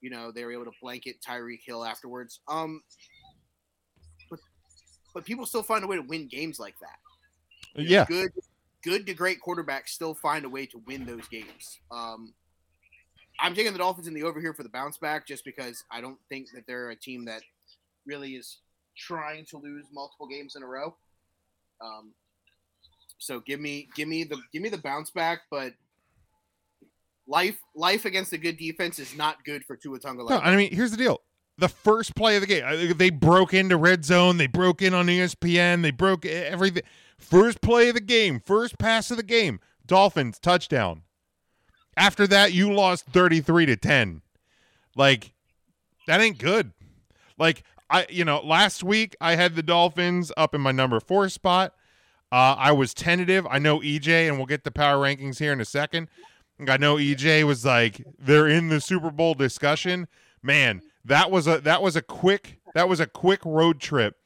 You 0.00 0.10
know 0.10 0.32
they 0.32 0.44
were 0.44 0.52
able 0.52 0.64
to 0.64 0.72
blanket 0.80 1.16
Tyreek 1.26 1.60
Hill 1.64 1.84
afterwards. 1.84 2.40
Um, 2.48 2.82
but 4.30 4.38
but 5.14 5.24
people 5.24 5.46
still 5.46 5.62
find 5.62 5.84
a 5.84 5.86
way 5.86 5.96
to 5.96 6.02
win 6.02 6.28
games 6.28 6.58
like 6.58 6.74
that. 6.80 7.82
Yeah, 7.82 8.06
good, 8.06 8.32
good 8.82 9.06
to 9.06 9.14
great 9.14 9.38
quarterbacks 9.46 9.88
still 9.88 10.14
find 10.14 10.44
a 10.44 10.48
way 10.48 10.66
to 10.66 10.82
win 10.86 11.04
those 11.04 11.28
games. 11.28 11.80
Um, 11.90 12.32
I'm 13.40 13.54
taking 13.54 13.72
the 13.72 13.78
Dolphins 13.78 14.06
in 14.06 14.14
the 14.14 14.22
over 14.22 14.40
here 14.40 14.52
for 14.52 14.62
the 14.62 14.68
bounce 14.68 14.98
back, 14.98 15.26
just 15.26 15.44
because 15.44 15.84
I 15.90 16.00
don't 16.00 16.18
think 16.28 16.50
that 16.54 16.66
they're 16.66 16.90
a 16.90 16.96
team 16.96 17.24
that 17.26 17.42
really 18.06 18.32
is 18.32 18.58
trying 18.96 19.44
to 19.46 19.58
lose 19.58 19.86
multiple 19.92 20.26
games 20.26 20.56
in 20.56 20.62
a 20.62 20.66
row. 20.66 20.94
Um, 21.80 22.12
so 23.18 23.40
give 23.40 23.60
me 23.60 23.88
give 23.94 24.08
me 24.08 24.24
the 24.24 24.38
give 24.52 24.62
me 24.62 24.68
the 24.68 24.78
bounce 24.78 25.10
back, 25.10 25.40
but 25.50 25.74
life 27.26 27.58
life 27.74 28.04
against 28.04 28.32
a 28.32 28.38
good 28.38 28.56
defense 28.56 28.98
is 28.98 29.16
not 29.16 29.44
good 29.44 29.64
for 29.64 29.76
Tua 29.76 29.98
Tagovailoa. 29.98 30.30
No, 30.30 30.38
I 30.38 30.56
mean 30.56 30.72
here's 30.72 30.90
the 30.90 30.96
deal: 30.96 31.20
the 31.58 31.68
first 31.68 32.14
play 32.16 32.36
of 32.36 32.40
the 32.40 32.46
game, 32.46 32.96
they 32.96 33.10
broke 33.10 33.54
into 33.54 33.76
red 33.76 34.04
zone, 34.04 34.36
they 34.38 34.46
broke 34.46 34.82
in 34.82 34.94
on 34.94 35.06
ESPN, 35.06 35.82
they 35.82 35.90
broke 35.90 36.26
everything. 36.26 36.82
First 37.18 37.60
play 37.60 37.88
of 37.88 37.94
the 37.94 38.00
game, 38.00 38.40
first 38.40 38.78
pass 38.78 39.10
of 39.10 39.18
the 39.18 39.22
game, 39.22 39.60
Dolphins 39.86 40.38
touchdown. 40.38 41.02
After 42.00 42.26
that, 42.28 42.54
you 42.54 42.72
lost 42.72 43.04
thirty 43.04 43.42
three 43.42 43.66
to 43.66 43.76
ten. 43.76 44.22
Like 44.96 45.34
that 46.06 46.18
ain't 46.18 46.38
good. 46.38 46.72
Like 47.36 47.62
I, 47.90 48.06
you 48.08 48.24
know, 48.24 48.40
last 48.40 48.82
week 48.82 49.14
I 49.20 49.34
had 49.34 49.54
the 49.54 49.62
Dolphins 49.62 50.32
up 50.34 50.54
in 50.54 50.62
my 50.62 50.72
number 50.72 50.98
four 50.98 51.28
spot. 51.28 51.74
Uh, 52.32 52.56
I 52.56 52.72
was 52.72 52.94
tentative. 52.94 53.46
I 53.50 53.58
know 53.58 53.80
EJ, 53.80 54.28
and 54.28 54.38
we'll 54.38 54.46
get 54.46 54.64
the 54.64 54.70
power 54.70 54.96
rankings 54.96 55.40
here 55.40 55.52
in 55.52 55.60
a 55.60 55.64
second. 55.66 56.08
I 56.66 56.78
know 56.78 56.96
EJ 56.96 57.44
was 57.44 57.66
like 57.66 58.02
they're 58.18 58.48
in 58.48 58.68
the 58.68 58.80
Super 58.80 59.10
Bowl 59.10 59.34
discussion. 59.34 60.08
Man, 60.42 60.80
that 61.04 61.30
was 61.30 61.46
a 61.46 61.60
that 61.60 61.82
was 61.82 61.96
a 61.96 62.02
quick 62.02 62.60
that 62.74 62.88
was 62.88 63.00
a 63.00 63.06
quick 63.06 63.44
road 63.44 63.78
trip 63.78 64.16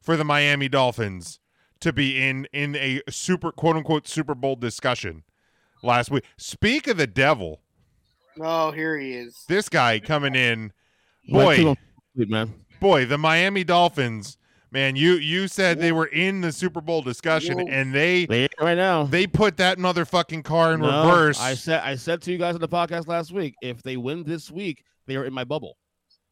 for 0.00 0.16
the 0.16 0.24
Miami 0.24 0.68
Dolphins 0.68 1.38
to 1.78 1.92
be 1.92 2.20
in 2.20 2.48
in 2.52 2.74
a 2.74 3.02
super 3.08 3.52
quote 3.52 3.76
unquote 3.76 4.08
Super 4.08 4.34
Bowl 4.34 4.56
discussion 4.56 5.22
last 5.82 6.10
week. 6.10 6.24
Speak 6.36 6.86
of 6.86 6.96
the 6.96 7.06
devil. 7.06 7.60
Oh, 8.40 8.70
here 8.70 8.98
he 8.98 9.12
is. 9.12 9.44
This 9.48 9.68
guy 9.68 9.98
coming 9.98 10.34
in. 10.34 10.72
Boy, 11.28 11.74
man 12.14 12.54
boy, 12.80 13.04
the 13.04 13.18
Miami 13.18 13.62
Dolphins, 13.62 14.38
man, 14.72 14.96
you 14.96 15.14
you 15.14 15.46
said 15.46 15.78
they 15.78 15.92
were 15.92 16.06
in 16.06 16.40
the 16.40 16.50
Super 16.50 16.80
Bowl 16.80 17.02
discussion, 17.02 17.58
Whoa. 17.58 17.68
and 17.68 17.94
they 17.94 18.26
they 18.26 18.48
right 18.58 18.76
now 18.76 19.04
they 19.04 19.26
put 19.26 19.58
that 19.58 19.78
motherfucking 19.78 20.42
car 20.42 20.72
in 20.72 20.80
no, 20.80 20.86
reverse. 20.86 21.38
I 21.40 21.54
said 21.54 21.82
I 21.84 21.94
said 21.94 22.22
to 22.22 22.32
you 22.32 22.38
guys 22.38 22.54
on 22.54 22.60
the 22.60 22.68
podcast 22.68 23.06
last 23.06 23.30
week, 23.30 23.54
if 23.62 23.82
they 23.82 23.96
win 23.96 24.24
this 24.24 24.50
week, 24.50 24.84
they 25.06 25.16
are 25.16 25.24
in 25.24 25.32
my 25.32 25.44
bubble. 25.44 25.76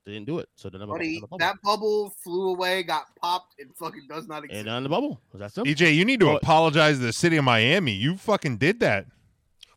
They 0.05 0.15
didn't 0.15 0.27
do 0.27 0.39
it, 0.39 0.49
so 0.55 0.71
then 0.71 0.87
Buddy, 0.87 1.21
bubble. 1.21 1.37
that 1.37 1.57
bubble 1.63 2.15
flew 2.25 2.55
away, 2.55 2.83
got 2.83 3.15
popped, 3.21 3.57
and 3.61 3.69
fucking 3.77 4.07
does 4.09 4.27
not 4.27 4.43
exist. 4.43 4.61
And 4.61 4.69
on 4.71 4.83
the 4.83 4.89
bubble, 4.89 5.21
that's 5.35 5.55
simple. 5.55 5.71
EJ, 5.71 5.95
you 5.95 6.07
need 6.07 6.21
to 6.21 6.31
apologize 6.31 6.97
to 6.97 7.05
the 7.05 7.13
city 7.13 7.37
of 7.37 7.45
Miami. 7.45 7.93
You 7.93 8.17
fucking 8.17 8.57
did 8.57 8.81
that. 8.81 9.05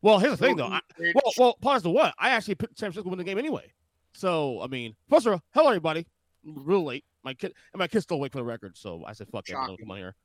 Well, 0.02 0.20
here's 0.20 0.32
the 0.32 0.38
thing, 0.38 0.56
though. 0.56 0.68
I, 0.68 0.82
well, 1.00 1.34
well, 1.38 1.58
pause 1.62 1.84
the 1.84 1.92
what? 1.92 2.14
I 2.18 2.30
actually 2.30 2.56
picked 2.56 2.80
San 2.80 2.92
Francisco 2.92 3.10
win 3.10 3.18
the 3.18 3.24
game 3.24 3.38
anyway. 3.38 3.72
So, 4.14 4.62
I 4.62 4.68
mean, 4.68 4.96
first 5.10 5.26
of 5.26 5.34
all, 5.34 5.42
hello 5.54 5.70
everybody 5.70 6.06
real 6.44 6.84
late. 6.84 7.06
My 7.24 7.34
kid 7.34 7.54
and 7.74 7.80
my 7.80 7.88
kid's 7.88 8.04
still 8.04 8.18
awake 8.18 8.32
for 8.32 8.40
the 8.40 8.44
record, 8.44 8.78
so 8.78 9.04
I 9.06 9.14
said, 9.14 9.28
"Fuck 9.30 9.50
it, 9.50 9.54
come 9.54 9.92
on 9.92 9.98
here." 9.98 10.16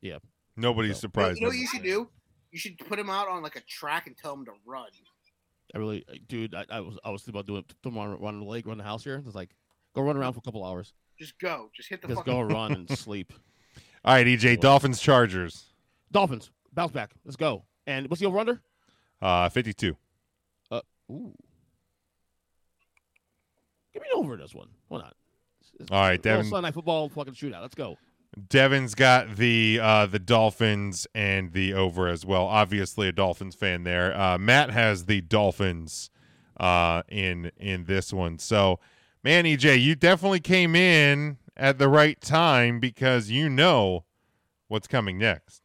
Yeah. 0.00 0.18
Nobody's 0.56 0.96
so. 0.96 1.00
surprised. 1.00 1.38
You 1.38 1.44
know 1.44 1.48
what 1.50 1.58
you 1.58 1.66
should 1.66 1.82
do? 1.82 2.08
You 2.50 2.58
should 2.58 2.78
put 2.78 2.98
him 2.98 3.10
out 3.10 3.28
on 3.28 3.42
like 3.42 3.56
a 3.56 3.60
track 3.62 4.06
and 4.06 4.16
tell 4.16 4.32
him 4.32 4.44
to 4.46 4.52
run. 4.64 4.88
I 5.74 5.78
really, 5.78 6.04
uh, 6.08 6.14
dude, 6.28 6.54
I, 6.54 6.64
I 6.70 6.80
was 6.80 6.98
I 7.04 7.10
was 7.10 7.22
thinking 7.22 7.40
about 7.40 7.46
doing 7.46 7.64
tomorrow, 7.82 8.16
run 8.18 8.40
the 8.40 8.46
lake, 8.46 8.66
run 8.66 8.78
the 8.78 8.84
house 8.84 9.04
here. 9.04 9.22
It's 9.26 9.34
like 9.34 9.50
go 9.94 10.02
run 10.02 10.16
around 10.16 10.32
for 10.32 10.38
a 10.38 10.42
couple 10.42 10.64
hours. 10.64 10.94
Just 11.18 11.38
go, 11.38 11.70
just 11.74 11.88
hit 11.88 12.00
the. 12.00 12.08
Just 12.08 12.24
go 12.24 12.40
run 12.40 12.72
and 12.72 12.90
sleep. 12.98 13.32
All 14.04 14.14
right, 14.14 14.26
EJ, 14.26 14.60
Dolphins, 14.60 15.00
Chargers. 15.00 15.64
Dolphins, 16.12 16.50
bounce 16.72 16.92
back. 16.92 17.10
Let's 17.24 17.36
go. 17.36 17.64
And 17.86 18.08
what's 18.08 18.20
the 18.20 18.26
over 18.26 18.38
under? 18.38 18.62
Uh, 19.20 19.48
fifty-two. 19.48 19.96
Uh, 20.70 20.80
ooh. 21.10 21.34
Give 23.92 24.02
me 24.02 24.08
an 24.12 24.18
over 24.18 24.36
this 24.36 24.54
one. 24.54 24.68
Why 24.88 24.98
not? 24.98 25.14
All 25.90 26.00
right, 26.00 26.20
Devin. 26.20 26.46
Sunday 26.46 26.68
night 26.68 26.74
football 26.74 27.08
fucking 27.08 27.34
shootout. 27.34 27.60
Let's 27.60 27.74
go. 27.74 27.96
Devin's 28.48 28.94
got 28.94 29.36
the 29.36 29.78
uh, 29.82 30.06
the 30.06 30.18
Dolphins 30.18 31.06
and 31.14 31.52
the 31.52 31.72
over 31.72 32.08
as 32.08 32.26
well. 32.26 32.46
Obviously, 32.46 33.08
a 33.08 33.12
Dolphins 33.12 33.54
fan 33.54 33.84
there. 33.84 34.18
Uh, 34.18 34.36
Matt 34.36 34.70
has 34.70 35.06
the 35.06 35.22
Dolphins 35.22 36.10
uh, 36.58 37.02
in 37.08 37.50
in 37.56 37.84
this 37.84 38.12
one. 38.12 38.38
So, 38.38 38.78
man, 39.24 39.44
EJ, 39.44 39.80
you 39.80 39.94
definitely 39.94 40.40
came 40.40 40.76
in 40.76 41.38
at 41.56 41.78
the 41.78 41.88
right 41.88 42.20
time 42.20 42.78
because 42.78 43.30
you 43.30 43.48
know 43.48 44.04
what's 44.68 44.86
coming 44.86 45.16
next. 45.18 45.62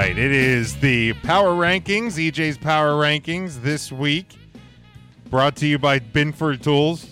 Right, 0.00 0.16
it 0.16 0.32
is 0.32 0.76
the 0.80 1.12
Power 1.22 1.48
Rankings, 1.54 2.14
EJ's 2.14 2.56
Power 2.56 2.92
Rankings 2.92 3.60
this 3.60 3.92
week, 3.92 4.36
brought 5.28 5.56
to 5.56 5.66
you 5.66 5.78
by 5.78 5.98
Binford 5.98 6.62
Tools. 6.62 7.06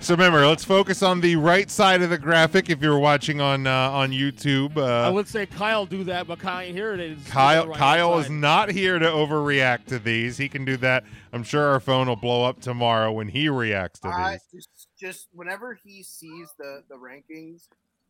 so 0.00 0.14
remember, 0.14 0.46
let's 0.46 0.62
focus 0.64 1.02
on 1.02 1.20
the 1.22 1.34
right 1.36 1.70
side 1.70 2.02
of 2.02 2.10
the 2.10 2.18
graphic 2.18 2.68
if 2.68 2.82
you're 2.82 2.98
watching 2.98 3.40
on 3.40 3.66
uh, 3.66 3.90
on 3.90 4.10
YouTube. 4.10 4.76
I 4.76 5.06
Uh, 5.08 5.12
would 5.12 5.26
say 5.26 5.46
Kyle 5.46 5.86
do 5.86 6.04
that, 6.04 6.26
but 6.28 6.38
Kyle 6.40 6.60
ain't 6.60 6.76
here. 6.76 6.92
It 6.92 7.00
is 7.00 7.26
Kyle 7.26 7.66
right 7.66 7.76
Kyle 7.78 8.18
is 8.18 8.28
not 8.28 8.70
here 8.70 8.98
to 8.98 9.06
overreact 9.06 9.86
to 9.86 9.98
these. 9.98 10.36
He 10.36 10.48
can 10.50 10.64
do 10.66 10.76
that. 10.76 11.04
I'm 11.32 11.42
sure 11.42 11.64
our 11.68 11.80
phone 11.80 12.06
will 12.06 12.16
blow 12.16 12.44
up 12.44 12.60
tomorrow 12.60 13.10
when 13.10 13.28
he 13.28 13.48
reacts 13.48 13.98
to 14.00 14.08
I 14.08 14.32
these. 14.52 14.62
just, 14.66 14.88
just 15.00 15.28
whenever 15.32 15.76
he 15.82 16.02
sees 16.02 16.48
the 16.58 16.82
the 16.88 16.96
rankings, 16.96 17.62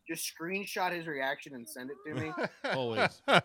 just 0.07 0.31
screenshot 0.39 0.93
his 0.93 1.07
reaction 1.07 1.55
and 1.55 1.69
send 1.69 1.91
it 1.91 1.97
to 2.07 2.21
me. 2.21 2.33
always. 2.75 3.21
All 3.29 3.41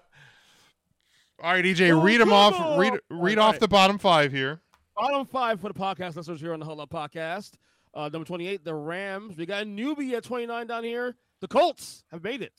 right, 1.53 1.63
EJ, 1.63 1.91
Oh, 1.91 2.01
read 2.01 2.19
them 2.19 2.33
off. 2.33 2.53
on. 2.59 2.79
Read 2.79 2.93
read 3.09 3.37
right. 3.37 3.47
off 3.47 3.59
the 3.59 3.67
bottom 3.67 3.97
five 3.97 4.31
here. 4.31 4.61
Bottom 4.95 5.25
five 5.25 5.61
for 5.61 5.69
the 5.69 5.73
podcast 5.73 6.17
listeners 6.17 6.41
here 6.41 6.51
on 6.53 6.59
the 6.59 6.65
Huddle 6.65 6.81
Up 6.81 6.89
Podcast. 6.89 7.51
Uh, 7.93 8.09
number 8.11 8.25
28, 8.25 8.65
the 8.65 8.73
Rams. 8.75 9.37
We 9.37 9.45
got 9.45 9.63
a 9.63 9.65
newbie 9.65 10.11
at 10.13 10.23
29 10.23 10.67
down 10.67 10.83
here. 10.83 11.15
The 11.41 11.47
Colts 11.47 12.03
have 12.11 12.23
made 12.23 12.41
it. 12.41 12.53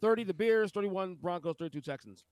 30, 0.00 0.24
the 0.24 0.34
Bears. 0.34 0.70
31, 0.70 1.16
Broncos. 1.16 1.56
32, 1.58 1.80
Texans. 1.80 2.24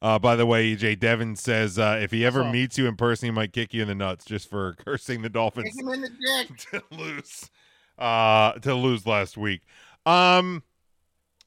Uh, 0.00 0.18
by 0.18 0.34
the 0.34 0.46
way, 0.46 0.74
EJ 0.74 0.98
Devin 0.98 1.36
says 1.36 1.78
uh, 1.78 1.98
if 2.02 2.10
he 2.10 2.24
ever 2.26 2.42
meets 2.50 2.76
you 2.78 2.86
in 2.88 2.96
person, 2.96 3.26
he 3.26 3.30
might 3.30 3.52
kick 3.52 3.72
you 3.72 3.82
in 3.82 3.88
the 3.88 3.94
nuts 3.94 4.24
just 4.24 4.50
for 4.50 4.72
cursing 4.84 5.22
the 5.22 5.28
Kick 5.28 5.34
Dolphins 5.34 5.78
him 5.78 5.88
in 5.90 6.00
the 6.00 6.08
dick. 6.08 6.56
to 6.72 6.82
lose 6.90 7.50
uh, 7.98 8.52
to 8.54 8.74
lose 8.74 9.06
last 9.06 9.36
week. 9.36 9.62
Um, 10.06 10.62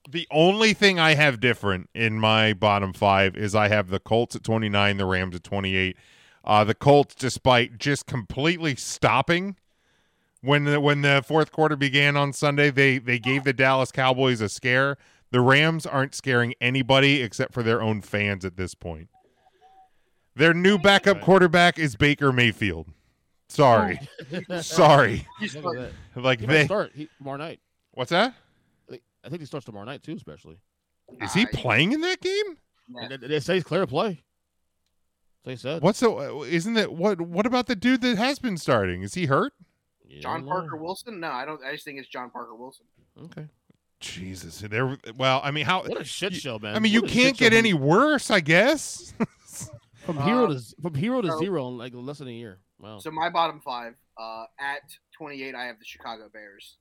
the 0.09 0.27
only 0.31 0.73
thing 0.73 0.99
I 0.99 1.15
have 1.15 1.39
different 1.39 1.89
in 1.93 2.19
my 2.19 2.53
bottom 2.53 2.93
five 2.93 3.35
is 3.35 3.55
I 3.55 3.69
have 3.69 3.89
the 3.89 3.99
Colts 3.99 4.35
at 4.35 4.43
29, 4.43 4.97
the 4.97 5.05
Rams 5.05 5.35
at 5.35 5.43
28. 5.43 5.97
Uh, 6.43 6.63
the 6.63 6.75
Colts, 6.75 7.15
despite 7.15 7.79
just 7.79 8.05
completely 8.05 8.75
stopping 8.75 9.55
when 10.41 10.65
the, 10.65 10.79
when 10.79 11.01
the 11.01 11.23
fourth 11.25 11.51
quarter 11.51 11.75
began 11.75 12.15
on 12.15 12.31
Sunday, 12.33 12.69
they 12.69 12.99
they 12.99 13.17
gave 13.17 13.43
the 13.43 13.53
Dallas 13.53 13.91
Cowboys 13.91 14.41
a 14.41 14.49
scare. 14.49 14.97
The 15.31 15.41
Rams 15.41 15.87
aren't 15.87 16.13
scaring 16.13 16.53
anybody 16.61 17.21
except 17.23 17.51
for 17.53 17.63
their 17.63 17.81
own 17.81 18.01
fans 18.01 18.45
at 18.45 18.57
this 18.57 18.75
point. 18.75 19.09
Their 20.35 20.53
new 20.53 20.77
backup 20.77 21.21
quarterback 21.21 21.79
is 21.79 21.95
Baker 21.95 22.31
Mayfield. 22.31 22.89
Sorry, 23.55 23.99
sorry. 24.61 25.27
He's 25.39 25.55
Look 25.55 25.75
at 25.77 25.91
that. 26.15 26.21
Like 26.23 26.39
He 26.41 26.45
they, 26.45 26.65
start 26.65 26.91
he, 26.93 27.09
tomorrow 27.17 27.37
night. 27.37 27.59
what's 27.93 28.11
that? 28.11 28.33
I 28.89 29.29
think- 29.29 29.39
he 29.41 29.45
starts 29.45 29.65
tomorrow 29.65 29.85
night, 29.85 30.03
too, 30.03 30.13
especially. 30.13 30.57
Is 31.21 31.33
he 31.33 31.45
playing 31.47 31.91
in 31.93 32.01
that 32.01 32.21
game? 32.21 32.57
Yeah. 32.89 33.07
They, 33.17 33.27
they 33.27 33.39
say 33.39 33.55
he's 33.55 33.63
clear 33.63 33.81
to 33.81 33.87
play. 33.87 34.23
They 35.43 35.55
said. 35.55 35.81
What's 35.81 35.99
the? 35.99 36.09
uh, 36.11 36.41
Isn't 36.41 36.77
it 36.77 36.91
what? 36.91 37.21
What 37.21 37.45
about 37.45 37.67
the 37.67 37.75
dude 37.75 38.01
that 38.01 38.17
has 38.17 38.39
been 38.39 38.57
starting? 38.57 39.01
Is 39.03 39.13
he 39.13 39.25
hurt? 39.27 39.53
You 40.07 40.21
John. 40.21 40.45
Parker 40.45 40.75
Wilson? 40.75 41.19
No, 41.19 41.29
I 41.29 41.45
don't. 41.45 41.63
I 41.63 41.71
just 41.73 41.85
think 41.85 41.99
it's 41.99 42.07
John 42.07 42.29
Parker 42.31 42.55
Wilson. 42.55 42.85
Okay. 43.25 43.45
Jesus, 43.99 44.59
there. 44.59 44.97
Well, 45.15 45.41
I 45.43 45.51
mean, 45.51 45.65
how? 45.65 45.83
What 45.83 46.01
a 46.01 46.03
shit 46.03 46.33
show, 46.33 46.57
man. 46.59 46.75
I 46.75 46.79
mean, 46.79 46.91
you 46.93 47.01
What 47.01 47.09
a 47.09 47.13
shit 47.13 47.23
can't 47.23 47.37
get 47.37 47.51
from- 47.51 47.57
any 47.59 47.73
worse, 47.73 48.29
I 48.31 48.39
guess. 48.39 49.13
from 50.05 50.17
hero 50.21 50.45
Uh, 50.51 50.53
to 50.55 50.61
from 50.81 50.93
hero 50.95 51.21
to 51.21 51.27
so- 51.29 51.39
zero 51.39 51.67
in 51.69 51.77
like 51.77 51.93
less 51.95 52.17
than 52.19 52.27
a 52.27 52.31
year. 52.31 52.59
Wow. 52.79 52.99
So 52.99 53.11
my 53.11 53.29
bottom 53.29 53.61
five. 53.63 53.95
Uh, 54.17 54.45
at 54.59 54.81
28, 55.17 55.53
I 55.55 55.65
have 55.65 55.77
the 55.79 55.85
Chicago 55.85 56.29
Bears. 56.31 56.77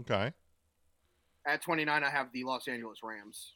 okay. 0.00 0.32
At 1.46 1.62
29, 1.62 2.02
I 2.02 2.08
have 2.10 2.28
the 2.32 2.44
Los 2.44 2.66
Angeles 2.68 2.98
Rams. 3.02 3.54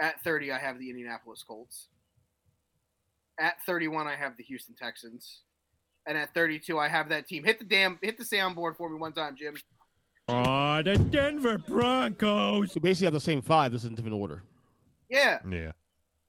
At 0.00 0.22
30, 0.22 0.52
I 0.52 0.58
have 0.58 0.78
the 0.78 0.88
Indianapolis 0.90 1.42
Colts. 1.46 1.88
At 3.38 3.54
31, 3.66 4.06
I 4.06 4.16
have 4.16 4.36
the 4.36 4.42
Houston 4.44 4.74
Texans. 4.74 5.40
And 6.06 6.16
at 6.16 6.32
32, 6.34 6.78
I 6.78 6.88
have 6.88 7.08
that 7.10 7.26
team. 7.28 7.44
Hit 7.44 7.58
the 7.58 7.64
damn, 7.64 7.98
hit 8.02 8.16
the 8.18 8.24
soundboard 8.24 8.76
for 8.76 8.88
me 8.88 8.98
one 8.98 9.12
time, 9.12 9.36
Jim. 9.36 9.56
Oh, 10.28 10.82
the 10.82 10.96
Denver 10.96 11.58
Broncos. 11.58 12.72
So 12.72 12.80
basically, 12.80 13.06
have 13.06 13.14
the 13.14 13.20
same 13.20 13.42
five. 13.42 13.72
This 13.72 13.82
is 13.84 13.90
in 13.90 13.94
different 13.94 14.16
order. 14.16 14.42
Yeah, 15.10 15.38
Yeah. 15.50 15.72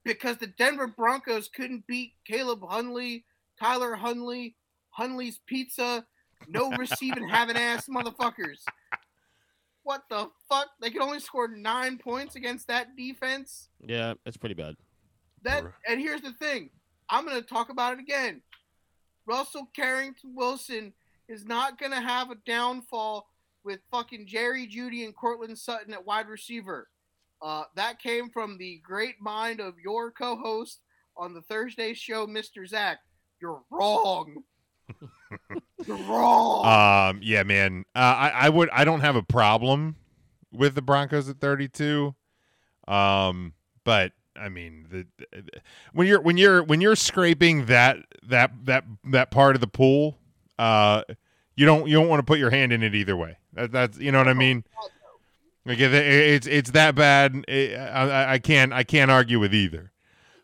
because 0.03 0.37
the 0.37 0.47
Denver 0.47 0.87
Broncos 0.87 1.47
couldn't 1.49 1.85
beat 1.87 2.13
Caleb 2.25 2.61
Huntley, 2.67 3.25
Tyler 3.61 3.93
Huntley, 3.93 4.55
Hunley's 4.97 5.39
Pizza, 5.45 6.03
no 6.47 6.71
receiving 6.77 7.27
having 7.27 7.57
ass 7.57 7.87
motherfuckers. 7.87 8.63
What 9.83 10.01
the 10.09 10.29
fuck? 10.49 10.67
They 10.81 10.89
could 10.89 11.01
only 11.01 11.19
score 11.19 11.47
nine 11.47 11.99
points 11.99 12.35
against 12.35 12.67
that 12.67 12.95
defense. 12.97 13.69
Yeah, 13.85 14.15
it's 14.25 14.37
pretty 14.37 14.55
bad. 14.55 14.75
That 15.43 15.63
Bruh. 15.63 15.73
and 15.87 15.99
here's 15.99 16.21
the 16.21 16.33
thing. 16.33 16.71
I'm 17.09 17.25
gonna 17.25 17.41
talk 17.41 17.69
about 17.69 17.93
it 17.93 17.99
again. 17.99 18.41
Russell 19.27 19.67
Carrington 19.75 20.33
Wilson 20.35 20.93
is 21.27 21.45
not 21.45 21.79
gonna 21.79 22.01
have 22.01 22.31
a 22.31 22.35
downfall 22.47 23.27
with 23.63 23.79
fucking 23.91 24.25
Jerry 24.25 24.67
Jeudy 24.67 25.05
and 25.05 25.15
Courtland 25.15 25.57
Sutton 25.57 25.93
at 25.93 26.05
wide 26.05 26.27
receiver. 26.27 26.89
Uh, 27.43 27.63
that 27.75 27.99
came 27.99 28.29
from 28.29 28.57
the 28.57 28.81
great 28.83 29.21
mind 29.21 29.59
of 29.59 29.75
your 29.83 30.11
co-host 30.11 30.79
on 31.15 31.33
the 31.33 31.41
Thursday 31.43 31.93
show, 31.93 32.25
Mr. 32.25 32.67
Zach. 32.67 32.99
You're 33.41 33.59
wrong. 33.71 34.43
You're 35.85 35.97
wrong. 35.97 37.09
Um. 37.15 37.19
Yeah, 37.23 37.43
man. 37.43 37.85
Uh, 37.95 37.99
I 37.99 38.29
I 38.29 38.49
would. 38.49 38.69
I 38.71 38.83
don't 38.83 39.01
have 39.01 39.15
a 39.15 39.23
problem 39.23 39.95
with 40.51 40.75
the 40.75 40.81
Broncos 40.81 41.29
at 41.29 41.39
32. 41.39 42.13
Um. 42.87 43.53
But 43.83 44.11
I 44.35 44.49
mean, 44.49 44.85
the, 44.91 45.07
the- 45.31 45.43
when 45.93 46.07
you're 46.07 46.21
when 46.21 46.37
you're 46.37 46.63
when 46.63 46.81
you're 46.81 46.95
scraping 46.95 47.65
that 47.65 47.97
that 48.23 48.51
that 48.65 48.83
that 49.05 49.31
part 49.31 49.55
of 49.55 49.61
the 49.61 49.67
pool, 49.67 50.17
uh, 50.59 51.03
you 51.55 51.65
don't 51.65 51.87
you 51.87 51.95
don't 51.95 52.07
want 52.07 52.19
to 52.19 52.25
put 52.25 52.37
your 52.39 52.49
hand 52.51 52.71
in 52.73 52.83
it 52.83 52.93
either 52.93 53.15
way. 53.17 53.37
That, 53.53 53.71
that's 53.71 53.97
you 53.97 54.11
know 54.11 54.17
what 54.19 54.27
I 54.27 54.33
mean. 54.33 54.63
Like 55.65 55.79
it, 55.79 55.93
it's 55.93 56.47
it's 56.47 56.71
that 56.71 56.95
bad. 56.95 57.43
It, 57.47 57.77
I, 57.77 58.09
I- 58.09 58.33
I 58.33 58.39
can't 58.39 58.73
I 58.73 58.83
can't 58.83 59.09
argue 59.09 59.39
with 59.39 59.53
either. 59.53 59.91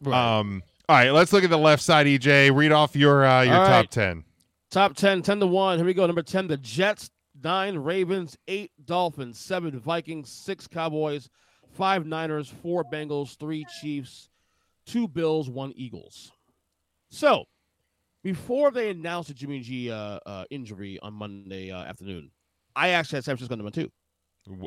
Um. 0.06 0.64
All 0.90 0.96
right, 0.96 1.12
let's 1.12 1.34
look 1.34 1.44
at 1.44 1.50
the 1.50 1.58
left 1.58 1.82
side. 1.84 2.06
EJ, 2.06 2.56
read 2.56 2.72
off 2.72 2.96
your 2.96 3.26
uh, 3.26 3.42
your 3.44 3.56
All 3.56 3.66
top 3.66 3.72
right. 3.72 3.92
ten. 3.92 4.24
Top 4.70 4.96
10, 4.96 5.22
10 5.22 5.40
to 5.40 5.48
1. 5.48 5.78
Here 5.78 5.86
we 5.86 5.94
go. 5.94 6.06
Number 6.06 6.22
10, 6.22 6.48
the 6.48 6.58
Jets. 6.58 7.10
9 7.42 7.78
Ravens. 7.78 8.36
8 8.50 8.70
Dolphins. 8.84 9.40
7 9.40 9.80
Vikings. 9.80 10.30
6 10.30 10.68
Cowboys. 10.68 11.30
5 11.74 12.06
Niners. 12.06 12.54
4 12.62 12.84
Bengals. 12.92 13.38
3 13.38 13.66
Chiefs. 13.80 14.30
2 14.88 15.08
Bills. 15.08 15.50
1 15.50 15.72
Eagles. 15.78 16.34
So, 17.10 17.46
before 18.24 18.72
they 18.72 18.90
announced 18.90 19.30
the 19.30 19.36
Jimmy 19.36 19.62
G 19.62 19.90
uh, 19.90 20.20
uh, 20.26 20.44
injury 20.50 21.00
on 21.02 21.14
Monday 21.14 21.72
uh, 21.72 21.84
afternoon, 21.84 22.30
I 22.76 22.90
actually 22.90 23.18
had 23.18 23.24
San 23.24 23.38
Francisco 23.38 23.56
number 23.56 23.72
2. 23.72 23.90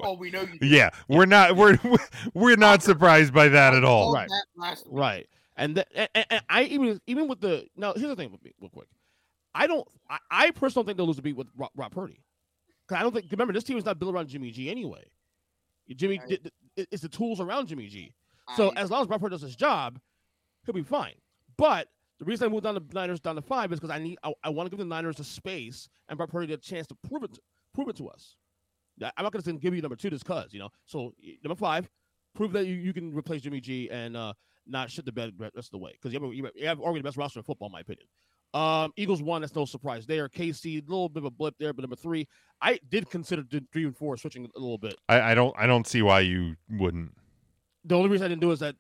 oh, 0.02 0.14
we 0.14 0.30
know 0.30 0.40
you. 0.42 0.58
did. 0.58 0.70
Yeah, 0.70 0.90
we're 1.08 1.26
not 1.26 1.56
we're 1.56 1.78
we're 2.34 2.56
not 2.56 2.82
surprised 2.82 3.34
by 3.34 3.48
that 3.48 3.74
at 3.74 3.84
all. 3.84 4.14
Right, 4.14 4.28
Called 4.28 4.40
Right. 4.56 4.78
week. 4.78 4.84
Right. 4.88 5.26
And, 5.60 5.76
the, 5.76 5.86
and, 6.16 6.26
and- 6.30 6.42
I 6.48 6.64
even 6.64 7.00
even 7.06 7.28
with 7.28 7.40
the 7.40 7.66
now 7.76 7.92
here's 7.94 8.08
the 8.08 8.16
thing 8.16 8.32
with 8.32 8.42
me 8.42 8.52
real 8.60 8.70
quick. 8.70 8.88
I 9.54 9.66
don't 9.66 9.86
I, 10.08 10.18
I 10.30 10.50
personally 10.50 10.82
don't 10.82 10.86
think 10.86 10.96
they'll 10.96 11.06
lose 11.06 11.18
a 11.18 11.22
beat 11.22 11.36
with 11.36 11.48
Rob, 11.56 11.70
Rob 11.76 11.92
Purdy. 11.92 12.22
Cause 12.88 12.98
I 12.98 13.02
don't 13.02 13.12
think 13.14 13.26
remember 13.30 13.52
this 13.52 13.64
team 13.64 13.76
is 13.78 13.84
not 13.84 13.98
built 13.98 14.14
around 14.14 14.28
Jimmy 14.28 14.50
G 14.50 14.70
anyway. 14.70 15.04
Jimmy 15.94 16.18
Right. 16.18 16.52
it's 16.76 17.02
the 17.02 17.08
tools 17.08 17.40
around 17.40 17.66
Jimmy 17.66 17.86
G. 17.88 18.14
So 18.56 18.70
I- 18.70 18.80
as 18.80 18.90
long 18.90 19.02
as 19.02 19.08
Rob 19.08 19.20
Purdy 19.20 19.34
does 19.34 19.42
his 19.42 19.54
job, 19.56 20.00
he'll 20.64 20.74
be 20.74 20.82
fine. 20.82 21.14
But 21.56 21.88
the 22.18 22.24
reason 22.24 22.46
I 22.46 22.48
moved 22.50 22.64
down 22.64 22.74
the 22.74 22.82
Niners 22.92 23.20
down 23.20 23.36
to 23.36 23.42
five 23.42 23.72
is 23.72 23.80
because 23.80 23.94
I 23.94 23.98
need 24.02 24.18
I, 24.22 24.32
I 24.42 24.48
want 24.50 24.66
to 24.66 24.70
give 24.70 24.78
the 24.78 24.84
Niners 24.88 25.20
a 25.20 25.24
space 25.24 25.88
and 26.08 26.16
Brock 26.16 26.30
Purdy 26.30 26.52
a 26.52 26.56
chance 26.56 26.86
to 26.88 26.94
prove 27.08 27.22
it 27.24 27.38
prove 27.74 27.88
it 27.88 27.96
to 27.96 28.08
us. 28.08 28.36
I'm 29.02 29.24
not 29.24 29.32
going 29.32 29.42
to 29.42 29.52
give 29.54 29.74
you 29.74 29.82
number 29.82 29.96
two 29.96 30.10
just 30.10 30.24
cause 30.24 30.48
you 30.52 30.58
know. 30.58 30.70
So 30.86 31.12
number 31.44 31.54
five, 31.56 31.88
prove 32.34 32.52
that 32.52 32.66
you, 32.66 32.74
you 32.74 32.92
can 32.92 33.14
replace 33.14 33.42
Jimmy 33.42 33.60
G 33.60 33.88
and 33.90 34.16
uh, 34.16 34.32
not 34.70 34.90
shit 34.90 35.04
the 35.04 35.12
bed 35.12 35.32
the 35.38 35.50
rest 35.54 35.68
of 35.68 35.72
the 35.72 35.78
way 35.78 35.92
because 35.92 36.12
you 36.12 36.20
have 36.20 36.34
you 36.34 36.44
have- 36.44 36.52
you 36.56 36.66
have 36.66 36.80
already 36.80 37.00
the 37.00 37.04
best 37.04 37.16
roster 37.16 37.38
in 37.40 37.44
football 37.44 37.66
in 37.68 37.72
my 37.72 37.80
opinion. 37.80 38.06
Um, 38.52 38.92
Eagles 38.96 39.22
one, 39.22 39.42
that's 39.42 39.54
no 39.54 39.64
surprise 39.64 40.06
there. 40.06 40.28
KC, 40.28 40.78
a 40.78 40.90
little 40.90 41.08
bit 41.08 41.20
of 41.20 41.26
a 41.26 41.30
blip 41.30 41.54
there, 41.60 41.72
but 41.72 41.82
number 41.82 41.94
three, 41.94 42.26
I 42.60 42.80
did 42.88 43.08
consider 43.08 43.44
three 43.72 43.84
and 43.84 43.96
four 43.96 44.16
switching 44.16 44.44
a 44.44 44.58
little 44.58 44.76
bit. 44.78 44.96
I, 45.08 45.20
I 45.20 45.34
don't 45.34 45.54
I 45.56 45.66
don't 45.66 45.86
see 45.86 46.02
why 46.02 46.20
you 46.20 46.56
wouldn't. 46.68 47.12
The 47.84 47.94
only 47.96 48.08
reason 48.10 48.24
I 48.24 48.28
didn't 48.28 48.40
do 48.42 48.50
is 48.50 48.58
that 48.60 48.74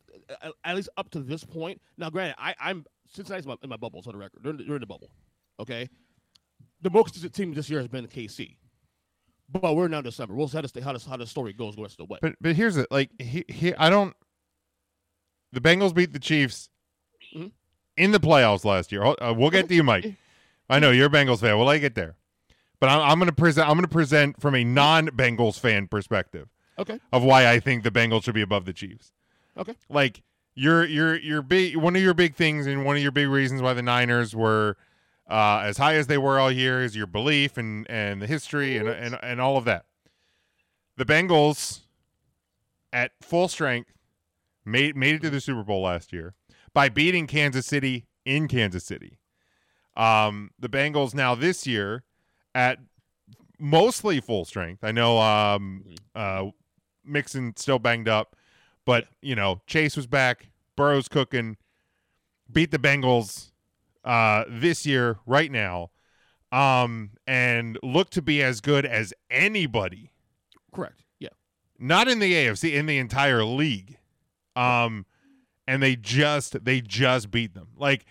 at 0.64 0.76
least 0.76 0.88
up 0.96 1.08
to 1.10 1.20
this 1.20 1.44
point. 1.44 1.80
Now, 1.96 2.10
granted, 2.10 2.34
I, 2.38 2.54
I'm 2.60 2.84
Cincinnati's 3.08 3.44
in 3.46 3.50
my, 3.50 3.56
in 3.62 3.68
my 3.70 3.76
bubble, 3.76 4.02
so 4.02 4.10
the 4.12 4.18
record 4.18 4.40
they're 4.42 4.50
in, 4.50 4.56
the, 4.58 4.64
they're 4.64 4.74
in 4.76 4.80
the 4.80 4.86
bubble. 4.86 5.10
Okay, 5.60 5.88
the 6.82 6.90
most 6.90 7.04
consistent 7.06 7.34
team 7.34 7.54
this 7.54 7.70
year 7.70 7.78
has 7.78 7.88
been 7.88 8.06
KC, 8.08 8.56
but 9.48 9.76
we're 9.76 9.88
now 9.88 10.00
December. 10.00 10.34
We'll 10.34 10.48
see 10.48 10.56
how 10.58 10.62
the, 10.62 10.82
how 10.82 10.92
the, 10.92 11.08
how 11.08 11.16
the 11.16 11.26
story 11.26 11.52
goes 11.52 11.76
the 11.76 11.82
rest 11.82 11.94
of 12.00 12.08
the 12.08 12.12
way. 12.12 12.18
But 12.22 12.34
but 12.40 12.56
here's 12.56 12.76
it. 12.76 12.88
Like 12.90 13.10
he, 13.20 13.44
he 13.48 13.74
I 13.76 13.88
don't. 13.88 14.14
The 15.52 15.60
Bengals 15.60 15.94
beat 15.94 16.12
the 16.12 16.18
Chiefs 16.18 16.68
Mhm. 17.34 17.50
in 17.96 18.12
the 18.12 18.20
playoffs 18.20 18.64
last 18.64 18.92
year. 18.92 19.02
Uh, 19.04 19.32
we'll 19.36 19.50
get 19.50 19.68
to 19.68 19.74
you, 19.74 19.82
Mike. 19.82 20.14
I 20.68 20.78
know 20.78 20.90
you're 20.90 21.06
a 21.06 21.10
Bengals 21.10 21.40
fan. 21.40 21.56
We'll 21.56 21.66
let 21.66 21.74
you 21.74 21.80
get 21.80 21.94
there. 21.96 22.14
But 22.78 22.88
I'm, 22.88 23.00
I'm 23.00 23.18
going 23.18 23.28
to 23.28 23.34
present. 23.34 23.68
I'm 23.68 23.74
going 23.74 23.82
to 23.84 23.88
present 23.88 24.40
from 24.40 24.54
a 24.54 24.64
non-Bengals 24.64 25.58
fan 25.58 25.86
perspective. 25.88 26.48
Okay. 26.78 26.98
of 27.12 27.22
why 27.22 27.46
I 27.50 27.60
think 27.60 27.82
the 27.82 27.90
Bengals 27.90 28.24
should 28.24 28.34
be 28.34 28.40
above 28.40 28.64
the 28.64 28.72
Chiefs. 28.72 29.12
Okay. 29.58 29.74
Like 29.90 30.22
your 30.54 30.82
your 30.86 31.14
your 31.18 31.42
big 31.42 31.76
one 31.76 31.94
of 31.94 32.00
your 32.00 32.14
big 32.14 32.34
things 32.36 32.66
and 32.66 32.86
one 32.86 32.96
of 32.96 33.02
your 33.02 33.12
big 33.12 33.28
reasons 33.28 33.60
why 33.60 33.74
the 33.74 33.82
Niners 33.82 34.34
were 34.34 34.78
uh, 35.28 35.60
as 35.64 35.76
high 35.76 35.94
as 35.96 36.06
they 36.06 36.16
were 36.16 36.40
all 36.40 36.50
year 36.50 36.82
is 36.82 36.96
your 36.96 37.06
belief 37.06 37.58
and 37.58 37.86
and 37.90 38.22
the 38.22 38.26
history 38.26 38.78
and 38.78 38.88
and 38.88 39.18
and 39.22 39.42
all 39.42 39.58
of 39.58 39.66
that. 39.66 39.84
The 40.96 41.04
Bengals 41.04 41.80
at 42.94 43.12
full 43.20 43.48
strength 43.48 43.90
made 44.64 44.96
made 44.96 45.16
it 45.16 45.22
to 45.22 45.30
the 45.30 45.40
Super 45.40 45.62
Bowl 45.62 45.82
last 45.82 46.12
year 46.12 46.34
by 46.72 46.88
beating 46.88 47.26
Kansas 47.26 47.66
City 47.66 48.06
in 48.24 48.48
Kansas 48.48 48.84
City. 48.84 49.18
Um, 49.96 50.50
the 50.58 50.68
Bengals 50.68 51.14
now 51.14 51.34
this 51.34 51.66
year 51.66 52.04
at 52.54 52.78
mostly 53.58 54.20
full 54.20 54.44
strength. 54.44 54.82
I 54.84 54.92
know 54.92 55.18
um, 55.18 55.84
uh, 56.14 56.46
Mixon 57.04 57.54
still 57.56 57.78
banged 57.78 58.08
up, 58.08 58.36
but 58.84 59.06
you 59.20 59.34
know 59.34 59.60
Chase 59.66 59.96
was 59.96 60.06
back, 60.06 60.50
Burrow's 60.76 61.08
cooking, 61.08 61.56
beat 62.50 62.70
the 62.70 62.78
Bengals 62.78 63.50
uh, 64.04 64.44
this 64.48 64.86
year 64.86 65.18
right 65.26 65.50
now, 65.50 65.90
um, 66.52 67.10
and 67.26 67.78
look 67.82 68.10
to 68.10 68.22
be 68.22 68.42
as 68.42 68.60
good 68.60 68.86
as 68.86 69.12
anybody. 69.30 70.10
Correct. 70.72 71.04
Yeah. 71.18 71.30
Not 71.78 72.08
in 72.08 72.18
the 72.18 72.32
AFC, 72.32 72.74
in 72.74 72.86
the 72.86 72.98
entire 72.98 73.44
league. 73.44 73.98
Um, 74.56 75.06
and 75.66 75.82
they 75.82 75.96
just 75.96 76.64
they 76.64 76.80
just 76.80 77.30
beat 77.30 77.54
them. 77.54 77.68
Like 77.76 78.04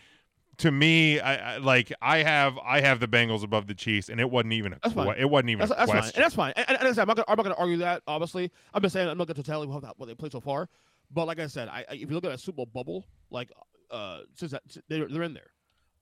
to 0.60 0.72
me, 0.72 1.20
I, 1.20 1.56
I 1.56 1.58
like 1.58 1.92
I 2.02 2.20
have 2.20 2.58
I 2.64 2.82
have 2.82 3.00
the 3.00 3.08
Bengals 3.08 3.44
above 3.44 3.68
the 3.68 3.74
Chiefs, 3.74 4.10
and 4.10 4.20
it 4.20 4.30
wasn't 4.30 4.54
even 4.54 4.76
a 4.84 4.90
fine. 4.90 5.16
it 5.18 5.30
wasn't 5.30 5.50
even 5.52 5.68
That's, 5.68 5.72
a 5.72 5.76
that's 5.76 5.92
fine, 5.92 6.04
and 6.04 6.24
that's 6.24 6.36
fine. 6.36 6.54
And, 6.56 6.70
and, 6.70 6.88
and 6.88 7.00
I'm 7.00 7.08
not 7.08 7.18
gonna, 7.18 7.26
I'm 7.28 7.38
not 7.38 7.44
to 7.44 7.56
argue 7.56 7.78
that. 7.78 8.04
Obviously, 8.08 8.52
I'm 8.74 8.82
just 8.82 8.94
saying 8.94 9.10
I'm 9.10 9.18
not 9.18 9.28
to 9.28 9.44
tell 9.44 9.64
you 9.64 9.70
what, 9.70 10.06
they 10.06 10.16
played 10.16 10.32
so 10.32 10.40
far. 10.40 10.70
But 11.12 11.26
like 11.26 11.40
I 11.40 11.48
said, 11.48 11.70
I, 11.70 11.86
if 11.90 12.02
you 12.02 12.10
look 12.10 12.26
at 12.26 12.32
a 12.32 12.38
Super 12.38 12.58
Bowl 12.58 12.68
bubble, 12.68 13.06
like 13.32 13.52
uh, 13.90 14.20
since 14.36 14.52
that 14.52 14.64
they're 14.88 15.08
they're 15.08 15.24
in 15.24 15.34
there, 15.34 15.52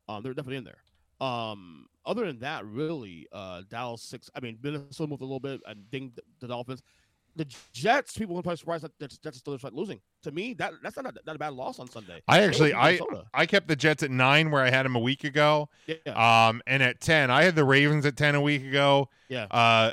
um, 0.09 0.23
they're 0.23 0.34
definitely 0.34 0.57
in 0.57 0.64
there. 0.65 0.80
Um, 1.19 1.88
other 2.05 2.26
than 2.26 2.39
that, 2.39 2.65
really, 2.65 3.27
uh, 3.31 3.61
Dallas 3.69 4.01
six. 4.01 4.30
I 4.35 4.39
mean, 4.39 4.57
Minnesota 4.61 5.07
moved 5.07 5.22
a 5.22 5.26
little 5.26 5.39
bit 5.39 5.61
and 5.65 5.89
dinged 5.89 6.19
the 6.39 6.47
Dolphins. 6.47 6.81
The 7.38 7.47
Jets, 7.72 8.18
people 8.18 8.35
were 8.35 8.41
probably 8.41 8.57
surprised 8.57 8.84
that 8.84 8.97
the 8.99 9.07
Jets 9.07 9.38
still 9.38 9.57
start 9.57 9.73
losing. 9.73 10.01
To 10.23 10.31
me, 10.31 10.53
that 10.55 10.73
that's 10.84 10.95
not 10.95 11.05
a, 11.05 11.14
not 11.26 11.35
a 11.35 11.39
bad 11.39 11.53
loss 11.53 11.80
on 11.80 11.89
Sunday. 11.89 12.22
I 12.27 12.41
actually 12.41 12.73
I 12.73 12.99
I 13.34 13.45
kept 13.45 13.68
the 13.68 13.76
Jets 13.76 14.03
at 14.03 14.11
nine 14.11 14.51
where 14.51 14.64
I 14.64 14.69
had 14.69 14.84
them 14.84 14.95
a 14.95 14.99
week 14.99 15.23
ago. 15.23 15.69
Yeah. 15.85 16.47
Um, 16.47 16.61
and 16.68 16.81
at 16.81 16.99
ten, 16.99 17.30
I 17.31 17.43
had 17.43 17.55
the 17.55 17.64
Ravens 17.64 18.05
at 18.05 18.18
ten 18.18 18.35
a 18.35 18.41
week 18.41 18.65
ago. 18.65 19.09
Yeah. 19.30 19.45
Uh, 19.51 19.91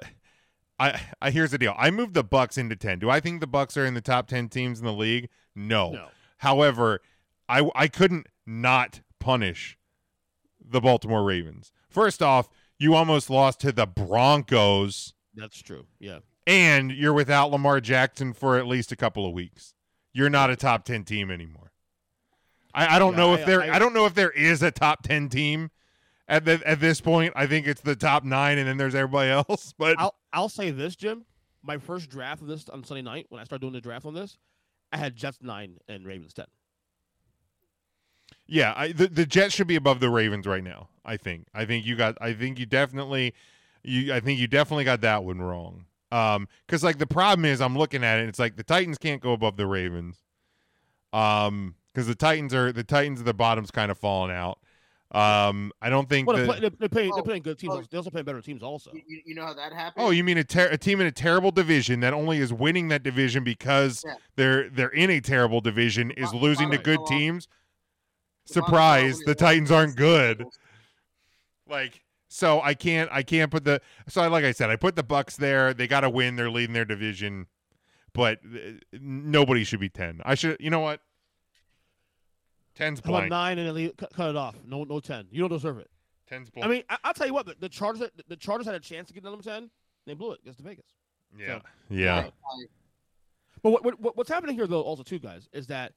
I, 0.78 1.00
I 1.22 1.30
here's 1.30 1.50
the 1.50 1.58
deal. 1.58 1.74
I 1.78 1.90
moved 1.90 2.14
the 2.14 2.24
Bucks 2.24 2.58
into 2.58 2.76
ten. 2.76 2.98
Do 2.98 3.10
I 3.10 3.20
think 3.20 3.40
the 3.40 3.46
Bucks 3.46 3.76
are 3.76 3.84
in 3.84 3.94
the 3.94 4.00
top 4.00 4.26
ten 4.26 4.48
teams 4.48 4.80
in 4.80 4.86
the 4.86 4.92
league? 4.92 5.28
No. 5.54 5.90
No. 5.90 6.08
However, 6.38 7.00
I 7.48 7.68
I 7.74 7.88
couldn't 7.88 8.26
not 8.46 9.02
punish 9.20 9.78
the 10.66 10.80
Baltimore 10.80 11.22
Ravens. 11.22 11.72
First 11.88 12.22
off, 12.22 12.48
you 12.78 12.94
almost 12.94 13.30
lost 13.30 13.60
to 13.60 13.72
the 13.72 13.86
Broncos, 13.86 15.14
That's 15.34 15.60
true. 15.62 15.86
Yeah. 15.98 16.18
And 16.46 16.90
you're 16.92 17.12
without 17.12 17.50
Lamar 17.50 17.80
Jackson 17.80 18.32
for 18.32 18.56
at 18.58 18.66
least 18.66 18.92
a 18.92 18.96
couple 18.96 19.26
of 19.26 19.32
weeks. 19.32 19.74
You're 20.12 20.30
not 20.30 20.50
a 20.50 20.56
top 20.56 20.84
ten 20.84 21.04
team 21.04 21.30
anymore. 21.30 21.72
I, 22.74 22.96
I 22.96 22.98
don't 22.98 23.12
Yeah, 23.12 23.18
know 23.18 23.32
I- 23.32 23.38
if 23.38 23.46
there 23.46 23.62
I- 23.62 23.70
I, 23.76 23.78
don't 23.78 23.94
know 23.94 24.06
if 24.06 24.14
there 24.14 24.30
is 24.30 24.62
a 24.62 24.70
top 24.70 25.02
ten 25.02 25.28
team 25.28 25.70
at 26.28 26.44
the, 26.44 26.60
at 26.66 26.80
this 26.80 27.00
point. 27.00 27.32
I 27.36 27.46
think 27.46 27.66
it's 27.66 27.80
the 27.80 27.96
top 27.96 28.24
nine, 28.24 28.58
and 28.58 28.68
then 28.68 28.76
there's 28.76 28.94
everybody 28.94 29.30
else. 29.48 29.74
But 29.78 29.98
I'll 29.98 30.14
I'll 30.32 30.48
say 30.48 30.70
this, 30.70 30.96
Jim. 30.96 31.24
My 31.62 31.78
first 31.78 32.10
draft 32.10 32.42
of 32.42 32.48
this 32.48 32.68
on 32.68 32.84
Sunday 32.84 33.02
night, 33.02 33.26
when 33.30 33.40
I 33.40 33.44
started 33.44 33.62
doing 33.62 33.72
the 33.72 33.80
draft 33.80 34.04
on 34.04 34.12
this, 34.14 34.36
I 34.92 34.98
had 34.98 35.16
Jets 35.16 35.38
nine 35.40 35.78
and 35.88 36.04
Ravens 36.06 36.34
ten. 36.34 36.46
Yeah, 38.46 38.74
I, 38.76 38.92
the 38.92 39.06
the 39.08 39.24
Jets 39.26 39.54
should 39.54 39.66
be 39.66 39.76
above 39.76 40.00
the 40.00 40.10
Ravens 40.10 40.46
right 40.46 40.62
now. 40.62 40.88
I 41.04 41.16
think. 41.16 41.46
I 41.54 41.64
think 41.64 41.86
you 41.86 41.96
got. 41.96 42.18
I 42.20 42.34
think 42.34 42.58
you 42.58 42.66
definitely. 42.66 43.34
You. 43.82 44.12
I 44.12 44.20
think 44.20 44.38
you 44.38 44.46
definitely 44.46 44.84
got 44.84 45.00
that 45.00 45.24
one 45.24 45.40
wrong. 45.40 45.86
Um, 46.14 46.48
because 46.66 46.84
like 46.84 46.98
the 46.98 47.06
problem 47.06 47.44
is, 47.44 47.60
I'm 47.60 47.76
looking 47.76 48.04
at 48.04 48.18
it. 48.20 48.28
It's 48.28 48.38
like 48.38 48.56
the 48.56 48.62
Titans 48.62 48.98
can't 48.98 49.20
go 49.20 49.32
above 49.32 49.56
the 49.56 49.66
Ravens. 49.66 50.18
Um, 51.12 51.74
because 51.92 52.06
the 52.06 52.14
Titans 52.14 52.52
are 52.54 52.72
the 52.72 52.84
Titans 52.84 53.20
of 53.20 53.26
the 53.26 53.34
bottom's 53.34 53.70
kind 53.70 53.90
of 53.90 53.98
falling 53.98 54.30
out. 54.32 54.58
Um, 55.12 55.70
I 55.80 55.90
don't 55.90 56.08
think. 56.08 56.26
Well, 56.26 56.36
the- 56.36 56.42
they're, 56.42 56.52
play, 56.52 56.60
they're, 56.60 56.70
they're 56.78 56.88
playing 56.88 57.10
they're 57.10 57.20
Oh, 57.20 57.22
playing 57.24 57.42
good 57.42 57.58
teams. 57.58 57.72
oh. 57.72 57.76
also. 57.76 57.88
They 57.90 57.96
also 57.98 58.10
play 58.10 58.22
better 58.22 58.40
teams 58.40 58.62
also. 58.64 58.90
You, 58.92 59.20
you 59.24 59.34
know 59.34 59.44
how 59.46 59.54
that 59.54 59.72
happened? 59.72 60.04
Oh, 60.04 60.10
you 60.10 60.24
mean 60.24 60.38
a, 60.38 60.44
ter- 60.44 60.68
a 60.70 60.76
team 60.76 61.00
in 61.00 61.06
a 61.06 61.12
terrible 61.12 61.50
division 61.52 62.00
that 62.00 62.12
only 62.12 62.38
is 62.38 62.52
winning 62.52 62.88
that 62.88 63.02
division 63.04 63.44
because 63.44 64.02
Yeah. 64.06 64.14
they're 64.36 64.70
they're 64.70 64.88
in 64.88 65.10
a 65.10 65.20
terrible 65.20 65.60
division 65.60 66.10
is 66.12 66.26
Bottom- 66.26 66.40
losing 66.40 66.70
to 66.72 66.78
good 66.78 67.00
teams? 67.06 67.48
Surprise, 68.46 69.18
the. 69.20 69.34
Titans 69.34 69.70
aren't 69.70 69.96
good. 69.96 70.44
Like 71.68 72.03
so 72.34 72.60
I 72.62 72.74
can't 72.74 73.08
I 73.12 73.22
can't 73.22 73.48
put 73.48 73.62
the 73.64 73.80
so 74.08 74.20
I, 74.20 74.26
like 74.26 74.44
I 74.44 74.50
said 74.50 74.68
I 74.68 74.74
put 74.74 74.96
the 74.96 75.04
Bucks 75.04 75.36
there. 75.36 75.72
They 75.72 75.86
got 75.86 76.00
to 76.00 76.10
win. 76.10 76.34
They're 76.34 76.50
leading 76.50 76.74
their 76.74 76.84
division, 76.84 77.46
but 78.12 78.40
uh, 78.44 78.58
nobody 78.92 79.62
should 79.62 79.78
be 79.78 79.88
10. 79.88 80.20
I 80.24 80.34
should 80.34 80.56
you 80.58 80.68
know 80.70 80.80
what? 80.80 81.00
10's 82.76 82.98
How 83.04 83.10
about 83.10 83.28
blank. 83.28 83.30
nine 83.30 83.58
and 83.60 83.96
cut, 83.96 84.12
cut 84.12 84.30
it 84.30 84.36
off? 84.36 84.56
No, 84.66 84.82
no 84.82 84.98
ten. 84.98 85.26
You 85.30 85.40
don't 85.42 85.50
deserve 85.50 85.78
it. 85.78 85.88
10's 86.28 86.50
blank. 86.50 86.66
I 86.66 86.68
mean, 86.68 86.82
I, 86.90 86.96
I'll 87.04 87.14
tell 87.14 87.26
you 87.28 87.34
what. 87.34 87.46
The, 87.46 87.54
the 87.60 87.68
Chargers, 87.68 88.00
the, 88.16 88.24
the 88.26 88.36
Chargers 88.36 88.66
had 88.66 88.74
a 88.74 88.80
chance 88.80 89.06
to 89.08 89.14
get 89.14 89.22
number 89.22 89.42
ten. 89.44 89.70
They 90.06 90.14
blew 90.14 90.32
it 90.32 90.40
against 90.42 90.58
the 90.58 90.64
Vegas. 90.68 90.86
yeah. 91.38 91.58
so- 91.58 91.62
Yeah. 91.88 92.30
But 93.62 93.70
what, 93.70 93.84
what, 93.84 94.00
what- 94.00 94.16
what's 94.16 94.28
happening 94.28 94.56
here, 94.56 94.66
though, 94.66 94.82
also 94.82 95.02
too, 95.04 95.20
guys, 95.20 95.48
is 95.52 95.68
that 95.68 95.92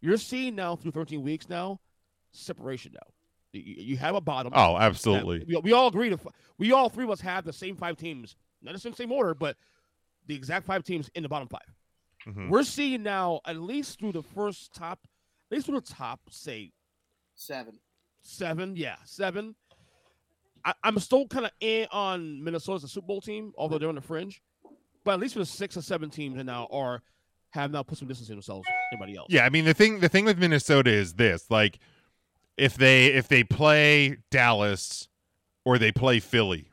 you're 0.00 0.16
seeing 0.16 0.54
now 0.54 0.76
through 0.76 0.92
13 0.92 1.22
weeks 1.22 1.48
now 1.50 1.78
separation. 2.32 2.92
Now 2.94 3.06
you, 3.54 3.74
you 3.78 3.96
have 3.96 4.14
a 4.14 4.20
bottom. 4.20 4.52
Oh, 4.54 4.76
absolutely. 4.76 5.44
We, 5.46 5.56
we 5.58 5.72
all 5.72 5.88
agree 5.88 6.10
to. 6.10 6.18
We 6.58 6.72
all 6.72 6.88
three 6.88 7.04
of 7.04 7.10
us 7.10 7.20
have 7.20 7.44
the 7.44 7.52
same 7.52 7.76
five 7.76 7.96
teams, 7.96 8.36
not 8.62 8.74
in 8.74 8.90
the 8.90 8.96
same 8.96 9.12
order, 9.12 9.34
but 9.34 9.56
the 10.26 10.34
exact 10.34 10.66
five 10.66 10.84
teams 10.84 11.10
in 11.14 11.22
the 11.22 11.28
bottom 11.28 11.48
5 11.48 11.60
Mhm. 12.26 12.48
We're 12.48 12.62
seeing 12.62 13.02
now 13.02 13.40
at 13.46 13.56
least 13.58 13.98
through 13.98 14.12
the 14.12 14.22
first 14.22 14.72
top, 14.74 14.98
at 15.50 15.56
least 15.56 15.66
through 15.66 15.80
the 15.80 15.86
top, 15.86 16.20
say 16.30 16.72
Seven. 17.34 17.78
seven. 18.22 18.76
Yeah, 18.76 18.96
seven. 19.04 19.54
I, 20.64 20.72
I'm 20.82 20.98
still 21.00 21.26
kind 21.28 21.44
of 21.44 21.52
in 21.60 21.86
on 21.92 22.42
Minnesota's 22.42 22.84
a 22.84 22.88
Super 22.88 23.06
Bowl 23.06 23.20
team, 23.20 23.52
although 23.58 23.76
they're 23.76 23.90
on 23.90 23.94
the 23.96 24.00
fringe. 24.00 24.40
But 25.04 25.12
at 25.12 25.20
least 25.20 25.34
for 25.34 25.40
the 25.40 25.46
six 25.46 25.76
or 25.76 25.82
seven 25.82 26.08
teams 26.08 26.36
that 26.36 26.44
now 26.44 26.66
are 26.70 27.02
have 27.50 27.70
now 27.70 27.82
put 27.82 27.98
some 27.98 28.08
distance 28.08 28.30
in 28.30 28.36
themselves. 28.36 28.66
than 28.66 28.98
Anybody 28.98 29.18
else? 29.18 29.26
Yeah, 29.30 29.44
I 29.44 29.50
mean 29.50 29.66
the 29.66 29.74
thing 29.74 30.00
the 30.00 30.08
thing 30.08 30.24
with 30.24 30.38
Minnesota 30.38 30.90
is 30.90 31.12
this, 31.14 31.50
like 31.50 31.78
if 32.56 32.74
they 32.76 33.06
if 33.06 33.28
they 33.28 33.44
play 33.44 34.18
Dallas 34.30 35.08
or 35.64 35.78
they 35.78 35.92
play 35.92 36.20
Philly 36.20 36.70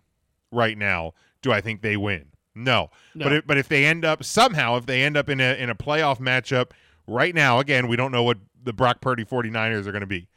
right 0.51 0.77
now, 0.77 1.13
do 1.41 1.51
I 1.51 1.61
think 1.61 1.81
they 1.81 1.97
win? 1.97 2.25
No. 2.53 2.89
No. 3.15 3.23
But 3.25 3.33
if, 3.33 3.47
but 3.47 3.57
if 3.57 3.67
they 3.69 3.85
end 3.85 4.03
up 4.05 4.23
somehow 4.23 4.75
if 4.77 4.85
they 4.85 5.03
end 5.03 5.15
up 5.17 5.29
in 5.29 5.39
a 5.39 5.53
in 5.55 5.69
a 5.69 5.75
playoff 5.75 6.19
matchup 6.19 6.71
right 7.07 7.33
now, 7.33 7.59
again, 7.59 7.87
we 7.87 7.95
don't 7.95 8.11
know 8.11 8.23
what 8.23 8.37
the 8.63 8.73
Brock 8.73 9.01
Purdy 9.01 9.23
49ers 9.25 9.87
are 9.87 9.91
going 9.91 10.01
to 10.01 10.07
be. 10.07 10.27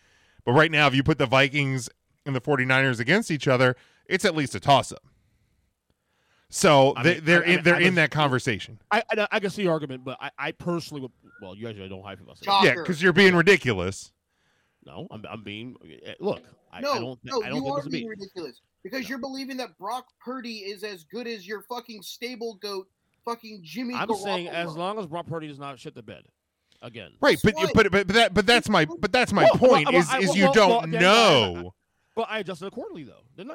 But 0.45 0.53
right 0.53 0.71
now 0.71 0.87
if 0.87 0.95
you 0.95 1.03
put 1.03 1.19
the 1.19 1.27
Vikings 1.27 1.89
and 2.25 2.35
the 2.35 2.41
49ers 2.41 3.01
against 3.01 3.31
each 3.31 3.49
other, 3.49 3.77
it's 4.07 4.25
at 4.25 4.35
least 4.37 4.55
a 4.55 4.61
toss 4.61 4.93
up. 4.93 5.03
So 6.51 6.95
they, 7.03 7.15
mean, 7.15 7.25
they're 7.25 7.43
I- 7.43 7.47
I- 7.47 7.49
in, 7.55 7.63
they're 7.65 7.75
I 7.75 7.79
in 7.81 7.85
was- 7.87 7.95
that 7.97 8.11
conversation. 8.11 8.79
I, 8.91 9.03
I 9.11 9.27
I 9.33 9.41
can 9.41 9.51
see 9.51 9.63
your 9.65 9.73
argument, 9.73 10.05
but 10.05 10.17
I, 10.21 10.31
I 10.39 10.53
personally 10.53 11.01
would. 11.03 11.11
Well, 11.43 11.57
you 11.57 11.67
guys 11.67 11.77
don't 11.91 12.03
hype 12.03 12.21
about 12.21 12.37
it. 12.41 12.47
Yeah, 12.65 12.75
because 12.77 13.03
you're 13.03 13.13
being 13.13 13.35
ridiculous. 13.35 14.13
No, 14.87 15.07
I'm, 15.11 15.25
I'm 15.31 15.43
being. 15.43 15.77
eh, 16.05 16.13
Look, 16.21 16.43
I, 16.73 16.81
no, 16.81 16.93
I 16.93 16.99
don't. 16.99 17.21
thi- 17.23 17.31
no, 17.31 17.43
I 17.43 17.49
don't 17.49 17.57
you 17.57 17.63
think 17.65 17.79
are 17.87 17.89
being 17.91 18.05
me. 18.05 18.11
ridiculous 18.11 18.61
because 18.83 19.09
you're 19.09 19.19
believing 19.19 19.57
that 19.59 19.77
Brock 19.79 20.07
Purdy 20.23 20.59
is 20.59 20.85
as 20.85 21.05
good 21.05 21.27
as 21.27 21.47
your 21.47 21.63
fucking 21.63 22.03
stable 22.03 22.55
goat, 22.61 22.87
fucking 23.25 23.61
Jimmy. 23.63 23.95
I'm 23.95 24.15
saying 24.15 24.49
as 24.49 24.77
long 24.77 24.99
as 24.99 25.07
Brock 25.07 25.27
Purdy 25.27 25.49
does 25.49 25.59
not 25.59 25.79
shit 25.79 25.95
the 25.95 26.03
bed 26.03 26.25
again. 26.83 27.13
Right, 27.21 27.39
but 27.43 27.59
you 27.59 27.69
but, 27.75 27.91
but 27.91 28.07
but 28.07 28.15
that 28.15 28.35
but 28.35 28.47
that's 28.47 28.69
my 28.69 28.85
but 29.01 29.11
that's 29.13 29.33
my 29.33 29.45
Well, 29.45 29.53
well, 29.61 29.71
point 29.71 29.89
well, 29.93 30.01
is 30.03 30.09
I- 30.11 30.19
is 30.19 30.37
you 30.37 30.45
well, 30.45 30.53
don't 30.53 30.69
well, 30.71 30.81
then 30.83 30.97
I- 30.97 31.01
know. 31.01 31.75
But 32.17 32.27
I 32.31 32.39
adjusted 32.41 32.67
accordingly, 32.67 33.03
though, 33.05 33.23
didn't 33.37 33.53
I? 33.53 33.55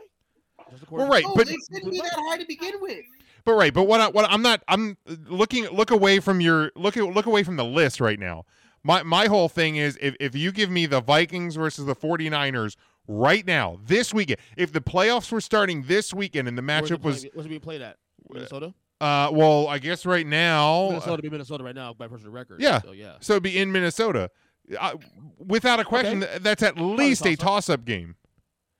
Adjusted 0.67 0.89
Well, 0.91 1.05
accordingly. 1.05 1.15
right, 1.15 1.25
Oh, 1.27 1.35
but 1.35 1.47
they 1.47 1.55
shouldn't 1.73 1.91
be 1.93 1.99
that 1.99 2.11
high 2.13 2.37
to 2.37 2.45
begin 2.45 2.73
with. 2.81 3.05
but 3.45 3.53
right, 3.53 3.73
but 3.73 3.83
what 3.83 4.01
I, 4.01 4.07
what 4.09 4.25
I'm 4.29 4.41
not 4.41 4.63
I'm 4.67 4.97
looking 5.27 5.65
look 5.67 5.91
away 5.91 6.19
from 6.19 6.41
your 6.41 6.71
look 6.75 6.95
look 6.95 7.25
away 7.27 7.43
from 7.43 7.55
the 7.55 7.63
list 7.63 8.01
right 8.01 8.19
now. 8.19 8.45
My 8.83 9.03
my 9.03 9.25
whole 9.27 9.49
thing 9.49 9.75
is 9.75 9.97
if 10.01 10.15
if 10.19 10.35
you 10.35 10.51
give 10.51 10.69
me 10.69 10.85
the 10.85 11.01
Vikings 11.01 11.55
versus 11.55 11.85
the 11.85 11.95
49ers 11.95 12.75
right 13.07 13.45
now 13.45 13.79
this 13.85 14.13
weekend, 14.13 14.39
if 14.57 14.71
the 14.71 14.81
playoffs 14.81 15.31
were 15.31 15.41
starting 15.41 15.83
this 15.83 16.13
weekend 16.13 16.47
and 16.47 16.57
the 16.57 16.61
matchup 16.61 17.01
was 17.01 17.19
playing- 17.21 17.31
Where's 17.33 17.45
it 17.45 17.49
being 17.49 17.61
played 17.61 17.81
at? 17.81 17.97
Minnesota. 18.29 18.73
uh 19.01 19.29
well, 19.31 19.67
I 19.67 19.79
guess 19.79 20.05
right 20.05 20.25
now 20.27 20.89
Minnesota 20.89 21.21
be 21.21 21.29
Minnesota 21.29 21.63
right 21.63 21.75
now 21.75 21.93
by 21.93 22.07
personal 22.07 22.31
record. 22.31 22.61
Yeah. 22.61 22.81
So 22.81 22.91
yeah. 22.91 23.15
So 23.21 23.33
it'd 23.33 23.43
be 23.43 23.57
in 23.57 23.71
Minnesota. 23.71 24.29
Uh, 24.79 24.95
without 25.39 25.79
a 25.79 25.83
question, 25.83 26.21
Okay. 26.21 26.31
th- 26.33 26.43
that's 26.43 26.61
at 26.61 26.77
least 26.77 27.25
a 27.25 27.35
toss-up. 27.35 27.45
toss-up 27.79 27.85
game. 27.85 28.15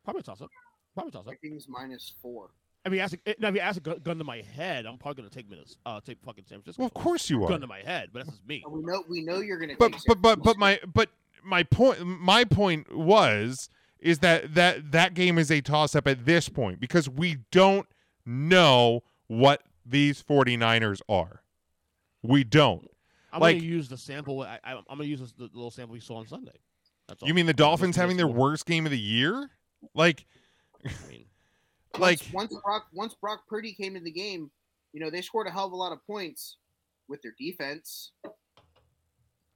Probably 0.04 0.22
toss 0.22 0.40
up. 0.40 0.50
Probably 0.94 1.12
toss 1.12 1.22
up. 1.22 1.26
Vikings 1.34 1.66
minus 1.68 2.14
four. 2.22 2.50
I 2.90 2.92
I 2.92 2.92
mean, 2.92 3.02
ask 3.02 3.18
a, 3.26 3.36
now 3.40 3.50
if 3.50 3.56
you 3.56 3.62
ask 3.62 3.78
a 3.78 3.82
gun, 3.82 4.00
gun 4.04 4.18
to 4.18 4.24
my 4.24 4.42
head, 4.56 4.86
I'm 4.86 4.98
probably 4.98 5.22
gonna 5.22 5.30
take 5.30 5.50
Minnesota, 5.50 5.80
uh, 5.86 6.02
take 6.02 6.18
fucking 6.24 6.46
San 6.48 6.60
Francisco. 6.60 6.82
Well, 6.82 6.88
of 6.88 6.94
course 6.94 7.30
you 7.30 7.44
are. 7.44 7.50
Gun 7.50 7.62
to 7.62 7.68
my 7.68 7.82
head, 7.82 8.10
but 8.12 8.26
that's 8.26 8.38
just 8.38 8.48
me. 8.48 8.64
We 8.68 8.82
know 8.82 9.04
we 9.08 9.22
know 9.22 9.40
you're 9.40 9.60
gonna. 9.60 9.76
But 9.78 9.94
take 9.94 10.02
but 10.08 10.22
but 10.22 10.44
but 10.44 10.58
my 10.58 10.80
but 10.92 11.10
my 11.44 11.64
point 11.64 12.06
my 12.06 12.44
point 12.44 12.96
was 12.96 13.70
is 14.00 14.20
that 14.20 14.56
that 14.56 14.92
that 14.92 15.14
game 15.14 15.38
is 15.38 15.52
a 15.52 15.62
toss 15.62 15.96
up 15.96 16.08
at 16.08 16.26
this 16.26 16.50
point 16.50 16.80
because 16.80 17.08
we 17.08 17.38
don't 17.52 17.88
know 18.26 19.02
what 19.28 19.62
these 19.86 20.24
49ers 20.24 21.02
are. 21.08 21.44
We 22.22 22.44
don't. 22.44 22.88
I'm 23.32 23.42
like 23.42 23.58
gonna 23.58 23.68
use 23.68 23.90
the 23.90 23.98
sample. 23.98 24.42
I, 24.42 24.60
I, 24.64 24.74
I'm 24.74 24.84
gonna 24.90 25.04
use 25.04 25.20
this, 25.20 25.34
the 25.34 25.44
little 25.44 25.72
sample 25.72 25.94
we 25.94 26.00
saw 26.00 26.16
on 26.16 26.28
Sunday. 26.28 26.58
That's 27.08 27.22
all. 27.22 27.28
you 27.28 27.34
mean 27.34 27.46
the 27.46 27.54
Dolphins 27.54 27.96
having 27.96 28.18
their 28.18 28.28
worst 28.28 28.66
game 28.66 28.86
of 28.86 28.92
the 28.92 29.00
year? 29.00 29.50
Like 29.94 30.26
I 30.86 30.90
mean, 31.10 31.26
like 31.98 32.20
once, 32.34 32.52
once 32.52 32.56
Brock 32.64 32.88
once 32.94 33.16
Brock 33.16 33.42
Purdy 33.48 33.74
came 33.74 33.96
in 33.96 34.04
the 34.04 34.12
game, 34.12 34.52
you 34.94 35.00
know 35.00 35.10
they 35.10 35.22
scored 35.22 35.48
a 35.48 35.52
hell 35.52 35.66
of 35.66 35.72
a 35.72 35.76
lot 35.76 35.92
of 35.92 36.06
points 36.06 36.58
with 37.08 37.22
their 37.22 37.34
defense, 37.40 38.12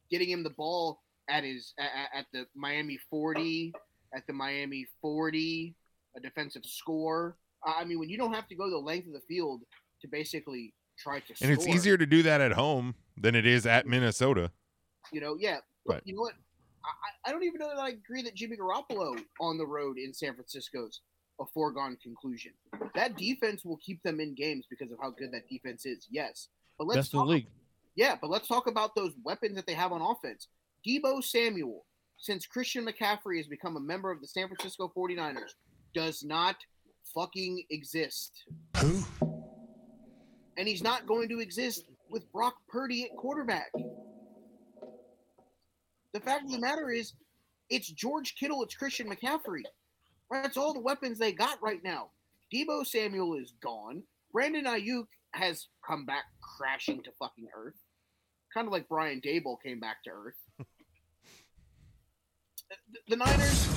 getting 0.09 0.29
him 0.29 0.43
the 0.43 0.49
ball 0.51 1.01
at 1.29 1.43
his 1.43 1.73
at, 1.79 1.89
at 2.13 2.25
the 2.33 2.45
Miami 2.55 2.97
40, 3.09 3.73
at 4.15 4.25
the 4.27 4.33
Miami 4.33 4.85
40, 5.01 5.75
a 6.15 6.19
defensive 6.19 6.65
score. 6.65 7.37
I 7.65 7.85
mean, 7.85 7.99
when 7.99 8.09
you 8.09 8.17
don't 8.17 8.33
have 8.33 8.47
to 8.49 8.55
go 8.55 8.69
the 8.69 8.77
length 8.77 9.07
of 9.07 9.13
the 9.13 9.21
field 9.27 9.61
to 10.01 10.07
basically 10.07 10.73
try 10.97 11.19
to 11.19 11.33
and 11.41 11.51
it's 11.51 11.67
easier 11.67 11.97
to 11.97 12.05
do 12.05 12.23
that 12.23 12.41
at 12.41 12.51
home 12.51 12.95
than 13.17 13.35
it 13.35 13.45
is 13.45 13.65
at 13.65 13.87
Minnesota. 13.87 14.51
You 15.11 15.21
know, 15.21 15.37
yeah. 15.39 15.57
But 15.85 16.01
you 16.05 16.13
know 16.15 16.21
what? 16.21 16.33
I 16.85 17.29
I 17.29 17.31
don't 17.31 17.43
even 17.43 17.59
know 17.59 17.69
that 17.69 17.79
I 17.79 17.89
agree 17.89 18.21
that 18.23 18.35
Jimmy 18.35 18.57
Garoppolo 18.57 19.17
on 19.39 19.57
the 19.57 19.65
road 19.65 19.97
in 19.97 20.13
San 20.13 20.33
Francisco's 20.33 21.01
a 21.39 21.45
foregone 21.53 21.97
conclusion. 22.01 22.51
That 22.95 23.17
defense 23.17 23.65
will 23.65 23.77
keep 23.77 24.01
them 24.03 24.19
in 24.19 24.35
games 24.35 24.65
because 24.69 24.91
of 24.91 24.97
how 25.01 25.11
good 25.11 25.31
that 25.33 25.47
defense 25.49 25.85
is. 25.85 26.07
Yes, 26.09 26.49
but 26.77 26.87
let's 26.87 26.97
best 26.97 27.13
in 27.13 27.17
the 27.17 27.23
talk, 27.23 27.29
league. 27.29 27.47
yeah, 27.95 28.15
but 28.19 28.29
let's 28.29 28.47
talk 28.47 28.67
about 28.67 28.95
those 28.95 29.13
weapons 29.23 29.55
that 29.55 29.65
they 29.65 29.73
have 29.73 29.91
on 29.91 30.01
offense. 30.01 30.47
Deebo 30.87 31.23
Samuel, 31.23 31.85
since 32.17 32.45
Christian 32.45 32.85
McCaffrey 32.85 33.37
has 33.37 33.47
become 33.47 33.77
a 33.77 33.79
member 33.79 34.11
of 34.11 34.21
the 34.21 34.27
San 34.27 34.47
Francisco 34.47 34.91
49ers, 34.95 35.55
does 35.93 36.23
not 36.23 36.55
fucking 37.13 37.63
exist. 37.69 38.43
Who? 38.77 39.03
And 40.57 40.67
he's 40.67 40.83
not 40.83 41.07
going 41.07 41.29
to 41.29 41.39
exist 41.39 41.85
with 42.09 42.31
Brock 42.31 42.55
Purdy 42.69 43.05
at 43.05 43.15
quarterback. 43.17 43.71
The 46.13 46.19
fact 46.19 46.45
of 46.45 46.51
the 46.51 46.59
matter 46.59 46.91
is, 46.91 47.13
it's 47.69 47.87
George 47.89 48.35
Kittle, 48.35 48.61
it's 48.63 48.75
Christian 48.75 49.09
McCaffrey. 49.09 49.63
That's 50.33 50.57
all 50.57 50.73
the 50.73 50.79
weapons 50.79 51.19
they 51.19 51.31
got 51.31 51.61
right 51.61 51.83
now. 51.83 52.09
Deebo 52.53 52.85
Samuel 52.85 53.35
is 53.35 53.53
gone. 53.61 54.03
Brandon 54.31 54.65
Aiyuk 54.65 55.05
has 55.31 55.67
come 55.85 56.05
back 56.05 56.23
crashing 56.41 57.03
to 57.03 57.11
fucking 57.19 57.47
earth. 57.55 57.75
Kind 58.53 58.67
of 58.67 58.71
like 58.71 58.89
Brian 58.89 59.21
Daboll 59.21 59.61
came 59.61 59.79
back 59.79 60.03
to 60.03 60.09
earth. 60.11 60.35
The, 62.69 62.99
the 63.09 63.15
Niners, 63.15 63.69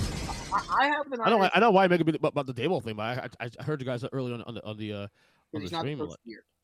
I, 0.53 0.67
I 0.81 0.87
have 0.87 1.11
the 1.11 1.19
Niners. 1.19 1.27
I 1.27 1.31
know. 1.31 1.37
Niners. 1.37 1.51
I 1.55 1.61
know 1.61 1.71
why 1.71 1.85
I 1.85 1.89
make 1.89 2.01
a 2.01 2.05
bit 2.05 2.15
about 2.23 2.47
the 2.47 2.55
Daboll 2.55 2.83
thing, 2.83 2.97
but 2.97 3.03
I, 3.03 3.29
I, 3.45 3.51
I 3.59 3.63
heard 3.63 3.81
you 3.81 3.87
guys 3.87 4.05
earlier 4.13 4.35
on, 4.35 4.43
on 4.43 4.55
the 4.55 4.65
on 4.65 4.77
the 4.79 4.93
uh, 4.93 4.97
on 4.97 5.09
the 5.53 5.59
not 5.61 5.71
the 5.71 5.79
stream. 5.79 5.99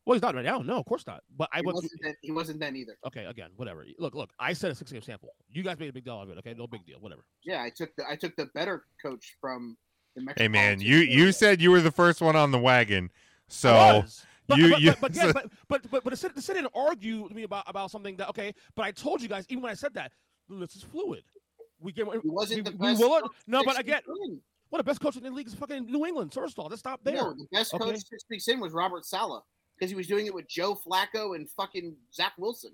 Well, 0.05 0.15
he's 0.15 0.21
not 0.21 0.35
right 0.35 0.43
now. 0.43 0.59
No, 0.59 0.77
of 0.77 0.85
course 0.85 1.07
not. 1.07 1.23
But 1.37 1.49
I 1.53 1.59
He 1.59 1.65
wasn't, 1.65 1.91
then, 2.01 2.13
he 2.21 2.31
wasn't 2.31 2.59
then 2.59 2.75
either. 2.75 2.97
Okay, 3.07 3.23
again, 3.23 3.51
whatever. 3.55 3.85
Look, 3.99 4.15
look. 4.15 4.31
I 4.37 4.51
said 4.51 4.71
a 4.71 4.75
six 4.75 4.91
game 4.91 5.01
sample. 5.01 5.29
You 5.49 5.63
guys 5.63 5.79
made 5.79 5.89
a 5.89 5.93
big 5.93 6.03
deal 6.03 6.15
out 6.15 6.23
of 6.23 6.29
it. 6.31 6.37
Okay, 6.39 6.53
no 6.53 6.67
big 6.67 6.85
deal. 6.85 6.97
Whatever. 6.99 7.23
Yeah, 7.45 7.63
I 7.63 7.69
took 7.69 7.95
the 7.95 8.03
I 8.09 8.15
took 8.15 8.35
the 8.35 8.47
better 8.47 8.83
coach 9.01 9.37
from 9.39 9.77
Hey 10.15 10.47
man, 10.47 10.77
Metropolitan 10.77 10.81
you 10.81 10.97
you 10.97 11.31
said 11.31 11.61
you 11.61 11.71
were 11.71 11.81
the 11.81 11.91
first 11.91 12.21
one 12.21 12.35
on 12.35 12.51
the 12.51 12.59
wagon. 12.59 13.09
So 13.47 14.03
But, 14.47 14.57
you 14.57 14.69
but, 14.71 14.81
you 14.81 14.91
but, 14.91 14.99
but, 15.01 15.15
yeah, 15.15 15.31
but, 15.31 15.51
but, 15.67 15.91
but, 15.91 16.03
but 16.03 16.09
to 16.09 16.17
sit, 16.17 16.37
sit 16.43 16.57
and 16.57 16.67
argue 16.75 17.21
with 17.23 17.33
me 17.33 17.43
about, 17.43 17.63
about 17.65 17.91
something 17.91 18.17
that, 18.17 18.27
okay, 18.29 18.53
but 18.75 18.83
I 18.83 18.91
told 18.91 19.21
you 19.21 19.29
guys, 19.29 19.45
even 19.47 19.61
when 19.63 19.71
I 19.71 19.75
said 19.75 19.93
that, 19.93 20.11
this 20.49 20.75
is 20.75 20.83
fluid. 20.83 21.23
We 21.79 21.93
get, 21.93 22.05
He 22.21 22.29
wasn't 22.29 22.65
we, 22.65 22.71
the 22.71 22.77
we 22.77 22.87
best 22.89 22.99
will, 22.99 23.29
no, 23.47 23.63
but 23.63 23.75
six 23.77 23.79
I 23.79 23.81
get, 23.83 24.03
weeks 24.07 24.19
in. 24.27 24.41
well, 24.69 24.79
the 24.79 24.83
best 24.83 24.99
coach 24.99 25.15
in 25.15 25.23
the 25.23 25.31
league 25.31 25.47
is 25.47 25.53
fucking 25.53 25.85
New 25.85 26.05
England. 26.05 26.33
First 26.33 26.57
of 26.57 26.59
all, 26.63 26.67
let's 26.69 26.81
stop 26.81 26.99
there. 27.03 27.15
No, 27.15 27.33
the 27.33 27.47
best 27.53 27.73
okay? 27.73 27.85
coach 27.85 27.99
six 28.09 28.25
weeks 28.29 28.47
in 28.49 28.59
was 28.59 28.73
Robert 28.73 29.05
Saleh 29.05 29.43
because 29.79 29.89
he 29.89 29.95
was 29.95 30.07
doing 30.07 30.25
it 30.25 30.33
with 30.33 30.47
Joe 30.49 30.75
Flacco 30.75 31.35
and 31.37 31.49
fucking 31.49 31.95
Zach 32.13 32.33
Wilson. 32.37 32.71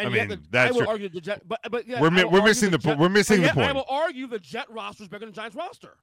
And 0.00 0.08
I 0.08 0.08
mean, 0.08 0.28
the- 0.28 0.40
that's 0.50 0.70
I 0.70 0.72
will 0.72 0.80
true. 0.80 0.88
argue 0.88 1.08
the 1.08 1.20
Jet, 1.20 1.42
but 1.46 1.60
but 1.70 1.86
yeah, 1.86 2.00
We're 2.00 2.08
I 2.08 2.10
mi- 2.10 2.24
will 2.24 2.32
we're 2.32 2.42
missing 2.42 2.70
the 2.70 2.78
po- 2.80 2.90
Jet- 2.90 2.98
we're 2.98 3.08
missing 3.08 3.40
the 3.42 3.46
yet 3.46 3.58
I 3.58 3.72
will 3.72 3.86
argue 3.88 4.26
the 4.26 4.38
Jet 4.40 4.70
roster 4.70 5.04
is 5.04 5.08
better 5.08 5.20
than 5.26 5.30
the 5.30 5.36
Giants 5.36 5.56
roster. 5.56 5.96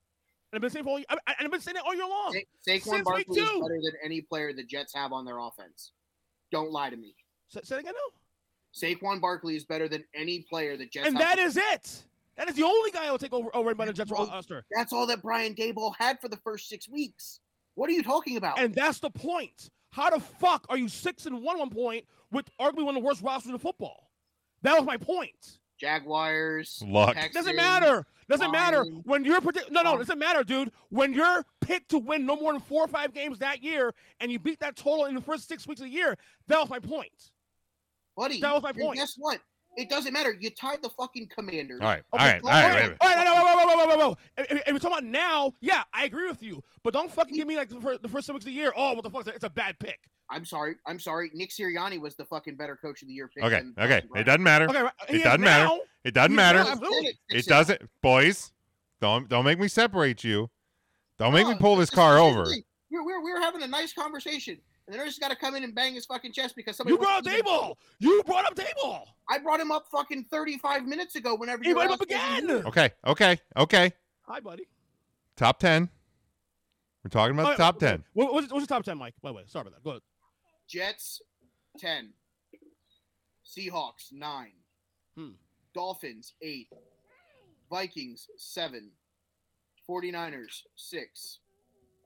And 0.55 0.59
I've 0.59 0.61
been 0.61 0.71
saying 0.71 0.85
for 0.85 0.91
all, 0.91 1.17
I, 1.27 1.35
I've 1.37 1.51
been 1.51 1.59
saying 1.59 1.75
it 1.75 1.83
all 1.85 1.93
year 1.93 2.07
long. 2.07 2.33
Sa- 2.33 2.71
Saquon 2.71 3.03
Barkley 3.03 3.41
is 3.41 3.49
better 3.59 3.81
than 3.83 3.91
any 4.01 4.21
player 4.21 4.53
the 4.53 4.63
Jets 4.63 4.93
have 4.95 5.11
on 5.11 5.25
their 5.25 5.37
offense. 5.37 5.91
Don't 6.49 6.71
lie 6.71 6.89
to 6.89 6.95
me. 6.95 7.13
Say, 7.49 7.59
say 7.63 7.75
it 7.75 7.79
again 7.79 7.93
now. 7.93 8.87
Saquon 8.87 9.19
Barkley 9.19 9.57
is 9.57 9.65
better 9.65 9.89
than 9.89 10.05
any 10.13 10.45
player 10.49 10.77
the 10.77 10.85
Jets 10.85 11.07
have. 11.07 11.13
And 11.13 11.17
that 11.17 11.39
is 11.39 11.57
it. 11.57 12.03
That 12.37 12.47
is 12.49 12.55
the 12.55 12.63
only 12.63 12.91
guy 12.91 13.05
I 13.07 13.11
will 13.11 13.17
take 13.17 13.33
over 13.33 13.53
over 13.53 13.75
by 13.75 13.85
the 13.85 13.91
Jets 13.91 14.11
roster. 14.11 14.65
That's 14.73 14.93
all 14.93 15.07
that 15.07 15.21
Brian 15.21 15.55
Daboll 15.55 15.93
had 15.99 16.21
for 16.21 16.29
the 16.29 16.37
first 16.37 16.69
six 16.69 16.87
weeks. 16.87 17.41
What 17.73 17.89
are 17.89 17.93
you 17.93 18.03
talking 18.03 18.37
about? 18.37 18.57
And 18.57 18.73
that's 18.73 18.99
the 18.99 19.09
point. 19.09 19.69
How 19.91 20.09
the 20.09 20.21
fuck 20.21 20.65
are 20.69 20.77
you 20.77 20.87
six 20.87 21.25
and 21.25 21.41
one 21.43 21.59
one 21.59 21.69
point 21.69 22.05
with 22.31 22.45
arguably 22.61 22.85
one 22.85 22.95
of 22.95 23.01
the 23.01 23.05
worst 23.07 23.21
rosters 23.21 23.51
in 23.51 23.57
football? 23.57 24.09
That 24.61 24.75
was 24.77 24.85
my 24.85 24.95
point. 24.95 25.59
Jaguars. 25.79 26.81
Luck. 26.85 27.15
Texans, 27.15 27.33
Doesn't 27.33 27.55
matter. 27.55 28.05
Doesn't 28.27 28.51
matter 28.51 28.83
when 29.03 29.23
you're 29.23 29.39
predict. 29.41 29.71
No, 29.71 29.83
no, 29.83 29.93
Um, 29.93 29.97
doesn't 29.99 30.17
matter, 30.17 30.43
dude. 30.43 30.71
When 30.89 31.13
you're 31.13 31.45
picked 31.61 31.89
to 31.89 31.99
win 31.99 32.25
no 32.25 32.35
more 32.35 32.53
than 32.53 32.61
four 32.61 32.83
or 32.83 32.87
five 32.87 33.13
games 33.13 33.37
that 33.39 33.61
year, 33.61 33.93
and 34.19 34.31
you 34.31 34.39
beat 34.39 34.59
that 34.61 34.75
total 34.75 35.05
in 35.05 35.13
the 35.15 35.21
first 35.21 35.47
six 35.47 35.67
weeks 35.67 35.79
of 35.81 35.85
the 35.87 35.91
year, 35.93 36.17
that 36.47 36.59
was 36.59 36.69
my 36.69 36.79
point. 36.79 37.11
Buddy, 38.17 38.39
That 38.41 38.53
was 38.53 38.63
my 38.63 38.71
point. 38.71 38.97
Guess 38.97 39.15
what? 39.17 39.39
It 39.77 39.89
doesn't 39.89 40.13
matter. 40.13 40.33
You 40.39 40.49
tied 40.49 40.81
the 40.81 40.89
fucking 40.89 41.27
Commanders. 41.35 41.81
All 41.81 41.87
right, 41.87 42.01
all 42.13 42.19
Okay, 42.19 42.31
right, 42.31 42.41
go 42.41 42.47
all 42.47 42.53
right, 42.53 42.63
ahead. 42.63 42.75
wait, 42.75 42.89
wait. 42.91 42.97
All 43.01 43.09
right, 43.09 43.25
no, 43.25 43.33
no, 43.35 43.43
whoa, 43.43 43.43
whoa, 43.43 43.65
whoa, 43.65 43.75
whoa, 43.75 43.97
whoa, 43.97 44.07
whoa. 44.09 44.17
If, 44.37 44.51
if, 44.51 44.57
if 44.67 44.73
we're 44.73 44.79
talking 44.79 44.97
about 44.99 45.03
now, 45.03 45.51
yeah, 45.59 45.83
I 45.93 46.05
agree 46.05 46.27
with 46.29 46.41
you. 46.41 46.63
But 46.81 46.93
don't 46.93 47.11
fucking 47.11 47.35
give 47.35 47.45
me 47.45 47.57
like 47.57 47.67
the 47.67 47.81
first, 47.81 48.01
the 48.01 48.07
first 48.07 48.25
six 48.25 48.33
weeks 48.33 48.45
of 48.45 48.51
the 48.51 48.53
year. 48.53 48.71
Oh, 48.75 48.93
what 48.93 49.03
the 49.03 49.09
fuck? 49.09 49.27
It's 49.27 49.43
a 49.43 49.49
bad 49.49 49.77
pick. 49.77 49.99
I'm 50.29 50.45
sorry. 50.45 50.75
I'm 50.87 50.99
sorry. 50.99 51.29
Nick 51.33 51.51
Sirianni 51.51 51.99
was 51.99 52.15
the 52.15 52.25
fucking 52.25 52.55
better 52.55 52.75
coach 52.75 53.01
of 53.01 53.07
the 53.07 53.13
year 53.13 53.27
pick. 53.33 53.43
Okay, 53.43 53.61
okay. 53.77 54.01
Dustin 54.01 54.09
It 54.17 54.23
doesn't 54.23 54.43
matter. 54.43 54.65
Okay, 54.69 54.81
right, 54.81 54.91
he 55.07 55.13
It 55.15 55.17
is 55.17 55.23
doesn't 55.23 55.41
matter. 55.41 55.65
now. 55.65 55.79
It 56.03 56.13
doesn't 56.13 56.31
He's 56.31 56.35
matter. 56.35 56.63
now, 56.63 56.71
absolutely. 56.71 57.05
Six 57.29 57.45
It 57.45 57.49
doesn't, 57.49 57.81
boys. 58.01 58.51
Don't 59.01 59.29
don't 59.29 59.45
make 59.45 59.59
me 59.59 59.67
separate 59.67 60.23
you. 60.23 60.49
Don't 61.19 61.33
make 61.33 61.47
me 61.47 61.53
Oh, 61.53 61.57
pull 61.57 61.75
this 61.75 61.89
car 61.89 62.17
over. 62.17 62.45
We're, 62.91 63.03
we're, 63.03 63.23
we're 63.23 63.41
having 63.41 63.61
a 63.63 63.67
nice 63.67 63.93
conversation, 63.93 64.57
and 64.87 64.93
the 64.93 64.97
nurse 64.97 65.17
got 65.19 65.29
to 65.29 65.35
come 65.35 65.55
in 65.55 65.63
and 65.63 65.73
bang 65.75 65.93
his 65.95 66.05
fucking 66.05 66.31
chest 66.33 66.55
because 66.55 66.77
somebody. 66.77 66.93
You 66.93 66.97
brought 66.97 67.19
up 67.19 67.25
wants 67.25 67.37
to- 67.39 67.43
Daboll. 67.43 67.75
You 67.99 68.23
brought 68.25 68.45
up 68.45 68.55
Daboll. 68.55 69.03
I 69.29 69.37
brought 69.39 69.59
him 69.59 69.71
up 69.71 69.85
fucking 69.91 70.25
35 70.31 70.85
minutes 70.85 71.15
ago. 71.15 71.35
Whenever 71.35 71.61
He 71.63 71.69
you 71.69 71.75
brought 71.75 71.87
him 71.87 71.91
up 71.93 72.01
again. 72.01 72.49
Okay, 72.49 72.89
okay, 73.05 73.37
okay. 73.57 73.91
Hi, 74.27 74.39
buddy. 74.39 74.67
Top 75.35 75.59
ten. 75.59 75.89
We're 77.03 77.09
talking 77.09 77.35
about 77.35 77.41
All 77.41 77.45
the 77.57 77.63
right, 77.63 77.65
top 77.73 77.79
ten. 77.79 78.03
What, 78.13 78.33
what's, 78.33 78.51
what's 78.51 78.61
your 78.61 78.67
top 78.67 78.83
ten, 78.83 78.97
Mike? 78.97 79.13
By 79.21 79.29
the 79.29 79.33
way, 79.33 79.43
sorry 79.47 79.63
about 79.67 79.73
that. 79.75 79.83
Go 79.83 79.89
ahead. 79.91 80.01
Jets 80.67 81.21
10, 81.79 82.13
Seahawks 83.45 84.11
9, 84.11 84.51
Hmm. 85.15 85.29
Dolphins 85.73 86.33
8, 86.41 86.67
Vikings 87.69 88.27
7, 88.37 88.91
49ers 89.87 90.63
6, 90.75 91.39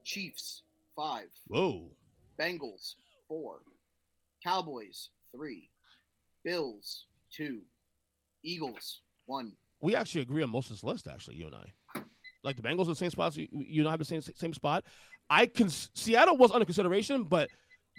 Chiefs 0.03 0.63
5, 0.95 1.23
Whoa. 1.47 1.91
Bengals 2.39 2.95
4, 3.27 3.61
Cowboys 4.43 5.09
3, 5.35 5.69
Bills 6.43 7.05
2, 7.35 7.61
Eagles 8.43 9.01
1. 9.25 9.51
We 9.81 9.95
actually 9.95 10.21
agree 10.21 10.43
on 10.43 10.49
most 10.49 10.65
of 10.69 10.75
this 10.75 10.83
list. 10.83 11.07
Actually, 11.07 11.37
you 11.37 11.47
and 11.47 11.55
I, 11.55 12.01
like 12.43 12.57
the 12.57 12.61
Bengals 12.61 12.83
in 12.83 12.89
the 12.89 12.95
same 12.95 13.11
spots. 13.11 13.37
You, 13.37 13.47
you 13.51 13.81
don't 13.83 13.91
have 13.91 13.99
the 13.99 14.05
same 14.05 14.21
same 14.21 14.53
spot. 14.53 14.83
I 15.29 15.45
can. 15.45 15.69
Seattle 15.69 16.35
was 16.35 16.51
under 16.51 16.65
consideration, 16.65 17.23
but 17.23 17.49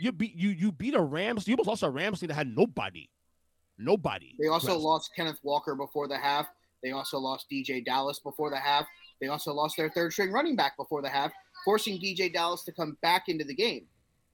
you 0.01 0.13
beat 0.13 0.35
you 0.35 0.51
you 0.51 0.73
beat 0.73 0.95
a 0.95 1.01
Rams. 1.01 1.47
You 1.47 1.55
almost 1.55 1.69
lost 1.69 1.83
a 1.83 1.91
Rams 1.91 2.21
team 2.21 2.29
that 2.29 2.35
had 2.35 2.49
nobody, 2.57 3.09
nobody. 3.79 4.35
They 4.41 4.49
also 4.49 4.77
lost 4.79 5.11
Kenneth 5.15 5.39
Walker 5.43 5.75
before 5.75 6.09
the 6.09 6.19
half. 6.19 6.47
They 6.83 6.93
also 6.93 7.19
lost 7.19 7.47
DeeJay 7.53 7.85
Dallas 7.85 8.19
before 8.21 8.51
the 8.51 8.57
half. 8.59 8.87
They 9.21 9.29
also 9.29 9.53
lost 9.53 9.77
their 9.77 9.91
third 9.91 10.13
string 10.13 10.33
running 10.33 10.57
back 10.57 10.77
before 10.79 11.03
the 11.03 11.11
half, 11.11 11.31
forcing 11.65 11.99
DeeJay 11.99 12.33
Dallas 12.33 12.65
to 12.65 12.73
come 12.73 12.97
back 13.03 13.25
into 13.29 13.45
the 13.45 13.55
game. 13.55 13.85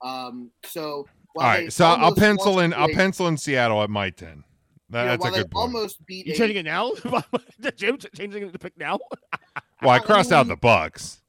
Um, 0.01 0.49
so 0.63 1.05
All 1.35 1.43
right, 1.43 1.71
so 1.73 1.85
I'll 1.85 2.15
pencil 2.15 2.59
in. 2.59 2.73
I'll 2.73 2.89
a- 2.89 2.93
pencil 2.93 3.27
in 3.27 3.35
Seattle 3.37 3.81
at 3.83 3.89
my 3.89 4.09
ten. 4.11 4.43
you 4.89 4.97
know, 4.97 5.05
That's 5.05 5.25
a 5.25 5.29
good 5.31 5.51
point. 5.51 5.55
almost 5.55 6.05
beat 6.05 6.25
You 6.27 6.33
a- 6.33 6.37
changing 6.37 6.57
it 6.57 6.63
now? 6.65 6.93
Jim 7.75 7.97
changing 8.15 8.43
it 8.43 8.53
to 8.53 8.59
pick 8.59 8.77
now? 8.77 8.99
Well, 9.79 9.91
I 9.91 9.97
I 9.97 9.99
crossed 9.99 10.31
out 10.31 10.47
mean- 10.47 10.55
the 10.55 10.59
Bucks. 10.59 11.21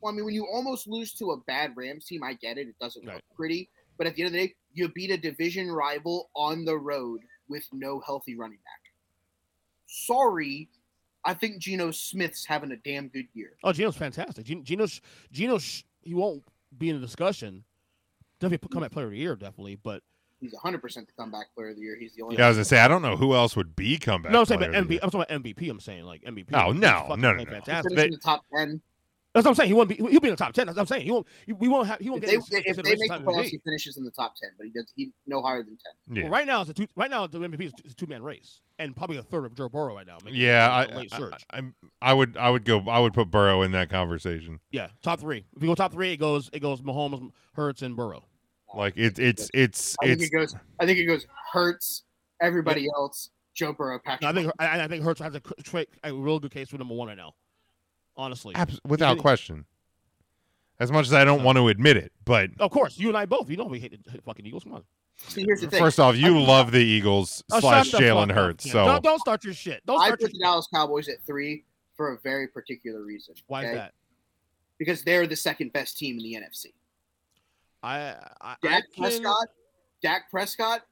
Well, 0.00 0.12
I 0.12 0.14
mean, 0.16 0.24
when 0.26 0.34
you 0.34 0.46
almost 0.46 0.86
lose 0.86 1.12
to 1.14 1.32
a 1.32 1.38
bad 1.48 1.72
Rams 1.74 2.04
team, 2.04 2.22
I 2.22 2.34
get 2.34 2.56
it. 2.56 2.68
It 2.68 2.76
doesn't 2.80 3.04
Right. 3.04 3.14
look 3.14 3.24
pretty. 3.34 3.68
But 3.98 4.06
at 4.06 4.14
the 4.14 4.22
end 4.22 4.28
of 4.28 4.32
the 4.32 4.46
day, 4.48 4.54
you 4.74 4.88
beat 4.88 5.10
a 5.10 5.16
division 5.16 5.70
rival 5.70 6.30
on 6.34 6.64
the 6.64 6.76
road 6.76 7.20
with 7.48 7.64
no 7.72 8.00
healthy 8.00 8.36
running 8.36 8.58
back. 8.58 8.92
Sorry, 9.86 10.68
I 11.24 11.34
think 11.34 11.58
Geno 11.58 11.90
Smith's 11.90 12.44
having 12.44 12.72
a 12.72 12.76
damn 12.76 13.08
good 13.08 13.26
year. 13.34 13.52
Oh, 13.64 13.72
Geno's 13.72 13.96
fantastic. 13.96 14.44
Geno, 14.44 14.62
Geno's, 14.62 15.00
Geno's, 15.32 15.84
he 16.02 16.14
won't 16.14 16.42
be 16.76 16.90
in 16.90 17.00
the 17.00 17.06
discussion. 17.06 17.64
Definitely 18.38 18.58
put 18.58 18.72
comeback 18.72 18.92
player 18.92 19.06
of 19.06 19.12
the 19.12 19.18
year, 19.18 19.34
definitely. 19.34 19.76
But 19.76 20.02
He's 20.40 20.52
100 20.52 20.82
percent 20.82 21.06
the 21.06 21.14
comeback 21.14 21.46
player 21.54 21.70
of 21.70 21.76
the 21.76 21.82
year. 21.82 21.96
He's 21.98 22.12
the 22.14 22.22
only. 22.22 22.36
Yeah, 22.36 22.44
I 22.44 22.48
was 22.48 22.58
gonna 22.58 22.66
say 22.66 22.78
I 22.78 22.88
don't 22.88 23.00
know 23.00 23.16
who 23.16 23.34
else 23.34 23.56
would 23.56 23.74
be 23.74 23.96
comeback. 23.96 24.32
no, 24.32 24.40
I'm 24.40 24.44
saying 24.44 24.58
player 24.58 24.72
but 24.72 24.78
of 24.80 24.86
MVP. 24.86 24.98
I'm 25.02 25.10
talking 25.10 25.20
about 25.22 25.42
MVP. 25.42 25.70
I'm 25.70 25.80
saying 25.80 26.04
like 26.04 26.22
MVP. 26.22 26.48
Oh, 26.52 26.72
He's 26.72 26.80
no, 26.80 27.06
no, 27.08 27.14
no, 27.14 27.32
no. 27.32 27.44
Fantastic. 27.46 27.92
finished 27.92 28.04
in 28.06 28.10
the 28.10 28.18
top 28.18 28.44
10. 28.54 28.80
That's 29.36 29.44
what 29.44 29.50
I'm 29.50 29.54
saying. 29.54 29.68
He 29.68 29.74
won't 29.74 29.88
be. 29.90 29.96
He'll 29.96 30.20
be 30.20 30.28
in 30.28 30.32
the 30.32 30.36
top 30.36 30.54
ten. 30.54 30.66
That's 30.66 30.76
what 30.76 30.82
I'm 30.82 30.86
saying. 30.86 31.04
He 31.04 31.10
won't. 31.10 31.26
We 31.58 31.68
won't 31.68 31.86
have. 31.86 31.98
He 32.00 32.08
won't 32.08 32.24
If 32.24 32.30
get. 32.48 32.64
they, 32.64 32.70
if 32.70 32.76
they 32.76 32.96
make 32.96 33.10
the 33.10 33.18
playoffs, 33.18 33.44
he 33.44 33.58
finishes 33.58 33.98
in 33.98 34.04
the 34.04 34.10
top 34.10 34.34
10, 34.40 34.50
but 34.56 34.64
he 34.66 34.72
does 34.72 34.90
he 34.96 35.12
no 35.26 35.42
higher 35.42 35.62
than 35.62 35.76
10. 36.08 36.16
Yeah. 36.16 36.22
Well, 36.24 36.32
right 36.32 36.46
now 36.46 36.62
it's 36.62 36.70
a 36.70 36.74
two. 36.74 36.86
Right 36.96 37.10
now 37.10 37.26
the 37.26 37.38
MVP 37.38 37.66
is 37.84 37.92
a 37.92 37.94
two 37.94 38.06
man 38.06 38.22
race, 38.22 38.62
and 38.78 38.96
probably 38.96 39.18
a 39.18 39.22
third 39.22 39.44
of 39.44 39.54
Joe 39.54 39.68
Burrow 39.68 39.94
right 39.94 40.06
now. 40.06 40.16
making 40.24 40.40
Yeah, 40.40 40.66
a 40.66 40.70
I, 40.70 40.96
late 40.96 41.12
I, 41.12 41.18
surge. 41.18 41.46
I, 41.52 41.62
I 42.00 42.14
would, 42.14 42.36
I 42.38 42.48
would 42.48 42.64
go, 42.64 42.80
I 42.88 42.98
would 42.98 43.12
put 43.12 43.30
Burrow 43.30 43.60
in 43.62 43.72
that 43.72 43.90
conversation. 43.90 44.58
yeah, 44.70 44.88
top 45.02 45.20
three. 45.20 45.44
If 45.54 45.62
you 45.62 45.68
go 45.68 45.74
top 45.74 45.92
three, 45.92 46.12
it 46.12 46.16
goes 46.16 46.48
it 46.54 46.60
goes 46.60 46.80
Mahomes, 46.80 47.30
Hurts, 47.52 47.82
and 47.82 47.94
Burrow. 47.94 48.24
Like 48.74 48.94
it's, 48.96 49.18
it's, 49.18 49.50
it's, 49.54 49.96
I 50.02 50.06
think 50.06 50.22
it's. 50.22 50.30
it 50.30 50.36
goes. 50.36 50.54
I 50.80 50.86
think 50.86 50.98
it 50.98 51.04
goes. 51.04 51.26
Hurts. 51.52 52.04
Everybody 52.40 52.86
else. 52.94 53.30
Joe 53.54 53.72
Burrow. 53.72 53.98
Patrick. 54.04 54.22
No, 54.22 54.28
I 54.28 54.32
think 54.32 54.52
I, 54.58 54.80
I 54.84 54.88
think 54.88 55.02
Hurts 55.04 55.20
has 55.20 55.34
a, 55.34 55.38
c- 55.46 55.62
tra- 55.62 55.86
a 56.04 56.12
real 56.12 56.38
good 56.38 56.50
case 56.50 56.68
for 56.68 56.76
number 56.78 56.94
one 56.94 57.08
right 57.08 57.16
now. 57.16 57.32
Honestly, 58.16 58.54
abs- 58.54 58.80
without 58.86 59.12
Even- 59.12 59.22
question. 59.22 59.64
As 60.78 60.92
much 60.92 61.06
as 61.06 61.14
I 61.14 61.24
don't 61.24 61.42
want 61.42 61.56
to 61.56 61.68
admit 61.68 61.96
it, 61.96 62.12
but 62.26 62.50
Of 62.60 62.70
course, 62.70 62.98
you 62.98 63.08
and 63.08 63.16
I 63.16 63.24
both. 63.24 63.48
You 63.48 63.56
know 63.56 63.64
we 63.64 63.80
hate 63.80 63.98
the 64.04 64.20
fucking 64.22 64.44
Eagles. 64.44 64.64
Come 64.64 64.74
on. 64.74 64.84
See, 65.16 65.42
here's 65.42 65.62
the 65.62 65.70
thing. 65.70 65.78
first 65.80 65.98
off, 65.98 66.16
you 66.16 66.36
I- 66.36 66.40
love 66.42 66.70
the 66.70 66.84
Eagles 66.84 67.42
Oh, 67.50 67.60
slash 67.60 67.90
Jalen 67.92 68.30
Hurts. 68.30 68.64
Ken. 68.64 68.72
So 68.72 68.84
don't, 68.84 69.02
don't 69.02 69.18
start 69.18 69.42
your 69.44 69.54
shit. 69.54 69.80
Don't 69.86 69.98
I 69.98 70.06
start 70.08 70.20
your 70.20 70.28
put 70.28 70.32
the 70.34 70.36
shit. 70.38 70.42
Dallas 70.42 70.68
Cowboys 70.74 71.08
at 71.08 71.22
three 71.26 71.64
for 71.96 72.12
a 72.12 72.18
very 72.20 72.46
particular 72.48 73.02
reason. 73.02 73.34
Why 73.46 73.64
is 73.64 73.74
that? 73.74 73.94
Because 74.78 75.02
they're 75.02 75.26
the 75.26 75.36
second 75.36 75.72
best 75.72 75.96
team 75.96 76.18
in 76.18 76.22
the 76.22 76.34
NFC. 76.34 76.74
I 77.82 77.98
I, 78.10 78.16
I 78.42 78.56
Dak 78.62 78.84
can- 78.92 79.02
Prescott. 79.04 79.48
Dak 80.02 80.30
Prescott. 80.30 80.82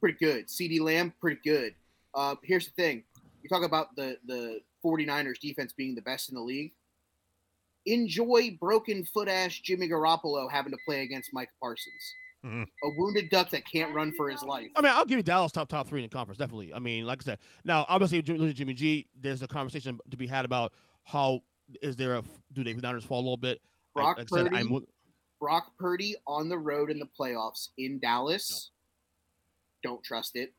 Pretty 0.00 0.18
good. 0.18 0.46
CeeDee 0.48 0.80
Lamb. 0.80 1.14
Pretty 1.20 1.40
good. 1.42 1.74
Uh, 2.14 2.34
here's 2.42 2.66
the 2.66 2.72
thing. 2.72 3.02
You 3.42 3.48
talk 3.48 3.64
about 3.64 3.96
the 3.96 4.18
the 4.26 4.60
49ers 4.96 5.38
defense 5.40 5.72
being 5.72 5.94
the 5.94 6.02
best 6.02 6.28
in 6.28 6.34
the 6.34 6.40
league. 6.40 6.72
Enjoy 7.86 8.56
broken 8.60 9.04
foot 9.04 9.28
ass 9.28 9.54
Jimmy 9.58 9.88
Garoppolo 9.88 10.50
having 10.50 10.72
to 10.72 10.78
play 10.86 11.02
against 11.02 11.32
Micah 11.32 11.52
Parsons. 11.60 12.14
Mhm. 12.44 12.64
A 12.84 12.88
wounded 12.96 13.30
duck 13.30 13.50
that 13.50 13.62
can't 13.70 13.94
run 13.94 14.12
for 14.12 14.28
his 14.28 14.42
life. 14.42 14.68
I 14.76 14.80
mean, 14.80 14.92
I'll 14.92 15.04
give 15.04 15.16
you 15.18 15.22
Dallas 15.22 15.52
top 15.52 15.68
top 15.68 15.88
three 15.88 16.02
in 16.02 16.08
the 16.08 16.14
conference, 16.14 16.38
definitely. 16.38 16.72
I 16.74 16.78
mean, 16.78 17.06
like 17.06 17.22
I 17.22 17.24
said, 17.24 17.38
now 17.64 17.86
obviously 17.88 18.22
Jimmy, 18.22 18.52
Jimmy 18.52 18.74
G. 18.74 19.08
There's 19.20 19.42
a 19.42 19.48
conversation 19.48 19.98
to 20.10 20.16
be 20.16 20.26
had 20.26 20.44
about 20.44 20.72
how 21.04 21.42
is 21.82 21.96
there 21.96 22.16
a 22.16 22.22
do 22.52 22.62
they 22.64 22.74
Niners 22.74 23.04
fall 23.04 23.18
a 23.20 23.22
little 23.22 23.36
bit? 23.36 23.60
I- 23.62 24.00
Brock 24.00 24.18
like 24.18 24.32
I 24.32 24.36
said, 24.36 24.50
Purdy. 24.50 24.56
I'm 24.56 24.86
Brock 25.40 25.72
Purdy 25.78 26.14
on 26.26 26.48
the 26.48 26.58
road 26.58 26.90
in 26.90 26.98
the 26.98 27.08
playoffs 27.18 27.68
in 27.78 27.98
Dallas. 28.00 28.70
Don't 29.82 30.02
trust 30.02 30.34
it. 30.36 30.52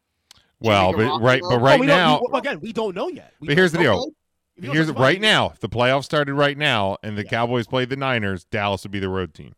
well, 0.59 0.91
but 0.93 1.21
right, 1.21 1.41
Garoppolo- 1.41 1.49
but 1.49 1.55
Oh, 1.55 1.59
right 1.59 1.79
we 1.79 1.85
don't- 1.87 1.97
now, 1.97 2.21
we- 2.31 2.39
again, 2.39 2.59
we 2.61 2.73
don't 2.73 2.95
know 2.95 3.07
yet. 3.09 3.33
We 3.39 3.47
but 3.47 3.57
here's 3.57 3.71
the 3.71 3.77
don't- 3.83 3.85
deal. 3.95 4.11
Okay. 4.57 4.67
if 4.67 4.73
you 4.73 4.83
Here's 4.83 4.91
right 4.91 5.21
now. 5.21 5.49
If 5.51 5.59
the 5.59 5.69
playoffs 5.69 6.05
started 6.05 6.33
right 6.33 6.57
now 6.57 6.97
and 7.03 7.17
the 7.17 7.23
Yeah. 7.23 7.29
Cowboys 7.29 7.67
played 7.67 7.89
the 7.89 7.95
Niners, 7.95 8.43
Dallas 8.45 8.83
would 8.83 8.91
be 8.91 8.99
the 8.99 9.09
road 9.09 9.33
team. 9.33 9.53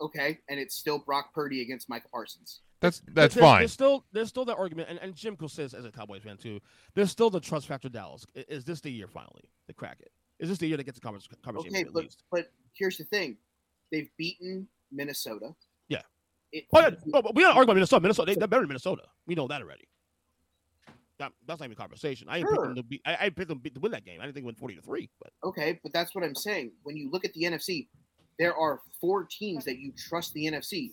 Okay, 0.00 0.38
and 0.48 0.60
it's 0.60 0.76
still 0.76 0.98
Brock 0.98 1.34
Purdy 1.34 1.60
against 1.60 1.88
Micah 1.88 2.08
Parsons. 2.08 2.60
That's 2.80 3.02
that's 3.08 3.34
there's, 3.34 3.44
fine. 3.44 3.60
There's 3.60 3.72
still 3.72 4.04
there's 4.12 4.28
still 4.28 4.44
that 4.44 4.56
argument, 4.56 4.88
and, 4.88 4.98
and 5.00 5.14
Jim 5.14 5.36
Cook 5.36 5.50
says 5.50 5.74
as 5.74 5.84
a 5.84 5.90
Cowboys 5.90 6.22
fan 6.22 6.36
too. 6.36 6.60
There's 6.94 7.10
still 7.10 7.30
the 7.30 7.40
trust 7.40 7.66
factor. 7.66 7.88
Dallas 7.88 8.24
is 8.34 8.64
this 8.64 8.80
the 8.80 8.90
year 8.90 9.08
finally 9.08 9.50
to 9.66 9.74
crack 9.74 9.98
it? 10.00 10.12
Is 10.38 10.48
this 10.48 10.58
the 10.58 10.68
year 10.68 10.76
to 10.76 10.84
get 10.84 10.94
the 10.94 11.00
conference 11.00 11.28
conversation 11.42 11.74
Okay, 11.74 11.88
at 11.88 11.92
but 11.92 12.06
but 12.30 12.52
here's 12.74 12.96
the 12.96 13.04
thing: 13.04 13.36
they've 13.90 14.08
beaten 14.16 14.68
Minnesota. 14.92 15.54
Yeah. 15.88 16.02
It, 16.52 16.64
Oh, 16.72 16.80
yeah. 16.80 16.90
oh, 17.14 17.22
but 17.22 17.34
we 17.34 17.42
don't 17.42 17.50
argue 17.50 17.64
about 17.64 17.74
Minnesota. 17.74 18.00
Minnesota, 18.00 18.32
they, 18.32 18.38
they're 18.38 18.46
better 18.48 18.62
than 18.62 18.68
Minnesota. 18.68 19.02
We 19.26 19.34
know 19.34 19.48
that 19.48 19.60
already. 19.60 19.88
That, 21.18 21.32
that's 21.46 21.60
not 21.60 21.66
even 21.66 21.72
a 21.72 21.80
conversation. 21.80 22.28
I 22.28 22.38
didn't 22.38 22.52
pick 22.52 22.60
them 22.60 22.74
to 22.76 22.82
beat. 22.82 23.02
I, 23.04 23.16
I 23.22 23.30
picked 23.30 23.48
them 23.48 23.60
to 23.60 23.80
win 23.80 23.92
that 23.92 24.04
game. 24.04 24.20
I 24.20 24.24
didn't 24.24 24.34
think 24.34 24.46
win 24.46 24.54
forty 24.54 24.76
to 24.76 24.82
three, 24.82 25.10
but 25.20 25.32
Okay, 25.44 25.80
but 25.82 25.92
that's 25.92 26.14
what 26.14 26.22
I'm 26.22 26.34
saying. 26.34 26.72
When 26.84 26.96
you 26.96 27.10
look 27.10 27.24
at 27.24 27.32
the 27.34 27.42
NFC, 27.42 27.88
there 28.38 28.56
are 28.56 28.80
four 29.00 29.26
teams 29.28 29.64
that 29.64 29.78
you 29.78 29.92
trust 29.96 30.32
the 30.34 30.46
NFC: 30.46 30.92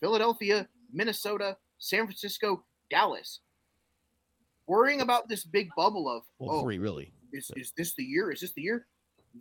Philadelphia, 0.00 0.68
Minnesota, 0.92 1.56
San 1.78 2.06
Francisco, 2.06 2.64
Dallas. 2.90 3.40
Worrying 4.66 5.00
about 5.00 5.28
this 5.28 5.44
big 5.44 5.68
bubble 5.76 6.08
of 6.08 6.22
well, 6.38 6.58
oh, 6.58 6.62
three 6.62 6.78
really. 6.78 7.12
is, 7.32 7.50
is 7.56 7.72
this 7.76 7.94
the 7.94 8.04
year? 8.04 8.30
Is 8.30 8.40
this 8.40 8.52
the 8.52 8.62
year? 8.62 8.86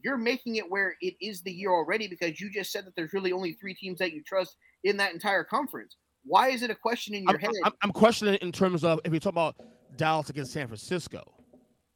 You're 0.04 0.18
making 0.18 0.56
it 0.56 0.70
where 0.70 0.96
it 1.02 1.14
is 1.22 1.42
the 1.44 1.52
year 1.52 1.70
already 1.70 2.08
because 2.08 2.42
you 2.42 2.52
just 2.52 2.72
said 2.72 2.86
that 2.86 2.96
there's 2.96 3.14
really 3.14 3.32
only 3.32 3.54
three 3.54 3.76
teams 3.76 4.00
that 4.00 4.12
you 4.12 4.24
trust 4.24 4.58
in 4.84 4.98
that 4.98 5.14
entire 5.14 5.44
conference. 5.44 5.96
Why 6.26 6.50
is 6.50 6.64
it 6.64 6.70
a 6.70 6.76
question 6.76 7.14
in 7.14 7.24
your 7.24 7.36
I'm, 7.36 7.40
head? 7.40 7.52
I'm, 7.64 7.74
I'm 7.84 7.92
questioning 7.92 8.34
it 8.34 8.42
in 8.42 8.52
terms 8.52 8.84
of 8.84 9.00
if 9.06 9.14
you 9.14 9.20
talk 9.20 9.32
about 9.32 9.56
Dallas 9.98 10.30
against 10.30 10.52
San 10.52 10.68
Francisco. 10.68 11.24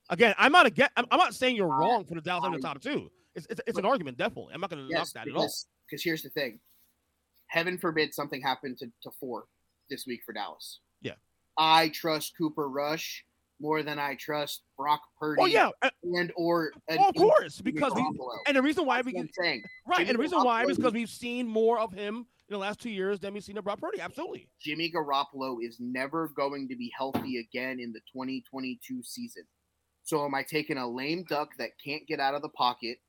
Again, 0.09 0.33
I'm 0.37 0.51
not 0.51 0.65
again. 0.65 0.89
I'm, 0.95 1.05
I'm 1.11 1.19
not 1.19 1.35
saying 1.35 1.55
you're 1.55 1.67
wrong 1.67 2.05
for 2.05 2.15
the 2.15 2.21
Dallas 2.21 2.45
in 2.45 2.53
the 2.53 2.59
top 2.59 2.81
two. 2.81 3.11
It's, 3.35 3.45
it's, 3.49 3.61
it's 3.67 3.77
an 3.77 3.85
argument, 3.85 4.17
definitely. 4.17 4.53
I'm 4.53 4.61
not 4.61 4.69
going 4.69 4.87
to 4.87 4.93
knock 4.93 5.01
yes, 5.01 5.13
that 5.13 5.27
at 5.27 5.33
all. 5.35 5.41
because, 5.41 5.67
because 5.89 6.03
here's 6.03 6.23
the 6.23 6.29
thing. 6.29 6.59
Heaven 7.47 7.77
forbid 7.77 8.13
something 8.13 8.41
happened 8.41 8.77
to, 8.79 8.87
to 9.03 9.11
four 9.19 9.45
this 9.89 10.05
week 10.07 10.21
for 10.25 10.33
Dallas. 10.33 10.79
Yeah. 11.01 11.13
I 11.57 11.89
trust 11.89 12.33
Cooper 12.37 12.67
Rush 12.67 13.23
more 13.59 13.83
than 13.83 13.99
I 13.99 14.15
trust 14.15 14.61
Brock 14.77 15.01
Purdy 15.19 15.41
Oh 15.41 15.45
yeah, 15.45 15.69
uh, 15.81 15.89
and 16.03 16.31
or 16.35 16.71
an 16.89 16.99
oh, 16.99 17.09
of 17.09 17.15
course, 17.15 17.59
because 17.61 17.93
we 17.95 18.05
and 18.47 18.55
the 18.55 18.61
reason 18.61 18.85
why 18.85 18.97
That's 18.97 19.07
we 19.07 19.13
can 19.13 19.29
saying. 19.39 19.63
right, 19.87 19.97
Jimmy 19.99 20.09
and 20.09 20.19
the 20.19 20.21
reason 20.21 20.43
why 20.43 20.63
is 20.63 20.77
because 20.77 20.93
we've 20.93 21.09
seen 21.09 21.47
more 21.47 21.79
of 21.79 21.91
him 21.91 22.27
in 22.49 22.53
the 22.53 22.59
last 22.59 22.79
two 22.79 22.89
years 22.89 23.19
than 23.19 23.33
we've 23.33 23.43
seen 23.43 23.57
of 23.57 23.63
Brock 23.63 23.79
Purdy. 23.79 23.99
Absolutely. 23.99 24.47
Jimmy 24.61 24.91
Garoppolo 24.91 25.57
is 25.61 25.77
never 25.79 26.29
going 26.29 26.69
to 26.69 26.75
be 26.75 26.91
healthy 26.97 27.37
again 27.37 27.79
in 27.79 27.91
the 27.91 27.99
2022 28.13 29.03
season. 29.03 29.43
So 30.03 30.23
am 30.23 30.33
I 30.33 30.43
taking 30.43 30.77
a 30.77 30.87
lame 30.87 31.25
duck 31.27 31.49
that 31.57 31.71
can't 31.83 32.07
get 32.07 32.21
out 32.21 32.33
of 32.33 32.41
the 32.41 32.49
pocket, 32.49 32.99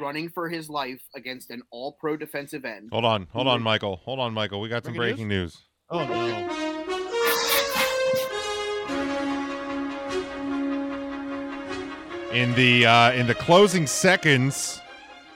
running 0.00 0.28
for 0.28 0.48
his 0.48 0.68
life 0.68 1.00
against 1.14 1.50
an 1.50 1.62
all-pro 1.70 2.16
defensive 2.16 2.64
end? 2.64 2.88
Hold 2.90 3.04
on, 3.04 3.28
hold 3.32 3.46
on, 3.46 3.62
Michael. 3.62 4.00
Hold 4.04 4.18
on, 4.18 4.34
Michael. 4.34 4.60
We 4.60 4.68
got 4.68 4.84
some 4.84 4.94
Breaking 4.94 5.28
breaking 5.28 5.28
news. 5.28 5.62
Oh 5.90 6.04
no. 6.04 6.50
In 12.32 12.52
the 12.56 12.84
uh, 12.84 13.12
in 13.12 13.28
the 13.28 13.34
closing 13.36 13.86
seconds 13.86 14.80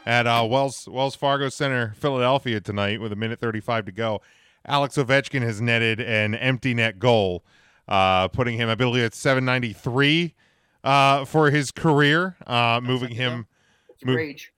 at 0.09 0.26
uh, 0.26 0.44
Wells 0.48 0.89
Wells 0.90 1.14
Fargo 1.14 1.51
Center, 1.51 1.93
Philadelphia 1.98 2.60
tonight, 2.62 2.98
with 2.98 3.12
a 3.12 3.16
minute 3.16 3.39
thirty 3.39 3.60
five 3.60 3.85
to 3.85 3.93
go, 3.93 4.22
Alex 4.66 4.97
Ovechkin 4.97 5.43
has 5.43 5.60
netted 5.60 6.01
an 6.01 6.35
empty 6.35 6.72
net 6.72 6.98
goal, 6.98 7.44
uh, 7.86 8.26
putting 8.28 8.56
him, 8.56 8.70
I 8.70 8.74
believe, 8.74 9.05
at 9.05 9.14
seven 9.14 9.44
ninety 9.44 9.74
three 9.74 10.35
uh, 10.82 11.26
for 11.26 11.51
his 11.51 11.70
career, 11.70 12.36
uh, 12.47 12.80
moving 12.82 13.10
him 13.10 13.47
rage. 14.02 14.51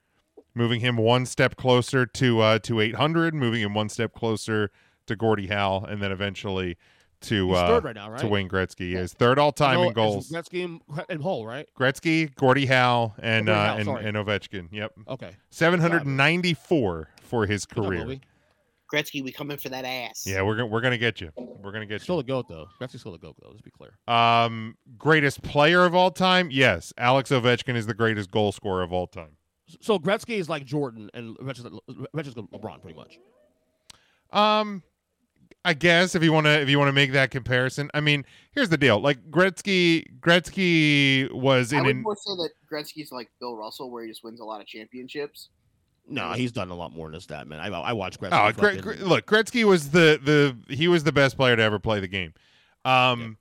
moving 0.54 0.78
him 0.78 0.96
one 0.96 1.26
step 1.26 1.56
closer 1.56 2.06
to 2.06 2.40
uh, 2.40 2.58
to 2.60 2.78
800, 2.80 3.34
moving 3.34 3.60
him 3.60 3.74
one 3.74 3.88
step 3.88 4.14
closer 4.14 4.70
to 5.06 5.16
Gordie 5.16 5.48
Howe, 5.48 5.84
and 5.88 6.00
then 6.00 6.12
eventually 6.12 6.78
to 7.22 7.48
He's 7.48 7.56
uh, 7.56 7.66
third 7.66 7.84
right 7.84 7.94
now, 7.94 8.10
right? 8.10 8.20
to 8.20 8.26
Wayne 8.26 8.48
Gretzky. 8.48 8.94
is 8.96 9.12
third 9.12 9.38
all 9.38 9.52
time 9.52 9.78
in 9.80 9.92
goals. 9.92 10.30
Gretzky 10.30 10.64
and, 10.64 10.80
and 11.08 11.22
Hull, 11.22 11.44
right? 11.46 11.68
Gretzky, 11.78 12.34
Gordie 12.34 12.66
Howe, 12.66 13.14
and 13.18 13.46
Gordie 13.46 13.60
uh, 13.60 13.64
Howe, 13.66 13.76
and, 13.76 13.84
sorry. 13.84 14.04
and 14.06 14.16
Ovechkin. 14.16 14.68
Yep, 14.72 14.92
Okay. 15.08 15.30
794 15.50 17.08
for 17.22 17.46
his 17.46 17.66
career. 17.66 18.18
Gretzky, 18.92 19.22
we 19.22 19.30
coming 19.30 19.56
for 19.56 19.68
that 19.68 19.84
ass. 19.84 20.26
Yeah, 20.26 20.42
we're 20.42 20.56
gonna 20.56 20.66
we're 20.66 20.80
gonna 20.80 20.98
get 20.98 21.20
you. 21.20 21.30
We're 21.36 21.70
gonna 21.70 21.86
get 21.86 22.02
Still 22.02 22.18
a 22.18 22.24
goat 22.24 22.48
though. 22.48 22.66
Gretzky's 22.80 23.00
still 23.00 23.14
a 23.14 23.18
goat 23.18 23.36
though. 23.40 23.48
Let's 23.50 23.60
be 23.62 23.70
clear. 23.70 23.92
Um, 24.08 24.76
greatest 24.98 25.42
player 25.42 25.84
of 25.84 25.94
all 25.94 26.10
time? 26.10 26.48
Yes, 26.50 26.92
Alex 26.98 27.30
Ovechkin 27.30 27.76
is 27.76 27.86
the 27.86 27.94
greatest 27.94 28.32
goal 28.32 28.50
scorer 28.50 28.82
of 28.82 28.92
all 28.92 29.06
time. 29.06 29.36
So 29.80 30.00
Gretzky 30.00 30.38
is 30.38 30.48
like 30.48 30.64
Jordan, 30.64 31.08
and 31.14 31.38
Ovechkin's 31.38 31.78
Ovechkin's 31.88 32.36
like 32.36 32.46
LeBron, 32.50 32.82
pretty 32.82 32.96
much. 32.98 33.18
Um, 34.32 34.82
I 35.64 35.74
guess 35.74 36.14
if 36.14 36.22
you 36.22 36.32
want 36.32 36.46
to 36.46 36.60
if 36.60 36.68
you 36.70 36.78
want 36.78 36.88
to 36.88 36.92
make 36.92 37.12
that 37.12 37.30
comparison, 37.30 37.90
I 37.92 38.00
mean, 38.00 38.24
here's 38.52 38.70
the 38.70 38.78
deal. 38.78 38.98
Like 39.00 39.30
Gretzky, 39.30 40.06
Gretzky 40.20 41.30
was 41.32 41.72
I 41.72 41.78
in 41.78 41.84
would 41.84 41.96
an 41.96 42.02
more 42.02 42.16
say 42.16 42.30
that 42.36 42.50
Gretzky's 42.72 43.12
like 43.12 43.30
Bill 43.40 43.56
Russell, 43.56 43.90
where 43.90 44.02
he 44.04 44.08
just 44.10 44.24
wins 44.24 44.40
a 44.40 44.44
lot 44.44 44.60
of 44.60 44.66
championships. 44.66 45.50
No, 46.08 46.32
he's 46.32 46.50
done 46.50 46.70
a 46.70 46.74
lot 46.74 46.92
more 46.92 47.10
than. 47.10 47.20
That 47.28 47.46
man, 47.46 47.60
I 47.60 47.66
I 47.66 47.92
watched 47.92 48.20
Gretzky. 48.20 48.48
Oh, 48.48 48.52
Gre- 48.52 48.80
Gre- 48.80 49.04
look, 49.04 49.26
Gretzky 49.26 49.64
was 49.64 49.90
the 49.90 50.18
the 50.22 50.74
he 50.74 50.88
was 50.88 51.04
the 51.04 51.12
best 51.12 51.36
player 51.36 51.54
to 51.56 51.62
ever 51.62 51.78
play 51.78 52.00
the 52.00 52.08
game. 52.08 52.32
Um, 52.84 53.36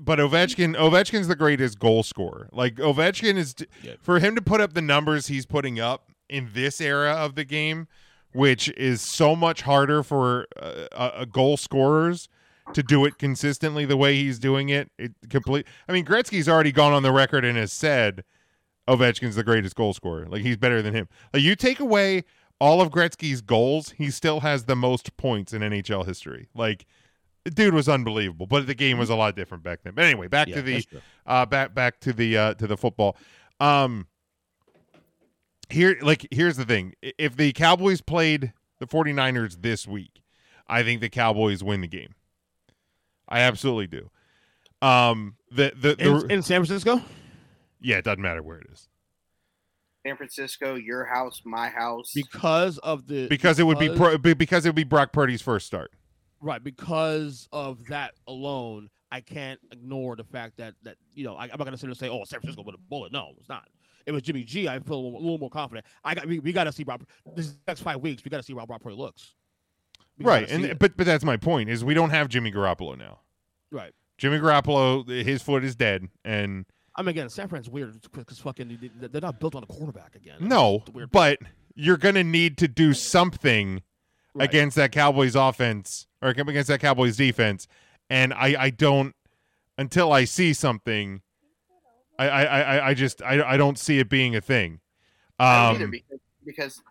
but 0.00 0.18
Ovechkin 0.18 0.74
Ovechkin's 0.74 1.28
the 1.28 1.36
greatest 1.36 1.78
goal 1.78 2.02
scorer. 2.02 2.48
Like 2.50 2.76
Ovechkin 2.76 3.36
is 3.36 3.54
Yeah. 3.82 3.94
for 4.00 4.18
him 4.20 4.34
to 4.34 4.42
put 4.42 4.60
up 4.62 4.72
the 4.72 4.80
numbers 4.82 5.26
he's 5.26 5.44
putting 5.46 5.78
up 5.78 6.10
in 6.28 6.50
this 6.54 6.80
era 6.80 7.12
of 7.12 7.34
the 7.34 7.44
game, 7.44 7.86
which 8.32 8.68
is 8.70 9.00
so 9.00 9.34
much 9.34 9.62
harder 9.62 10.02
for 10.02 10.46
uh, 10.60 10.86
uh, 10.92 11.24
goal 11.24 11.56
scorers 11.56 12.28
to 12.74 12.82
do 12.82 13.04
it 13.04 13.18
consistently 13.18 13.84
the 13.84 13.96
way 13.96 14.14
he's 14.14 14.38
doing 14.38 14.68
it. 14.68 14.90
It 14.98 15.12
complete. 15.30 15.66
I 15.88 15.92
mean, 15.92 16.04
Gretzky's 16.04 16.48
already 16.48 16.72
gone 16.72 16.92
on 16.92 17.02
the 17.02 17.12
record 17.12 17.44
and 17.44 17.56
has 17.56 17.72
said 17.72 18.24
Ovechkin's 18.88 19.36
the 19.36 19.44
greatest 19.44 19.74
goal 19.74 19.94
scorer. 19.94 20.26
Like 20.26 20.42
he's 20.42 20.56
better 20.56 20.82
than 20.82 20.94
him. 20.94 21.08
Like 21.32 21.42
you 21.42 21.56
take 21.56 21.80
away 21.80 22.24
all 22.60 22.80
of 22.80 22.90
Gretzky's 22.90 23.40
goals, 23.40 23.90
he 23.96 24.10
still 24.10 24.40
has 24.40 24.64
the 24.64 24.76
most 24.76 25.16
points 25.16 25.52
in 25.52 25.62
NHL 25.62 26.06
history. 26.06 26.48
Like 26.54 26.86
dude 27.54 27.72
was 27.72 27.88
unbelievable, 27.88 28.46
but 28.46 28.66
the 28.66 28.74
game 28.74 28.98
was 28.98 29.08
a 29.08 29.14
lot 29.14 29.34
different 29.36 29.62
back 29.62 29.82
then. 29.82 29.94
But 29.94 30.04
anyway, 30.04 30.28
back 30.28 30.48
Yeah, 30.48 30.56
to 30.56 30.62
the 30.62 30.86
uh 31.26 31.46
back 31.46 31.74
back 31.74 32.00
to 32.00 32.12
the 32.12 32.36
uh 32.36 32.54
to 32.54 32.66
the 32.66 32.76
football. 32.76 33.16
Um 33.60 34.06
here 35.70 35.98
like 36.02 36.26
here's 36.30 36.56
the 36.56 36.64
thing. 36.64 36.94
If 37.02 37.36
the 37.36 37.52
Cowboys 37.52 38.00
played 38.00 38.52
the 38.78 38.86
49ers 38.86 39.62
this 39.62 39.86
week, 39.86 40.22
I 40.66 40.82
think 40.82 41.00
the 41.00 41.08
Cowboys 41.08 41.62
win 41.62 41.80
the 41.80 41.88
game. 41.88 42.14
I 43.28 43.40
absolutely 43.40 43.86
do. 43.86 44.10
Um 44.86 45.36
the 45.50 45.72
the, 45.76 45.94
the 45.96 46.24
In, 46.24 46.30
in 46.30 46.42
San 46.42 46.64
Francisco? 46.64 47.02
yeah, 47.80 47.96
it 47.96 48.04
doesn't 48.04 48.22
matter 48.22 48.42
where 48.42 48.58
it 48.58 48.66
is. 48.72 48.88
San 50.06 50.16
Francisco, 50.16 50.76
your 50.76 51.04
house, 51.04 51.42
my 51.44 51.68
house. 51.68 52.12
Because 52.14 52.78
of 52.78 53.06
the 53.08 53.26
Because 53.28 53.58
it 53.58 53.64
would 53.64 53.78
be 53.78 53.88
because- 53.88 54.18
pro, 54.20 54.34
because 54.34 54.64
it 54.64 54.68
would 54.70 54.76
be 54.76 54.84
Brock 54.84 55.12
Purdy's 55.12 55.42
first 55.42 55.66
start. 55.66 55.90
right 56.40 56.62
because 56.62 57.48
of 57.52 57.84
that 57.86 58.14
alone. 58.26 58.90
I 59.10 59.22
can't 59.22 59.58
ignore 59.72 60.16
the 60.16 60.24
fact 60.24 60.58
that 60.58 60.74
that 60.82 60.96
you 61.14 61.24
know 61.24 61.34
I, 61.34 61.44
I'm 61.44 61.48
not 61.58 61.64
gonna 61.64 61.76
sit 61.78 61.82
there 61.86 61.90
and 61.90 61.98
say, 61.98 62.08
"Oh, 62.10 62.24
San 62.24 62.40
Francisco 62.40 62.62
with 62.62 62.74
a 62.74 62.78
bullet." 62.78 63.10
No, 63.10 63.32
it's 63.38 63.48
not. 63.48 63.66
It 64.08 64.12
was 64.12 64.22
Jimmy 64.22 64.42
G. 64.42 64.66
I 64.68 64.78
feel 64.80 64.94
a 64.94 65.02
little, 65.02 65.18
a 65.18 65.20
little 65.20 65.38
more 65.38 65.50
confident. 65.50 65.84
I 66.02 66.14
got 66.14 66.26
we, 66.26 66.38
we 66.38 66.52
got 66.52 66.64
to 66.64 66.72
see 66.72 66.82
Rob. 66.82 67.04
This 67.36 67.54
next 67.66 67.82
five 67.82 68.00
weeks, 68.00 68.24
we 68.24 68.30
got 68.30 68.38
to 68.38 68.42
see 68.42 68.54
how 68.54 68.64
Brock 68.64 68.80
Purdy 68.82 68.96
looks. 68.96 69.34
We 70.18 70.24
Right. 70.24 70.50
And 70.50 70.64
it. 70.64 70.78
but 70.78 70.96
but 70.96 71.04
that's 71.06 71.24
my 71.24 71.36
point 71.36 71.68
is 71.68 71.84
we 71.84 71.92
don't 71.94 72.10
have 72.10 72.28
Jimmy 72.28 72.50
Garoppolo 72.50 72.96
now. 72.98 73.20
right. 73.70 73.92
Jimmy 74.16 74.38
Garoppolo 74.38 75.06
his 75.24 75.42
foot 75.42 75.62
is 75.62 75.76
dead 75.76 76.08
and 76.24 76.64
I 76.96 77.02
mean, 77.02 77.10
again, 77.10 77.28
San 77.28 77.46
Fran's 77.46 77.68
weird 77.70 78.00
because 78.12 78.38
fucking 78.40 78.90
they- 79.00 79.06
they're 79.08 79.20
not 79.20 79.38
built 79.38 79.54
on 79.54 79.62
a 79.62 79.66
quarterback 79.66 80.16
again. 80.16 80.38
no, 80.40 80.82
but 81.12 81.38
you're 81.76 81.96
going 81.98 82.16
to 82.16 82.24
need 82.24 82.56
to 82.58 82.66
do 82.66 82.92
something 82.94 83.82
Right. 84.34 84.48
against 84.48 84.74
that 84.76 84.90
Cowboys 84.92 85.34
offense 85.36 86.06
or 86.22 86.30
against 86.30 86.68
that 86.68 86.80
Cowboys 86.80 87.16
defense 87.16 87.68
and 88.10 88.32
I 88.34 88.56
I 88.64 88.70
don't 88.70 89.14
until 89.76 90.12
I 90.12 90.24
see 90.24 90.52
something 90.52 91.22
I 92.18 92.28
I 92.28 92.42
I, 92.42 92.86
I 92.88 92.94
just 92.94 93.22
I, 93.22 93.42
I 93.42 93.56
don't 93.56 93.78
see 93.78 93.98
it 93.98 94.08
being 94.08 94.36
a 94.36 94.40
thing. 94.40 94.80
I 95.38 95.66
don't 95.68 95.74
either 95.76 95.84
Um 95.84 95.90
because, 95.90 96.20
because 96.44 96.82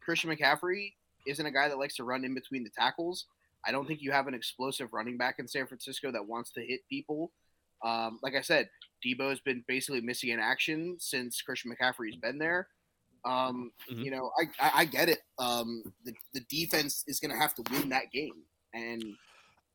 Christian 0.00 0.30
McCaffrey 0.30 0.94
isn't 1.26 1.44
a 1.46 1.50
guy 1.50 1.68
that 1.68 1.78
likes 1.78 1.96
to 1.96 2.04
run 2.04 2.24
in 2.24 2.34
between 2.34 2.64
the 2.64 2.70
tackles. 2.70 3.26
I 3.66 3.72
don't 3.72 3.86
think 3.86 4.02
you 4.02 4.12
have 4.12 4.26
an 4.26 4.34
explosive 4.34 4.92
running 4.92 5.16
back 5.16 5.36
in 5.38 5.48
San 5.48 5.66
Francisco 5.66 6.12
that 6.12 6.26
wants 6.26 6.50
to 6.52 6.60
hit 6.60 6.80
people. 6.90 7.32
Um, 7.82 8.18
like 8.22 8.34
I 8.34 8.40
said, 8.42 8.68
Deebo's 9.04 9.40
been 9.40 9.64
basically 9.66 10.00
missing 10.02 10.30
in 10.30 10.38
action 10.40 10.96
since 10.98 11.40
Christian 11.40 11.72
McCaffrey's 11.74 12.16
been 12.16 12.38
there. 12.38 12.68
Um, 13.24 13.72
Mhm. 13.90 14.04
You 14.04 14.10
know, 14.10 14.30
I, 14.38 14.44
I, 14.66 14.70
I 14.80 14.84
get 14.84 15.08
it. 15.08 15.20
Um, 15.38 15.82
the, 16.04 16.12
the 16.34 16.40
defense 16.50 17.04
is 17.06 17.20
going 17.20 17.30
to 17.30 17.38
have 17.38 17.54
to 17.54 17.62
win 17.72 17.88
that 17.88 18.12
game, 18.12 18.42
and 18.74 19.02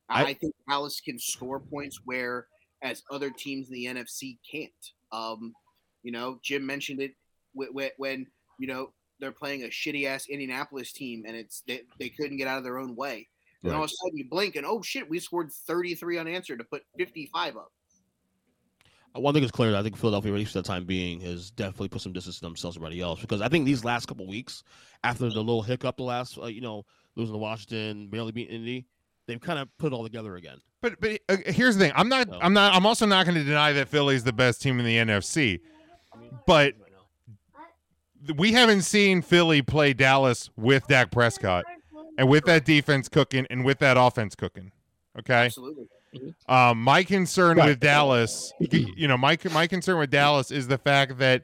I, 0.07 0.23
I- 0.25 0.33
think 0.35 0.53
Dallas 0.67 1.01
can 1.01 1.17
score 1.17 1.59
points 1.59 1.99
where 2.05 2.45
as 2.81 3.03
other 3.11 3.29
teams 3.29 3.67
in 3.67 3.73
the 3.73 3.85
NFC 3.85 4.37
can't. 4.49 4.71
Um, 5.11 5.53
you 6.03 6.11
know, 6.11 6.39
Jim 6.43 6.65
mentioned 6.65 7.01
it 7.01 7.11
wh- 7.57 7.71
wh- 7.75 7.99
when 7.99 8.27
you 8.57 8.67
know 8.67 8.93
they're 9.19 9.31
playing 9.31 9.63
a 9.63 9.67
shitty 9.67 10.05
ass 10.05 10.27
Indianapolis 10.29 10.93
team, 10.93 11.23
and 11.27 11.35
it's 11.35 11.61
they, 11.67 11.81
they 11.99 12.09
couldn't 12.09 12.37
get 12.37 12.47
out 12.47 12.57
of 12.57 12.63
their 12.63 12.77
own 12.77 12.95
way. 12.95 13.27
And 13.63 13.73
all 13.73 13.83
of 13.83 13.89
a 13.89 13.93
sudden, 13.93 14.17
you 14.17 14.29
blink, 14.29 14.55
and 14.55 14.65
oh 14.65 14.81
shit, 14.81 15.09
we 15.09 15.19
scored 15.19 15.51
33 15.51 16.17
unanswered 16.17 16.59
to 16.59 16.65
put 16.65 16.83
55 16.97 17.57
up. 17.57 17.71
One 19.13 19.33
thing 19.33 19.43
is 19.43 19.51
clear. 19.51 19.75
I 19.75 19.81
think 19.81 19.97
Philadelphia, 19.97 20.31
at 20.31 20.37
least 20.37 20.53
for 20.53 20.59
the 20.59 20.67
time 20.67 20.85
being, 20.85 21.19
has 21.21 21.49
definitely 21.51 21.89
put 21.89 22.01
some 22.01 22.13
distance 22.13 22.37
to 22.37 22.45
themselves 22.45 22.77
and 22.77 22.85
everybody 22.85 23.01
else. 23.01 23.19
Because 23.19 23.41
I 23.41 23.49
think 23.49 23.65
these 23.65 23.83
last 23.83 24.05
couple 24.05 24.27
weeks, 24.27 24.63
after 25.03 25.23
the 25.29 25.39
little 25.39 25.63
hiccup, 25.63 25.97
the 25.97 26.03
last, 26.03 26.37
uh, 26.37 26.45
you 26.45 26.61
know, 26.61 26.85
losing 27.15 27.33
to 27.33 27.39
Washington, 27.39 28.07
barely 28.07 28.31
beating 28.31 28.55
Indy, 28.55 28.85
they've 29.27 29.41
kind 29.41 29.59
of 29.59 29.67
put 29.77 29.91
it 29.91 29.95
all 29.95 30.03
together 30.03 30.35
again. 30.35 30.59
But 30.81 30.99
but 31.01 31.19
uh, 31.27 31.37
here's 31.45 31.75
the 31.77 31.85
thing. 31.85 31.93
I'm 31.95 32.07
not. 32.09 32.29
No. 32.29 32.39
I'm 32.41 32.53
not. 32.53 32.73
I'm 32.73 32.85
also 32.85 33.05
not 33.05 33.25
going 33.25 33.35
to 33.37 33.43
deny 33.43 33.73
that 33.73 33.87
Philly's 33.89 34.23
the 34.23 34.33
best 34.33 34.61
team 34.61 34.79
in 34.79 34.85
the 34.85 34.95
NFC. 34.97 35.59
But 36.45 36.75
we 38.35 38.51
haven't 38.51 38.81
seen 38.83 39.21
Philly 39.21 39.61
play 39.61 39.93
Dallas 39.93 40.49
with 40.55 40.87
Dak 40.87 41.11
Prescott 41.11 41.65
and 42.17 42.27
with 42.29 42.45
that 42.45 42.65
defense 42.65 43.07
cooking 43.09 43.45
and 43.49 43.63
with 43.65 43.79
that 43.79 43.97
offense 43.97 44.35
cooking. 44.35 44.71
Okay. 45.17 45.45
Absolutely. 45.45 45.87
Um, 46.47 46.81
my 46.81 47.03
concern 47.03 47.57
Right. 47.57 47.67
with 47.67 47.79
Dallas, 47.79 48.51
you 48.59 49.07
know, 49.07 49.17
my 49.17 49.37
my 49.51 49.67
concern 49.67 49.99
with 49.99 50.09
Dallas 50.09 50.49
is 50.51 50.67
the 50.67 50.77
fact 50.77 51.17
that 51.19 51.43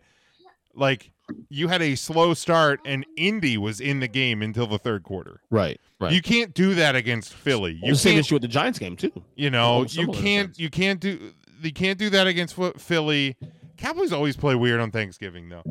like 0.74 1.12
you 1.50 1.68
had 1.68 1.82
a 1.82 1.96
slow 1.96 2.34
start 2.34 2.80
and 2.86 3.06
Indy 3.18 3.58
was 3.58 3.80
in 3.80 4.00
the 4.00 4.08
game 4.08 4.42
until 4.42 4.68
the 4.68 4.78
third 4.78 5.04
quarter. 5.04 5.42
Right. 5.50 5.80
Right. 6.00 6.12
You 6.14 6.22
can't 6.22 6.54
do 6.54 6.74
that 6.76 6.96
against 6.96 7.34
Philly. 7.34 7.80
You 7.82 7.94
the 7.94 7.98
same 7.98 8.20
issue 8.20 8.36
with 8.36 8.42
the 8.42 8.48
Giants 8.48 8.80
game 8.80 8.96
too. 8.96 9.12
you 9.36 9.50
know, 9.50 9.82
you 9.84 9.88
similar 9.88 10.14
in 10.18 10.20
a 10.20 10.24
can't 10.24 10.60
you 10.60 10.70
can't 10.70 11.00
do 11.00 11.34
you 11.62 11.74
can't 11.74 11.98
do 11.98 12.10
that 12.12 12.28
against 12.28 12.56
Ph- 12.56 12.74
Philly. 12.78 13.38
Cowboys 13.78 14.14
always 14.14 14.36
play 14.38 14.56
weird 14.56 14.80
on 14.80 14.92
Thanksgiving 14.92 15.50
though. 15.50 15.64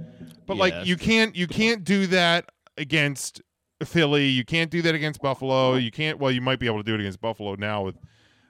But 0.46 0.56
Yeah, 0.56 0.60
like 0.60 0.86
you 0.86 0.96
can't 0.96 1.34
you 1.36 1.46
can't 1.46 1.84
do 1.84 2.06
that 2.08 2.50
against 2.76 3.40
Philly. 3.84 4.26
You 4.26 4.44
can't 4.44 4.70
do 4.70 4.82
that 4.82 4.94
against 4.94 5.20
Buffalo. 5.20 5.74
You 5.74 5.90
can't 5.90 6.18
well 6.18 6.30
you 6.32 6.40
might 6.40 6.58
be 6.58 6.66
able 6.66 6.78
to 6.78 6.84
do 6.84 6.94
it 6.94 7.00
against 7.00 7.20
Buffalo 7.20 7.54
now 7.54 7.82
with 7.82 7.96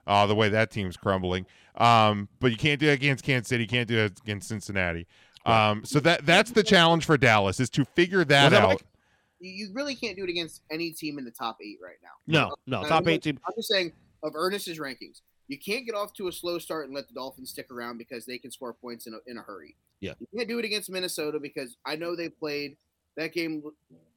uh, 0.06 0.26
the 0.26 0.34
way 0.34 0.48
that 0.48 0.70
team's 0.70 0.96
crumbling. 0.96 1.46
Um, 1.76 2.28
but 2.38 2.50
you 2.50 2.56
can't 2.56 2.78
do 2.78 2.88
it 2.88 2.92
against 2.92 3.24
Kansas 3.24 3.48
City, 3.48 3.64
you 3.64 3.68
can't 3.68 3.88
do 3.88 3.98
it 3.98 4.20
against 4.20 4.48
Cincinnati. 4.48 5.06
Um, 5.46 5.84
so 5.84 6.00
that 6.00 6.24
that's 6.24 6.50
the 6.52 6.62
challenge 6.62 7.04
for 7.04 7.16
Dallas 7.18 7.60
is 7.60 7.70
to 7.70 7.84
figure 7.84 8.24
that 8.24 8.52
Was 8.52 8.60
out. 8.60 8.68
Mike? 8.68 8.84
You, 9.40 9.50
you 9.50 9.70
really 9.74 9.94
can't 9.94 10.16
do 10.16 10.24
it 10.24 10.30
against 10.30 10.62
any 10.70 10.92
team 10.92 11.18
in 11.18 11.24
the 11.24 11.30
top 11.30 11.58
eight 11.62 11.78
right 11.82 11.96
now. 12.02 12.10
No, 12.26 12.54
no, 12.66 12.88
top 12.88 13.02
I'm 13.02 13.08
eight 13.08 13.22
team. 13.22 13.38
I'm 13.46 13.54
just 13.56 13.68
saying 13.68 13.92
of 14.22 14.32
Ernest's 14.34 14.78
rankings. 14.78 15.20
You 15.48 15.58
can't 15.58 15.84
get 15.84 15.94
off 15.94 16.14
to 16.14 16.28
a 16.28 16.32
slow 16.32 16.58
start 16.58 16.86
and 16.86 16.94
let 16.94 17.06
the 17.06 17.14
Dolphins 17.14 17.50
stick 17.50 17.70
around 17.70 17.98
because 17.98 18.24
they 18.24 18.38
can 18.38 18.50
score 18.50 18.72
points 18.72 19.06
in 19.06 19.12
a, 19.12 19.18
in 19.30 19.36
a 19.36 19.42
hurry. 19.42 19.76
Yeah. 20.00 20.14
You 20.18 20.26
can't 20.34 20.48
do 20.48 20.58
it 20.58 20.64
against 20.64 20.90
Minnesota 20.90 21.38
because 21.38 21.76
I 21.84 21.96
know 21.96 22.16
they 22.16 22.30
played 22.30 22.78
that 23.16 23.32
game 23.32 23.62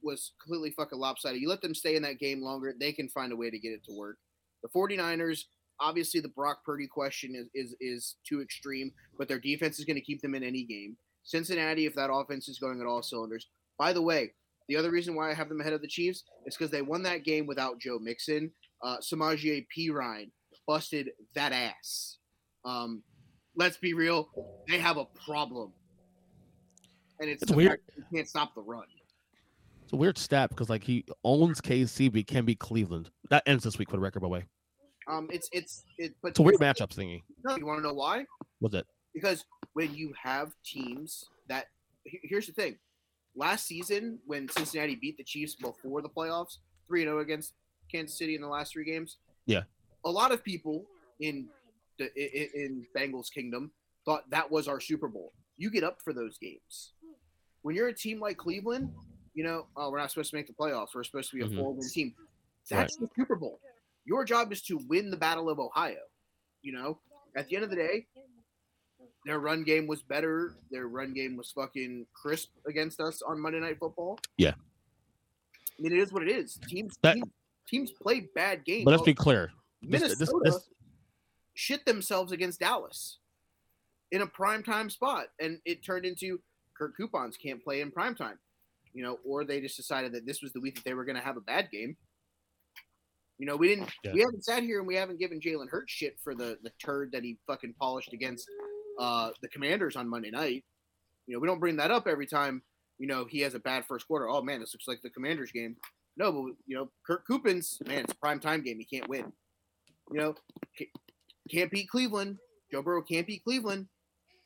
was 0.02 0.32
completely 0.40 0.70
fucking 0.70 0.98
lopsided. 0.98 1.40
You 1.40 1.48
let 1.48 1.60
them 1.60 1.74
stay 1.74 1.96
in 1.96 2.02
that 2.02 2.18
game 2.18 2.42
longer, 2.42 2.74
they 2.78 2.92
can 2.92 3.08
find 3.08 3.32
a 3.32 3.36
way 3.36 3.50
to 3.50 3.58
get 3.58 3.72
it 3.72 3.84
to 3.84 3.92
work. 3.92 4.16
The 4.62 4.68
49ers, 4.68 5.44
obviously 5.80 6.20
the 6.20 6.28
Brock 6.28 6.64
Purdy 6.64 6.86
question 6.86 7.34
is 7.34 7.48
is, 7.54 7.76
is 7.80 8.16
too 8.26 8.40
extreme, 8.40 8.92
but 9.18 9.28
their 9.28 9.38
defense 9.38 9.78
is 9.78 9.84
going 9.84 9.96
to 9.96 10.02
keep 10.02 10.20
them 10.20 10.34
in 10.34 10.42
any 10.42 10.64
game. 10.64 10.96
Cincinnati, 11.24 11.86
if 11.86 11.94
that 11.94 12.10
offense 12.12 12.48
is 12.48 12.58
going 12.58 12.80
at 12.80 12.86
all 12.86 13.02
cylinders. 13.02 13.46
By 13.78 13.92
the 13.92 14.02
way, 14.02 14.32
the 14.68 14.76
other 14.76 14.90
reason 14.90 15.14
why 15.14 15.30
I 15.30 15.34
have 15.34 15.48
them 15.48 15.60
ahead 15.60 15.72
of 15.72 15.80
the 15.82 15.88
Chiefs 15.88 16.24
is 16.46 16.56
because 16.56 16.70
they 16.70 16.82
won 16.82 17.02
that 17.04 17.24
game 17.24 17.46
without 17.46 17.80
Joe 17.80 17.98
Mixon. 17.98 18.50
Uh, 18.82 18.96
Samaje 18.98 19.66
Perine 19.76 20.30
busted 20.66 21.10
that 21.34 21.52
ass. 21.52 22.18
Um, 22.64 23.02
let's 23.56 23.76
be 23.78 23.94
real, 23.94 24.28
they 24.68 24.78
have 24.78 24.96
a 24.98 25.06
problem, 25.24 25.72
and 27.20 27.30
it's 27.30 27.42
It's 27.42 27.52
weird. 27.52 27.80
you 27.96 28.04
can't 28.14 28.28
stop 28.28 28.54
the 28.54 28.60
run. 28.62 28.84
It's 29.84 29.92
a 29.92 29.96
weird 29.96 30.18
stat 30.18 30.50
because 30.50 30.68
like 30.68 30.84
he 30.84 31.04
owns 31.24 31.60
KC, 31.60 32.12
but 32.12 32.26
can 32.26 32.44
be 32.44 32.54
Cleveland. 32.54 33.10
That 33.30 33.42
ends 33.46 33.64
this 33.64 33.78
week 33.78 33.88
for 33.90 33.96
the 33.96 34.00
record, 34.02 34.20
by 34.20 34.26
the 34.26 34.32
way. 34.32 34.44
Um, 35.08 35.28
it's 35.32 35.48
it's 35.52 35.84
it, 35.96 36.14
but 36.22 36.28
It's 36.30 36.38
a 36.38 36.42
weird 36.42 36.58
matchup 36.60 36.90
thingy. 36.94 37.22
No, 37.42 37.56
you 37.56 37.64
want 37.64 37.78
to 37.78 37.88
know 37.88 37.94
why? 37.94 38.26
What's 38.58 38.74
it? 38.74 38.86
Because 39.18 39.44
when 39.72 39.94
you 39.94 40.12
have 40.22 40.52
teams 40.64 41.24
that 41.48 41.66
here's 42.04 42.46
the 42.46 42.52
thing. 42.52 42.78
Last 43.36 43.66
season 43.66 44.18
when 44.26 44.48
cincinnati 44.48 44.94
beat 44.96 45.16
the 45.16 45.24
chiefs 45.24 45.54
before 45.54 46.02
the 46.02 46.08
playoffs 46.08 46.56
3-0 46.90 47.20
against 47.20 47.52
kansas 47.90 48.16
city 48.18 48.34
in 48.34 48.40
the 48.42 48.48
last 48.48 48.72
three 48.72 48.84
games 48.84 49.16
Yeah. 49.46 49.62
a 50.04 50.10
lot 50.10 50.32
of 50.32 50.42
people 50.42 50.84
in 51.20 51.48
the 51.98 52.06
in 52.16 52.86
bengals 52.96 53.30
kingdom 53.32 53.70
thought 54.04 54.28
that 54.30 54.50
was 54.50 54.68
our 54.68 54.80
super 54.80 55.08
bowl. 55.08 55.32
You 55.56 55.70
get 55.70 55.84
up 55.84 55.98
for 56.04 56.12
those 56.12 56.38
games. 56.38 56.92
When 57.62 57.74
you're 57.76 57.88
a 57.88 57.94
team 57.94 58.20
like 58.20 58.36
cleveland 58.36 58.92
you 59.34 59.44
know 59.44 59.66
oh 59.76 59.90
we're 59.90 59.98
not 59.98 60.10
supposed 60.10 60.30
to 60.30 60.36
make 60.36 60.46
the 60.46 60.52
playoffs. 60.54 60.94
We're 60.94 61.04
supposed 61.04 61.30
to 61.30 61.36
be 61.36 61.42
a 61.42 61.48
Mhm. 61.48 61.56
four-win 61.58 61.88
team. 61.90 62.14
That's 62.70 62.96
the 62.96 63.08
super 63.16 63.36
bowl. 63.36 63.60
Your 64.04 64.24
job 64.24 64.52
is 64.52 64.62
to 64.62 64.78
win 64.88 65.10
the 65.10 65.16
battle 65.16 65.48
of 65.50 65.58
ohio 65.60 66.02
you 66.62 66.72
know? 66.72 66.98
At 67.36 67.48
the 67.48 67.54
end 67.56 67.64
of 67.64 67.70
the 67.70 67.76
day 67.76 68.06
their 69.28 69.40
run 69.40 69.62
game 69.62 69.86
was 69.86 70.02
better. 70.02 70.54
Their 70.70 70.88
run 70.88 71.12
game 71.12 71.36
was 71.36 71.50
fucking 71.50 72.06
crisp 72.14 72.50
against 72.66 73.00
us 73.00 73.20
on 73.22 73.40
Monday 73.40 73.60
Night 73.60 73.78
Football. 73.78 74.18
Yeah. 74.36 74.54
I 75.78 75.82
mean, 75.82 75.92
it 75.92 75.98
is 75.98 76.12
what 76.12 76.22
it 76.22 76.30
is. 76.30 76.58
Teams 76.68 76.96
That- 77.02 77.14
teams, 77.14 77.28
teams 77.68 77.90
play 77.92 78.28
bad 78.34 78.64
games. 78.64 78.84
But 78.84 78.92
let's 78.92 79.02
be 79.02 79.14
clear. 79.14 79.52
Minnesota 79.82 80.16
this, 80.18 80.32
this, 80.42 80.68
shit 81.54 81.84
themselves 81.84 82.32
against 82.32 82.60
Dallas 82.60 83.18
in 84.10 84.22
a 84.22 84.26
prime 84.26 84.62
time 84.62 84.90
spot, 84.90 85.26
and 85.40 85.58
it 85.64 85.84
turned 85.84 86.04
into 86.04 86.40
Kirk 86.76 86.94
Cousins 86.96 87.36
can't 87.36 87.62
play 87.62 87.80
in 87.80 87.90
prime 87.90 88.14
time, 88.14 88.38
you 88.94 89.02
know, 89.02 89.18
or 89.24 89.44
they 89.44 89.60
just 89.60 89.76
decided 89.76 90.12
that 90.12 90.26
this 90.26 90.40
was 90.42 90.52
the 90.52 90.60
week 90.60 90.76
that 90.76 90.84
they 90.84 90.94
were 90.94 91.04
going 91.04 91.16
to 91.16 91.22
have 91.22 91.36
a 91.36 91.42
bad 91.42 91.70
game. 91.70 91.96
You 93.38 93.46
know, 93.46 93.56
we 93.56 93.68
didn't. 93.68 93.90
Yeah. 94.02 94.12
We 94.14 94.20
haven't 94.20 94.44
sat 94.44 94.62
here 94.64 94.78
and 94.78 94.86
we 94.86 94.96
haven't 94.96 95.20
given 95.20 95.38
Jalen 95.38 95.68
Hurts 95.68 95.92
shit 95.92 96.16
for 96.24 96.34
the 96.34 96.58
the 96.62 96.72
turd 96.82 97.12
that 97.12 97.22
he 97.22 97.38
fucking 97.46 97.74
polished 97.78 98.12
against 98.12 98.48
uh, 98.98 99.30
the 99.42 99.48
Commanders 99.48 99.96
on 99.96 100.08
Monday 100.08 100.30
night. 100.30 100.64
You 101.26 101.34
know, 101.34 101.40
we 101.40 101.46
don't 101.46 101.60
bring 101.60 101.76
that 101.76 101.90
up 101.90 102.06
every 102.06 102.26
time. 102.26 102.62
You 102.98 103.06
know, 103.06 103.24
he 103.26 103.40
has 103.40 103.54
a 103.54 103.58
bad 103.60 103.84
first 103.86 104.06
quarter. 104.06 104.28
Oh 104.28 104.42
man, 104.42 104.60
this 104.60 104.74
looks 104.74 104.88
like 104.88 105.02
the 105.02 105.10
Commanders 105.10 105.52
game. 105.52 105.76
No, 106.16 106.32
but 106.32 106.52
you 106.66 106.76
know, 106.76 106.90
Kirk 107.06 107.24
Cousins, 107.26 107.78
man, 107.86 108.00
it's 108.04 108.12
a 108.12 108.16
prime 108.16 108.40
time 108.40 108.62
game. 108.62 108.78
He 108.78 108.84
can't 108.84 109.08
win. 109.08 109.32
You 110.10 110.18
know, 110.18 110.34
can't 111.50 111.70
beat 111.70 111.88
Cleveland. 111.88 112.38
Joe 112.72 112.82
Burrow 112.82 113.02
can't 113.02 113.26
beat 113.26 113.44
Cleveland. 113.44 113.86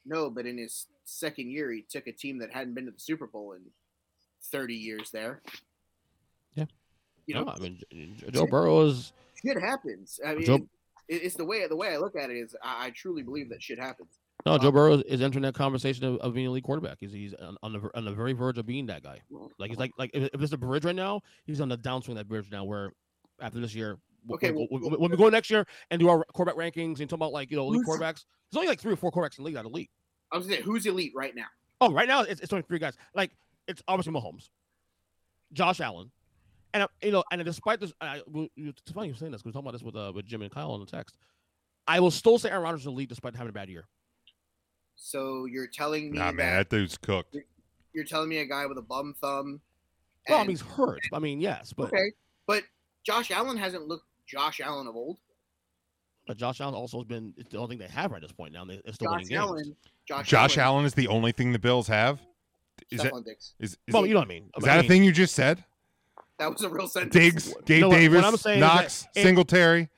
No, 0.05 0.29
but 0.31 0.47
in 0.47 0.59
his 0.59 0.87
second 1.05 1.51
year, 1.51 1.71
he 1.73 1.83
took 1.89 2.07
a 2.07 2.13
team 2.13 2.39
that 2.39 2.53
hadn't 2.53 2.75
been 2.75 2.87
to 2.87 2.91
the 2.91 2.99
Super 3.01 3.27
Bowl 3.27 3.53
in 3.53 3.63
30 4.51 4.75
years 4.75 5.11
there. 5.13 5.41
Yeah. 6.55 6.65
You 7.27 7.37
know, 7.37 7.45
No, 7.45 7.53
I 7.53 7.59
mean, 7.61 7.81
Joe 8.33 8.47
Burrow 8.47 8.83
is. 8.83 9.13
shit 9.45 9.61
happens. 9.61 10.21
I 10.27 10.35
mean, 10.35 10.45
Joe- 10.45 10.69
it, 11.09 11.23
it's 11.23 11.37
the 11.37 11.45
way 11.45 11.67
the 11.69 11.77
way 11.77 11.89
I 11.95 11.99
look 11.99 12.17
at 12.17 12.31
it 12.31 12.37
is 12.37 12.55
I, 12.63 12.87
I 12.87 12.91
truly 12.91 13.23
believe 13.23 13.49
that 13.51 13.63
shit 13.63 13.79
happens. 13.79 14.19
No, 14.45 14.59
Joe 14.59 14.73
Burrow 14.73 14.95
is 14.95 15.21
entering 15.21 15.43
that 15.43 15.55
conversation 15.55 16.05
of, 16.05 16.17
of 16.17 16.35
being 16.35 16.47
a 16.47 16.51
elite 16.51 16.65
quarterback. 16.65 16.97
He's 17.01 17.13
he's 17.13 17.33
on, 17.35 17.57
on 17.63 17.73
the 17.75 17.91
on 17.95 18.05
the 18.05 18.13
very 18.13 18.33
verge 18.33 18.59
of 18.59 18.67
being 18.67 18.87
that 18.87 19.03
guy. 19.03 19.21
Like 19.59 19.71
he's 19.71 19.79
like 19.79 19.93
like 19.99 20.11
if, 20.15 20.25
if 20.25 20.39
there's 20.41 20.53
a 20.53 20.59
bridge 20.59 20.85
right 20.85 20.97
now, 20.97 21.21
he's 21.45 21.61
on 21.61 21.69
the 21.69 21.79
downswing 21.79 22.11
of 22.11 22.15
that 22.17 22.29
bridge 22.29 22.47
now. 22.51 22.65
Where 22.65 22.93
after 23.41 23.61
this 23.61 23.75
year, 23.75 23.99
Okay, 24.33 24.51
when, 24.51 24.67
well- 24.71 24.81
when- 24.91 25.01
when 25.01 25.11
we 25.13 25.17
go 25.17 25.29
next 25.29 25.49
year 25.51 25.65
and 25.91 26.01
do 26.01 26.09
our 26.09 26.25
quarterback 26.35 26.59
rankings 26.59 27.01
and 27.01 27.09
talk 27.09 27.19
about 27.19 27.33
like 27.33 27.51
you 27.51 27.57
know 27.57 27.67
elite 27.69 27.87
quarterbacks, 27.87 28.25
there's 28.51 28.57
only 28.57 28.69
like 28.69 28.81
three 28.81 28.93
or 28.93 28.97
four 28.97 29.13
quarterbacks 29.13 29.39
in 29.39 29.45
the 29.45 29.47
league 29.47 29.55
that 29.55 29.65
are 29.65 29.69
elite. 29.69 29.91
I 30.33 30.39
was 30.39 30.47
saying, 30.47 30.63
who's 30.63 30.87
elite 30.87 31.13
right 31.15 31.35
now? 31.37 31.47
Oh, 31.81 31.93
right 31.93 32.09
now 32.09 32.23
it's, 32.23 32.41
it's 32.41 32.53
only 32.53 32.63
three 32.63 32.79
guys. 32.79 32.97
Like 33.15 33.31
it's 33.69 33.83
obviously 33.87 34.13
Mahomes, 34.13 34.49
Josh 35.53 35.81
Allen, 35.81 36.11
and 36.75 36.87
you 37.03 37.13
know, 37.13 37.23
and 37.31 37.45
despite 37.45 37.79
this, 37.81 37.93
I, 38.01 38.23
it's 38.57 38.93
funny 38.93 39.09
you're 39.09 39.17
saying 39.17 39.33
this 39.33 39.43
because 39.43 39.47
we 39.47 39.53
talking 39.53 39.69
about 39.69 39.73
this 39.73 39.83
with 39.83 39.97
uh, 39.97 40.13
with 40.15 40.27
Jim 40.27 40.43
and 40.43 40.51
Kyle 40.51 40.73
on 40.73 40.81
the 40.81 40.87
text. 40.87 41.17
I 41.87 42.01
will 42.01 42.11
still 42.11 42.39
say 42.39 42.51
Aaron 42.51 42.63
Rodgers 42.63 42.81
is 42.83 42.87
elite 42.87 43.09
despite 43.09 43.35
having 43.37 43.51
a 43.51 43.53
bad 43.53 43.69
year. 43.69 43.87
So 45.05 45.47
you're 45.47 45.67
telling 45.67 46.13
me 46.13 46.19
Nah, 46.19 46.27
that 46.27 46.35
man, 46.37 46.57
that 46.59 46.71
dude's 46.71 46.97
cooked. 46.97 47.37
you're 47.93 48.05
telling 48.05 48.29
me 48.29 48.39
a 48.39 48.47
guy 48.47 48.67
with 48.67 48.79
a 48.79 48.83
bum 48.83 49.15
thumb. 49.21 49.61
Well, 50.29 50.39
I 50.39 50.43
mean, 50.43 50.51
he's 50.51 50.61
hurt. 50.61 51.01
I 51.13 51.19
mean, 51.19 51.41
yes, 51.41 51.73
but 51.73 51.89
okay, 51.89 52.13
but 52.47 52.63
Josh 53.05 53.33
Allen 53.33 53.57
hasn't 53.57 53.89
looked 53.89 54.07
Josh 54.27 54.61
Allen 54.61 54.87
of 54.87 54.95
old. 54.95 55.19
but 56.29 56.37
Josh 56.37 56.61
Allen 56.61 56.75
also 56.77 56.99
has 56.99 57.07
been 57.09 57.35
it's 57.37 57.51
the 57.51 57.59
only 57.59 57.71
thing 57.77 57.79
they 57.87 57.93
have 57.93 58.13
right 58.13 58.23
at 58.23 58.29
this 58.29 58.33
point 58.33 58.53
now. 58.53 58.63
and 58.63 58.71
they- 58.71 58.81
They're 58.85 58.93
still 58.95 59.11
winning 59.11 59.27
Josh 59.27 59.31
games. 59.31 59.41
Allen, 59.41 59.77
Josh, 60.07 60.29
Josh 60.29 60.59
Allen, 60.59 60.67
Allen 60.77 60.85
is 60.87 60.95
the 60.95 61.09
only 61.09 61.33
thing 61.33 61.51
the 61.53 61.59
Bills 61.59 61.89
have. 61.89 62.21
Is 62.91 63.03
that 63.03 63.13
Stefon 63.13 63.25
Diggs. 63.25 63.55
is, 63.59 63.77
is, 63.89 63.93
Well, 63.93 64.07
you 64.07 64.15
know 64.15 64.21
what 64.21 64.27
I 64.27 64.29
mean. 64.29 64.51
is 64.57 64.65
I 64.65 64.77
that 64.77 64.85
a 64.85 64.89
thing 64.89 65.03
you 65.03 65.11
just 65.13 65.35
said? 65.35 65.65
That 66.39 66.53
was 66.53 66.63
a 66.63 66.69
real 66.71 66.87
sentence. 66.87 67.13
Diggs, 67.13 67.55
Gabe 67.67 67.81
No, 67.83 67.89
what- 67.89 67.95
what 67.95 68.01
Davis, 68.01 68.25
I'm 68.25 68.37
saying 68.37 68.59
is 68.63 68.69
that 68.69 68.75
Knox, 68.83 69.07
it- 69.17 69.23
Singletary. 69.23 69.89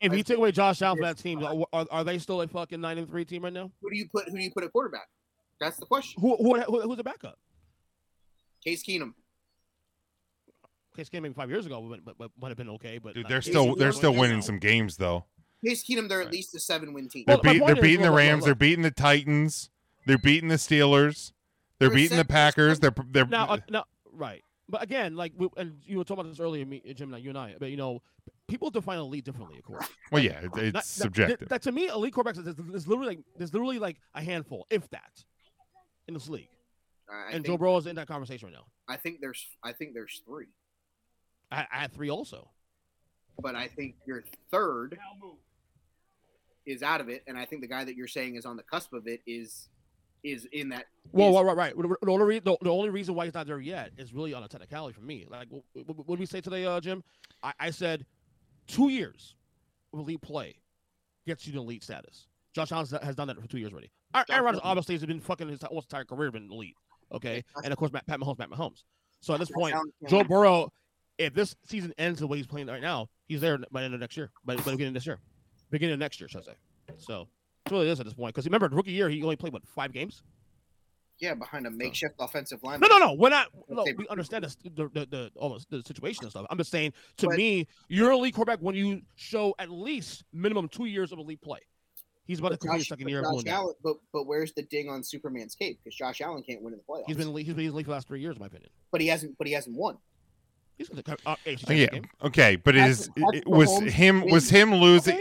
If 0.00 0.14
you 0.14 0.22
take 0.22 0.38
away 0.38 0.52
Josh 0.52 0.80
Allen 0.82 0.96
from 0.96 1.04
that 1.04 1.18
team, 1.18 1.44
are, 1.44 1.64
are, 1.72 1.86
are 1.90 2.04
they 2.04 2.18
still 2.18 2.40
a 2.40 2.48
fucking 2.48 2.80
nine 2.80 2.98
and 2.98 3.08
three 3.08 3.24
team 3.24 3.44
right 3.44 3.52
now? 3.52 3.70
Who 3.82 3.90
do 3.90 3.96
you 3.96 4.08
put? 4.08 4.28
Who 4.28 4.36
do 4.36 4.42
you 4.42 4.50
put 4.50 4.64
at 4.64 4.72
quarterback? 4.72 5.08
That's 5.60 5.76
the 5.76 5.86
question. 5.86 6.20
Who, 6.22 6.36
who, 6.36 6.58
who 6.60 6.80
who's 6.82 6.96
the 6.96 7.04
backup? 7.04 7.38
Case 8.64 8.82
Keenum. 8.82 9.12
Case 10.96 11.08
Keenum 11.10 11.22
maybe 11.22 11.34
five 11.34 11.50
years 11.50 11.66
ago, 11.66 11.80
but, 11.88 12.04
but, 12.04 12.18
but 12.18 12.30
might 12.40 12.48
have 12.48 12.56
been 12.56 12.70
okay. 12.70 12.98
But 12.98 13.14
Dude, 13.14 13.28
they're 13.28 13.40
Casey 13.40 13.52
still 13.52 13.76
they're 13.76 13.92
still 13.92 14.14
winning 14.14 14.38
now. 14.38 14.42
some 14.42 14.58
games 14.58 14.96
though. 14.96 15.26
Case 15.64 15.84
Keenum, 15.84 16.08
they're 16.08 16.22
at 16.22 16.32
least 16.32 16.54
a 16.54 16.60
seven-win 16.60 17.10
team. 17.10 17.24
They're 17.26 17.36
Well, 17.36 17.52
beat, 17.52 17.66
they're 17.66 17.76
is, 17.76 17.82
beating 17.82 18.00
the 18.00 18.10
look, 18.10 18.12
look, 18.12 18.18
Rams. 18.18 18.40
look. 18.40 18.46
They're 18.46 18.54
beating 18.54 18.82
the 18.82 18.90
Titans. 18.90 19.70
They're 20.06 20.16
beating 20.16 20.48
the 20.48 20.54
Steelers. 20.54 21.32
They're 21.78 21.90
They're 21.90 21.96
beating 21.96 22.16
the 22.16 22.24
Packers. 22.24 22.80
They're 22.80 22.94
they're 23.10 23.26
now, 23.26 23.46
uh, 23.46 23.58
now, 23.68 23.84
right? 24.10 24.42
But 24.70 24.82
again, 24.82 25.16
like, 25.16 25.32
we, 25.36 25.48
and 25.58 25.76
you 25.84 25.98
were 25.98 26.04
talking 26.04 26.20
about 26.20 26.30
this 26.30 26.40
earlier, 26.40 26.64
me, 26.64 26.80
Jim, 26.94 27.12
and 27.12 27.22
you 27.22 27.30
and 27.30 27.38
I. 27.38 27.56
But 27.58 27.70
you 27.70 27.76
know, 27.76 28.00
people 28.50 28.70
define 28.70 28.98
elite 28.98 29.24
differently, 29.24 29.58
of 29.58 29.64
course. 29.64 29.88
well, 30.12 30.22
yeah, 30.22 30.40
it- 30.42 30.50
it's 30.56 30.74
Not- 30.74 30.84
subjective. 30.84 31.48
That, 31.48 31.62
to 31.62 31.72
me, 31.72 31.88
elite 31.88 32.12
quarterbacks 32.14 32.38
is 32.46 32.54
there's 32.56 32.86
literally 32.88 33.16
like 33.16 33.24
there's 33.36 33.52
literally 33.52 33.78
like 33.78 33.96
a 34.14 34.22
handful, 34.22 34.66
if 34.70 34.88
that, 34.90 35.24
in 36.08 36.14
this 36.14 36.28
league. 36.28 36.48
I 37.10 37.24
and 37.26 37.32
think, 37.34 37.46
Joe 37.46 37.58
Burrow 37.58 37.76
is 37.76 37.86
in 37.86 37.96
that 37.96 38.06
conversation 38.06 38.46
right 38.48 38.54
now. 38.54 38.66
I 38.88 38.96
think 38.96 39.20
there's. 39.20 39.44
I 39.64 39.72
think 39.72 39.94
there's 39.94 40.22
three, 40.26 40.46
I, 41.50 41.66
I 41.72 41.78
had 41.78 41.92
three 41.92 42.10
also. 42.10 42.50
but 43.40 43.54
I 43.56 43.66
think 43.68 43.96
your 44.06 44.22
third 44.50 44.96
is 46.66 46.82
out 46.82 47.00
of 47.00 47.08
it, 47.08 47.22
and 47.26 47.36
I 47.38 47.44
think 47.46 47.62
the 47.62 47.68
guy 47.68 47.84
that 47.84 47.96
you're 47.96 48.06
saying 48.08 48.36
is 48.36 48.44
on 48.44 48.56
the 48.56 48.62
cusp 48.62 48.92
of 48.92 49.06
it 49.06 49.20
is 49.26 49.68
is 50.22 50.46
in 50.52 50.68
that. 50.68 50.84
Well, 51.12 51.30
is- 51.30 51.34
right, 51.44 51.56
right, 51.56 51.76
right. 51.76 51.98
The 52.02 52.10
only, 52.10 52.24
re- 52.26 52.38
the, 52.40 52.56
the 52.60 52.70
only 52.70 52.90
reason 52.90 53.14
why 53.14 53.24
he's 53.24 53.34
not 53.34 53.46
there 53.46 53.58
yet 53.58 53.90
is 53.96 54.12
really 54.12 54.34
on 54.34 54.42
a 54.44 54.48
technicality 54.48 54.92
for 54.92 55.00
me. 55.00 55.26
Like, 55.28 55.48
what, 55.48 55.62
what, 55.86 55.96
what 55.96 56.06
did 56.16 56.20
we 56.20 56.26
say 56.26 56.40
today, 56.42 56.66
uh, 56.66 56.78
Jim? 56.80 57.02
I, 57.42 57.52
I 57.58 57.70
said 57.70 58.04
two 58.70 58.88
years 58.88 59.34
of 59.92 60.00
elite 60.00 60.22
play 60.22 60.56
gets 61.26 61.46
you 61.46 61.52
to 61.52 61.58
elite 61.58 61.82
status. 61.82 62.26
Josh 62.52 62.72
Allen 62.72 62.86
has 63.02 63.14
done 63.14 63.28
that 63.28 63.40
for 63.40 63.48
two 63.48 63.58
years 63.58 63.72
already. 63.72 63.90
Aaron 64.28 64.44
Rodgers 64.44 64.60
obviously 64.64 64.94
has 64.96 65.04
been 65.04 65.20
fucking 65.20 65.48
his 65.48 65.62
almost 65.62 65.92
entire 65.92 66.04
career 66.04 66.30
been 66.30 66.50
elite. 66.50 66.76
Okay, 67.12 67.42
and 67.64 67.72
of 67.72 67.78
course 67.78 67.92
Matt, 67.92 68.06
Pat 68.06 68.20
Mahomes, 68.20 68.38
Matt 68.38 68.50
Mahomes. 68.50 68.84
So 69.20 69.34
at 69.34 69.40
this 69.40 69.50
point, 69.50 69.74
Joe. 70.08 70.24
Burrow, 70.24 70.72
if 71.18 71.34
this 71.34 71.54
season 71.64 71.92
ends 71.98 72.20
the 72.20 72.26
way 72.26 72.38
he's 72.38 72.46
playing 72.46 72.68
right 72.68 72.80
now, 72.80 73.08
he's 73.26 73.40
there 73.40 73.58
by 73.70 73.80
the 73.80 73.86
end 73.86 73.94
of 73.94 74.00
next 74.00 74.16
year, 74.16 74.30
by, 74.44 74.56
by 74.56 74.62
the 74.62 74.70
beginning 74.72 74.88
of 74.88 74.94
this 74.94 75.06
year, 75.06 75.18
beginning 75.70 75.94
of 75.94 75.98
next 75.98 76.20
year, 76.20 76.28
should 76.28 76.42
I 76.42 76.44
say? 76.44 76.54
So 76.98 77.28
it's 77.66 77.72
really 77.72 77.88
is 77.88 78.00
at 78.00 78.06
this 78.06 78.14
point 78.14 78.34
because 78.34 78.46
remember 78.46 78.68
rookie 78.68 78.92
year 78.92 79.08
he 79.08 79.22
only 79.22 79.36
played 79.36 79.52
what 79.52 79.66
five 79.66 79.92
games. 79.92 80.22
Yeah, 81.20 81.34
behind 81.34 81.66
a 81.66 81.70
makeshift 81.70 82.14
offensive 82.18 82.62
line. 82.62 82.80
No, 82.80 82.88
no, 82.88 82.98
no. 82.98 83.12
We're 83.12 83.28
not. 83.28 83.48
No, 83.68 83.84
we 83.96 84.08
understand 84.08 84.44
this, 84.44 84.56
the, 84.64 84.88
the, 84.94 85.06
the, 85.06 85.30
almost 85.36 85.68
the 85.70 85.82
situation 85.82 86.24
and 86.24 86.30
stuff. 86.30 86.46
I'm 86.48 86.56
just 86.58 86.70
saying, 86.70 86.94
to 87.18 87.26
But- 87.28 87.36
me, 87.36 87.66
you're 87.88 88.10
a 88.10 88.14
elite 88.14 88.34
quarterback 88.34 88.60
when 88.60 88.74
you 88.74 89.02
show 89.16 89.54
at 89.58 89.70
least 89.70 90.24
minimum 90.32 90.68
two 90.68 90.86
years 90.86 91.12
of 91.12 91.18
elite 91.18 91.42
play. 91.42 91.58
He's 92.26 92.38
about 92.38 92.50
to 92.50 92.54
But 92.54 92.60
complete 92.60 92.78
his 92.78 92.88
second 92.88 93.08
year. 93.08 93.22
Josh. 93.22 93.42
Allen, 93.48 93.74
but 93.82 93.96
but 94.12 94.24
where's 94.26 94.52
the 94.52 94.62
ding 94.62 94.88
on 94.88 95.02
Superman's 95.02 95.54
cape? 95.56 95.80
Because 95.82 95.96
Josh 95.96 96.20
Allen 96.20 96.42
can't 96.42 96.62
win 96.62 96.72
in 96.74 96.78
the 96.78 96.84
playoffs. 96.84 97.04
He's 97.08 97.16
been 97.16 97.26
elite, 97.28 97.44
he's 97.46 97.54
been 97.56 97.66
elite 97.66 97.84
for 97.86 97.90
the 97.90 97.94
last 97.96 98.06
three 98.08 98.20
years, 98.20 98.36
in 98.36 98.40
my 98.40 98.46
opinion. 98.46 98.70
but 98.92 99.00
he 99.00 99.08
hasn't. 99.08 99.36
But 99.36 99.46
he 99.48 99.52
hasn't 99.52 99.76
won. 99.76 99.98
He's 100.78 100.88
going 100.88 101.02
to 101.02 101.16
uh, 101.26 101.36
AFC 101.44 101.64
Oh, 101.68 101.72
yeah, 101.72 101.86
game. 101.88 102.04
okay, 102.22 102.56
but 102.56 102.74
it 102.76 102.86
is 102.86 103.10
Patrick- 103.16 103.42
it 103.42 103.46
was 103.48 103.68
Mahomes 103.68 103.90
him 103.90 104.20
was 104.30 104.48
him 104.48 104.74
losing. 104.74 105.16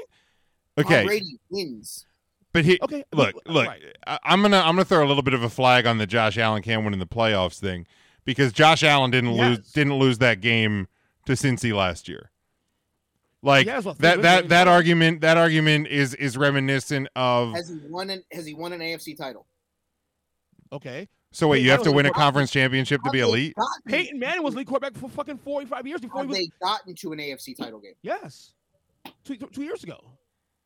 Okay. 0.77 0.99
Okay, 0.99 1.05
Brady 1.05 1.39
wins. 1.49 2.05
But 2.53 2.65
he 2.65 2.79
Okay. 2.81 3.03
look 3.13 3.33
look, 3.35 3.43
look. 3.47 3.67
right. 3.67 3.81
I, 4.07 4.19
I'm 4.23 4.41
gonna 4.41 4.57
I'm 4.59 4.75
gonna 4.75 4.85
throw 4.85 5.05
a 5.05 5.07
little 5.07 5.23
bit 5.23 5.33
of 5.33 5.43
a 5.43 5.49
flag 5.49 5.85
on 5.85 5.97
the 5.97 6.07
Josh 6.07 6.37
Allen 6.37 6.61
can't 6.61 6.83
win 6.83 6.93
in 6.93 6.99
the 6.99 7.07
playoffs 7.07 7.59
thing 7.59 7.85
because 8.25 8.51
Josh 8.53 8.83
Allen 8.83 9.11
didn't 9.11 9.33
lose 9.33 9.71
didn't 9.71 9.95
lose 9.97 10.17
that 10.19 10.41
game 10.41 10.87
to 11.25 11.33
Cincy 11.33 11.73
last 11.75 12.07
year. 12.07 12.31
Like 13.41 13.65
He 13.67 13.71
has, 13.71 13.85
what, 13.85 13.97
that 13.99 14.21
that 14.23 14.49
that 14.49 14.65
the 14.65 14.71
argument 14.71 15.21
that 15.21 15.37
argument 15.37 15.87
is 15.87 16.13
is 16.15 16.35
reminiscent 16.37 17.07
of. 17.15 17.53
Has 17.53 17.69
he 17.69 17.77
won 17.87 18.09
an 18.09 18.23
Has 18.33 18.45
he 18.45 18.53
won 18.53 18.73
an 18.73 18.81
AFC 18.81 19.15
title? 19.17 19.45
Okay. 20.71 21.07
So 21.31 21.47
wait, 21.47 21.59
Hey, 21.59 21.65
you 21.65 21.71
have 21.71 21.83
to 21.83 21.91
win 21.91 22.05
a 22.07 22.11
conference 22.11 22.49
championship 22.51 23.01
to 23.03 23.11
be 23.11 23.19
elite. 23.19 23.55
gotten- 23.55 23.83
Peyton 23.87 24.19
Manning 24.19 24.43
was 24.43 24.55
lead 24.55 24.65
quarterback 24.65 24.99
for 24.99 25.07
fucking 25.09 25.37
45 25.37 25.85
years 25.87 26.01
before 26.01 26.21
he 26.23 26.23
Have 26.23 26.29
was. 26.29 26.37
they 26.37 26.49
gotten 26.59 26.95
to 26.95 27.11
an 27.13 27.19
AFC 27.19 27.55
title 27.55 27.79
game 27.79 27.93
Yes. 28.01 28.53
Two, 29.23 29.35
two 29.37 29.61
years 29.63 29.83
ago. 29.83 29.99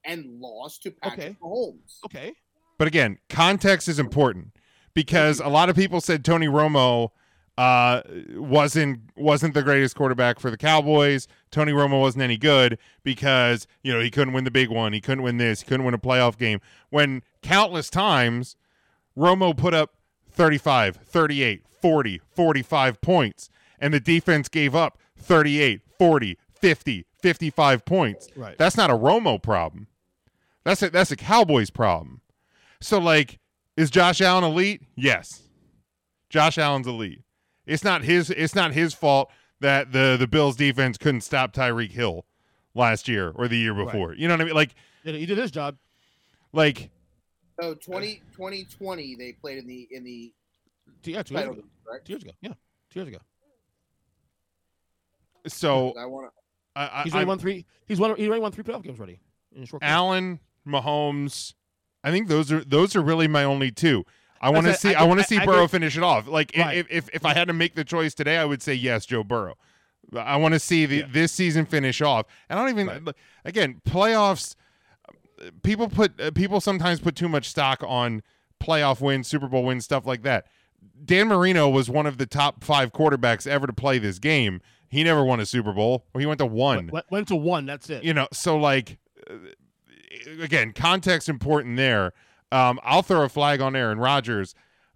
And 0.05 0.39
lost 0.39 0.83
to 0.83 0.91
Patrick 0.91 1.19
Okay. 1.19 1.37
Mahomes? 1.41 1.99
Okay. 2.05 2.33
But 2.77 2.87
again, 2.87 3.19
context 3.29 3.87
is 3.87 3.99
important 3.99 4.51
because 4.93 5.39
a 5.39 5.47
lot 5.47 5.69
of 5.69 5.75
people 5.75 6.01
said 6.01 6.25
Tony 6.25 6.47
Romo 6.47 7.09
uh, 7.57 8.01
wasn't 8.35 8.99
wasn't 9.15 9.53
the 9.53 9.61
greatest 9.61 9.95
quarterback 9.95 10.39
for 10.39 10.49
the 10.49 10.57
Cowboys. 10.57 11.27
Tony 11.51 11.71
Romo 11.71 12.01
wasn't 12.01 12.23
any 12.23 12.35
good 12.37 12.79
because 13.03 13.67
you 13.83 13.93
know 13.93 13.99
he 13.99 14.09
couldn't 14.09 14.33
win 14.33 14.43
the 14.43 14.51
big 14.51 14.69
one. 14.69 14.91
He 14.91 15.01
couldn't 15.01 15.23
win 15.23 15.37
this. 15.37 15.61
He 15.61 15.67
couldn't 15.67 15.85
win 15.85 15.93
a 15.93 15.99
playoff 15.99 16.37
game. 16.37 16.59
When 16.89 17.21
countless 17.43 17.91
times 17.91 18.55
Romo 19.15 19.55
put 19.55 19.75
up 19.75 19.93
35, 20.31 20.95
38, 20.95 21.63
40, 21.79 22.21
45 22.35 23.01
points 23.01 23.49
and 23.79 23.93
the 23.93 23.99
defense 23.99 24.49
gave 24.49 24.73
up 24.73 24.97
38, 25.15 25.81
40, 25.99 26.37
50, 26.59 27.05
55 27.21 27.85
points. 27.85 28.29
Right. 28.35 28.57
That's 28.57 28.75
not 28.75 28.89
a 28.89 28.95
Romo 28.95 29.41
problem. 29.41 29.87
That's 30.65 30.81
a 30.81 30.89
that's 30.89 31.11
a 31.11 31.15
Cowboys 31.15 31.69
problem. 31.69 32.21
So 32.81 32.97
like, 32.99 33.39
is 33.77 33.89
Josh 33.89 34.21
Allen 34.21 34.43
elite? 34.43 34.81
Yes. 34.95 35.43
Josh 36.29 36.57
Allen's 36.57 36.87
elite. 36.87 37.21
It's 37.65 37.83
not 37.83 38.03
his 38.03 38.29
it's 38.29 38.55
not 38.55 38.73
his 38.73 38.93
fault 38.93 39.29
that 39.59 39.91
the 39.91 40.15
the 40.19 40.27
Bills 40.27 40.55
defense 40.55 40.97
couldn't 40.97 41.21
stop 41.21 41.53
Tyreek 41.53 41.91
Hill 41.91 42.25
last 42.75 43.07
year 43.07 43.31
or 43.35 43.47
the 43.47 43.57
year 43.57 43.73
before. 43.73 44.13
You 44.13 44.27
know 44.27 44.33
what 44.33 44.41
I 44.41 44.45
mean? 44.45 44.53
Like 44.55 44.73
He 45.03 45.25
did 45.25 45.37
his 45.37 45.51
job. 45.51 45.77
like 46.53 46.89
So 47.61 47.73
20, 47.75 48.21
2020, 48.35 49.15
they 49.15 49.33
played 49.33 49.57
in 49.59 49.67
the 49.67 49.87
in 49.91 50.03
the 50.03 50.33
Two, 51.01 51.11
yeah, 51.11 51.23
two 51.23 51.33
years 51.35 51.45
ago. 51.45 51.53
game, 51.55 51.63
right? 51.89 52.05
Two 52.05 52.13
years 52.13 52.23
ago. 52.23 52.31
Yeah. 52.41 52.53
Two 52.89 52.99
years 52.99 53.07
ago. 53.09 53.17
so 55.47 55.93
I 55.97 56.05
want 56.05 56.27
to. 56.27 56.31
I, 56.79 56.99
I, 57.01 57.03
He's 57.03 57.13
already 57.13 57.21
I'm- 57.21 57.27
won 57.27 57.39
three. 57.39 57.65
He's 57.85 57.99
won. 57.99 58.15
He 58.15 58.25
already 58.27 58.41
won 58.41 58.51
three 58.51 58.63
playoff 58.63 58.83
games 58.83 58.99
already. 58.99 59.19
In 59.55 59.63
a 59.63 59.65
short. 59.65 59.83
Allen, 59.83 60.39
Mahomes. 60.67 61.53
I 62.03 62.11
think 62.11 62.27
those 62.27 62.51
are 62.51 62.63
those 62.63 62.95
are 62.95 63.01
really 63.01 63.27
my 63.27 63.43
only 63.43 63.71
two. 63.71 64.05
I 64.41 64.49
want 64.49 64.65
to 64.65 64.73
see 64.73 64.93
I 64.93 65.03
I, 65.03 65.07
want 65.07 65.21
to 65.21 65.25
see 65.25 65.37
I 65.37 65.45
Burrow 65.45 65.57
agree. 65.59 65.67
finish 65.69 65.95
it 65.97 66.03
off. 66.03 66.27
Like 66.27 66.51
Right. 66.57 66.77
if, 66.77 66.87
if 66.89 67.09
if 67.13 67.25
I 67.25 67.33
had 67.33 67.47
to 67.47 67.53
make 67.53 67.75
the 67.75 67.83
choice 67.85 68.13
today, 68.13 68.37
I 68.37 68.45
would 68.45 68.61
say 68.61 68.73
yes, 68.73 69.05
Joe 69.05 69.23
Burrow. 69.23 69.55
I 70.17 70.35
want 70.35 70.53
to 70.53 70.59
see 70.59 70.85
the, 70.85 70.97
Yeah. 70.97 71.05
this 71.09 71.31
season 71.31 71.65
finish 71.65 72.01
off. 72.01 72.25
And 72.49 72.59
I 72.59 72.61
don't 72.61 72.77
even 72.79 73.05
Right. 73.05 73.15
again 73.45 73.81
playoffs. 73.87 74.55
People 75.63 75.89
put 75.89 76.19
uh, 76.21 76.31
people 76.31 76.61
sometimes 76.61 76.99
put 76.99 77.15
too 77.15 77.29
much 77.29 77.49
stock 77.49 77.83
on 77.87 78.21
playoff 78.61 79.01
wins, 79.01 79.27
Super 79.27 79.47
Bowl 79.47 79.63
wins, 79.63 79.83
stuff 79.85 80.05
like 80.05 80.23
that. 80.23 80.45
Dan 81.05 81.27
Marino 81.29 81.69
was 81.69 81.89
one 81.89 82.05
of 82.05 82.17
the 82.17 82.25
top 82.25 82.63
five 82.63 82.91
quarterbacks 82.91 83.47
ever 83.47 83.65
to 83.67 83.73
play 83.73 83.97
this 83.97 84.19
game. 84.19 84.61
He 84.89 85.03
never 85.03 85.23
won 85.23 85.39
a 85.39 85.45
Super 85.45 85.71
Bowl. 85.73 86.05
Well, 86.13 86.19
he 86.19 86.25
went 86.25 86.39
to 86.39 86.45
one. 86.45 86.87
Went, 86.87 87.05
went 87.09 87.27
to 87.29 87.35
one. 87.35 87.65
That's 87.65 87.89
it. 87.89 88.03
You 88.03 88.13
know, 88.13 88.27
so 88.31 88.57
like, 88.57 88.99
uh, 89.29 89.33
again, 90.41 90.71
context 90.73 91.29
important 91.29 91.77
there. 91.77 92.13
Um, 92.51 92.79
I'll 92.83 93.01
throw 93.01 93.23
a 93.23 93.29
flag 93.29 93.61
on 93.61 93.75
Aaron 93.75 93.97
Rodgers, 93.99 94.53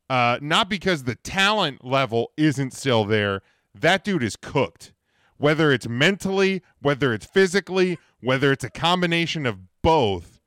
uh, 0.10 0.38
not 0.42 0.70
because 0.70 1.04
the 1.04 1.16
talent 1.16 1.84
level 1.84 2.32
isn't 2.38 2.74
still 2.74 3.04
there. 3.06 3.42
That 3.74 4.04
dude 4.04 4.24
is 4.24 4.36
cooked. 4.36 4.94
Whether 5.38 5.72
it's 5.72 5.88
mentally, 5.88 6.64
whether 6.82 7.14
it's 7.14 7.26
physically, 7.26 8.00
whether 8.22 8.52
it's 8.52 8.64
a 8.64 8.70
combination 8.72 9.46
of 9.46 9.60
both, 9.84 10.40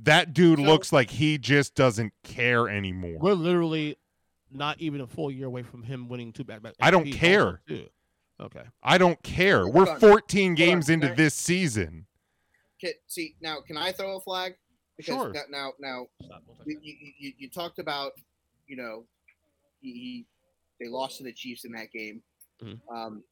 that 0.00 0.32
dude 0.32 0.58
So- 0.58 0.64
looks 0.64 0.92
like 0.92 1.10
he 1.10 1.38
just 1.38 1.74
doesn't 1.74 2.12
care 2.22 2.68
anymore. 2.68 3.18
We're 3.20 3.34
literally 3.34 3.96
not 4.50 4.80
even 4.80 5.00
a 5.00 5.06
full 5.06 5.30
year 5.30 5.46
away 5.46 5.62
from 5.62 5.82
him 5.82 6.08
winning 6.08 6.32
two 6.32 6.44
back 6.44 6.62
back. 6.62 6.74
I 6.80 6.90
don't 6.90 7.10
care. 7.12 7.60
Okay. 8.40 8.62
I 8.82 8.98
don't 8.98 9.20
care. 9.22 9.66
We're 9.66 9.98
14 9.98 10.54
games 10.54 10.88
into 10.88 11.08
this 11.14 11.34
season. 11.34 12.06
Can, 12.80 12.92
see 13.06 13.34
now, 13.40 13.60
can 13.60 13.76
I 13.76 13.92
throw 13.92 14.16
a 14.16 14.20
flag? 14.20 14.54
Because 14.96 15.14
Sure. 15.14 15.32
now, 15.32 15.72
now, 15.80 16.06
now 16.20 16.38
you, 16.66 16.78
you, 16.82 16.94
you, 17.18 17.32
you 17.38 17.50
talked 17.50 17.78
about, 17.78 18.12
you 18.66 18.76
know, 18.76 19.04
he, 19.80 19.92
he 19.92 20.26
they 20.80 20.88
lost 20.88 21.18
to 21.18 21.24
the 21.24 21.32
Chiefs 21.32 21.64
in 21.64 21.72
that 21.72 21.90
game. 21.92 22.22
Mhm. 22.62 22.78
Um, 22.92 23.22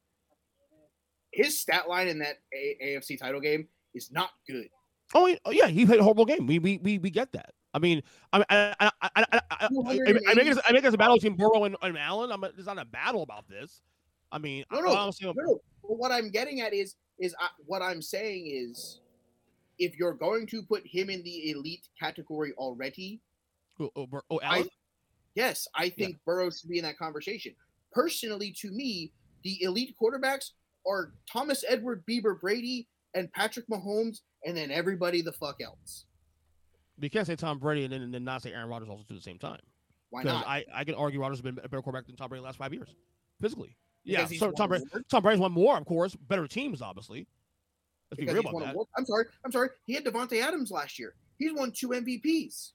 his 1.33 1.61
stat 1.61 1.89
line 1.89 2.09
in 2.09 2.19
that 2.21 2.39
a- 2.55 2.79
AFC 2.83 3.19
title 3.19 3.41
game 3.41 3.69
is 3.95 4.11
not 4.11 4.31
good. 4.49 4.69
Oh, 5.15 5.35
oh, 5.45 5.51
yeah, 5.51 5.67
he 5.69 5.87
played 5.87 6.01
a 6.01 6.03
horrible 6.03 6.25
game. 6.25 6.47
We 6.47 6.59
we 6.59 6.79
we, 6.79 6.99
we 6.99 7.11
get 7.11 7.33
that. 7.33 7.53
I 7.75 7.79
mean, 7.79 8.03
I 8.33 8.45
I 8.49 8.75
I 8.81 8.91
I, 9.01 9.11
I, 9.15 9.25
I, 9.33 9.41
I, 9.51 9.67
I 9.67 9.69
make 9.85 10.01
it 10.01 10.23
I 10.67 10.73
make 10.73 10.85
it 10.85 10.87
as 10.87 10.95
a 10.95 10.99
battle 10.99 11.17
between 11.17 11.37
Burrow 11.37 11.65
and, 11.65 11.77
and 11.83 11.99
Allen. 11.99 12.33
I'm 12.33 12.41
there's 12.41 12.67
not 12.67 12.79
a 12.79 12.85
battle 12.85 13.23
about 13.23 13.49
this. 13.49 13.83
I 14.33 14.39
mean, 14.39 14.65
No, 14.73 14.79
I, 14.79 14.83
no, 14.83 14.97
I'm 14.97 15.13
saying, 15.13 15.35
no, 15.37 15.43
no. 15.45 15.61
But 15.83 15.99
what 15.99 16.11
I'm 16.11 16.31
getting 16.31 16.61
at 16.61 16.75
is, 16.75 16.97
is 17.19 17.35
I, 17.39 17.49
what 17.65 17.81
I'm 17.81 18.03
saying 18.03 18.47
is, 18.49 19.01
if 19.79 19.97
you're 19.99 20.15
going 20.15 20.47
to 20.49 20.63
put 20.63 20.87
him 20.87 21.11
in 21.11 21.23
the 21.23 21.51
elite 21.51 21.89
category 21.99 22.53
already, 22.57 23.21
oh, 23.81 23.91
oh, 23.97 24.09
oh, 24.31 24.41
I, 24.45 24.67
yes, 25.35 25.67
I 25.75 25.89
think 25.89 26.19
Burrow 26.25 26.51
should 26.51 26.71
be 26.71 26.79
in 26.79 26.85
that 26.85 26.99
conversation. 26.99 27.55
Personally, 27.93 28.53
to 28.61 28.71
me, 28.71 29.13
the 29.43 29.63
elite 29.63 29.95
quarterbacks 30.01 30.51
are 30.87 31.13
Thomas 31.31 31.65
Edward, 31.69 32.05
Bieber, 32.07 32.39
Brady, 32.41 32.89
and 33.15 33.33
Patrick 33.33 33.67
Mahomes, 33.69 34.21
and 34.45 34.57
then 34.57 34.71
everybody 34.71 35.23
the 35.23 35.33
fuck 35.33 35.61
else. 35.63 36.05
You 36.99 37.11
can't 37.11 37.27
say 37.27 37.37
Tom 37.37 37.59
Brady 37.59 37.85
and 37.85 37.93
then, 37.93 38.03
and 38.03 38.15
then 38.15 38.25
not 38.25 38.43
say 38.43 38.53
Aaron 38.53 38.69
Rodgers 38.69 38.89
also 38.89 39.03
at 39.03 39.09
the 39.09 39.21
same 39.21 39.39
time. 39.39 39.61
Why 40.11 40.23
not? 40.23 40.47
I, 40.47 40.65
I 40.73 40.85
can 40.85 40.95
argue 40.95 41.21
Rodgers 41.21 41.39
has 41.39 41.43
been 41.43 41.59
a 41.59 41.69
better 41.69 41.83
quarterback 41.83 42.07
than 42.07 42.17
Tom 42.17 42.29
Brady 42.29 42.39
in 42.39 42.43
the 42.43 42.47
last 42.47 42.59
five 42.59 42.73
years, 42.73 42.95
physically. 43.41 43.77
Yeah, 44.05 44.19
Because 44.19 44.31
he's 44.31 44.41
so 44.41 44.51
Tom, 44.53 44.69
Brady. 44.69 44.85
Tom 45.11 45.23
Brady's 45.23 45.41
won 45.41 45.53
more, 45.53 45.77
of 45.77 45.85
course. 45.85 46.15
Better 46.15 46.47
teams, 46.47 46.81
obviously. 46.81 47.27
Let's 48.11 48.21
be 48.21 48.27
real 48.33 48.41
about 48.49 48.61
that. 48.61 48.73
awards. 48.73 48.91
I'm 48.97 49.05
sorry. 49.07 49.25
I'm 49.45 49.53
sorry. 49.53 49.69
He 49.85 49.95
had 49.95 50.05
Davante 50.05 50.41
Adams 50.41 50.71
last 50.71 50.99
year. 50.99 51.15
He's 51.39 51.53
won 51.53 51.73
two 51.73 51.89
MVPs. 51.89 52.73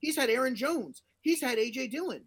He's 0.00 0.16
had 0.16 0.30
Aaron 0.30 0.54
Jones. 0.54 1.02
He's 1.22 1.40
had 1.40 1.58
AJ 1.58 1.90
Dillon. 1.90 2.22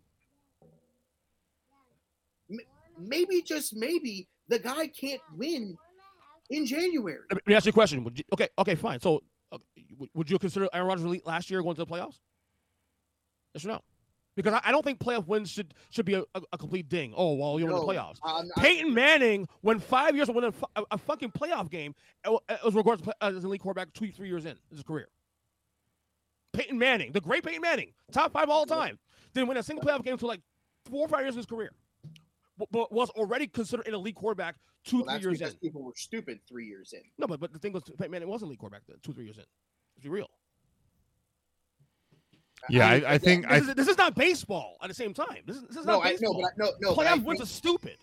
Maybe 2.99 3.41
just 3.41 3.75
maybe 3.75 4.27
the 4.49 4.59
guy 4.59 4.88
can't 4.88 5.21
win 5.35 5.77
in 6.49 6.65
January. 6.65 7.19
Let 7.31 7.47
me 7.47 7.55
ask 7.55 7.65
you 7.65 7.69
a 7.69 7.73
question. 7.73 8.03
You, 8.13 8.23
okay, 8.33 8.49
okay, 8.59 8.75
fine. 8.75 8.99
So, 8.99 9.23
uh, 9.51 9.57
would- 9.97 10.09
would 10.13 10.29
you 10.29 10.38
consider 10.38 10.67
Aaron 10.73 10.88
Rodgers 10.88 11.05
elite 11.05 11.25
last 11.25 11.49
year 11.49 11.63
going 11.63 11.75
to 11.75 11.85
the 11.85 11.88
playoffs? 11.91 12.19
Yes 13.55 13.65
or 13.65 13.69
no? 13.69 13.81
Because 14.43 14.59
I, 14.63 14.69
I 14.69 14.72
don't 14.72 14.84
think 14.84 14.99
playoff 14.99 15.27
wins 15.27 15.49
should 15.49 15.73
should 15.89 16.05
be 16.05 16.15
a, 16.15 16.23
a, 16.35 16.41
a 16.53 16.57
complete 16.57 16.89
ding. 16.89 17.13
Oh, 17.15 17.34
well, 17.34 17.59
you 17.59 17.65
won 17.65 17.76
the 17.76 17.93
playoffs. 17.93 18.18
I'm 18.23 18.49
Peyton 18.57 18.93
Manning 18.93 19.47
won 19.61 19.80
five 19.80 20.15
years 20.15 20.30
of 20.30 20.35
winning 20.35 20.53
a, 20.76 20.84
a, 20.91 20.97
fucking 20.97 21.31
playoff 21.31 21.69
game. 21.69 21.93
It 22.26 22.31
wa- 22.31 22.39
it 22.49 22.59
was 22.63 22.73
regarded 22.73 23.07
as 23.22 23.35
an 23.35 23.45
elite 23.45 23.61
quarterback 23.61 23.93
two, 23.93 24.11
three 24.11 24.27
years 24.27 24.45
in 24.45 24.55
his 24.72 24.84
career. 24.84 25.09
Peyton 26.53 26.77
Manning, 26.77 27.11
the 27.11 27.22
great 27.22 27.43
Peyton 27.43 27.61
Manning, 27.61 27.93
top 28.11 28.34
five 28.34 28.49
all 28.49 28.65
time, 28.65 28.99
didn't 29.34 29.47
win 29.47 29.57
a 29.57 29.63
single 29.63 29.85
playoff 29.85 30.03
game 30.03 30.13
until 30.13 30.27
like 30.27 30.41
four 30.85 31.05
or 31.05 31.07
five 31.07 31.22
years 31.22 31.35
in 31.35 31.39
his 31.39 31.45
career. 31.45 31.72
But, 32.72 32.91
was 32.91 33.09
already 33.11 33.47
considered 33.47 33.88
an 33.88 33.93
elite 33.95 34.15
quarterback 34.15 34.55
two, 34.85 34.97
Well, 34.97 35.05
three 35.05 35.13
that's 35.13 35.23
years 35.23 35.39
because 35.39 35.53
in. 35.53 35.59
people 35.59 35.84
were 35.84 35.93
stupid 35.95 36.39
three 36.47 36.65
years 36.65 36.93
in. 36.93 37.01
No, 37.18 37.26
but, 37.26 37.39
but 37.39 37.53
the 37.53 37.59
thing 37.59 37.73
was, 37.73 37.84
Peyton 37.84 38.11
Manning 38.11 38.27
wasn't 38.27 38.47
a 38.47 38.49
elite 38.49 38.59
quarterback 38.59 38.84
then, 38.88 38.97
two, 39.01 39.13
three 39.13 39.23
years 39.23 39.38
in. 39.38 39.45
Let's 39.95 40.03
be 40.03 40.09
real. 40.09 40.30
Yeah, 42.69 42.88
I 42.88 42.95
mean, 42.95 43.05
I, 43.05 43.13
I 43.13 43.17
think 43.17 43.45
I, 43.51 43.59
This, 43.59 43.69
is, 43.69 43.75
this 43.75 43.88
is 43.88 43.97
not 43.97 44.15
baseball 44.15 44.77
at 44.81 44.88
the 44.88 44.93
same 44.93 45.13
time. 45.13 45.38
This 45.47 45.57
is, 45.57 45.63
this 45.63 45.77
is 45.77 45.85
No, 45.85 45.93
not 45.99 46.05
I 46.05 46.11
no, 46.11 46.33
baseball. 46.33 46.41
but 46.41 46.47
I, 46.47 46.51
no, 46.57 46.71
no. 46.79 46.95
but 46.95 47.05
Playoff 47.05 47.23
wins 47.23 47.41
are 47.41 47.45
stupid. 47.45 47.97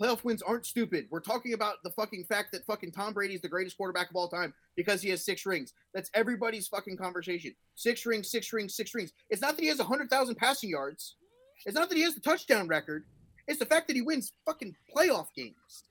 playoff 0.00 0.24
wins 0.24 0.42
aren't 0.42 0.66
stupid. 0.66 1.06
We're 1.10 1.20
talking 1.20 1.54
about 1.54 1.76
the 1.84 1.90
fucking 1.90 2.24
fact 2.24 2.52
that 2.52 2.66
fucking 2.66 2.92
Tom 2.92 3.12
Brady 3.14 3.34
is 3.34 3.40
the 3.40 3.48
greatest 3.48 3.76
quarterback 3.76 4.10
of 4.10 4.16
all 4.16 4.28
time 4.28 4.52
because 4.76 5.00
he 5.00 5.08
has 5.10 5.24
six 5.24 5.46
rings. 5.46 5.72
That's 5.94 6.10
everybody's 6.14 6.68
fucking 6.68 6.96
conversation. 6.96 7.54
Six 7.74 8.04
rings, 8.04 8.30
six 8.30 8.52
rings, 8.52 8.74
six 8.74 8.94
rings. 8.94 9.12
It's 9.30 9.40
not 9.40 9.56
that 9.56 9.62
he 9.62 9.68
has 9.68 9.80
hundred 9.80 10.10
thousand 10.10 10.34
passing 10.36 10.70
yards. 10.70 11.16
It's 11.64 11.74
not 11.76 11.88
that 11.88 11.96
he 11.96 12.02
has 12.02 12.14
the 12.14 12.20
touchdown 12.20 12.66
record. 12.68 13.04
It's 13.48 13.58
the 13.60 13.66
fact 13.66 13.86
that 13.88 13.96
he 13.96 14.02
wins 14.02 14.32
fucking 14.44 14.74
playoff 14.94 15.28
games. 15.36 15.84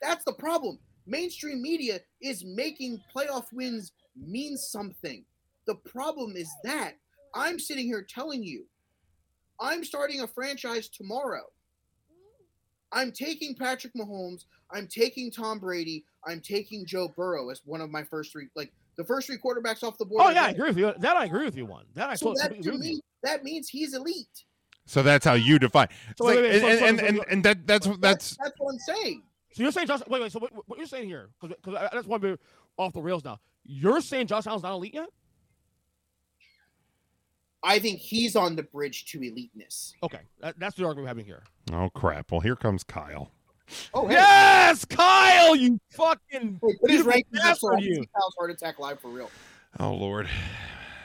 That's 0.00 0.24
the 0.24 0.32
problem. 0.32 0.78
Mainstream 1.06 1.60
media 1.60 2.00
is 2.22 2.44
making 2.44 3.00
playoff 3.14 3.44
wins 3.52 3.92
mean 4.16 4.56
something. 4.56 5.24
The 5.66 5.74
problem 5.76 6.36
is 6.36 6.48
that 6.64 6.92
I'm 7.34 7.58
sitting 7.58 7.86
here 7.86 8.06
telling 8.08 8.42
you, 8.42 8.64
I'm 9.60 9.84
starting 9.84 10.20
a 10.20 10.26
franchise 10.26 10.88
tomorrow. 10.88 11.44
I'm 12.92 13.10
taking 13.12 13.54
Patrick 13.56 13.92
Mahomes. 13.94 14.44
I'm 14.70 14.86
taking 14.86 15.30
Tom 15.30 15.58
Brady. 15.58 16.04
I'm 16.26 16.40
taking 16.40 16.86
Joe 16.86 17.08
Burrow 17.16 17.50
as 17.50 17.60
one 17.64 17.80
of 17.80 17.90
my 17.90 18.04
first 18.04 18.30
three, 18.32 18.48
like 18.54 18.72
the 18.96 19.04
first 19.04 19.26
three 19.26 19.38
quarterbacks 19.38 19.82
off 19.82 19.98
the 19.98 20.04
board. 20.04 20.22
Oh 20.24 20.30
yeah, 20.30 20.44
I 20.44 20.50
agree 20.50 20.68
with 20.68 20.78
you. 20.78 20.92
That 20.98 21.16
I 21.16 21.24
agree 21.24 21.44
with 21.44 21.56
you 21.56 21.66
on. 21.72 21.84
That 21.94 22.08
I 22.10 22.14
So 22.14 22.26
totally 22.34 22.42
that 22.42 22.54
to 22.54 22.58
agree 22.60 22.72
with 22.78 22.86
you. 22.86 22.94
me, 22.96 23.00
that 23.24 23.42
means 23.44 23.68
he's 23.68 23.94
elite. 23.94 24.44
so 24.86 25.02
that's 25.02 25.24
how 25.24 25.34
you 25.34 25.58
define. 25.58 25.88
So 26.16 26.26
wait, 26.26 26.36
like- 26.36 26.44
wait, 26.44 26.60
so- 26.60 26.68
and, 26.68 26.78
so- 26.78 26.86
and, 26.86 26.98
so- 27.00 27.06
and, 27.06 27.20
and 27.30 27.44
that 27.44 27.66
that's 27.66 27.86
That's 27.86 27.98
that's 28.00 28.36
that's 28.36 28.52
what 28.58 28.72
I'm 28.72 28.78
saying. 28.78 29.22
So 29.54 29.62
you're 29.62 29.72
saying 29.72 29.86
Josh? 29.86 30.00
Wait, 30.08 30.20
wait. 30.20 30.32
So 30.32 30.38
what, 30.40 30.52
what 30.68 30.78
you're 30.78 30.86
saying 30.88 31.08
here? 31.08 31.30
Because 31.40 31.74
I, 31.74 31.86
I 31.86 31.90
just 31.94 32.08
want 32.08 32.22
to 32.22 32.36
be 32.36 32.42
off 32.76 32.92
the 32.92 33.00
rails 33.02 33.24
now. 33.24 33.38
You're 33.64 34.00
saying 34.00 34.26
Josh 34.28 34.46
Allen's 34.46 34.62
not 34.64 34.72
elite 34.72 34.94
yet? 34.94 35.08
I 37.64 37.78
think 37.78 37.98
he's 37.98 38.36
on 38.36 38.56
the 38.56 38.62
bridge 38.62 39.06
to 39.06 39.18
eliteness. 39.20 39.94
Okay, 40.02 40.20
that, 40.40 40.58
that's 40.58 40.76
the 40.76 40.84
argument 40.84 41.04
we're 41.04 41.08
having 41.08 41.24
here. 41.24 41.42
oh 41.72 41.88
crap. 41.90 42.30
Well, 42.30 42.40
here 42.40 42.56
comes 42.56 42.84
Kyle. 42.84 43.30
Oh, 43.94 44.06
hey, 44.06 44.14
Yes, 44.14 44.84
Kyle, 44.84 45.56
you 45.56 45.80
fucking 45.92 46.60
hey, 46.62 46.74
put 46.80 46.90
his 46.90 47.02
beautiful 47.02 47.12
rankings 47.12 47.44
up 47.50 47.56
so 47.56 47.68
I 47.68 47.70
bastard, 47.70 47.78
can 47.78 47.82
you. 47.88 47.94
see 47.94 48.08
Kyle's 48.14 48.34
heart 48.38 48.50
attack 48.50 48.78
live 48.78 49.00
for 49.00 49.08
real. 49.08 49.30
Oh 49.80 49.94
lord. 49.94 50.28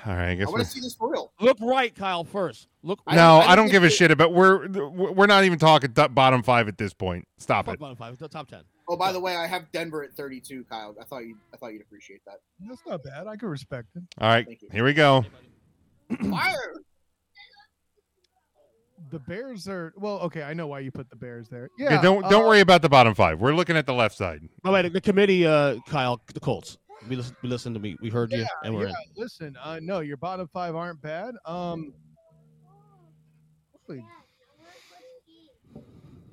All 0.06 0.14
right, 0.14 0.30
I 0.32 0.36
guess 0.36 0.48
I 0.48 0.52
want 0.52 0.64
to 0.64 0.70
see 0.70 0.80
this 0.80 0.96
for 0.96 1.12
real. 1.12 1.32
Look 1.42 1.58
right, 1.62 1.94
Kyle. 1.94 2.24
First, 2.24 2.68
look. 2.84 3.00
I 3.06 3.16
no, 3.16 3.22
don't- 3.22 3.50
I 3.50 3.52
I 3.52 3.56
don't 3.56 3.66
don't 3.66 3.72
give 3.72 3.84
a 3.84 3.90
shit 3.90 4.12
about. 4.12 4.34
We're 4.34 4.68
we're 4.68 5.28
not 5.28 5.44
even 5.44 5.60
talking 5.60 5.92
top, 5.94 6.14
bottom 6.14 6.42
five 6.44 6.68
at 6.70 6.78
this 6.78 6.94
point. 6.94 7.28
Stop 7.38 7.66
Fuck 7.66 7.76
it. 7.76 7.80
bottom 7.80 7.96
five, 7.98 8.18
top 8.30 8.48
ten. 8.48 8.62
Oh, 8.88 8.96
by 8.98 9.12
the 9.12 9.20
way, 9.20 9.36
I 9.36 9.46
have 9.46 9.72
Denver 9.72 10.04
at 10.04 10.16
32, 10.16 10.64
Kyle. 10.68 10.96
I 11.00 11.04
thought 11.04 11.20
you, 11.20 11.38
I 11.54 11.58
thought 11.58 11.74
you'd 11.74 11.82
appreciate 11.84 12.22
that. 12.26 12.38
That's 12.68 12.82
not 12.88 13.04
bad. 13.04 13.28
I 13.28 13.36
can 13.36 13.48
respect 13.50 13.90
it. 13.96 14.02
All 14.20 14.28
right, 14.30 14.48
here 14.72 14.84
we 14.84 14.94
go. 14.94 15.24
Fire! 16.30 16.74
The 19.12 19.20
Bears 19.20 19.68
are 19.68 19.94
well. 19.98 20.20
Okay, 20.22 20.44
I 20.44 20.54
know 20.54 20.68
why 20.68 20.80
you 20.82 20.92
put 20.92 21.10
the 21.10 21.16
Bears 21.16 21.48
there. 21.50 21.70
Yeah, 21.78 21.92
Yeah. 21.96 22.02
don't 22.02 22.22
don't 22.30 22.44
uh, 22.44 22.48
worry 22.48 22.60
about 22.60 22.82
the 22.82 22.90
bottom 22.90 23.16
five. 23.16 23.40
We're 23.40 23.54
looking 23.56 23.78
at 23.78 23.86
the 23.86 23.94
left 23.94 24.16
side. 24.16 24.42
By 24.62 24.82
the 24.82 24.90
the, 24.90 24.94
the 24.96 25.02
committee, 25.02 25.48
uh, 25.48 25.78
Kyle, 25.88 26.22
the 26.34 26.40
Colts. 26.40 26.78
We 27.08 27.16
listen, 27.16 27.36
we 27.42 27.48
listened 27.50 27.76
to 27.76 27.82
me. 27.82 27.96
We 28.02 28.10
heard 28.10 28.32
you, 28.34 28.46
and 28.64 28.76
we're 28.76 28.88
yeah, 28.90 28.94
listen, 29.16 29.56
uh, 29.64 29.80
no, 29.82 30.02
your 30.02 30.18
bottom 30.18 30.50
five 30.52 30.76
aren't 30.76 31.02
bad. 31.02 31.34
Um, 31.46 31.94
holy- 33.88 34.06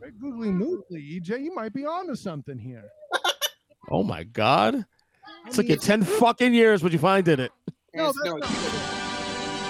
Great 0.01 0.21
googly 0.21 0.49
moogly, 0.49 1.21
EJ, 1.21 1.43
you 1.43 1.55
might 1.55 1.73
be 1.73 1.87
onto 1.87 2.15
something 2.15 2.59
here. 2.59 2.85
Oh 3.89 4.03
my 4.03 4.25
God! 4.25 4.75
I 4.75 5.49
It's 5.49 5.59
like 5.59 5.69
mean, 5.69 5.77
you 5.77 5.81
ten 5.81 6.03
fucking 6.03 6.53
years, 6.53 6.83
but 6.83 6.91
you 6.91 6.99
finally 6.99 7.23
did 7.23 7.39
it. 7.39 7.53
No, 7.95 8.09
it's- 8.11 8.17
no, 8.25 8.41
that's 8.41 8.51
it's- 8.53 8.96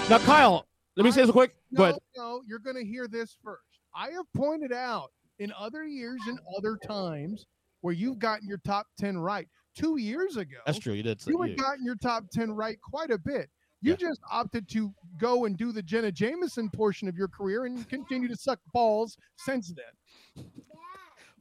Now, 0.09 0.19
Kyle, 0.19 0.65
let 0.95 1.03
me 1.03 1.11
say 1.11 1.21
this 1.23 1.31
quick. 1.31 1.53
No, 1.71 1.83
ahead. 1.83 1.95
no, 2.15 2.41
you're 2.47 2.59
going 2.59 2.77
to 2.77 2.85
hear 2.85 3.07
this 3.09 3.37
first. 3.43 3.61
I 3.93 4.09
have 4.11 4.25
pointed 4.35 4.71
out 4.71 5.11
in 5.39 5.51
other 5.57 5.83
years 5.85 6.21
and 6.27 6.39
other 6.57 6.77
times 6.87 7.45
where 7.81 7.93
you've 7.93 8.17
gotten 8.19 8.47
your 8.47 8.59
top 8.65 8.87
10 8.99 9.17
right. 9.17 9.47
Two 9.75 9.97
years 9.99 10.37
ago, 10.37 10.57
That's 10.65 10.79
true. 10.79 10.93
You 10.93 11.03
did. 11.03 11.21
You 11.27 11.33
you, 11.33 11.41
had 11.49 11.57
gotten 11.57 11.85
your 11.85 11.95
top 11.97 12.23
10 12.31 12.51
right 12.51 12.77
quite 12.81 13.11
a 13.11 13.17
bit. 13.17 13.49
You 13.81 13.91
Yeah. 13.91 13.97
just 13.97 14.21
opted 14.31 14.67
to 14.69 14.91
go 15.19 15.45
and 15.45 15.57
do 15.57 15.71
the 15.71 15.83
Jenna 15.83 16.11
Jameson 16.11 16.69
portion 16.69 17.07
of 17.07 17.15
your 17.15 17.27
career 17.27 17.65
and 17.65 17.87
continue 17.89 18.27
to 18.29 18.35
suck 18.35 18.59
balls 18.73 19.17
since 19.45 19.71
then. 19.75 20.45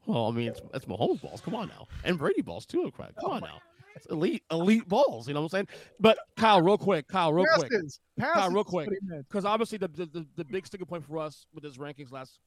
well, 0.06 0.26
I 0.26 0.32
mean, 0.32 0.48
it's, 0.48 0.60
it's 0.74 0.84
Mahomes 0.86 1.22
balls. 1.22 1.40
Come 1.40 1.54
on 1.54 1.68
now, 1.68 1.86
and 2.04 2.18
Brady 2.18 2.42
balls 2.42 2.66
too. 2.66 2.92
Come 2.96 3.06
Oh 3.22 3.30
on 3.30 3.40
now. 3.42 3.60
It's 3.96 4.06
elite, 4.06 4.42
elite 4.50 4.86
balls. 4.88 5.26
You 5.26 5.34
know 5.34 5.40
what 5.40 5.46
I'm 5.54 5.66
saying? 5.66 5.68
But 5.98 6.18
Kyle, 6.36 6.62
real 6.62 6.78
quick, 6.78 7.08
Kyle, 7.08 7.32
real 7.32 7.46
quick, 7.56 7.70
Passes. 7.70 8.00
Kyle, 8.20 8.50
real 8.50 8.62
quick, 8.64 8.88
what 8.88 8.96
he 9.00 9.08
meant. 9.08 9.26
because 9.28 9.44
obviously 9.44 9.78
the, 9.78 9.88
the 9.88 10.26
the 10.36 10.44
big 10.44 10.66
sticking 10.66 10.86
point 10.86 11.04
for 11.04 11.18
us 11.18 11.46
with 11.54 11.64
this 11.64 11.76
rankings 11.78 12.12
last 12.12 12.38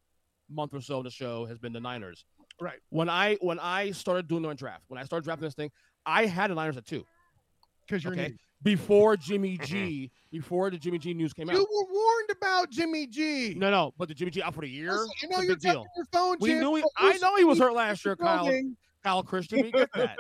month 0.50 0.74
or 0.74 0.82
so 0.82 0.98
in 1.00 1.04
the 1.04 1.12
show 1.12 1.46
has 1.46 1.58
been 1.58 1.74
the 1.74 1.80
Niners. 1.80 2.24
Right. 2.62 2.80
When 2.90 3.10
I 3.10 3.36
when 3.42 3.60
I 3.60 3.92
started 3.92 4.28
doing 4.28 4.44
the 4.44 4.54
draft, 4.54 4.84
when 4.88 5.00
I 5.00 5.04
started 5.04 5.24
drafting 5.26 5.48
this 5.48 5.56
thing, 5.56 5.72
I 6.06 6.26
had 6.26 6.52
the 6.52 6.56
Niners 6.56 6.78
at 6.78 6.86
two. 6.86 7.04
Because 7.88 8.04
you're 8.04 8.14
Okay. 8.14 8.36
Before 8.62 9.16
Jimmy 9.16 9.58
G, 9.58 10.12
before 10.32 10.70
the 10.70 10.78
Jimmy 10.78 10.98
G 10.98 11.14
news 11.14 11.32
came 11.32 11.50
out. 11.50 11.56
You 11.56 11.62
were 11.62 11.94
warned 11.94 12.30
about 12.32 12.70
Jimmy 12.70 13.08
G. 13.08 13.54
No, 13.56 13.72
no, 13.72 13.94
but 13.98 14.10
the 14.10 14.14
Jimmy 14.14 14.32
G 14.32 14.42
out 14.44 14.54
for 14.54 14.62
the 14.62 14.68
year. 14.70 14.92
Listen, 14.92 15.10
I 15.24 15.28
know 15.28 15.42
you're 15.42 15.56
deal. 15.56 15.86
your 15.96 16.06
phone, 16.12 16.36
We 16.42 16.50
Jim, 16.50 16.60
knew 16.60 16.76
he, 16.76 16.84
I 16.98 17.18
know 17.20 17.38
he 17.38 17.46
was 17.46 17.58
hurt 17.58 17.74
last 17.74 18.04
year, 18.04 18.18
Kyle. 18.18 18.52
Kyle 19.10 19.24
Christian, 19.24 19.62
we 19.64 19.72
get 19.72 19.90
that. 19.96 20.18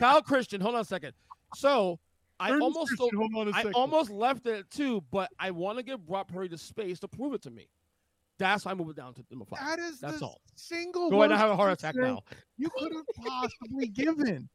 Kyle 0.00 0.20
Christian, 0.22 0.60
hold 0.60 0.74
on 0.74 0.80
a 0.80 0.84
second. 0.84 1.12
So 1.54 2.00
I 2.40 2.50
Ernest 2.50 2.62
almost 2.62 2.88
Christian, 2.96 3.16
hold 3.18 3.34
on 3.36 3.48
a 3.48 3.50
I 3.52 3.58
second. 3.58 3.74
almost 3.74 4.10
left 4.10 4.46
it 4.46 4.58
at 4.60 4.70
two, 4.70 5.02
but 5.12 5.30
I 5.38 5.52
want 5.52 5.78
to 5.78 5.84
give 5.84 6.04
Brock 6.04 6.26
Purdy 6.28 6.48
the 6.48 6.58
space 6.58 6.98
to 7.00 7.08
prove 7.08 7.34
it 7.34 7.42
to 7.42 7.50
me. 7.50 7.68
That's 8.38 8.64
why 8.64 8.72
I 8.72 8.74
moved 8.74 8.90
it 8.90 8.96
down 8.96 9.14
to 9.14 9.22
number 9.30 9.44
five. 9.44 9.60
That 9.64 9.78
is 9.78 10.00
That's 10.00 10.18
the 10.18 10.24
all. 10.26 10.40
single. 10.56 11.08
Go 11.10 11.18
ahead 11.22 11.30
and 11.30 11.40
have 11.40 11.50
a 11.50 11.56
heart 11.56 11.72
attack 11.72 11.94
now. 11.94 12.20
You 12.56 12.68
could 12.76 12.92
have 12.92 13.04
possibly 13.24 13.86
given. 13.94 14.48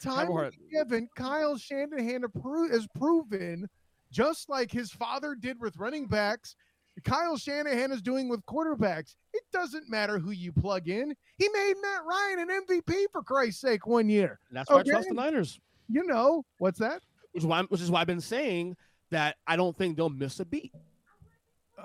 Time 0.00 0.18
Have 0.18 0.28
a 0.28 0.32
was 0.32 0.40
heart- 0.42 0.54
given. 0.72 1.08
Kyle 1.16 1.56
Shanahan 1.56 2.22
has 2.70 2.86
proven, 2.96 3.68
just 4.12 4.48
like 4.48 4.70
his 4.70 4.92
father 4.92 5.34
did 5.34 5.60
with 5.60 5.76
running 5.76 6.06
backs, 6.06 6.54
Kyle 7.04 7.36
Shanahan 7.36 7.90
is 7.90 8.02
doing 8.02 8.28
with 8.28 8.44
quarterbacks. 8.46 9.16
Doesn't 9.52 9.88
matter 9.90 10.18
who 10.18 10.30
you 10.30 10.50
plug 10.52 10.88
in. 10.88 11.14
He 11.36 11.48
made 11.48 11.74
Matt 11.82 12.00
Ryan 12.08 12.38
an 12.40 12.48
MVP 12.66 13.04
for 13.12 13.22
Christ's 13.22 13.60
sake 13.60 13.86
one 13.86 14.08
year. 14.08 14.38
And 14.48 14.56
that's 14.56 14.70
why 14.70 14.80
Okay. 14.80 14.90
I 14.90 14.94
trust 14.94 15.08
the 15.08 15.14
Niners. 15.14 15.60
You 15.88 16.06
know 16.06 16.44
what's 16.58 16.78
that? 16.78 17.02
Which 17.32 17.42
is 17.42 17.46
why, 17.46 17.62
which 17.62 17.80
is 17.80 17.90
why 17.90 18.00
I've 18.00 18.06
been 18.06 18.20
saying 18.20 18.76
that 19.10 19.36
I 19.46 19.56
don't 19.56 19.76
think 19.76 19.96
they'll 19.96 20.08
miss 20.08 20.40
a 20.40 20.44
beat. 20.44 20.72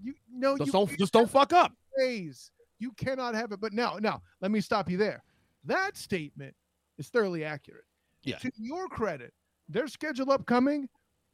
You 0.00 0.14
no, 0.32 0.56
Just 0.56 0.66
you 0.68 0.72
don't, 0.72 0.96
just 0.98 1.12
don't 1.12 1.28
fuck 1.28 1.52
up. 1.52 1.72
ways. 1.96 2.52
You 2.78 2.92
cannot 2.92 3.34
have 3.34 3.50
it. 3.50 3.60
But 3.60 3.72
now, 3.72 3.98
now, 4.00 4.22
let 4.40 4.52
me 4.52 4.60
stop 4.60 4.88
you 4.88 4.96
there. 4.96 5.24
That 5.64 5.96
statement 5.96 6.54
is 6.98 7.08
thoroughly 7.08 7.42
accurate. 7.44 7.82
Yeah. 8.22 8.38
To 8.38 8.52
your 8.56 8.86
credit, 8.86 9.32
their 9.68 9.88
schedule 9.88 10.30
upcoming, 10.30 10.88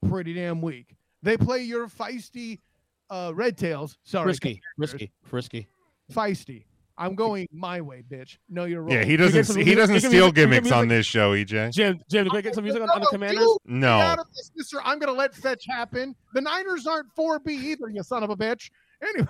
pretty 0.09 0.33
damn 0.33 0.63
weak. 0.63 0.97
They 1.23 1.37
play 1.37 1.63
your 1.63 1.89
feisty 1.89 2.61
uh 3.11 3.33
red 3.35 3.57
tails. 3.57 3.97
Sorry. 4.05 4.27
Risky, 4.27 4.61
risky, 4.77 5.13
frisky. 5.25 5.69
Feisty. 6.13 6.65
I'm 6.97 7.17
going 7.17 7.49
my 7.51 7.81
way, 7.81 8.05
bitch. 8.09 8.39
No, 8.49 8.67
you're 8.67 8.83
wrong. 8.83 8.93
Yeah, 8.93 9.03
he 9.05 9.17
doesn't. 9.17 9.49
He 9.49 9.65
music- 9.65 9.77
doesn't 9.77 9.99
steal 10.01 10.11
music- 10.27 10.35
gimmicks 10.37 10.71
on 10.71 10.87
this 10.87 11.05
show, 11.05 11.33
EJ. 11.33 11.73
Jim, 11.73 11.99
Jim, 12.09 12.27
can 12.27 12.37
we 12.37 12.43
get 12.43 12.55
some 12.55 12.63
music 12.63 12.83
on, 12.83 12.89
on 12.89 13.01
the 13.01 13.05
No, 13.07 13.11
Commanders? 13.11 13.59
No. 13.65 13.99
out 13.99 14.19
of 14.21 14.27
this, 14.29 14.53
mister. 14.55 14.79
I'm 14.85 15.01
gonna 15.01 15.11
let 15.13 15.35
fetch 15.35 15.65
happen. 15.69 16.15
The 16.35 16.41
Niners 16.41 16.87
aren't 16.87 17.13
4B 17.17 17.49
either, 17.49 17.89
you 17.89 18.03
son 18.05 18.23
of 18.23 18.31
a 18.31 18.37
bitch. 18.37 18.71
Anyway, 19.03 19.27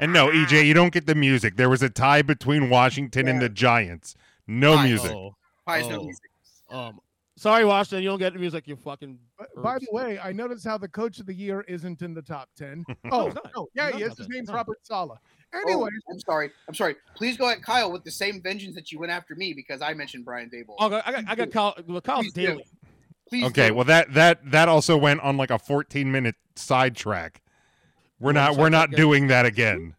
And 0.00 0.12
no, 0.12 0.30
EJ, 0.30 0.66
you 0.66 0.74
don't 0.74 0.92
get 0.92 1.06
the 1.06 1.14
music. 1.14 1.56
There 1.56 1.68
was 1.70 1.82
a 1.82 1.88
tie 1.88 2.22
between 2.22 2.70
Washington 2.70 3.28
and 3.28 3.40
the 3.40 3.48
Giants. 3.48 4.14
No 4.48 4.74
Fine. 4.74 4.88
music. 4.88 5.12
Oh, 5.12 5.34
Pies 5.66 5.86
no 5.88 6.00
Oh. 6.00 6.04
music. 6.04 6.30
um, 6.70 7.00
sorry, 7.38 7.64
Washington, 7.64 8.02
you 8.02 8.08
don't 8.10 8.18
get 8.18 8.32
the 8.32 8.38
music. 8.38 8.66
You 8.68 8.76
fucking. 8.76 9.18
But 9.38 9.48
by 9.62 9.78
the 9.78 9.86
way, 9.92 10.18
I 10.18 10.32
noticed 10.32 10.64
how 10.64 10.76
the 10.78 10.88
coach 10.88 11.18
of 11.20 11.26
the 11.26 11.34
year 11.34 11.62
isn't 11.62 12.02
in 12.02 12.14
the 12.14 12.22
top 12.22 12.48
10. 12.56 12.84
No, 12.88 12.94
Oh, 13.12 13.26
it's 13.28 13.36
no. 13.56 13.68
Yeah, 13.74 13.88
It's 13.88 13.96
he 13.96 14.02
is. 14.04 14.18
His 14.18 14.28
name's 14.28 14.50
Robert 14.50 14.78
Saleh. 14.82 15.18
Oh, 15.54 15.60
Anyway, 15.66 15.88
I'm 16.10 16.20
sorry. 16.20 16.50
I'm 16.68 16.74
sorry. 16.74 16.96
Please 17.16 17.36
go 17.38 17.48
at 17.48 17.62
Kyle 17.62 17.90
with 17.90 18.04
the 18.04 18.10
same 18.10 18.42
vengeance 18.42 18.74
that 18.74 18.92
you 18.92 18.98
went 18.98 19.10
after 19.12 19.34
me 19.34 19.54
because 19.54 19.80
I 19.80 19.94
mentioned 19.94 20.24
Brian 20.26 20.50
Daboll. 20.50 20.74
Oh, 20.78 20.86
I 20.86 20.90
got, 20.90 21.06
I 21.06 21.10
got, 21.12 21.24
I 21.28 21.34
got 21.36 21.50
Kyle. 21.50 21.74
Well, 21.86 22.00
Kyle's 22.02 22.24
Please 22.26 22.32
daily. 22.34 22.64
Please 23.28 23.44
Okay, 23.46 23.68
do. 23.68 23.74
well 23.74 23.84
that 23.84 24.12
that 24.14 24.50
that 24.50 24.68
also 24.68 24.96
went 24.96 25.20
on 25.20 25.36
like 25.36 25.50
a 25.50 25.58
14 25.58 26.10
minute 26.10 26.34
sidetrack. 26.56 27.42
We're 28.20 28.32
Well, 28.32 28.34
not 28.52 28.56
we're 28.56 28.68
not 28.70 28.90
doing 28.90 29.28
that 29.28 29.46
again. 29.46 29.94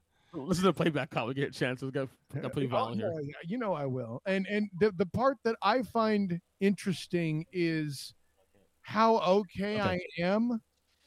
Listen 0.48 0.64
to 0.64 0.70
the 0.70 0.74
playback, 0.74 1.10
call. 1.10 1.28
We 1.28 1.34
get 1.34 1.49
a 1.49 1.52
chance. 1.52 1.82
We 1.82 1.91
got, 1.91 2.07
got 2.34 2.45
uh, 2.45 2.49
pretty 2.49 2.68
Oh, 2.68 2.72
violent 2.72 2.98
here. 3.02 3.11
yeah, 3.16 3.20
yeah, 3.22 3.34
you 3.48 3.57
know 3.57 3.74
I 3.74 3.86
will. 3.86 4.22
And 4.26 4.45
and 4.48 4.70
the, 4.80 4.91
the 4.98 5.06
part 5.07 5.38
that 5.44 5.56
I 5.61 5.82
find 5.84 6.40
interesting 6.60 7.45
is 7.52 8.14
how 8.82 9.18
okay, 9.20 9.80
I 9.80 9.99
am 10.20 10.61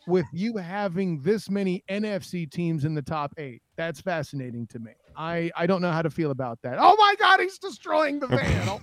with 0.07 0.27
you 0.33 0.57
having 0.57 1.21
this 1.23 1.49
many 1.49 1.83
NFC 1.89 2.51
teams 2.51 2.85
in 2.85 2.95
the 2.95 3.03
top 3.03 3.33
eight. 3.39 3.63
That's 3.77 4.01
fascinating 4.01 4.67
to 4.69 4.79
me. 4.79 4.93
I 5.17 5.51
I 5.57 5.67
don't 5.67 5.81
know 5.83 5.93
how 5.93 6.03
to 6.03 6.11
feel 6.11 6.31
about 6.31 6.59
that. 6.63 6.77
Oh 6.79 6.97
my 6.99 7.15
God, 7.19 7.41
he's 7.41 7.59
destroying 7.59 8.19
the 8.21 8.27
van. 8.27 8.69
Oh, 8.69 8.81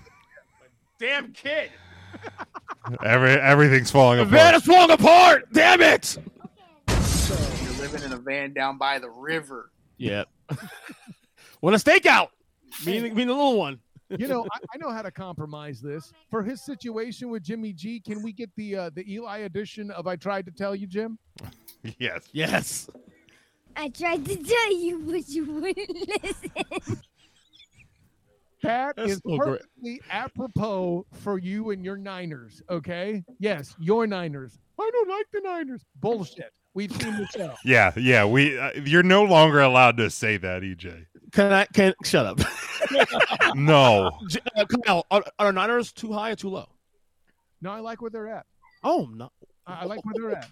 Damn 0.99 1.31
kid. 1.31 1.71
Every 3.05 3.31
everything's 3.31 3.89
falling 3.91 4.19
apart. 4.19 4.31
The 4.31 4.37
apart. 4.37 4.51
van 4.51 4.55
is 4.55 4.65
falling 4.65 4.91
apart. 4.91 5.53
Damn 5.53 5.81
it. 5.81 6.05
So 6.05 7.37
You're 7.63 7.81
living 7.81 8.03
in 8.03 8.11
a 8.13 8.17
van 8.17 8.53
down 8.53 8.77
by 8.77 8.99
the 8.99 9.09
river. 9.09 9.71
Yeah. 9.99 10.23
Want 11.61 11.75
a 11.75 11.79
stakeout? 11.79 12.29
Meaning, 12.85 13.13
mean 13.13 13.27
the 13.27 13.33
little 13.33 13.57
one. 13.57 13.79
you 14.09 14.27
know, 14.27 14.45
I, 14.51 14.57
I 14.73 14.77
know 14.77 14.91
how 14.91 15.01
to 15.01 15.11
compromise 15.11 15.81
this 15.81 16.11
for 16.31 16.41
his 16.41 16.61
situation 16.63 17.29
with 17.29 17.43
Jimmy 17.43 17.73
G. 17.73 17.99
Can 17.99 18.23
we 18.23 18.31
get 18.31 18.49
the 18.55 18.75
uh, 18.75 18.89
the 18.95 19.11
Eli 19.13 19.39
edition 19.39 19.91
of 19.91 20.07
"I 20.07 20.15
Tried 20.15 20.45
to 20.45 20.51
Tell 20.51 20.75
You, 20.75 20.87
Jim"? 20.87 21.19
Yes. 21.99 22.29
Yes. 22.31 22.89
I 23.75 23.89
tried 23.89 24.25
to 24.25 24.35
tell 24.35 24.73
you, 24.75 24.99
but 25.05 25.29
you 25.29 25.45
wouldn't 25.45 26.07
listen. 26.23 27.01
That 28.61 28.97
That's 28.97 29.11
is 29.11 29.21
so 29.25 29.37
great. 29.37 29.61
perfectly 29.61 30.01
apropos 30.09 31.05
for 31.13 31.37
you 31.37 31.69
and 31.71 31.85
your 31.85 31.95
Niners. 31.97 32.61
Okay. 32.69 33.23
Yes, 33.39 33.75
your 33.79 34.05
Niners. 34.05 34.59
I 34.79 34.89
don't 34.91 35.09
like 35.09 35.27
the 35.31 35.41
Niners. 35.41 35.85
Bullshit. 36.01 36.51
We've 36.73 36.91
seen 36.91 37.17
the 37.17 37.27
show. 37.27 37.53
Yeah, 37.65 37.91
yeah. 37.97 38.25
We 38.25 38.57
uh, 38.57 38.71
you're 38.85 39.03
no 39.03 39.23
longer 39.23 39.59
allowed 39.59 39.97
to 39.97 40.09
say 40.09 40.37
that, 40.37 40.61
EJ. 40.61 41.05
Can 41.31 41.51
I? 41.51 41.65
Can 41.65 41.93
shut 42.03 42.25
up? 42.25 42.39
No. 43.55 44.11
Uh, 44.55 44.65
Kyle, 44.85 45.05
are, 45.09 45.23
are 45.39 45.51
Niners 45.51 45.91
too 45.91 46.13
high 46.13 46.31
or 46.31 46.35
too 46.35 46.49
low? 46.49 46.69
No, 47.61 47.71
I 47.71 47.79
like 47.79 48.01
where 48.01 48.11
they're 48.11 48.27
at. 48.27 48.45
Oh 48.83 49.09
no. 49.11 49.31
I, 49.65 49.81
I 49.81 49.85
like 49.85 50.03
where 50.05 50.13
they're 50.15 50.37
at. 50.37 50.51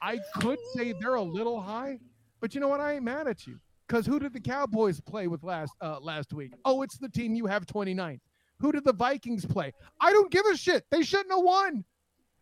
I 0.00 0.20
could 0.36 0.58
say 0.74 0.94
they're 1.00 1.14
a 1.14 1.22
little 1.22 1.60
high, 1.60 1.98
but 2.40 2.54
you 2.54 2.60
know 2.60 2.68
what? 2.68 2.80
I 2.80 2.94
ain't 2.94 3.04
mad 3.04 3.26
at 3.26 3.46
you. 3.46 3.58
Because 3.86 4.06
who 4.06 4.18
did 4.18 4.32
the 4.32 4.40
Cowboys 4.40 5.00
play 5.00 5.26
with 5.26 5.42
last 5.42 5.72
uh, 5.80 5.98
last 6.00 6.32
week? 6.32 6.52
Oh, 6.64 6.82
it's 6.82 6.98
the 6.98 7.08
team 7.08 7.34
you 7.34 7.46
have 7.46 7.66
29th. 7.66 8.20
Who 8.60 8.72
did 8.72 8.84
the 8.84 8.92
Vikings 8.92 9.44
play? 9.44 9.72
I 10.00 10.12
don't 10.12 10.30
give 10.30 10.46
a 10.46 10.56
shit. 10.56 10.84
They 10.90 11.02
shouldn't 11.02 11.30
have 11.30 11.42
won. 11.42 11.84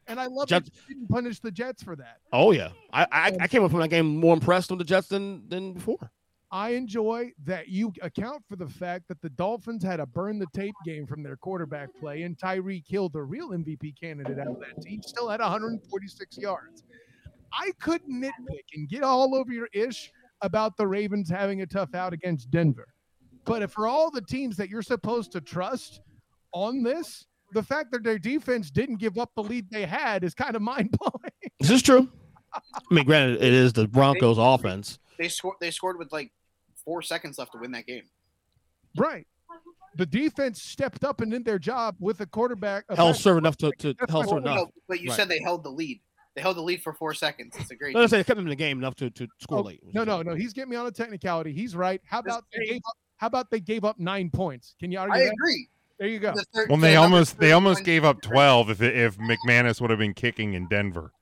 And 0.08 0.18
I 0.20 0.26
love 0.26 0.48
that 0.48 0.64
Jets- 0.64 0.70
you 0.88 0.94
didn't 0.94 1.08
punish 1.08 1.40
the 1.40 1.50
Jets 1.50 1.82
for 1.82 1.96
that. 1.96 2.18
Oh 2.32 2.52
yeah. 2.52 2.70
I 2.92 3.06
I, 3.10 3.36
I 3.40 3.48
came 3.48 3.64
up 3.64 3.70
from 3.70 3.80
that 3.80 3.88
game 3.88 4.16
more 4.16 4.34
impressed 4.34 4.70
with 4.70 4.78
the 4.78 4.84
Jets 4.84 5.08
than 5.08 5.48
than 5.48 5.74
before. 5.74 6.10
I 6.50 6.70
enjoy 6.70 7.32
that 7.44 7.68
you 7.68 7.94
account 8.02 8.42
for 8.46 8.56
the 8.56 8.68
fact 8.68 9.08
that 9.08 9.22
the 9.22 9.30
Dolphins 9.30 9.82
had 9.82 10.00
a 10.00 10.06
burn 10.06 10.38
the 10.38 10.46
tape 10.52 10.74
game 10.84 11.06
from 11.06 11.22
their 11.22 11.36
quarterback 11.36 11.88
play, 11.98 12.22
and 12.22 12.36
Tyreek 12.36 12.86
Hill 12.86 13.08
the 13.08 13.22
real 13.22 13.50
MVP 13.50 13.98
candidate 13.98 14.38
out 14.38 14.48
of 14.48 14.60
that 14.60 14.82
team, 14.82 15.00
still 15.02 15.30
had 15.30 15.40
146 15.40 16.36
yards. 16.36 16.84
I 17.54 17.70
could 17.80 18.02
nitpick 18.04 18.66
and 18.74 18.86
get 18.86 19.02
all 19.02 19.34
over 19.34 19.50
your 19.50 19.68
ish 19.72 20.12
about 20.42 20.76
the 20.76 20.86
Ravens 20.86 21.30
having 21.30 21.62
a 21.62 21.66
tough 21.66 21.94
out 21.94 22.12
against 22.12 22.50
Denver. 22.50 22.88
But 23.44 23.62
if 23.62 23.72
for 23.72 23.86
all 23.86 24.10
the 24.10 24.20
teams 24.20 24.56
that 24.58 24.68
you're 24.68 24.82
supposed 24.82 25.32
to 25.32 25.40
trust 25.40 26.00
on 26.52 26.82
this, 26.82 27.26
the 27.52 27.62
fact 27.62 27.92
that 27.92 28.02
their 28.02 28.18
defense 28.18 28.70
didn't 28.70 28.96
give 28.96 29.18
up 29.18 29.30
the 29.36 29.42
lead 29.42 29.70
they 29.70 29.84
had 29.86 30.24
is 30.24 30.34
kind 30.34 30.56
of 30.56 30.62
mind 30.62 30.90
blowing. 30.98 31.32
Is 31.60 31.68
this 31.68 31.70
is 31.76 31.82
true. 31.82 32.08
I 32.54 32.60
mean, 32.90 33.04
granted, 33.04 33.42
it 33.42 33.52
is 33.52 33.72
the 33.72 33.88
Broncos' 33.88 34.36
offense. 34.38 34.98
They 35.18 35.28
scored. 35.28 35.56
They 35.60 35.70
scored 35.70 35.98
with 35.98 36.12
like 36.12 36.30
four 36.84 37.00
seconds 37.02 37.38
left 37.38 37.52
to 37.52 37.58
win 37.58 37.70
that 37.72 37.86
game. 37.86 38.04
Right. 38.96 39.26
The 39.96 40.06
defense 40.06 40.62
stepped 40.62 41.04
up 41.04 41.20
and 41.20 41.30
did 41.30 41.44
their 41.44 41.58
job 41.58 41.96
with 42.00 42.20
a 42.20 42.26
quarterback. 42.26 42.84
a 42.88 42.96
Hell 42.96 43.12
serve 43.14 43.36
enough 43.38 43.56
to, 43.58 43.70
to 43.78 43.94
hell 44.08 44.24
serve 44.24 44.38
enough. 44.38 44.56
No, 44.56 44.66
but 44.88 45.00
you 45.00 45.10
Right. 45.10 45.16
said 45.16 45.28
they 45.28 45.40
held 45.42 45.64
the 45.64 45.70
lead. 45.70 46.00
They 46.34 46.40
held 46.40 46.56
the 46.56 46.62
lead 46.62 46.82
for 46.82 46.94
four 46.94 47.12
seconds. 47.12 47.54
It's 47.58 47.70
a 47.70 47.76
great. 47.76 47.92
No, 47.94 48.00
let's 48.00 48.10
say 48.10 48.16
they 48.16 48.24
kept 48.24 48.36
them 48.38 48.46
in 48.46 48.50
the 48.50 48.56
game 48.56 48.78
enough 48.78 48.94
to, 48.96 49.10
to 49.10 49.28
score 49.38 49.58
Oh, 49.58 49.62
late. 49.62 49.80
no, 49.92 50.02
no, 50.02 50.22
no. 50.22 50.34
He's 50.34 50.54
getting 50.54 50.70
me 50.70 50.76
on 50.76 50.86
a 50.86 50.90
technicality. 50.90 51.52
He's 51.52 51.76
right. 51.76 52.00
How 52.06 52.20
about 52.20 52.44
they 52.56 52.64
gave 52.64 52.76
up, 52.88 52.96
how 53.18 53.26
about 53.26 53.50
they 53.50 53.60
gave 53.60 53.84
up 53.84 53.98
nine 54.00 54.30
points? 54.30 54.74
Can 54.80 54.90
you 54.90 54.98
argue 54.98 55.14
I 55.14 55.24
that? 55.24 55.32
agree. 55.32 55.68
There 55.98 56.08
you 56.08 56.18
go. 56.18 56.32
The 56.34 56.44
third- 56.54 56.68
Well, 56.68 56.78
they 56.78 56.96
almost 56.96 57.38
they 57.38 57.52
almost 57.52 57.84
gave 57.84 58.04
up 58.04 58.20
12 58.22 58.70
if 58.70 58.82
it, 58.82 58.96
if 58.96 59.16
McManus 59.18 59.80
would 59.80 59.90
have 59.90 59.98
been 59.98 60.14
kicking 60.14 60.54
in 60.54 60.68
Denver. 60.68 61.12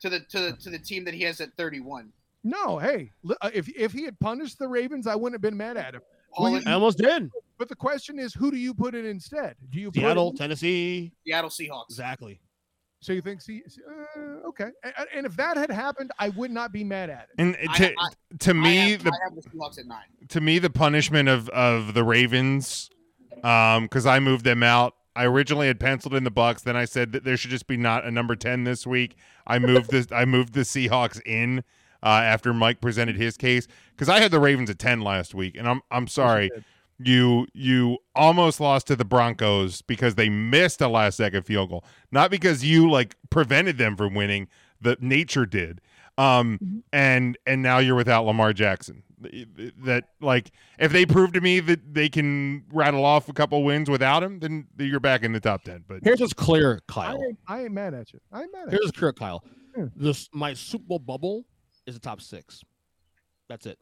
to 0.00 0.08
the 0.10 0.20
to 0.20 0.40
the 0.40 0.52
to 0.58 0.70
the 0.70 0.78
team 0.78 1.04
that 1.04 1.14
he 1.14 1.22
has 1.22 1.40
at 1.40 1.54
31. 1.56 2.12
No, 2.44 2.78
hey, 2.78 3.12
uh, 3.40 3.50
if 3.54 3.68
if 3.68 3.92
he 3.92 4.04
had 4.04 4.18
punished 4.18 4.58
the 4.58 4.66
Ravens, 4.68 5.06
I 5.06 5.14
wouldn't 5.14 5.34
have 5.34 5.42
been 5.42 5.56
mad 5.56 5.76
at 5.76 5.94
him. 5.94 6.02
Paul- 6.34 6.52
Well, 6.52 6.62
I 6.66 6.72
almost 6.72 6.98
did. 6.98 7.30
But 7.58 7.68
the 7.68 7.76
question 7.76 8.18
is, 8.18 8.34
who 8.34 8.50
do 8.50 8.56
you 8.56 8.74
put 8.74 8.94
in 8.96 9.06
instead? 9.06 9.54
Do 9.70 9.78
you 9.78 9.92
Seattle, 9.94 10.30
in- 10.30 10.36
Tennessee. 10.36 11.12
Seattle 11.24 11.50
Seahawks. 11.50 11.90
Exactly. 11.90 12.40
so 13.00 13.12
you 13.12 13.20
think? 13.20 13.40
See, 13.42 13.62
uh, 13.88 14.48
okay. 14.48 14.70
And, 14.82 15.06
and 15.14 15.26
if 15.26 15.36
that 15.36 15.56
had 15.56 15.70
happened, 15.70 16.10
I 16.18 16.30
would 16.30 16.50
not 16.50 16.72
be 16.72 16.82
mad 16.82 17.10
at 17.10 17.28
it. 17.30 17.34
And 17.38 17.54
to 17.76 17.94
I- 17.96 18.08
to 18.40 18.50
I 18.50 18.52
me 18.54 18.90
have, 18.92 19.04
the 19.04 19.10
I 19.10 19.18
have 19.24 19.34
the 19.36 19.80
at 19.80 19.86
nine. 19.86 19.98
to 20.30 20.40
me 20.40 20.58
the 20.58 20.70
punishment 20.70 21.28
of 21.28 21.48
of 21.50 21.94
the 21.94 22.02
Ravens 22.02 22.90
um 23.42 23.88
cuz 23.88 24.06
I 24.06 24.20
moved 24.20 24.44
them 24.44 24.62
out 24.62 24.94
I 25.14 25.24
originally 25.24 25.66
had 25.66 25.78
penciled 25.78 26.14
in 26.14 26.24
the 26.24 26.30
Bucs. 26.30 26.62
Then 26.62 26.76
I 26.76 26.84
said 26.84 27.12
that 27.12 27.24
there 27.24 27.36
should 27.36 27.50
just 27.50 27.66
be 27.66 27.76
not 27.76 28.04
a 28.04 28.10
number 28.10 28.34
ten 28.34 28.64
this 28.64 28.86
week. 28.86 29.16
I 29.46 29.58
moved 29.58 29.90
this. 29.90 30.06
I 30.10 30.24
moved 30.24 30.54
the 30.54 30.60
Seahawks 30.60 31.20
in 31.26 31.64
uh, 32.02 32.06
after 32.06 32.52
Mike 32.52 32.80
presented 32.80 33.16
his 33.16 33.36
case 33.36 33.68
because 33.90 34.08
I 34.08 34.20
had 34.20 34.30
the 34.30 34.40
Ravens 34.40 34.70
at 34.70 34.78
ten 34.78 35.00
last 35.00 35.34
week, 35.34 35.56
and 35.56 35.68
I'm 35.68 35.82
I'm 35.90 36.06
sorry. 36.06 36.50
You 36.98 37.46
you 37.52 37.98
almost 38.14 38.60
lost 38.60 38.86
to 38.86 38.96
the 38.96 39.04
Broncos 39.04 39.82
because 39.82 40.14
they 40.14 40.28
missed 40.28 40.80
a 40.80 40.88
last 40.88 41.16
second 41.16 41.42
field 41.42 41.70
goal, 41.70 41.84
not 42.10 42.30
because 42.30 42.64
you 42.64 42.90
like 42.90 43.16
prevented 43.28 43.76
them 43.76 43.96
from 43.96 44.14
winning. 44.14 44.48
The 44.80 44.96
nature 45.00 45.46
did, 45.46 45.80
um, 46.18 46.82
and 46.92 47.36
and 47.46 47.62
now 47.62 47.78
you're 47.78 47.94
without 47.96 48.24
Lamar 48.24 48.52
Jackson. 48.52 49.02
That 49.84 50.04
like 50.20 50.50
if 50.78 50.90
they 50.92 51.06
prove 51.06 51.32
to 51.34 51.40
me 51.40 51.60
that 51.60 51.94
they 51.94 52.08
can 52.08 52.64
rattle 52.72 53.04
off 53.04 53.28
a 53.28 53.32
couple 53.32 53.62
wins 53.62 53.88
without 53.88 54.22
him, 54.22 54.40
then 54.40 54.66
you're 54.78 54.98
back 55.00 55.22
in 55.22 55.32
the 55.32 55.38
top 55.40 55.62
ten. 55.62 55.84
But 55.86 56.00
Here's 56.02 56.20
what's 56.20 56.32
clear, 56.32 56.80
I 56.88 56.92
Kyle. 56.92 57.22
ain't, 57.22 57.38
I 57.46 57.62
ain't 57.62 57.72
mad 57.72 57.94
at 57.94 58.12
you. 58.12 58.18
I 58.32 58.42
ain't 58.42 58.52
mad 58.52 58.66
at 58.66 58.70
Here's 58.72 58.86
you. 58.86 58.92
clear, 58.92 59.12
Kyle. 59.12 59.44
Hmm. 59.76 59.86
This 59.94 60.28
my 60.32 60.54
Super 60.54 60.84
Bowl 60.84 60.98
bubble 60.98 61.44
is 61.86 61.94
the 61.94 62.00
top 62.00 62.20
six. 62.20 62.62
That's 63.48 63.66
it. 63.66 63.78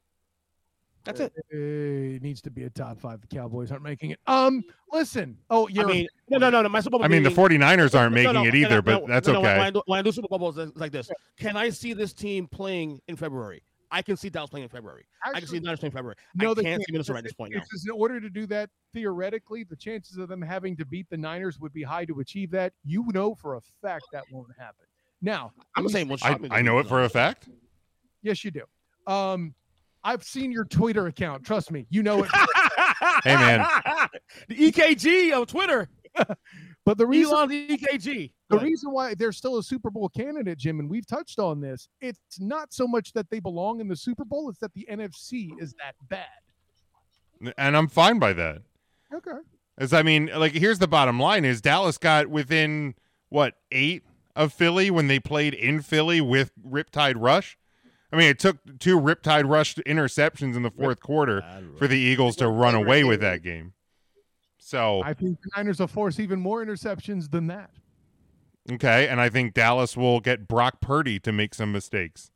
That's 1.05 1.21
it. 1.21 1.33
It 1.51 2.23
needs 2.23 2.41
to 2.43 2.51
be 2.51 2.65
a 2.65 2.71
top 2.71 3.01
five. 3.01 3.21
The 3.21 3.27
Cowboys 3.27 3.71
aren't 3.71 3.83
making 3.83 4.11
it. 4.11 4.21
Um, 4.27 4.63
listen. 4.93 5.39
Oh, 5.49 5.67
I 5.67 5.71
you're. 5.73 5.87
mean, 5.87 6.07
no, 6.29 6.39
no, 6.39 6.51
no, 6.51 6.63
no. 6.63 6.69
My 6.69 6.81
Super 6.81 6.99
Bowl. 6.99 7.05
I 7.05 7.09
mean, 7.09 7.23
the 7.23 7.31
meaning- 7.31 7.61
49ers 7.61 7.99
aren't 7.99 8.15
No, 8.15 8.23
making 8.23 8.35
no, 8.35 8.45
it 8.45 8.55
either, 8.55 8.79
I- 8.79 8.81
but 8.81 9.01
no, 9.03 9.07
that's 9.07 9.27
no, 9.27 9.35
no, 9.35 9.41
When 9.41 9.51
okay. 9.51 9.61
I, 9.61 9.71
do, 9.71 9.83
when 9.87 9.99
I 9.99 10.03
do 10.03 10.13
Super 10.13 10.29
Bowl 10.29 10.39
bubbles 10.39 10.59
it's 10.59 10.77
like 10.77 10.93
this, 10.93 11.11
can 11.39 11.57
I 11.57 11.71
see 11.71 11.93
this 11.95 12.13
team 12.13 12.47
playing 12.47 13.01
in 13.09 13.17
February? 13.17 13.63
I 13.93 14.03
can 14.03 14.17
see 14.17 14.29
Dallas 14.29 14.51
playing 14.51 14.63
in 14.65 14.69
February. 14.69 15.05
I 15.25 15.41
can 15.41 15.49
see 15.49 15.59
Niners 15.59 15.81
playing 15.81 15.91
in 15.91 15.97
February. 15.97 16.15
no, 16.37 16.53
I 16.53 16.55
they 16.55 16.63
can't 16.63 16.81
see 16.85 16.93
Minnesota 16.93 17.19
at 17.19 17.25
this 17.25 17.33
point 17.33 17.53
now. 17.55 17.61
In 17.61 17.91
order 18.01 18.21
to 18.21 18.31
do 18.31 18.47
that, 18.47 18.71
theoretically, 18.95 19.65
the 19.65 19.75
chances 19.75 20.17
of 20.17 20.29
them 20.29 20.41
having 20.41 20.77
to 20.77 20.85
beat 20.85 21.09
the 21.11 21.17
Niners 21.17 21.59
would 21.59 21.73
be 21.73 21.83
high 21.83 22.05
to 22.05 22.21
achieve 22.21 22.53
that. 22.53 22.73
You 22.85 23.07
know 23.13 23.35
for 23.35 23.57
a 23.57 23.61
fact 23.83 24.05
that 24.13 24.23
won't 24.31 24.47
happen. 24.57 24.85
Now, 25.23 25.53
I'm 25.77 25.89
saying 25.89 26.07
one 26.09 26.19
I. 26.23 26.39
I 26.51 26.63
know 26.63 26.79
it 26.79 26.87
for 26.87 27.03
a 27.03 27.09
fact. 27.09 27.49
Yes, 28.23 28.45
you 28.45 28.53
do. 28.53 28.63
Um, 29.13 29.55
I've 30.03 30.23
seen 30.23 30.51
your 30.51 30.65
Twitter 30.65 31.07
account. 31.07 31.45
Trust 31.45 31.71
me, 31.71 31.87
you 31.91 32.03
know 32.03 32.25
it. 32.25 32.31
Hey, 33.25 33.35
man. 33.35 33.67
the 34.49 34.57
EKG 34.57 35.37
on 35.37 35.47
Twitter. 35.47 35.89
But 36.87 36.97
the 36.97 37.07
reason 37.07 37.35
Elon 37.35 37.49
the 37.51 37.69
EKG. 37.69 38.33
the 38.49 38.59
reason 38.59 38.91
why 38.91 39.15
they're 39.15 39.33
still 39.33 39.59
a 39.59 39.63
Super 39.63 39.91
Bowl 39.91 40.09
candidate, 40.09 40.59
Jim, 40.59 40.81
and 40.81 40.89
we've 40.89 41.07
touched 41.07 41.39
on 41.39 41.61
this, 41.61 41.89
it's 42.01 42.41
not 42.41 42.73
so 42.73 42.89
much 42.89 43.13
that 43.13 43.29
they 43.29 43.39
belong 43.39 43.81
in 43.81 43.87
the 43.87 43.95
Super 43.95 44.25
Bowl, 44.25 44.49
it's 44.49 44.59
that 44.61 44.73
the 44.73 44.89
NFC 44.91 45.51
is 45.61 45.75
that 45.75 45.95
bad. 46.09 47.55
And 47.59 47.77
I'm 47.77 47.87
fine 47.87 48.19
by 48.19 48.33
that. 48.33 48.63
Okay. 49.15 49.39
As 49.79 49.93
I 49.93 50.03
mean, 50.03 50.31
like 50.35 50.53
here's 50.53 50.79
the 50.79 50.89
bottom 50.89 51.21
line 51.21 51.45
is 51.45 51.61
Dallas 51.61 51.99
got 51.99 52.29
within 52.29 52.95
what, 53.29 53.55
eight 53.71 54.03
of 54.35 54.53
Philly 54.53 54.91
when 54.91 55.07
they 55.07 55.21
played 55.21 55.55
in 55.55 55.83
Philly 55.83 56.21
with 56.21 56.51
Riptide 56.67 57.17
Rush? 57.19 57.59
I 58.13 58.17
mean, 58.17 58.29
it 58.29 58.39
took 58.39 58.57
two 58.81 58.99
Riptide 59.01 59.49
Rush 59.49 59.75
interceptions 59.77 60.57
in 60.57 60.63
the 60.63 60.71
fourth 60.71 61.01
quarter 61.01 61.45
for 61.79 61.87
the 61.87 61.97
Eagles 61.99 62.37
to 62.37 62.49
run 62.49 62.75
away 62.75 63.05
with 63.05 63.21
that 63.21 63.43
game. 63.43 63.73
So 64.59 65.03
I 65.05 65.15
think 65.15 65.41
the 65.43 65.51
Niners 65.57 65.81
will 65.81 65.87
force 65.87 66.19
even 66.21 66.41
more 66.41 66.65
interceptions 66.65 67.31
than 67.31 67.47
that. 67.49 67.71
okay, 68.71 69.09
and 69.09 69.21
I 69.21 69.29
think 69.29 69.55
Dallas 69.55 69.97
will 69.97 70.21
get 70.21 70.47
Brock 70.49 70.81
Purdy 70.81 71.19
to 71.21 71.33
make 71.33 71.55
some 71.55 71.73
mistakes. 71.73 72.31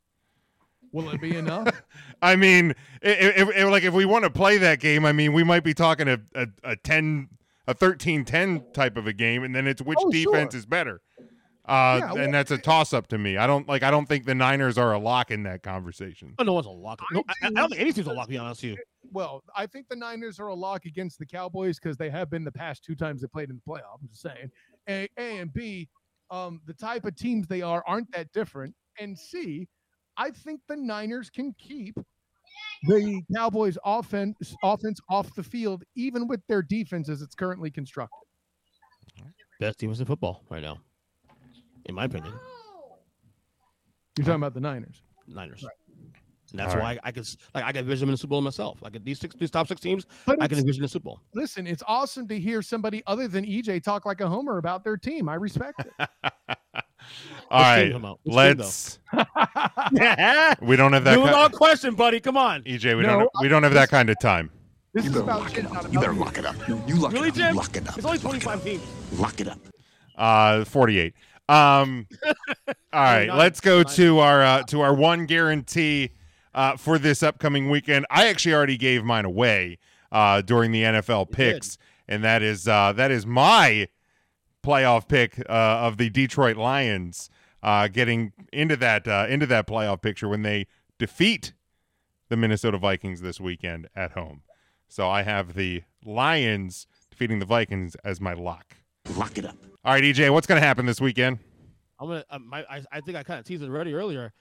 Will 0.93 1.11
it 1.11 1.21
be 1.21 1.37
enough? 1.37 1.69
I 2.23 2.37
mean, 2.37 2.75
if, 3.03 3.49
if, 3.51 3.69
like 3.69 3.83
if 3.83 3.93
we 3.95 4.05
want 4.05 4.25
to 4.25 4.31
play 4.31 4.59
that 4.59 4.79
game, 4.81 5.05
I 5.05 5.13
mean, 5.13 5.33
we 5.33 5.43
might 5.43 5.65
be 5.65 5.75
talking 5.75 6.09
a 6.09 6.21
a, 6.35 6.47
a 6.63 6.77
ten 6.77 7.29
a 7.67 7.75
13-10 7.75 8.75
type 8.75 8.97
of 8.99 9.07
a 9.07 9.13
game, 9.15 9.43
and 9.43 9.55
then 9.55 9.67
it's 9.67 9.81
which 9.81 9.99
Oh, 10.01 10.11
defense 10.11 10.53
sure. 10.53 10.59
is 10.59 10.67
better. 10.67 11.01
Uh, 11.67 11.99
Yeah, 12.01 12.13
well- 12.13 12.25
and 12.25 12.35
that's 12.35 12.51
a 12.51 12.59
toss 12.59 12.93
up 12.93 13.07
to 13.09 13.19
me. 13.19 13.37
I 13.37 13.47
don't 13.47 13.67
like. 13.67 13.83
I 13.83 13.91
don't 13.91 14.07
think 14.07 14.27
the 14.27 14.35
Niners 14.35 14.77
are 14.77 14.93
a 14.93 14.99
lock 14.99 15.31
in 15.31 15.43
that 15.45 15.63
conversation. 15.63 16.35
Oh, 16.39 16.45
no 16.45 16.53
one's 16.53 16.67
a 16.67 16.71
lock. 16.71 17.01
No, 17.13 17.23
I, 17.29 17.47
I 17.47 17.51
don't 17.51 17.71
think 17.71 17.81
any 17.81 17.93
team's 17.93 18.07
a 18.07 18.13
lock. 18.13 18.27
To 18.27 18.31
be 18.31 18.37
honest 18.39 18.63
with 18.63 18.73
you. 18.73 18.79
well, 19.13 19.43
I 19.57 19.67
think 19.67 19.89
the 19.89 19.97
Niners 19.97 20.39
are 20.41 20.49
a 20.49 20.55
lock 20.55 20.85
against 20.85 21.19
the 21.19 21.27
Cowboys 21.27 21.79
because 21.79 21.97
they 21.97 22.11
have 22.11 22.29
been 22.31 22.45
the 22.45 22.53
past 22.53 22.85
two 22.85 22.95
times 22.95 23.23
they 23.23 23.29
played 23.29 23.49
in 23.51 23.57
the 23.65 23.73
playoff. 23.73 23.99
I'm 24.03 24.09
just 24.09 24.21
saying. 24.23 24.51
A, 24.89 25.09
A 25.17 25.39
and 25.39 25.53
B, 25.53 25.89
um, 26.31 26.61
the 26.67 26.75
type 26.75 27.07
of 27.07 27.17
teams 27.17 27.47
they 27.47 27.63
are 27.63 27.83
aren't 27.87 28.13
that 28.13 28.31
different. 28.33 28.75
And 29.01 29.19
C, 29.19 29.67
I 30.19 30.31
think 30.31 30.61
the 30.69 30.77
Niners 30.77 31.31
can 31.31 31.55
keep 31.59 31.97
the 32.87 33.23
Cowboys 33.35 33.79
offense 33.85 34.55
offense 34.63 35.01
off 35.09 35.35
the 35.35 35.43
field, 35.43 35.83
even 35.97 36.29
with 36.29 36.41
their 36.47 36.61
defense 36.61 37.09
as 37.09 37.23
it's 37.23 37.35
currently 37.35 37.71
constructed. 37.71 38.19
Best 39.61 39.79
defense 39.79 40.01
in 40.01 40.07
football 40.07 40.45
right 40.51 40.63
now, 40.63 40.79
in 41.87 41.95
my 41.95 42.05
opinion. 42.05 42.33
You're 44.17 44.25
talking 44.27 44.37
about 44.37 44.55
the 44.55 44.61
Niners. 44.61 45.03
Niners. 45.27 45.65
And 46.51 46.61
that's 46.61 46.75
All 46.75 46.81
why 46.81 46.93
I, 46.93 47.09
I 47.09 47.11
could 47.11 47.27
like 47.53 47.65
I 47.65 47.73
can 47.73 47.81
envision 47.81 48.01
them 48.07 48.11
in 48.11 48.13
the 48.13 48.19
Super 48.19 48.31
Bowl 48.31 48.41
myself. 48.41 48.81
Like 48.81 49.03
these 49.05 49.19
six, 49.19 49.35
these 49.35 49.51
top 49.51 49.67
six 49.67 49.81
teams, 49.81 50.07
But 50.25 50.41
I 50.41 50.47
can 50.47 50.57
envision 50.59 50.83
the 50.83 50.89
Super 50.89 51.05
Bowl. 51.05 51.21
Listen, 51.35 51.67
it's 51.67 51.83
awesome 51.89 52.29
to 52.29 52.39
hear 52.39 52.63
somebody 52.63 53.03
other 53.09 53.27
than 53.27 53.45
EJ 53.45 53.83
talk 53.83 54.07
like 54.07 54.21
a 54.21 54.29
homer 54.29 54.59
about 54.59 54.85
their 54.85 54.97
team. 54.97 55.29
I 55.29 55.35
respect 55.35 55.81
it. 55.81 55.93
All 55.99 56.39
Which 56.39 56.49
team 56.51 56.83
right, 57.51 57.93
come 57.93 58.05
out? 58.05 58.21
Team, 58.25 58.35
let's. 58.35 58.99
we 60.63 60.77
don't 60.77 60.93
have 60.93 61.03
that. 61.05 61.17
New 61.19 61.25
ki- 61.25 61.33
long 61.33 61.51
question, 61.51 61.97
buddy. 61.97 62.21
Come 62.21 62.37
on. 62.37 62.63
EJ, 62.63 62.97
we 62.97 63.03
No, 63.03 63.19
don't. 63.19 63.31
We 63.41 63.49
don't 63.49 63.65
have 63.65 63.75
that 63.75 63.89
kind 63.91 64.09
of 64.09 64.19
time. 64.21 64.49
This 64.93 65.07
is 65.07 65.17
about 65.17 65.51
shit, 65.53 65.65
not 65.65 65.73
about 65.73 65.93
you. 65.93 65.99
Better 65.99 66.13
lock 66.13 66.39
it 66.39 66.47
up. 66.47 66.55
You, 66.69 66.81
you 66.87 66.95
lock 66.95 67.13
Really, 67.13 67.29
it 67.29 67.33
up. 67.33 67.37
Jim? 67.37 67.57
Lock 67.57 67.77
it 67.77 67.89
up. 67.89 67.97
It's 67.99 68.07
only 68.07 68.19
25 68.19 68.63
teams. 68.63 68.83
Lock 69.15 69.41
it 69.41 69.49
up. 69.49 69.59
Uh, 70.17 70.65
forty-eight. 70.65 71.15
Um, 71.49 72.07
all 72.69 72.75
right, 72.93 73.29
let's 73.35 73.61
go 73.61 73.83
to 73.83 74.19
our 74.19 74.43
uh, 74.43 74.63
to 74.65 74.81
our 74.81 74.95
one 74.95 75.27
guarantee 75.27 76.11
uh, 76.55 76.77
for 76.77 76.99
this 76.99 77.23
upcoming 77.23 77.71
weekend. 77.71 78.07
I 78.11 78.29
actually 78.29 78.55
already 78.55 78.77
gave 78.77 79.05
mine 79.05 79.25
away 79.25 79.79
uh, 80.13 80.41
during 80.41 80.73
the 80.73 80.83
NFL 80.83 81.31
picks, 81.31 81.77
and 82.09 82.25
that 82.25 82.43
is 82.43 82.67
uh, 82.67 82.93
that 82.95 83.11
is 83.11 83.27
my 83.27 83.89
playoff 84.65 85.07
pick 85.09 85.39
uh, 85.41 85.53
of 85.53 85.99
the 85.99 86.09
Detroit 86.09 86.57
Lions 86.57 87.29
uh, 87.63 87.89
getting 87.89 88.33
into 88.53 88.77
that 88.77 89.09
uh, 89.09 89.27
into 89.29 89.47
that 89.47 89.67
playoff 89.67 90.03
picture 90.03 90.29
when 90.29 90.43
they 90.43 90.67
defeat 90.99 91.53
the 92.29 92.37
Minnesota 92.37 92.79
Vikings 92.79 93.21
this 93.21 93.41
weekend 93.41 93.89
at 93.95 94.13
home. 94.13 94.43
So 94.89 95.09
I 95.09 95.23
have 95.23 95.55
the 95.55 95.83
Lions 96.05 96.87
defeating 97.11 97.39
the 97.39 97.47
Vikings 97.47 97.97
as 98.05 98.21
my 98.21 98.33
lock. 98.33 98.77
Lock 99.11 99.39
it 99.39 99.45
up. 99.45 99.57
All 99.85 99.93
right, 99.93 100.03
EJ, 100.03 100.31
what's 100.33 100.47
going 100.47 100.61
to 100.61 100.67
happen 100.67 100.87
this 100.87 101.01
weekend? 101.01 101.39
I'm 102.01 102.09
gonna. 102.09 102.25
My, 102.41 102.65
I, 102.69 102.83
I 102.91 103.01
think 103.01 103.17
I 103.17 103.23
kind 103.23 103.39
of 103.39 103.47
teased 103.47 103.63
it 103.63 103.67
already 103.67 103.95
earlier. 103.95 104.33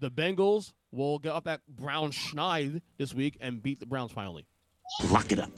The 0.00 0.10
Bengals 0.10 0.72
will 0.90 1.18
get 1.18 1.32
up 1.32 1.46
at 1.46 1.60
Brown 1.68 2.10
Schneid 2.10 2.80
this 2.98 3.14
week 3.14 3.36
and 3.40 3.62
beat 3.62 3.80
the 3.80 3.86
Browns 3.86 4.12
finally. 4.12 4.46
Lock 5.10 5.32
it 5.32 5.38
up. 5.38 5.50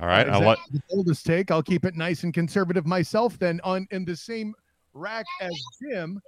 All 0.00 0.06
right, 0.06 0.28
I'll 0.28 0.40
let, 0.40 0.58
the 0.72 0.80
boldest 0.88 1.26
take. 1.26 1.50
I'll 1.50 1.62
keep 1.62 1.84
it 1.84 1.94
nice 1.94 2.22
and 2.22 2.32
conservative 2.32 2.86
myself. 2.86 3.38
Then 3.38 3.60
on 3.64 3.86
in 3.90 4.04
the 4.04 4.16
same 4.16 4.54
rack 4.94 5.26
as 5.40 5.52
Jim, 5.82 6.20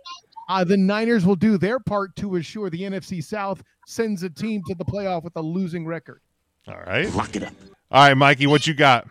uh, 0.48 0.64
the 0.64 0.76
Niners 0.76 1.24
will 1.24 1.36
do 1.36 1.56
their 1.56 1.78
part 1.78 2.14
to 2.16 2.36
assure 2.36 2.68
the 2.68 2.82
NFC 2.82 3.22
South 3.22 3.62
sends 3.86 4.22
a 4.22 4.30
team 4.30 4.62
to 4.68 4.74
the 4.74 4.84
playoff 4.84 5.24
with 5.24 5.34
a 5.36 5.42
losing 5.42 5.86
record. 5.86 6.20
all 6.68 6.80
right. 6.86 7.12
Lock 7.14 7.36
it 7.36 7.44
up. 7.44 7.54
All 7.90 8.08
right, 8.08 8.14
Mikey, 8.14 8.46
what 8.46 8.66
you 8.66 8.74
got? 8.74 9.08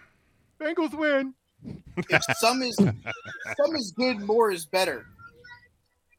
Bengals 0.59 0.93
win. 0.93 1.33
If 1.97 2.23
some 2.37 2.61
is 2.61 2.75
some 2.75 3.75
is 3.75 3.93
good, 3.95 4.19
more 4.19 4.51
is 4.51 4.65
better. 4.65 5.05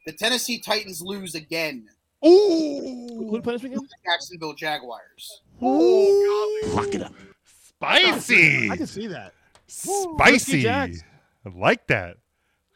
The 0.07 0.13
Tennessee 0.13 0.59
Titans 0.59 1.01
lose 1.03 1.35
again. 1.35 1.87
Who 2.23 3.29
who 3.31 3.41
play 3.43 3.55
this 3.55 3.63
weekend? 3.63 3.89
Jacksonville 4.05 4.55
Jaguars. 4.55 5.43
Ooh, 5.63 6.61
Lock 6.67 6.95
it 6.95 7.03
up. 7.03 7.15
Spicy, 7.45 8.71
I 8.71 8.77
can 8.77 8.87
see 8.87 9.09
that. 9.09 9.35
spicy. 9.67 10.63
Jags. 10.63 11.03
I 11.45 11.49
like 11.59 11.87
that. 11.89 12.17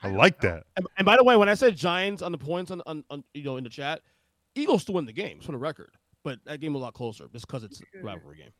I 0.02 0.08
like 0.08 0.40
that. 0.40 0.64
And, 0.76 0.86
and 0.98 1.04
by 1.04 1.16
the 1.16 1.24
way, 1.24 1.36
when 1.36 1.48
I 1.48 1.54
said 1.54 1.76
Giants 1.76 2.22
on 2.22 2.32
the 2.32 2.38
points 2.38 2.70
on, 2.70 2.82
on, 2.86 3.04
on 3.10 3.24
you 3.34 3.44
know 3.44 3.56
in 3.56 3.64
the 3.64 3.70
chat, 3.70 4.02
Eagles 4.54 4.82
still 4.82 4.96
win 4.96 5.04
the 5.06 5.12
game 5.12 5.40
for 5.40 5.52
the 5.52 5.58
record, 5.58 5.94
but 6.24 6.38
that 6.44 6.60
game 6.60 6.72
was 6.74 6.80
a 6.80 6.84
lot 6.84 6.94
closer 6.94 7.28
just 7.32 7.46
because 7.46 7.62
it's 7.64 7.80
a 7.80 8.02
rivalry 8.02 8.38
game. 8.38 8.50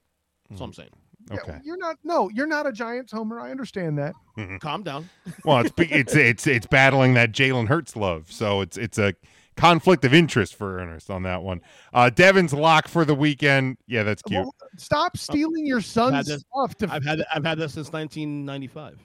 That's 0.49 0.61
what 0.61 0.67
I'm 0.69 0.73
saying. 0.73 0.91
Yeah, 1.31 1.37
Okay. 1.41 1.59
you're 1.65 1.77
not. 1.77 1.97
No, 2.05 2.29
you're 2.31 2.47
not 2.47 2.67
a 2.67 2.73
Giants 2.73 3.13
homer. 3.13 3.41
I 3.41 3.51
understand 3.51 3.99
that. 3.99 4.15
Calm 4.61 4.83
down. 4.83 5.09
Well, 5.45 5.59
it's 5.67 5.73
it's 5.79 6.15
it's 6.15 6.47
it's 6.47 6.67
battling 6.67 7.15
that 7.15 7.33
Jalen 7.33 7.67
Hurts 7.69 7.97
love, 7.97 8.31
so 8.31 8.61
it's 8.61 8.77
it's 8.77 8.99
a 8.99 9.15
conflict 9.57 10.05
of 10.05 10.13
interest 10.13 10.55
for 10.55 10.79
Ernest 10.79 11.11
on 11.11 11.23
that 11.25 11.43
one. 11.43 11.63
Uh, 11.95 12.11
Devin's 12.11 12.53
lock 12.53 12.87
for 12.89 13.05
the 13.05 13.15
weekend. 13.15 13.79
Yeah, 13.87 14.03
that's 14.03 14.23
cute. 14.23 14.43
Well, 14.43 14.55
stop 14.77 15.17
stealing 15.17 15.67
your 15.67 15.79
had 15.79 15.87
son's 15.87 16.27
this- 16.27 16.45
stuff. 16.53 16.77
To, 16.77 16.89
I've 16.93 17.05
had 17.05 17.25
I've 17.35 17.45
had 17.45 17.59
this 17.59 17.73
since 17.75 17.91
1995. 17.93 18.99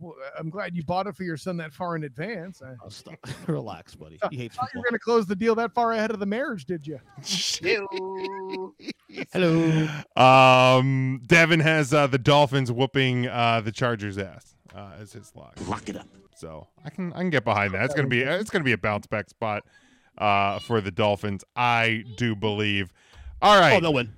Well, 0.00 0.14
I'm 0.38 0.48
glad 0.50 0.74
you 0.74 0.82
bought 0.82 1.06
it 1.06 1.14
for 1.14 1.24
your 1.24 1.36
son 1.36 1.56
that 1.58 1.72
far 1.72 1.94
in 1.94 2.04
advance. 2.04 2.62
I 2.62 2.74
Oh, 2.84 2.88
stop. 2.88 3.14
Relax, 3.46 3.94
buddy. 3.94 4.18
He 4.30 4.36
hates 4.38 4.56
thought 4.56 4.68
You're 4.74 4.82
going 4.82 4.94
to 4.94 4.98
close 4.98 5.26
the 5.26 5.36
deal 5.36 5.54
that 5.56 5.72
far 5.74 5.92
ahead 5.92 6.10
of 6.10 6.18
the 6.20 6.26
marriage, 6.26 6.64
did 6.64 6.86
you? 6.86 6.98
Ew. 7.62 8.74
Hello. 9.32 9.88
Um, 10.16 11.20
Devin 11.26 11.60
has 11.60 11.92
uh, 11.92 12.06
the 12.06 12.18
Dolphins 12.18 12.72
whooping 12.72 13.28
uh, 13.28 13.60
the 13.60 13.72
Chargers' 13.72 14.16
ass. 14.18 14.54
uh, 14.74 14.92
as 14.98 15.12
his 15.12 15.32
lock. 15.36 15.54
Lock 15.68 15.88
it 15.88 15.96
up. 15.96 16.06
So 16.34 16.66
I 16.84 16.88
can 16.90 17.12
I 17.12 17.18
can 17.18 17.28
get 17.30 17.44
behind 17.44 17.74
that. 17.74 17.84
It's 17.84 17.94
gonna 17.94 18.08
be 18.08 18.22
it's 18.22 18.48
gonna 18.48 18.64
be 18.64 18.72
a 18.72 18.78
bounce 18.78 19.06
back 19.06 19.28
spot 19.28 19.62
uh, 20.16 20.58
for 20.60 20.80
the 20.80 20.90
Dolphins. 20.90 21.44
I 21.54 22.04
do 22.16 22.34
believe. 22.34 22.90
All 23.42 23.60
right. 23.60 23.76
Oh, 23.76 23.80
they'll 23.80 23.92
win. 23.92 24.14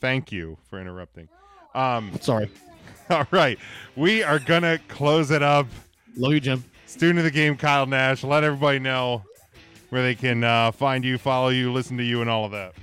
Thank 0.00 0.32
you 0.32 0.56
for 0.70 0.80
interrupting. 0.80 1.28
Um, 1.74 2.12
Sorry. 2.22 2.50
all 3.10 3.26
right, 3.30 3.58
we 3.96 4.22
are 4.22 4.38
gonna 4.38 4.78
close 4.88 5.30
it 5.30 5.42
up. 5.42 5.66
Love 6.16 6.32
you, 6.32 6.40
Jim. 6.40 6.64
Student 6.86 7.18
of 7.18 7.24
the 7.24 7.30
game, 7.30 7.56
Kyle 7.56 7.86
Nash. 7.86 8.24
Let 8.24 8.44
everybody 8.44 8.78
know 8.78 9.22
where 9.90 10.02
they 10.02 10.14
can 10.14 10.42
uh, 10.42 10.70
find 10.72 11.04
you, 11.04 11.18
follow 11.18 11.48
you, 11.48 11.72
listen 11.72 11.96
to 11.98 12.04
you, 12.04 12.20
and 12.20 12.30
all 12.30 12.44
of 12.44 12.52
that. 12.52 12.74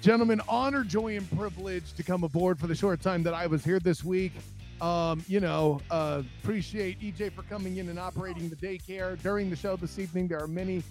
Gentlemen, 0.00 0.40
honor, 0.48 0.84
joy, 0.84 1.16
and 1.16 1.36
privilege 1.36 1.92
to 1.94 2.02
come 2.02 2.24
aboard 2.24 2.58
for 2.58 2.66
the 2.66 2.74
short 2.74 3.02
time 3.02 3.22
that 3.24 3.34
I 3.34 3.46
was 3.46 3.64
here 3.64 3.80
this 3.80 4.04
week. 4.04 4.32
Um, 4.80 5.24
you 5.26 5.40
know, 5.40 5.80
uh, 5.90 6.22
appreciate 6.42 7.00
EJ 7.00 7.32
for 7.32 7.42
coming 7.42 7.76
in 7.76 7.88
and 7.88 7.98
operating 7.98 8.48
the 8.48 8.56
daycare 8.56 9.20
during 9.22 9.50
the 9.50 9.56
show 9.56 9.76
this 9.76 9.98
evening. 9.98 10.28
There 10.28 10.40
are 10.40 10.46
many. 10.46 10.84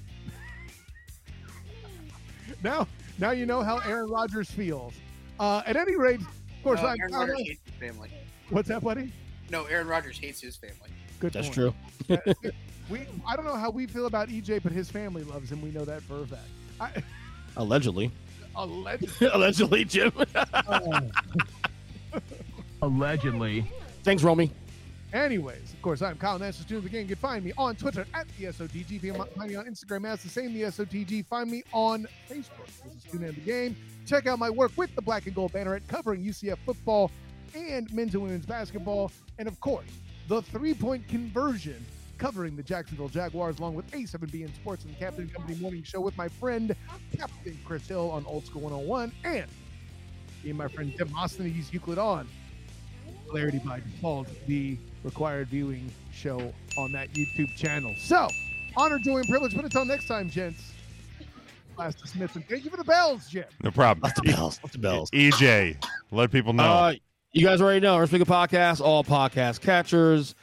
now, 2.63 2.85
now 3.17 3.31
you 3.31 3.45
know 3.45 3.63
how 3.63 3.79
Aaron 3.79 4.09
Rodgers 4.09 4.51
feels. 4.51 4.93
Uh, 5.39 5.63
at 5.65 5.77
any 5.77 5.95
rate, 5.95 6.19
of 6.19 6.63
course, 6.63 6.81
No, 6.81 6.89
I'm. 6.89 6.97
Aaron 6.99 7.29
Rodgers 7.29 7.57
family. 7.79 8.09
What's 8.49 8.69
that, 8.69 8.83
buddy? 8.83 9.11
No, 9.49 9.65
Aaron 9.65 9.87
Rodgers 9.87 10.17
hates 10.17 10.41
his 10.41 10.55
family. 10.55 10.91
Good. 11.19 11.33
That's 11.33 11.49
point. 11.49 11.73
true. 12.07 12.21
We, 12.89 13.01
I 13.27 13.35
don't 13.35 13.43
know 13.43 13.55
how 13.55 13.69
we 13.69 13.85
feel 13.85 14.05
about 14.05 14.29
EJ, 14.29 14.63
but 14.63 14.71
his 14.71 14.89
family 14.89 15.23
loves 15.23 15.51
him. 15.51 15.61
We 15.61 15.71
know 15.71 15.83
that 15.83 16.01
for 16.03 16.21
a 16.21 16.25
fact. 16.25 16.41
I, 16.79 17.03
Allegedly. 17.57 18.11
allegedly. 18.55 19.27
Allegedly, 19.27 19.85
Jim. 19.85 20.11
allegedly. 22.81 23.69
Thanks, 24.03 24.23
Romy. 24.23 24.51
Anyways, 25.13 25.73
of 25.73 25.81
course, 25.81 26.01
I'm 26.01 26.17
Kyle 26.17 26.39
Nash, 26.39 26.57
the 26.57 26.63
student 26.63 26.85
of 26.85 26.91
the 26.91 26.97
game. 26.97 27.09
You 27.09 27.15
can 27.15 27.21
find 27.21 27.43
me 27.43 27.53
on 27.57 27.75
Twitter 27.75 28.05
at 28.13 28.27
the 28.37 28.45
SOTG. 28.45 28.97
If 28.97 29.03
you 29.03 29.13
find 29.13 29.49
me 29.49 29.55
on 29.55 29.65
Instagram 29.65 30.05
as 30.05 30.21
the 30.21 30.29
same, 30.29 30.53
the 30.53 30.63
SOTG. 30.63 31.25
Find 31.25 31.49
me 31.49 31.63
on 31.73 32.07
Facebook 32.29 32.67
as 32.85 32.93
the 32.93 33.09
student 33.09 33.29
of 33.29 33.35
the 33.35 33.41
game. 33.41 33.75
Check 34.05 34.27
out 34.27 34.39
my 34.39 34.49
work 34.49 34.71
with 34.75 34.93
the 34.95 35.01
Black 35.01 35.25
and 35.25 35.35
Gold 35.35 35.53
banner 35.53 35.75
at 35.75 35.87
covering 35.87 36.23
UCF 36.23 36.57
football 36.65 37.11
and 37.55 37.91
men's 37.93 38.13
and 38.13 38.23
women's 38.23 38.45
basketball. 38.45 39.11
And 39.39 39.47
of 39.47 39.59
course, 39.59 39.87
the 40.27 40.41
three 40.41 40.73
point 40.73 41.07
conversion 41.07 41.83
covering 42.17 42.55
the 42.55 42.63
Jacksonville 42.63 43.09
Jaguars 43.09 43.59
along 43.59 43.75
with 43.75 43.89
A7B 43.91 44.41
in 44.41 44.53
Sports 44.55 44.83
and 44.83 44.93
the 44.93 44.99
Captain 44.99 45.29
Company 45.29 45.57
Morning 45.59 45.83
Show 45.83 46.01
with 46.01 46.17
my 46.17 46.27
friend 46.27 46.75
Captain 47.15 47.57
Chris 47.63 47.87
Hill 47.87 48.09
on 48.09 48.25
Old 48.25 48.45
School 48.45 48.61
101 48.61 49.11
and 49.23 49.47
me 50.43 50.51
and 50.51 50.57
my 50.57 50.67
friend 50.67 50.93
Tim 50.97 51.13
Austin. 51.15 51.53
Euclid 51.71 51.97
on 51.97 52.27
Clarity 53.29 53.59
by 53.59 53.79
Default, 53.79 54.27
the 54.47 54.77
required 55.03 55.49
viewing 55.49 55.91
show 56.13 56.53
on 56.77 56.91
that 56.93 57.11
YouTube 57.13 57.53
channel. 57.55 57.93
So, 57.99 58.27
honor, 58.77 58.99
joy, 58.99 59.17
and 59.17 59.27
privilege. 59.27 59.55
But 59.55 59.65
until 59.65 59.85
next 59.85 60.07
time, 60.07 60.29
gents. 60.29 60.71
Last 61.77 62.07
Smith, 62.07 62.35
and 62.35 62.47
thank 62.47 62.63
you 62.63 62.71
for 62.71 62.77
the 62.77 62.83
bells, 62.83 63.27
Jim. 63.27 63.45
No 63.61 63.69
problem. 63.69 64.01
Lots 64.01 64.17
of 64.17 64.25
bells. 64.25 64.59
Lots 64.63 64.75
of 64.75 64.81
bells. 64.81 65.11
EJ, 65.11 65.83
let 66.11 66.31
people 66.31 66.53
know. 66.53 66.63
Uh, 66.63 66.93
you 67.37 67.45
guys 67.45 67.61
already 67.61 67.79
know. 67.79 67.97
Earth 67.99 68.09
Speaker 68.09 68.25
Podcast, 68.25 68.81
all 68.81 69.03
podcast 69.03 69.61
catchers. 69.61 70.33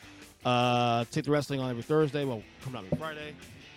Uh, 0.45 1.05
take 1.11 1.25
the 1.25 1.31
wrestling 1.31 1.59
on 1.61 1.69
every 1.71 1.83
Thursday. 1.83 2.25
Well, 2.25 2.43
coming 2.63 2.79
out 2.79 2.85
every 2.85 2.99
Friday. 2.99 3.35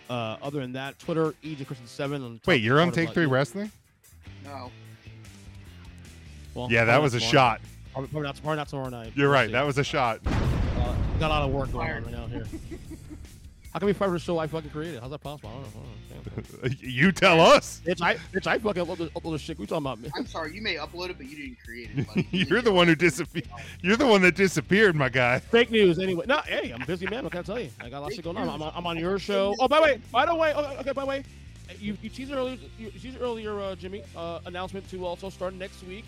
Uh, 0.09 0.37
other 0.41 0.59
than 0.59 0.73
that, 0.73 0.99
Twitter, 0.99 1.33
EJ 1.43 1.65
Christian 1.65 1.87
Seven. 1.87 2.23
On 2.23 2.39
Wait, 2.45 2.61
you're 2.61 2.79
on 2.79 2.91
Take 2.91 3.11
Three 3.13 3.25
like- 3.25 3.33
Wrestling? 3.33 3.71
No. 4.45 4.71
Well, 6.53 6.67
Yeah, 6.71 6.85
that 6.85 7.01
was 7.01 7.13
a 7.15 7.19
not 7.19 7.29
shot. 7.29 7.61
Probably, 7.91 8.09
probably 8.09 8.27
not, 8.27 8.35
probably 8.41 8.57
not 8.57 8.67
tomorrow 8.67 8.89
night. 8.89 9.11
You're 9.15 9.27
We'll 9.29 9.33
right. 9.33 9.47
see. 9.47 9.53
That 9.53 9.65
was 9.65 9.77
a 9.79 9.83
shot. 9.83 10.19
Uh, 10.25 10.95
got 11.19 11.27
a 11.27 11.33
lot 11.33 11.41
of 11.43 11.51
work 11.51 11.71
going 11.71 11.89
on 11.91 12.03
right 12.03 12.11
now 12.11 12.27
here. 12.27 12.45
How 13.77 13.79
can 13.79 13.85
we 13.85 13.93
fight 13.93 14.07
for 14.07 14.13
the 14.13 14.19
show 14.19 14.39
I 14.39 14.47
fucking 14.47 14.71
created? 14.71 15.01
How's 15.01 15.11
that 15.11 15.21
possible? 15.21 15.51
I 15.51 15.53
don't 15.53 15.61
know. 15.61 15.81
I 16.09 16.13
don't 16.15 16.37
understand. 16.37 16.77
you 16.81 17.11
tell 17.11 17.39
us. 17.39 17.79
Bitch, 17.85 18.01
I, 18.01 18.15
bitch, 18.33 18.47
I 18.47 18.57
fucking 18.57 18.83
upload, 18.83 19.11
upload 19.11 19.33
this 19.33 19.41
shit. 19.41 19.59
We 19.59 19.67
talking 19.67 19.85
about 19.85 19.99
me? 19.99 20.09
I'm 20.15 20.25
sorry, 20.25 20.55
you 20.55 20.63
may 20.63 20.77
upload 20.77 21.11
it, 21.11 21.17
but 21.19 21.27
you 21.27 21.35
didn't 21.35 21.57
create 21.63 21.91
it. 21.95 22.07
Buddy. 22.15 22.27
You're 22.31 22.63
the 22.63 22.71
one 22.71 22.87
who 22.87 22.95
disappeared. 22.95 23.47
You're 23.83 23.95
the 23.95 24.07
one 24.07 24.23
that 24.23 24.33
disappeared, 24.33 24.95
my 24.95 25.09
guy. 25.09 25.37
Fake 25.51 25.69
news, 25.69 25.99
anyway. 25.99 26.25
No, 26.27 26.37
hey, 26.37 26.71
I'm 26.71 26.81
a 26.81 26.85
busy 26.87 27.05
man. 27.05 27.21
What 27.23 27.33
can 27.33 27.41
I 27.41 27.43
tell 27.43 27.59
you? 27.59 27.69
I 27.79 27.89
got 27.89 27.99
a 27.99 28.01
lot 28.01 28.07
of 28.07 28.15
shit 28.15 28.23
going 28.23 28.37
on. 28.37 28.49
I'm 28.49 28.63
on, 28.63 28.73
I'm 28.75 28.87
on 28.87 28.97
your 28.97 29.19
show. 29.19 29.53
Oh, 29.59 29.67
by 29.67 29.77
the 29.77 29.83
way, 29.83 30.01
by 30.11 30.25
the 30.25 30.33
way, 30.33 30.55
okay, 30.55 30.77
okay 30.79 30.91
by 30.93 31.01
the 31.01 31.07
way, 31.07 31.23
you 31.79 31.95
you 32.01 32.09
teased 32.09 32.31
earlier, 32.31 32.57
you 32.79 32.89
teased 32.89 33.21
earlier, 33.21 33.59
uh, 33.59 33.75
Jimmy. 33.75 34.01
Uh, 34.15 34.39
announcement 34.47 34.89
to 34.89 35.05
also 35.05 35.29
start 35.29 35.53
next 35.53 35.83
week, 35.83 36.05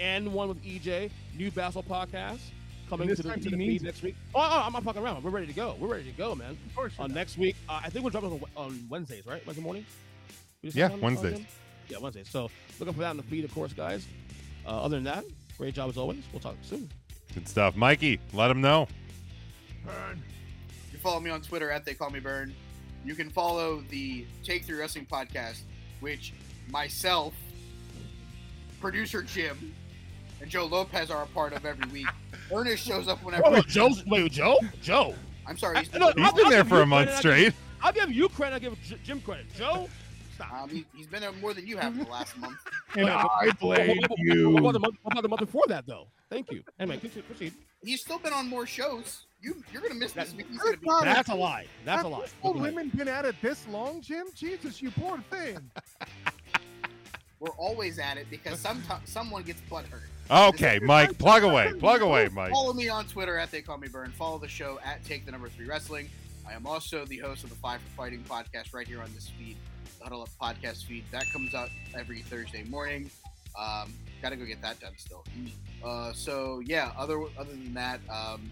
and 0.00 0.32
one 0.32 0.48
with 0.48 0.60
EJ, 0.64 1.12
new 1.36 1.52
basketball 1.52 2.04
podcast 2.04 2.40
coming 2.92 3.08
this 3.08 3.16
to 3.18 3.22
the, 3.22 3.28
time 3.30 3.40
to 3.40 3.48
the 3.50 3.56
feed 3.56 3.82
next 3.82 4.02
week. 4.02 4.14
Oh, 4.34 4.40
oh, 4.40 4.62
I'm 4.66 4.72
not 4.74 4.84
fucking 4.84 5.02
around. 5.02 5.24
We're 5.24 5.30
ready 5.30 5.46
to 5.46 5.52
go. 5.54 5.76
We're 5.80 5.88
ready 5.88 6.04
to 6.04 6.16
go, 6.16 6.34
man. 6.34 6.58
Of 6.66 6.74
course. 6.76 6.92
On 6.98 7.10
next 7.12 7.38
week, 7.38 7.56
uh, 7.68 7.80
I 7.82 7.88
think 7.88 8.04
we're 8.04 8.10
dropping 8.10 8.32
on, 8.32 8.40
on 8.54 8.86
Wednesdays, 8.90 9.24
right? 9.24 9.44
Wednesday 9.46 9.62
morning. 9.62 9.86
We 10.62 10.68
just 10.68 10.76
Yeah, 10.76 10.86
on- 10.86 10.92
on 10.92 11.00
Wednesdays. 11.00 11.32
them? 11.38 11.46
Yeah, 11.88 11.98
Wednesdays. 11.98 12.28
So 12.28 12.50
looking 12.78 12.92
for 12.94 13.00
that 13.00 13.12
in 13.12 13.16
the 13.16 13.22
feed, 13.22 13.44
of 13.44 13.54
course, 13.54 13.72
guys. 13.72 14.06
Uh, 14.66 14.82
other 14.82 14.96
than 14.96 15.04
that, 15.04 15.24
great 15.56 15.74
job 15.74 15.88
as 15.88 15.96
always. 15.96 16.22
We'll 16.32 16.40
talk 16.40 16.56
soon. 16.62 16.88
Good 17.34 17.48
stuff. 17.48 17.76
Mikey, 17.76 18.20
let 18.34 18.50
him 18.50 18.60
know. 18.60 18.86
Burn. 19.86 20.22
You 20.92 20.98
follow 20.98 21.18
me 21.20 21.30
on 21.30 21.40
Twitter 21.40 21.70
at 21.70 21.84
They 21.86 21.94
Call 21.94 22.10
Me 22.10 22.20
Burn. 22.20 22.54
You 23.06 23.14
can 23.14 23.30
follow 23.30 23.82
the 23.88 24.26
Take 24.44 24.64
Three 24.66 24.78
Wrestling 24.78 25.06
podcast, 25.06 25.62
which 26.00 26.34
myself, 26.70 27.32
producer 28.80 29.22
Jim, 29.22 29.74
and 30.42 30.50
Joe 30.50 30.66
Lopez 30.66 31.10
are 31.10 31.22
a 31.22 31.26
part 31.28 31.52
of 31.54 31.64
every 31.64 31.88
week. 31.90 32.06
Ernest 32.52 32.84
shows 32.84 33.08
up 33.08 33.22
whenever. 33.24 33.44
Wait, 33.44 33.52
wait, 33.54 33.66
Joe's, 33.68 34.04
wait, 34.06 34.30
Joe? 34.32 34.58
Joe? 34.82 35.14
I'm 35.46 35.56
sorry. 35.56 35.78
He's, 35.78 35.92
No, 35.94 36.12
He's 36.14 36.26
I'll- 36.26 36.34
been 36.34 36.50
there 36.50 36.64
for 36.64 36.82
a 36.82 36.86
month 36.86 37.14
straight. 37.16 37.44
give- 37.44 37.54
I'll 37.82 37.92
give 37.92 38.12
you 38.12 38.28
credit. 38.28 38.54
I'll 38.54 38.60
give 38.60 38.82
J- 38.82 38.98
Jim 39.02 39.20
credit. 39.22 39.46
Joe, 39.56 39.88
stop. 40.34 40.52
um, 40.52 40.68
he, 40.68 40.84
he's 40.94 41.06
been 41.06 41.20
there 41.20 41.32
more 41.32 41.52
than 41.54 41.66
you 41.66 41.78
have 41.78 41.92
in 41.94 42.04
the 42.04 42.10
last 42.10 42.36
month. 42.36 42.58
And 42.94 43.08
I 43.08 43.50
blame 43.58 43.88
What 43.96 44.04
about, 44.04 44.18
you. 44.18 44.50
what 44.50 44.58
about 44.60 44.72
the 44.74 44.78
month, 44.80 44.96
what 45.02 45.12
about 45.12 45.22
the 45.22 45.28
month 45.30 45.40
before 45.40 45.62
that, 45.68 45.86
though? 45.86 46.08
Thank 46.28 46.50
you. 46.52 46.62
Anyway, 46.78 46.98
proceed. 46.98 47.26
proceed. 47.26 47.54
He's 47.82 48.02
still 48.02 48.18
been 48.18 48.34
on 48.34 48.48
more 48.50 48.66
shows. 48.66 49.22
You 49.40 49.62
you're 49.72 49.80
gonna 49.80 49.94
miss 49.94 50.12
this 50.12 50.34
week. 50.34 50.46
He's 50.50 50.58
gonna 50.60 50.76
be. 50.76 50.86
That's 51.02 51.30
a 51.30 51.34
lie. 51.34 51.66
That's 51.86 52.04
a 52.04 52.08
lie. 52.08 52.26
football 52.26 52.52
women 52.60 52.90
been 52.94 53.08
at 53.08 53.24
it 53.24 53.34
this 53.40 53.66
long, 53.68 54.02
Jim? 54.02 54.26
Jesus, 54.36 54.82
you 54.82 54.90
poor 54.90 55.18
thing. 55.30 55.58
We're 57.40 57.48
always 57.56 57.98
at 57.98 58.18
it 58.18 58.26
because 58.30 58.60
sometimes 58.60 59.08
someone 59.10 59.42
gets 59.42 59.60
butt 59.62 59.86
hurt. 59.86 60.02
Okay, 60.30 60.78
Mike, 60.82 61.18
plug 61.18 61.42
away. 61.42 61.72
Plug 61.78 62.00
away, 62.00 62.28
Mike. 62.32 62.52
Follow 62.52 62.72
me 62.72 62.88
on 62.88 63.04
Twitter 63.06 63.36
at 63.38 63.50
They 63.50 63.60
Call 63.60 63.76
Me 63.78 63.88
Burn. 63.88 64.10
Follow 64.12 64.38
the 64.38 64.48
show 64.48 64.78
at 64.84 65.04
Take 65.04 65.26
the 65.26 65.32
Number 65.32 65.48
Three 65.48 65.66
Wrestling. 65.66 66.08
I 66.48 66.54
am 66.54 66.66
also 66.66 67.04
the 67.04 67.18
host 67.18 67.44
of 67.44 67.50
the 67.50 67.56
Five 67.56 67.80
for 67.82 67.88
Fighting 67.96 68.24
podcast 68.28 68.72
right 68.72 68.86
here 68.86 69.02
on 69.02 69.12
this 69.14 69.28
feed, 69.38 69.56
the 69.98 70.04
Huddle 70.04 70.22
Up 70.22 70.28
podcast 70.40 70.84
feed. 70.86 71.04
That 71.10 71.24
comes 71.32 71.54
out 71.54 71.68
every 71.94 72.22
Thursday 72.22 72.64
morning. 72.64 73.10
Um, 73.58 73.92
Got 74.22 74.30
to 74.30 74.36
go 74.36 74.44
get 74.44 74.62
that 74.62 74.78
done 74.80 74.92
still. 74.96 75.24
Uh, 75.84 76.12
so 76.12 76.60
yeah, 76.64 76.92
other 76.96 77.20
other 77.36 77.50
than 77.50 77.74
that, 77.74 77.98
um, 78.08 78.48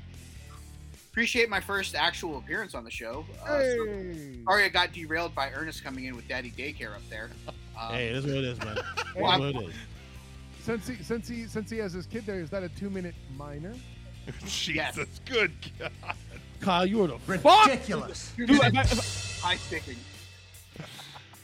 appreciate 1.10 1.48
my 1.48 1.60
first 1.60 1.94
actual 1.94 2.38
appearance 2.38 2.74
on 2.74 2.82
the 2.84 2.90
show. 2.90 3.24
Uh, 3.42 3.46
so- 3.46 3.86
Hey. 3.86 4.38
sorry 4.44 4.64
I 4.64 4.68
got 4.68 4.92
derailed 4.92 5.32
by 5.34 5.50
Ernest 5.52 5.84
coming 5.84 6.06
in 6.06 6.16
with 6.16 6.26
Daddy 6.28 6.50
Daycare 6.50 6.92
up 6.94 7.08
there. 7.08 7.30
Um, 7.80 7.94
Hey, 7.94 8.08
it 8.08 8.16
is 8.16 8.24
what 8.26 8.34
it 8.34 8.44
is, 8.44 8.58
man. 8.58 8.76
It 8.96 9.16
is 9.16 9.22
Well, 9.22 9.38
what 9.38 9.48
it 9.48 9.56
is. 9.68 9.74
Since 10.62 10.88
he 10.88 11.02
since 11.02 11.28
he 11.28 11.46
since 11.46 11.70
he 11.70 11.78
has 11.78 11.92
his 11.92 12.06
kid 12.06 12.26
there, 12.26 12.40
is 12.40 12.50
that 12.50 12.62
a 12.62 12.68
two 12.68 12.90
minute 12.90 13.14
minor? 13.36 13.74
Jesus, 14.46 15.20
good 15.24 15.52
God. 15.78 15.90
Kyle, 16.60 16.84
you 16.86 17.02
are 17.02 17.06
the 17.08 17.16
Ridiculous. 17.26 18.28
Fuck. 18.30 18.36
Dude, 18.46 18.50
if 18.50 18.62
I- 18.62 18.66
if 18.80 19.44
I- 19.44 19.48
high 19.48 19.56
sticking. 19.56 19.96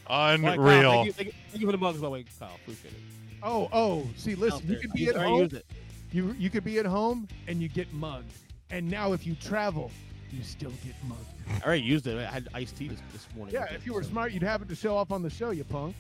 All 0.07 0.29
right, 0.29 0.41
Kyle, 0.41 0.53
Unreal. 0.53 0.91
thank, 0.93 1.07
you, 1.07 1.13
thank, 1.13 1.27
you, 1.29 1.35
thank 1.51 1.61
you 1.63 1.67
for 1.67 1.73
the 1.73 1.79
mugs, 1.79 1.99
by 1.99 2.05
the 2.07 2.11
way, 2.11 2.25
Kyle. 2.39 2.51
Appreciate 2.63 2.93
it. 2.93 3.01
Oh, 3.43 3.69
oh, 3.73 4.09
see, 4.17 4.35
listen, 4.35 4.61
you 4.63 4.73
there. 4.73 4.81
could 4.81 4.93
be 4.93 5.01
used- 5.01 5.17
at 5.17 5.23
I 5.23 5.25
home. 5.25 5.41
used 5.41 5.55
it. 5.55 5.67
You 6.13 6.35
you 6.39 6.51
could 6.51 6.63
be 6.65 6.79
at 6.79 6.87
home 6.87 7.27
and 7.49 7.61
you 7.61 7.69
get 7.69 7.93
mugged. 7.93 8.31
And 8.71 8.89
now 8.89 9.13
if 9.13 9.27
you 9.27 9.35
travel, 9.35 9.91
you 10.31 10.43
still 10.43 10.73
get 10.85 10.95
mugged. 11.09 11.25
I 11.63 11.67
already 11.67 11.83
used 11.83 12.07
it. 12.07 12.17
I 12.19 12.31
had 12.31 12.49
iced 12.55 12.77
tea 12.77 12.89
this, 12.89 13.01
this 13.13 13.27
morning. 13.37 13.55
Yeah, 13.55 13.65
if 13.73 13.85
you 13.87 13.93
were 13.95 14.03
smart, 14.03 14.33
you'd 14.33 14.43
have 14.43 14.63
it 14.63 14.69
to 14.69 14.75
show 14.75 14.97
off 14.97 15.11
on 15.13 15.23
the 15.23 15.31
show, 15.31 15.51
you 15.51 15.65
punk. 15.65 15.95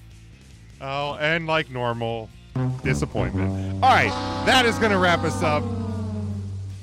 Oh, 0.80 1.14
and 1.14 1.46
like 1.46 1.70
normal, 1.70 2.28
disappointment. 2.82 3.50
All 3.82 3.90
right, 3.90 4.10
that 4.46 4.66
is 4.66 4.78
going 4.78 4.92
to 4.92 4.98
wrap 4.98 5.20
us 5.20 5.42
up. 5.42 5.62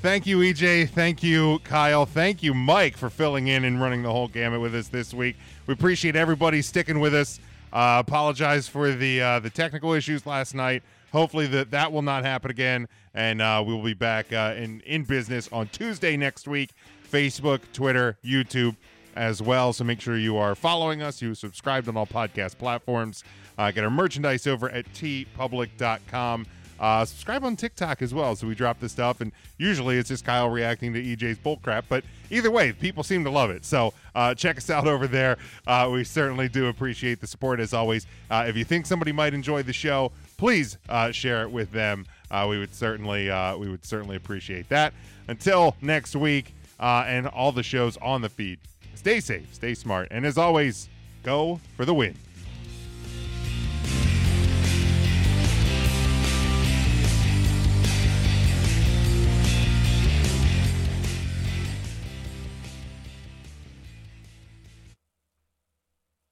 Thank 0.02 0.26
you, 0.26 0.40
EJ. 0.40 0.90
Thank 0.90 1.22
you, 1.22 1.60
Kyle. 1.60 2.04
Thank 2.04 2.42
you, 2.42 2.52
Mike, 2.52 2.96
for 2.96 3.08
filling 3.08 3.46
in 3.48 3.64
and 3.64 3.80
running 3.80 4.02
the 4.02 4.10
whole 4.10 4.28
gamut 4.28 4.60
with 4.60 4.74
us 4.74 4.88
this 4.88 5.14
week. 5.14 5.36
We 5.66 5.72
appreciate 5.72 6.14
everybody 6.14 6.60
sticking 6.60 7.00
with 7.00 7.14
us. 7.14 7.40
Uh, 7.72 8.02
apologize 8.06 8.68
for 8.68 8.92
the 8.92 9.22
uh, 9.22 9.40
the 9.40 9.50
technical 9.50 9.94
issues 9.94 10.26
last 10.26 10.54
night. 10.54 10.82
Hopefully 11.12 11.46
that 11.46 11.70
that 11.70 11.90
will 11.90 12.02
not 12.02 12.24
happen 12.24 12.50
again, 12.50 12.86
and 13.14 13.40
uh, 13.40 13.64
we 13.66 13.72
will 13.72 13.82
be 13.82 13.94
back 13.94 14.32
uh, 14.32 14.54
in 14.56 14.80
in 14.82 15.04
business 15.04 15.48
on 15.50 15.68
Tuesday 15.68 16.16
next 16.16 16.46
week. 16.46 16.70
Facebook, 17.10 17.60
Twitter, 17.72 18.18
YouTube 18.24 18.76
as 19.16 19.40
well. 19.40 19.72
So 19.72 19.84
make 19.84 20.00
sure 20.00 20.16
you 20.16 20.36
are 20.36 20.54
following 20.54 21.00
us. 21.02 21.22
You 21.22 21.34
subscribed 21.34 21.88
on 21.88 21.96
all 21.96 22.06
podcast 22.06 22.58
platforms. 22.58 23.24
Uh, 23.58 23.70
get 23.70 23.84
our 23.84 23.90
merchandise 23.90 24.46
over 24.46 24.68
at 24.70 24.86
teepublic.com. 24.92 26.46
Uh, 26.78 27.04
subscribe 27.04 27.44
on 27.44 27.56
TikTok 27.56 28.02
as 28.02 28.12
well. 28.12 28.34
So 28.34 28.46
we 28.46 28.54
drop 28.54 28.80
this 28.80 28.92
stuff, 28.92 29.20
and 29.20 29.32
usually 29.58 29.96
it's 29.96 30.08
just 30.08 30.24
Kyle 30.24 30.48
reacting 30.48 30.92
to 30.94 31.02
EJ's 31.02 31.38
bullcrap. 31.38 31.84
But 31.88 32.04
either 32.30 32.50
way, 32.50 32.72
people 32.72 33.02
seem 33.02 33.24
to 33.24 33.30
love 33.30 33.50
it. 33.50 33.64
So 33.64 33.94
uh, 34.14 34.34
check 34.34 34.56
us 34.56 34.68
out 34.70 34.86
over 34.86 35.06
there. 35.06 35.38
Uh, 35.66 35.88
we 35.92 36.04
certainly 36.04 36.48
do 36.48 36.66
appreciate 36.66 37.20
the 37.20 37.26
support 37.26 37.60
as 37.60 37.72
always. 37.72 38.06
Uh, 38.30 38.44
if 38.48 38.56
you 38.56 38.64
think 38.64 38.86
somebody 38.86 39.12
might 39.12 39.34
enjoy 39.34 39.62
the 39.62 39.72
show, 39.72 40.10
please 40.36 40.76
uh, 40.88 41.12
share 41.12 41.42
it 41.42 41.50
with 41.50 41.70
them. 41.70 42.06
Uh, 42.30 42.46
we 42.50 42.58
would 42.58 42.74
certainly 42.74 43.26
we 43.58 43.70
would 43.70 43.84
certainly 43.84 44.16
appreciate 44.16 44.68
that. 44.68 44.92
Until 45.28 45.76
next 45.80 46.16
week, 46.16 46.54
and 46.80 47.26
all 47.28 47.52
the 47.52 47.62
shows 47.62 47.96
on 47.98 48.20
the 48.20 48.28
feed. 48.28 48.58
Stay 48.94 49.20
safe, 49.20 49.54
stay 49.54 49.74
smart, 49.74 50.08
and 50.10 50.26
as 50.26 50.36
always, 50.36 50.88
go 51.22 51.60
for 51.76 51.84
the 51.84 51.94
win. 51.94 52.14